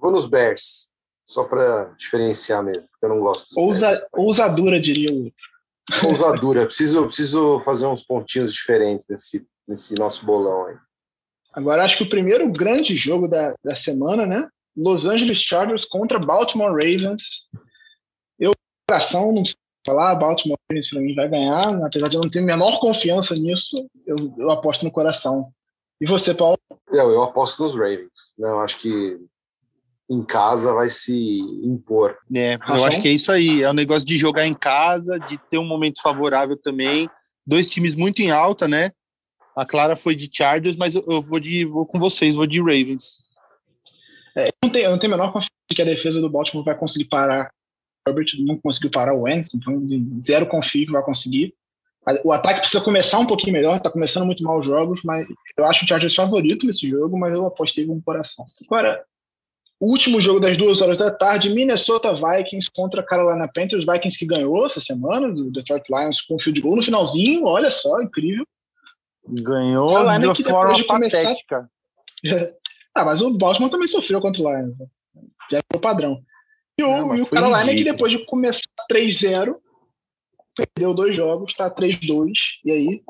vou 0.00 0.12
nos 0.12 0.26
Bears, 0.26 0.88
só 1.26 1.44
para 1.44 1.92
diferenciar 1.98 2.62
mesmo, 2.62 2.86
porque 2.88 3.04
eu 3.04 3.08
não 3.08 3.20
gosto 3.20 3.58
Ousa, 3.58 3.88
Bears. 3.88 4.04
Ousadura, 4.12 4.80
diria 4.80 5.12
o 5.12 5.24
outro. 5.24 6.06
Ousadura. 6.06 6.66
preciso, 6.66 7.04
preciso 7.06 7.60
fazer 7.60 7.86
uns 7.86 8.02
pontinhos 8.02 8.52
diferentes 8.52 9.06
nesse, 9.08 9.46
nesse 9.66 9.94
nosso 9.94 10.24
bolão 10.24 10.66
aí. 10.66 10.76
Agora 11.58 11.82
acho 11.82 11.96
que 11.96 12.04
o 12.04 12.08
primeiro 12.08 12.48
grande 12.52 12.94
jogo 12.94 13.26
da, 13.26 13.52
da 13.64 13.74
semana, 13.74 14.24
né? 14.24 14.48
Los 14.76 15.06
Angeles 15.06 15.38
Chargers 15.38 15.84
contra 15.84 16.20
Baltimore 16.20 16.70
Ravens. 16.70 17.48
Eu, 18.38 18.52
coração, 18.88 19.32
não 19.32 19.44
sei 19.44 19.56
falar, 19.84 20.14
Baltimore 20.14 20.56
Ravens 20.70 20.88
para 20.88 21.00
mim 21.00 21.16
vai 21.16 21.28
ganhar, 21.28 21.84
apesar 21.84 22.06
de 22.06 22.16
eu 22.16 22.20
não 22.20 22.30
ter 22.30 22.38
a 22.38 22.42
menor 22.42 22.78
confiança 22.78 23.34
nisso, 23.34 23.90
eu, 24.06 24.16
eu 24.38 24.50
aposto 24.52 24.84
no 24.84 24.92
coração. 24.92 25.48
E 26.00 26.06
você, 26.06 26.32
Paulo? 26.32 26.58
Eu, 26.92 27.10
eu 27.10 27.22
aposto 27.24 27.60
nos 27.60 27.74
Ravens. 27.74 28.32
Né? 28.38 28.48
Eu 28.48 28.60
acho 28.60 28.78
que 28.78 29.18
em 30.08 30.22
casa 30.22 30.72
vai 30.72 30.88
se 30.90 31.40
impor. 31.64 32.16
É, 32.32 32.56
eu 32.68 32.84
acho 32.84 33.02
que 33.02 33.08
é 33.08 33.12
isso 33.12 33.32
aí. 33.32 33.64
É 33.64 33.70
um 33.70 33.74
negócio 33.74 34.06
de 34.06 34.16
jogar 34.16 34.46
em 34.46 34.54
casa, 34.54 35.18
de 35.18 35.36
ter 35.50 35.58
um 35.58 35.66
momento 35.66 36.00
favorável 36.00 36.56
também. 36.56 37.10
Dois 37.44 37.68
times 37.68 37.96
muito 37.96 38.22
em 38.22 38.30
alta, 38.30 38.68
né? 38.68 38.92
A 39.58 39.66
Clara 39.66 39.96
foi 39.96 40.14
de 40.14 40.30
Chargers, 40.32 40.76
mas 40.76 40.94
eu, 40.94 41.04
eu 41.10 41.20
vou 41.20 41.40
de 41.40 41.64
vou 41.64 41.84
com 41.84 41.98
vocês, 41.98 42.36
vou 42.36 42.46
de 42.46 42.60
Ravens. 42.60 43.24
É, 44.36 44.46
eu, 44.46 44.52
não 44.62 44.70
tenho, 44.70 44.84
eu 44.84 44.90
não 44.92 44.98
tenho 45.00 45.12
a 45.12 45.16
menor 45.16 45.32
confiança 45.32 45.50
que 45.68 45.82
a 45.82 45.84
defesa 45.84 46.20
do 46.20 46.30
Baltimore 46.30 46.64
vai 46.64 46.78
conseguir 46.78 47.06
parar. 47.06 47.50
Herbert 48.06 48.26
não 48.38 48.56
conseguiu 48.56 48.88
parar 48.88 49.14
o 49.14 49.22
Wentz, 49.22 49.52
então 49.54 49.84
zero 50.24 50.46
confio 50.46 50.86
que 50.86 50.92
vai 50.92 51.02
conseguir. 51.02 51.52
O 52.22 52.32
ataque 52.32 52.60
precisa 52.60 52.82
começar 52.82 53.18
um 53.18 53.26
pouquinho 53.26 53.52
melhor, 53.52 53.80
tá 53.80 53.90
começando 53.90 54.26
muito 54.26 54.44
mal 54.44 54.60
os 54.60 54.64
jogos, 54.64 55.00
mas 55.02 55.26
eu 55.58 55.64
acho 55.64 55.84
o 55.84 55.88
Chargers 55.88 56.14
favorito 56.14 56.64
nesse 56.64 56.88
jogo, 56.88 57.18
mas 57.18 57.34
eu 57.34 57.44
apostei 57.44 57.84
com 57.84 57.96
o 57.96 58.02
coração. 58.02 58.44
Agora, 58.64 59.04
o 59.80 59.90
último 59.90 60.20
jogo 60.20 60.38
das 60.38 60.56
duas 60.56 60.80
horas 60.80 60.96
da 60.96 61.10
tarde, 61.10 61.50
Minnesota 61.50 62.14
Vikings 62.14 62.70
contra 62.72 63.02
Carolina 63.02 63.50
Panthers. 63.52 63.84
Vikings 63.84 64.16
que 64.16 64.24
ganhou 64.24 64.64
essa 64.64 64.80
semana, 64.80 65.32
do 65.32 65.50
Detroit 65.50 65.88
Lions, 65.90 66.22
com 66.22 66.36
um 66.36 66.38
fio 66.38 66.52
de 66.52 66.60
gol 66.60 66.76
no 66.76 66.82
finalzinho, 66.82 67.44
olha 67.44 67.72
só, 67.72 68.00
incrível. 68.00 68.46
Ganhou 69.30 69.92
Carolina 69.92 70.32
de 70.32 70.44
forma 70.44 70.74
de 70.74 70.84
patética. 70.84 71.70
Começar... 72.22 72.50
ah, 72.94 73.04
mas 73.04 73.20
o 73.20 73.36
Baltimore 73.36 73.70
também 73.70 73.86
sofreu 73.86 74.20
contra 74.20 74.42
o 74.42 74.50
Lions. 74.50 74.78
Né? 74.78 74.86
Já 75.50 75.58
é 75.58 75.76
o 75.76 75.80
padrão. 75.80 76.22
E 76.78 76.82
o, 76.82 76.88
Não, 76.88 77.14
e 77.14 77.20
o 77.20 77.26
Carolina 77.26 77.58
ridículo. 77.58 77.84
que 77.84 77.92
depois 77.92 78.12
de 78.12 78.24
começar 78.24 78.62
3-0, 78.90 79.56
perdeu 80.56 80.94
dois 80.94 81.16
jogos, 81.16 81.54
tá 81.54 81.70
3-2. 81.70 82.32
E 82.64 82.72
aí, 82.72 83.02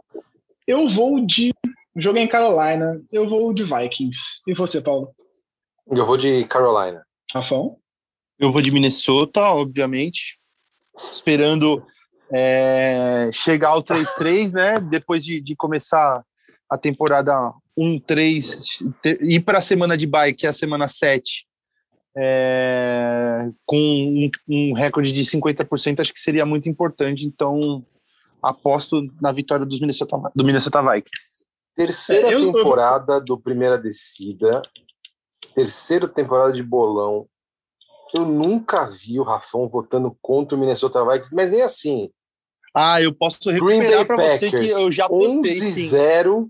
eu 0.67 0.89
vou 0.89 1.25
de. 1.25 1.53
Joguei 1.97 2.23
em 2.23 2.29
Carolina, 2.29 3.03
eu 3.11 3.29
vou 3.29 3.53
de 3.53 3.65
Vikings. 3.65 4.43
E 4.47 4.55
você, 4.55 4.81
Paulo? 4.81 5.15
Eu 5.91 6.07
vou 6.07 6.17
de 6.17 6.45
Carolina. 6.45 7.05
Rafão? 7.33 7.79
Eu 8.39 8.53
vou 8.53 8.63
de 8.63 8.71
Minnesota, 8.71 9.41
obviamente. 9.51 10.39
Esperando 11.11 11.85
é, 12.33 13.31
chegar 13.33 13.71
ao 13.71 13.83
3-3, 13.83 14.53
né? 14.53 14.81
Depois 14.81 15.25
de, 15.25 15.41
de 15.41 15.57
começar 15.57 16.25
a 16.69 16.77
temporada 16.77 17.53
1-3, 17.79 18.93
ir 19.23 19.41
para 19.41 19.59
a 19.59 19.63
semana 19.63 19.97
de 19.97 20.07
bye, 20.07 20.35
que 20.35 20.47
é 20.47 20.51
a 20.51 20.53
semana 20.53 20.89
7, 20.89 21.47
é, 22.17 23.49
com 23.65 23.77
um, 23.77 24.31
um, 24.49 24.73
recorde 24.75 25.13
de 25.13 25.23
50%, 25.23 26.01
acho 26.01 26.13
que 26.13 26.21
seria 26.21 26.45
muito 26.45 26.69
importante. 26.69 27.25
Então, 27.25 27.85
aposto 28.43 29.07
na 29.21 29.33
vitória 29.33 29.65
dos 29.65 29.81
Minnesota, 29.81 30.17
do 30.35 30.45
Minnesota 30.45 30.83
Vikings. 30.83 31.39
Terceira 31.75 32.29
é, 32.29 32.53
temporada 32.53 33.21
do 33.21 33.39
Primeira 33.39 33.79
Descida, 33.79 34.61
terceira 35.55 36.09
temporada 36.09 36.53
de 36.53 36.63
bolão. 36.63 37.29
Eu 38.13 38.25
nunca 38.25 38.87
vi 38.87 39.21
o 39.21 39.23
Rafão 39.23 39.69
votando 39.69 40.17
contra 40.21 40.57
o 40.57 40.61
Minnesota 40.61 41.05
Vikings, 41.05 41.35
mas 41.35 41.51
nem 41.51 41.63
assim. 41.63 42.11
Ah, 42.81 43.03
eu 43.03 43.13
posso 43.13 43.51
recuperar 43.51 44.07
para 44.07 44.17
você 44.17 44.51
que 44.51 44.69
eu 44.69 44.93
já 44.93 45.09
postei. 45.09 45.59
11-0. 45.61 46.49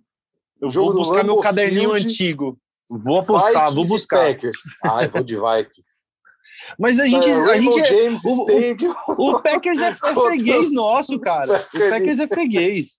Eu 0.61 0.71
vou 0.71 0.93
buscar 0.93 1.25
meu 1.25 1.39
caderninho 1.39 1.91
Field, 1.91 2.07
antigo. 2.07 2.59
Vou 2.87 3.21
apostar, 3.21 3.53
Vikings 3.53 3.75
vou 3.75 3.87
buscar. 3.87 4.27
Packers. 4.27 4.59
Ah, 4.85 5.05
eu 5.05 5.11
vou 5.11 5.23
de 5.23 5.37
Vikings. 5.37 5.99
Mas 6.79 6.99
a 7.01 7.07
gente, 7.07 7.31
a 7.31 7.59
gente 7.59 7.81
é, 7.81 8.11
o, 8.11 9.17
o, 9.17 9.31
o, 9.31 9.43
Packers 9.43 9.79
é, 9.79 9.89
é 9.89 9.95
freguês 10.15 10.71
nosso, 10.71 11.19
cara. 11.19 11.65
O 11.75 11.91
Packers 11.91 12.19
é 12.19 12.27
freguês. 12.27 12.99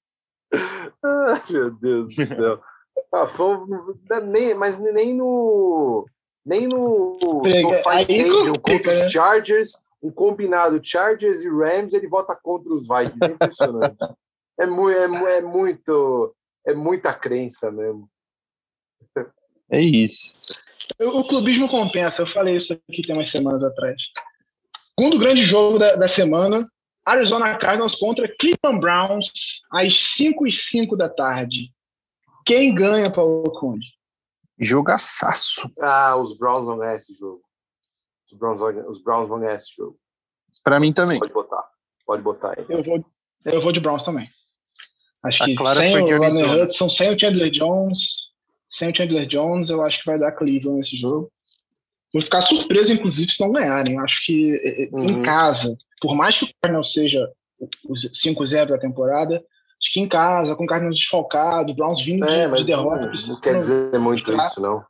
Ah, 1.03 1.39
meu 1.47 1.69
Deus 1.69 2.15
do 2.15 2.26
céu. 2.26 2.60
Ah, 3.11 3.27
foi, 3.27 3.57
nem, 4.27 4.53
mas 4.53 4.77
nem 4.77 5.15
no 5.15 6.06
nem 6.45 6.68
no 6.68 7.18
SoFi 7.22 8.01
Stadium 8.01 8.53
contra 8.53 8.91
os 8.91 8.99
né? 8.99 9.10
Chargers, 9.10 9.72
um 10.01 10.11
combinado 10.11 10.80
Chargers 10.84 11.41
e 11.41 11.49
Rams, 11.49 11.93
ele 11.93 12.07
vota 12.07 12.35
contra 12.35 12.71
os 12.71 12.88
Vikings. 12.88 13.19
É 13.21 13.27
impressionante. 13.27 13.97
é, 14.59 14.65
mu 14.65 14.89
é, 14.89 15.38
é 15.38 15.41
muito 15.41 16.35
é 16.65 16.73
muita 16.73 17.13
crença 17.13 17.71
mesmo. 17.71 18.09
É 19.71 19.81
isso. 19.81 20.34
O, 20.99 21.23
clubismo 21.23 21.69
compensa. 21.69 22.23
Eu 22.23 22.27
falei 22.27 22.57
isso 22.57 22.73
aqui 22.73 23.01
tem 23.01 23.15
umas 23.15 23.30
semanas 23.30 23.63
atrás. 23.63 24.01
Segundo 24.99 25.19
grande 25.19 25.43
jogo 25.43 25.80
da, 25.80 25.95
da 25.95 26.07
semana, 26.07 26.67
Arizona 27.05 27.57
Cardinals 27.57 27.95
contra 27.95 28.27
Cleveland 28.27 28.81
Browns, 28.81 29.61
às 29.71 30.15
5 30.15 30.47
e 30.47 30.51
5 30.51 30.97
da 30.97 31.07
tarde. 31.07 31.71
Quem 32.45 32.73
ganha, 32.73 33.11
Paulo 33.11 33.51
Conde? 33.59 33.85
Jogaçaço. 34.59 35.69
Ah, 35.80 36.13
os 36.19 36.38
Browns 36.38 36.61
vão 36.61 36.77
ganhar 36.77 36.95
esse 36.95 37.15
jogo. 37.15 37.41
Os 38.31 38.38
Browns, 38.38 38.61
os 38.88 39.03
Browns 39.03 39.30
vão 39.30 39.39
ganhar 39.39 39.56
esse 39.56 39.76
jogo. 39.76 39.97
Para 40.64 40.80
mim 40.80 40.93
também. 40.93 41.19
Pode 41.19 41.34
botar. 41.34 41.64
Pode 42.06 42.22
botar 42.23 42.53
aí. 42.57 42.65
Eu 42.68 42.84
vou, 42.84 43.06
eu 43.45 43.61
vou 43.61 43.72
de 43.72 43.80
Browns 43.80 44.03
também. 44.03 44.30
Acho 45.23 45.43
que 45.43 45.56
sem 45.76 45.97
o 45.97 46.18
Ronnie 46.18 46.43
Hudson, 46.43 46.89
sem 46.89 47.14
o 47.14 47.19
Chandler 47.19 47.51
Jones, 47.51 47.99
sem 48.69 48.89
o 48.89 48.95
Chandler 48.95 49.26
Jones, 49.26 49.69
eu 49.69 49.81
acho 49.81 49.99
que 49.99 50.06
vai 50.06 50.18
dar 50.18 50.31
Cleveland 50.31 50.77
nesse 50.77 50.97
jogo. 50.97 51.31
Vou 52.14 52.22
ficar 52.22 52.41
surpreso, 52.41 52.93
inclusive, 52.93 53.31
se 53.31 53.41
não 53.41 53.51
ganharem. 53.51 53.95
Eu 53.95 54.03
acho 54.03 54.26
que 54.26 54.56
eh, 54.56 54.84
eh, 54.84 54.89
uhum. 54.91 55.03
em 55.03 55.22
casa, 55.22 55.76
por 56.01 56.15
mais 56.15 56.38
que 56.38 56.45
o 56.45 56.49
Cardinals 56.61 56.93
seja 56.93 57.31
o 57.60 57.93
5-0 57.93 58.68
da 58.68 58.80
temporada, 58.80 59.43
Acho 59.81 59.93
que 59.93 59.99
em 60.01 60.10
casa, 60.10 60.56
com 60.57 60.65
o 60.65 60.68
Cardinals 60.68 60.97
desfalcado, 60.97 61.73
Browns 61.73 62.03
vindo 62.03 62.26
é, 62.26 62.49
de, 62.49 62.57
de 62.57 62.64
derrota. 62.65 63.06
Não, 63.06 63.27
não 63.27 63.39
quer 63.39 63.56
dizer 63.56 63.97
muito 63.97 64.35
isso, 64.35 64.61
não. 64.61 64.84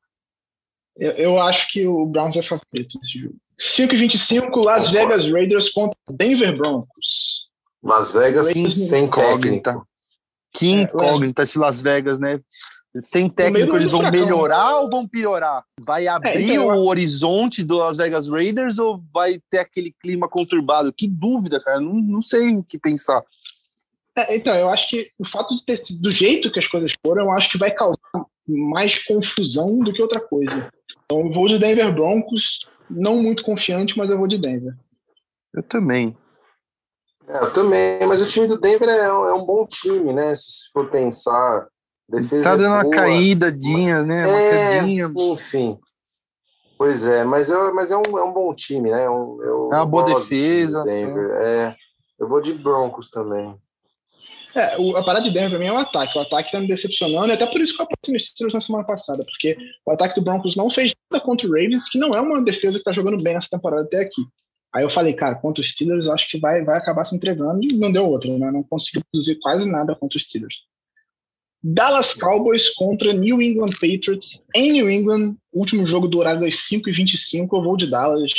Eu, 0.97 1.11
eu, 1.11 1.41
acho 1.41 1.71
que 1.71 1.87
o 1.87 2.05
Browns 2.05 2.35
é 2.35 2.41
favorito 2.41 2.97
nesse 2.97 3.19
jogo. 3.19 3.35
5 3.57 3.93
e 3.93 3.97
25, 3.97 4.59
Las 4.59 4.89
Vegas 4.89 5.29
Raiders 5.29 5.69
contra 5.69 5.97
Denver 6.09 6.57
Broncos. 6.57 7.49
Las 7.83 8.11
Vegas 8.11 8.47
sem 8.47 9.05
incógnita. 9.05 9.81
Que 10.53 10.67
é, 10.67 10.81
incógnita 10.81 11.43
esse 11.43 11.57
Las 11.57 11.81
Vegas, 11.81 12.19
né? 12.19 12.39
Sem 13.01 13.29
técnico, 13.29 13.75
eles 13.75 13.91
vão 13.91 14.09
melhorar 14.09 14.77
ou 14.77 14.89
vão 14.89 15.07
piorar? 15.07 15.63
Vai 15.85 16.07
é, 16.07 16.09
abrir 16.09 16.49
é, 16.49 16.53
então, 16.53 16.65
o 16.65 16.87
horizonte 16.87 17.63
do 17.63 17.77
Las 17.77 17.97
Vegas 17.97 18.27
Raiders 18.27 18.79
ou 18.79 18.99
vai 19.13 19.39
ter 19.49 19.59
aquele 19.59 19.93
clima 20.01 20.27
conturbado? 20.27 20.91
Que 20.91 21.07
dúvida, 21.07 21.61
cara. 21.61 21.79
Não, 21.79 21.93
não 21.93 22.21
sei 22.21 22.55
o 22.55 22.63
que 22.63 22.79
pensar. 22.79 23.23
É, 24.15 24.35
então, 24.35 24.55
eu 24.55 24.69
acho 24.69 24.89
que 24.89 25.07
o 25.19 25.25
fato 25.25 25.55
de 25.55 25.63
ter 25.63 25.79
do 26.01 26.09
jeito 26.09 26.51
que 26.51 26.59
as 26.59 26.67
coisas 26.67 26.91
foram, 27.05 27.25
eu 27.25 27.31
acho 27.31 27.51
que 27.51 27.59
vai 27.59 27.71
causar 27.71 27.95
mais 28.47 28.97
confusão 29.05 29.79
do 29.79 29.93
que 29.93 30.01
outra 30.01 30.19
coisa. 30.19 30.71
Então, 31.11 31.25
eu 31.25 31.33
vou 31.33 31.47
de 31.47 31.57
Denver 31.57 31.91
Broncos, 31.91 32.59
não 32.87 33.17
muito 33.17 33.43
confiante, 33.43 33.97
mas 33.97 34.11
eu 34.11 34.17
vou 34.19 34.27
de 34.27 34.37
Denver. 34.37 34.75
Eu 35.51 35.63
também. 35.63 36.15
É, 37.27 37.43
eu 37.43 37.51
também, 37.51 38.05
mas 38.05 38.21
o 38.21 38.27
time 38.27 38.45
do 38.45 38.59
Denver 38.59 38.87
é 38.87 39.11
um, 39.11 39.25
é 39.25 39.33
um 39.33 39.43
bom 39.43 39.65
time, 39.65 40.13
né? 40.13 40.35
Se 40.35 40.71
for 40.71 40.87
pensar. 40.91 41.67
Defesa 42.07 42.43
tá 42.43 42.55
dando 42.55 42.65
é 42.65 42.69
uma 42.69 42.89
caídinha, 42.91 44.03
né? 44.03 44.27
Uma 44.27 44.39
é, 44.39 45.33
enfim. 45.33 45.79
Pois 46.77 47.03
é, 47.05 47.23
mas, 47.23 47.49
eu, 47.49 47.73
mas 47.73 47.89
é, 47.89 47.97
um, 47.97 48.17
é 48.17 48.23
um 48.23 48.31
bom 48.31 48.53
time, 48.53 48.91
né? 48.91 49.07
Eu, 49.07 49.39
eu 49.41 49.69
é 49.73 49.75
uma 49.77 49.85
boa 49.87 50.05
defesa. 50.05 50.83
Denver. 50.83 51.31
É. 51.41 51.75
eu 52.19 52.27
vou 52.27 52.39
de 52.39 52.53
Broncos 52.53 53.09
também. 53.09 53.59
É, 54.55 54.77
o, 54.79 54.95
a 54.97 55.03
parada 55.03 55.25
de 55.25 55.31
Denver 55.31 55.51
pra 55.51 55.59
mim 55.59 55.65
é 55.65 55.73
o 55.73 55.77
ataque. 55.77 56.17
O 56.17 56.21
ataque 56.21 56.51
tá 56.51 56.59
me 56.59 56.67
decepcionando, 56.67 57.29
e 57.29 57.31
até 57.31 57.45
por 57.45 57.61
isso 57.61 57.75
que 57.75 57.81
eu 57.81 57.85
aposto 57.85 58.11
no 58.11 58.19
Steelers 58.19 58.53
na 58.53 58.61
semana 58.61 58.83
passada, 58.83 59.23
porque 59.23 59.57
o 59.85 59.91
ataque 59.91 60.15
do 60.15 60.23
Broncos 60.23 60.55
não 60.55 60.69
fez 60.69 60.93
nada 61.11 61.23
contra 61.23 61.47
o 61.47 61.51
Ravens, 61.51 61.87
que 61.89 61.99
não 61.99 62.09
é 62.09 62.19
uma 62.19 62.41
defesa 62.41 62.77
que 62.77 62.83
tá 62.83 62.91
jogando 62.91 63.21
bem 63.21 63.33
nessa 63.33 63.49
temporada 63.49 63.83
até 63.83 64.01
aqui. 64.01 64.21
Aí 64.73 64.83
eu 64.83 64.89
falei, 64.89 65.13
cara, 65.13 65.35
contra 65.35 65.61
os 65.61 65.71
Steelers, 65.71 66.07
acho 66.07 66.29
que 66.29 66.39
vai, 66.39 66.63
vai 66.63 66.77
acabar 66.77 67.03
se 67.03 67.15
entregando, 67.15 67.63
e 67.63 67.77
não 67.77 67.91
deu 67.91 68.05
outra, 68.05 68.35
né? 68.37 68.51
Não 68.51 68.63
conseguiu 68.63 69.01
produzir 69.11 69.35
quase 69.39 69.69
nada 69.69 69.95
contra 69.95 70.17
os 70.17 70.23
Steelers. 70.23 70.57
Dallas 71.61 72.13
Cowboys 72.13 72.69
contra 72.69 73.11
New 73.11 73.41
England 73.41 73.71
Patriots 73.71 74.45
em 74.55 74.71
New 74.71 74.89
England, 74.89 75.35
último 75.51 75.85
jogo 75.85 76.07
do 76.07 76.19
horário 76.19 76.39
das 76.39 76.55
5h25. 76.55 77.49
Eu 77.51 77.63
vou 77.63 77.75
de 77.75 77.89
Dallas, 77.89 78.31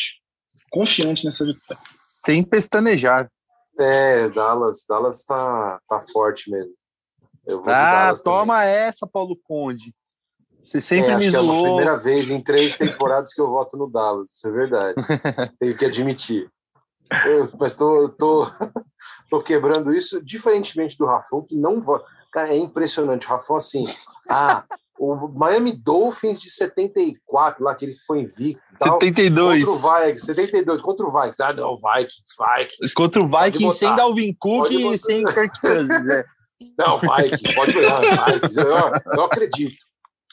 confiante 0.70 1.24
nessa 1.24 1.44
vitória. 1.44 1.82
Sem 2.24 2.42
pestanejar. 2.42 3.28
É, 3.80 4.28
Dallas, 4.28 4.84
Dallas 4.88 5.24
tá, 5.24 5.80
tá 5.88 6.00
forte 6.12 6.50
mesmo. 6.50 6.72
ah, 7.66 8.12
toma 8.22 8.58
também. 8.58 8.74
essa, 8.74 9.06
Paulo 9.06 9.36
Conde. 9.42 9.94
Você 10.62 10.80
sempre 10.80 11.12
é, 11.12 11.16
me 11.16 11.30
zoou. 11.30 11.54
é 11.54 11.58
a 11.58 11.62
primeira 11.62 11.96
vez 11.96 12.30
em 12.30 12.42
três 12.42 12.76
temporadas 12.76 13.32
que 13.32 13.40
eu 13.40 13.48
voto 13.48 13.76
no 13.78 13.90
Dallas, 13.90 14.30
isso 14.32 14.46
é 14.46 14.50
verdade. 14.50 14.94
Tenho 15.58 15.76
que 15.76 15.86
admitir. 15.86 16.50
Eu, 17.26 17.50
mas 17.58 17.74
tô, 17.74 18.08
tô, 18.10 18.46
tô 19.30 19.42
quebrando 19.42 19.92
isso, 19.92 20.22
diferentemente 20.22 20.98
do 20.98 21.06
Rafão, 21.06 21.42
que 21.42 21.56
não 21.56 21.80
vota. 21.80 22.04
Cara, 22.30 22.54
é 22.54 22.58
impressionante. 22.58 23.26
O 23.26 23.30
Rafão, 23.30 23.56
assim, 23.56 23.82
ah, 24.28 24.64
o 25.00 25.28
Miami 25.28 25.72
Dolphins 25.72 26.38
de 26.38 26.50
74, 26.50 27.64
lá, 27.64 27.74
que 27.74 27.96
foi 28.06 28.20
invicto. 28.20 28.62
Tal, 28.78 29.00
72. 29.00 29.64
Contra 29.64 29.88
o 29.88 29.98
Vikings, 30.04 30.26
72, 30.26 30.82
contra 30.82 31.06
o 31.06 31.10
Vikings. 31.10 31.42
Ah, 31.42 31.52
não, 31.54 31.74
Vikings, 31.74 32.22
Vikings. 32.38 32.94
Contra 32.94 33.22
o 33.22 33.26
Vikings 33.26 33.78
sem 33.78 33.96
Dalvin 33.96 34.36
Cook 34.38 34.70
e 34.70 34.98
sem 34.98 35.24
Kirk 35.24 35.58
Cousins, 35.58 36.10
é. 36.10 36.24
Não, 36.76 36.98
Vikings, 36.98 37.54
pode 37.54 37.72
ganhar, 37.72 38.00
Vikings. 38.00 38.58
Eu, 38.58 39.14
eu 39.14 39.22
acredito. 39.24 39.76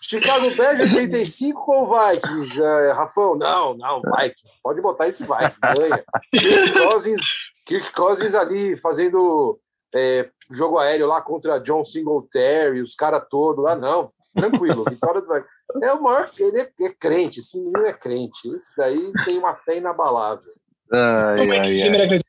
Chicago 0.02 0.54
Bears 0.56 0.94
85 0.94 1.66
com 1.66 1.84
o 1.84 1.88
Vikings, 1.88 2.62
é, 2.62 2.92
Rafão? 2.92 3.38
Não, 3.38 3.78
não, 3.78 4.02
Vikings. 4.02 4.60
Pode 4.62 4.82
botar 4.82 5.08
esse 5.08 5.24
Vikings, 5.24 5.60
ganha. 5.62 6.04
Kirk 6.34 6.90
Cousins, 6.90 7.22
Kirk 7.66 7.92
Cousins 7.94 8.36
ali 8.36 8.76
fazendo 8.76 9.58
é, 9.98 10.30
jogo 10.52 10.78
aéreo 10.78 11.08
lá 11.08 11.22
contra 11.22 11.60
John 11.60 11.84
Singletary, 11.84 12.82
os 12.82 12.94
caras 12.96 13.24
todos 13.30 13.64
lá, 13.64 13.76
não, 13.76 14.08
tranquilo, 14.36 14.86
vitória 14.90 15.22
do 15.22 15.28
Vikings. 15.28 15.58
É 15.84 15.94
o 15.94 16.02
maior, 16.02 16.32
ele 16.38 16.62
é, 16.62 16.72
é, 16.82 16.94
crente, 16.98 17.40
esse 17.40 17.58
menino 17.58 17.86
é 17.86 17.94
crente, 17.94 18.48
esse 18.56 18.76
daí 18.78 19.12
tem 19.26 19.38
uma 19.38 19.56
fé 19.56 19.78
inabalável. 19.78 20.44
Ai, 20.92 21.50
ai, 21.50 22.14
ai. 22.14 22.22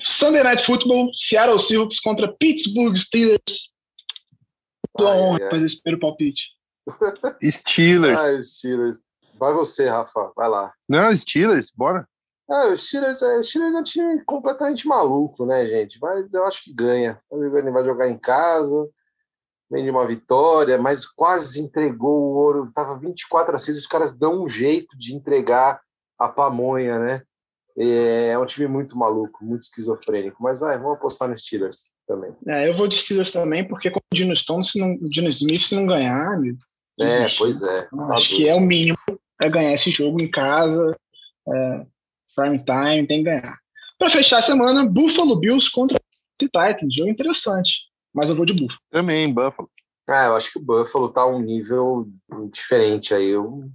Sunday 0.00 0.44
Night 0.44 0.64
Football, 0.64 1.10
Seattle 1.12 1.58
Seahawks 1.58 1.98
contra 1.98 2.32
Pittsburgh 2.32 2.96
Steelers. 2.96 3.72
Dou 4.96 5.08
a 5.08 5.14
honra 5.14 5.50
fazer 5.50 5.66
esse 5.66 5.82
primeiro 5.82 6.00
palpite. 6.00 6.42
Steelers. 7.42 8.22
Ah, 8.22 8.42
Steelers. 8.42 8.98
Vai 9.38 9.52
você, 9.54 9.88
Rafa, 9.88 10.32
vai 10.36 10.48
lá. 10.48 10.72
Não, 10.88 11.14
Steelers, 11.16 11.72
bora. 11.74 12.06
Ah, 12.52 12.66
o 12.66 12.76
Steelers, 12.76 13.22
é, 13.22 13.38
o 13.38 13.42
Steelers 13.42 13.74
é 13.74 13.78
um 13.78 13.82
time 13.82 14.24
completamente 14.26 14.86
maluco, 14.86 15.46
né, 15.46 15.66
gente? 15.66 15.98
Mas 15.98 16.34
eu 16.34 16.44
acho 16.44 16.62
que 16.62 16.74
ganha. 16.74 17.18
Ele 17.32 17.70
vai 17.70 17.82
jogar 17.82 18.10
em 18.10 18.18
casa, 18.18 18.90
vem 19.70 19.84
de 19.84 19.90
uma 19.90 20.06
vitória, 20.06 20.76
mas 20.76 21.06
quase 21.06 21.62
entregou 21.62 22.20
o 22.20 22.34
ouro. 22.34 22.70
Tava 22.74 22.98
24 22.98 23.56
a 23.56 23.58
6, 23.58 23.78
os 23.78 23.86
caras 23.86 24.12
dão 24.12 24.44
um 24.44 24.48
jeito 24.50 24.94
de 24.98 25.14
entregar 25.14 25.80
a 26.18 26.28
pamonha, 26.28 26.98
né? 26.98 27.22
É 27.74 28.38
um 28.38 28.44
time 28.44 28.68
muito 28.68 28.98
maluco, 28.98 29.42
muito 29.42 29.62
esquizofrênico. 29.62 30.42
Mas 30.42 30.60
vai, 30.60 30.76
vamos 30.76 30.98
apostar 30.98 31.30
no 31.30 31.38
Steelers 31.38 31.92
também. 32.06 32.36
É, 32.46 32.68
eu 32.68 32.76
vou 32.76 32.86
de 32.86 32.98
Steelers 32.98 33.30
também, 33.30 33.66
porque 33.66 33.90
com 33.90 33.98
o 33.98 34.14
Dino 34.14 34.36
Stone, 34.36 34.62
se 34.62 34.78
não, 34.78 34.94
Dino 35.08 35.28
Smith, 35.28 35.62
se 35.62 35.74
não 35.74 35.86
ganhar, 35.86 36.34
amigo, 36.34 36.58
É, 37.00 37.04
existe. 37.04 37.38
pois 37.38 37.62
é. 37.62 37.88
Tá 37.88 38.06
acho 38.10 38.28
que 38.28 38.46
é 38.46 38.54
o 38.54 38.60
mínimo 38.60 38.98
é 39.40 39.48
ganhar 39.48 39.72
esse 39.72 39.90
jogo 39.90 40.20
em 40.20 40.30
casa, 40.30 40.94
é, 41.48 41.86
prime 42.34 42.58
time, 42.58 43.06
tem 43.06 43.18
que 43.18 43.24
ganhar. 43.24 43.58
Para 43.98 44.10
fechar 44.10 44.38
a 44.38 44.42
semana, 44.42 44.84
Buffalo 44.84 45.38
Bills 45.38 45.70
contra 45.70 45.98
Titans, 46.38 46.94
jogo 46.94 47.10
interessante, 47.10 47.82
mas 48.12 48.28
eu 48.28 48.36
vou 48.36 48.44
de 48.44 48.52
Buffalo. 48.52 48.80
Também, 48.90 49.32
Buffalo. 49.32 49.70
Ah, 50.08 50.26
eu 50.26 50.36
acho 50.36 50.52
que 50.52 50.58
o 50.58 50.62
Buffalo 50.62 51.08
tá 51.08 51.24
um 51.24 51.40
nível 51.40 52.08
diferente 52.52 53.14
aí. 53.14 53.28
Eu, 53.28 53.70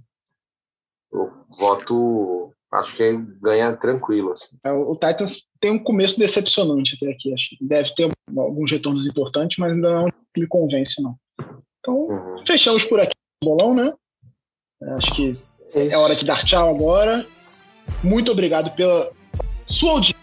eu 1.10 1.32
voto 1.58 2.52
acho 2.72 2.94
que 2.94 3.16
ganha 3.40 3.74
tranquilo. 3.76 4.32
Assim. 4.32 4.56
É, 4.64 4.70
o 4.70 4.94
Titans 4.94 5.44
tem 5.60 5.70
um 5.70 5.82
começo 5.82 6.18
decepcionante 6.18 6.96
até 6.96 7.10
aqui. 7.10 7.32
Acho 7.32 7.50
que 7.50 7.64
deve 7.64 7.94
ter 7.94 8.10
alguns 8.36 8.70
retornos 8.70 9.06
importantes, 9.06 9.56
mas 9.58 9.72
ainda 9.72 9.90
não 9.90 10.08
me 10.36 10.46
convence, 10.46 11.02
não. 11.02 11.16
Então, 11.80 11.94
uhum. 11.94 12.46
fechamos 12.46 12.84
por 12.84 13.00
aqui 13.00 13.14
o 13.42 13.56
bolão, 13.56 13.74
né? 13.74 13.92
É, 14.82 14.90
acho 14.92 15.14
que 15.14 15.32
é, 15.74 15.88
é 15.88 15.96
hora 15.96 16.14
de 16.14 16.24
dar 16.24 16.44
tchau 16.44 16.74
agora. 16.74 17.26
Muito 18.02 18.30
obrigado 18.30 18.70
pela 18.70 19.10
sua 19.66 19.92
audiência. 19.92 20.16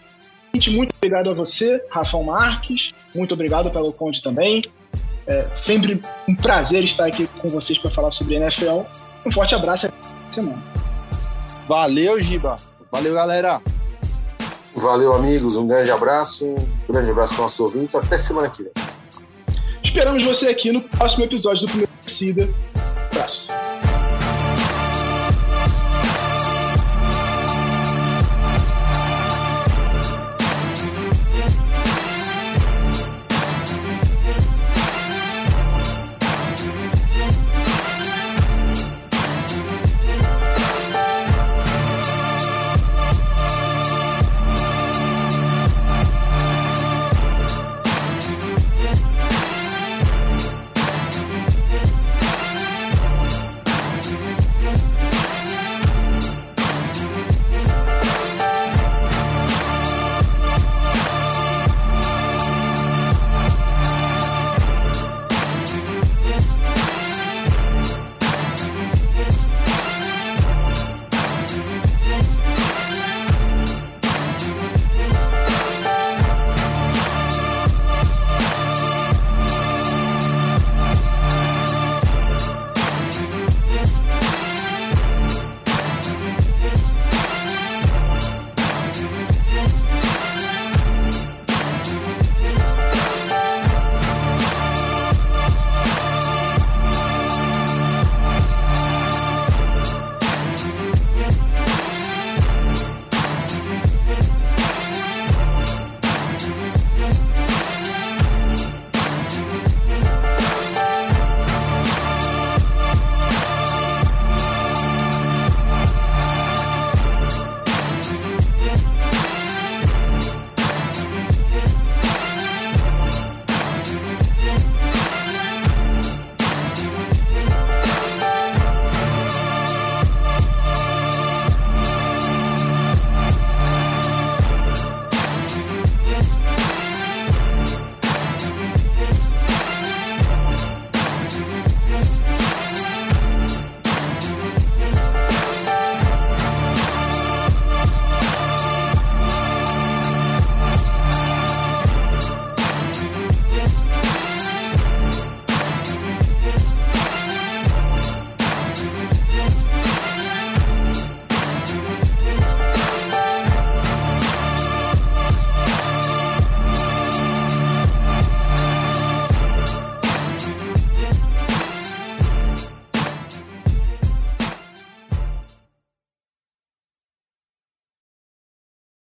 Muito 0.68 0.94
obrigado 0.96 1.30
a 1.30 1.34
você, 1.34 1.82
Rafael 1.90 2.24
Marques. 2.24 2.94
Muito 3.14 3.34
obrigado 3.34 3.70
pelo 3.70 3.92
Conde 3.92 4.22
também. 4.22 4.62
É 5.26 5.46
sempre 5.54 6.00
um 6.28 6.34
prazer 6.34 6.84
estar 6.84 7.06
aqui 7.06 7.28
com 7.40 7.48
vocês 7.48 7.78
para 7.78 7.90
falar 7.90 8.10
sobre 8.10 8.36
NFL. 8.36 8.82
Um 9.24 9.32
forte 9.32 9.54
abraço 9.54 9.86
e 9.86 9.88
até 9.88 9.96
semana. 10.30 10.62
Valeu, 11.68 12.20
Giba. 12.22 12.56
Valeu, 12.90 13.12
galera. 13.12 13.60
Valeu, 14.74 15.12
amigos. 15.12 15.56
Um 15.56 15.66
grande 15.66 15.90
abraço. 15.90 16.46
Um 16.46 16.92
grande 16.92 17.10
abraço 17.10 17.34
para 17.34 17.42
nossos 17.44 17.60
ouvintes. 17.60 17.94
Até 17.94 18.16
semana 18.16 18.48
que 18.48 18.62
vem. 18.62 18.72
Esperamos 19.82 20.24
você 20.24 20.48
aqui 20.48 20.70
no 20.70 20.80
próximo 20.80 21.24
episódio 21.24 21.62
do 21.62 21.68
Primeiro 21.68 21.92
Torcida 22.02 22.48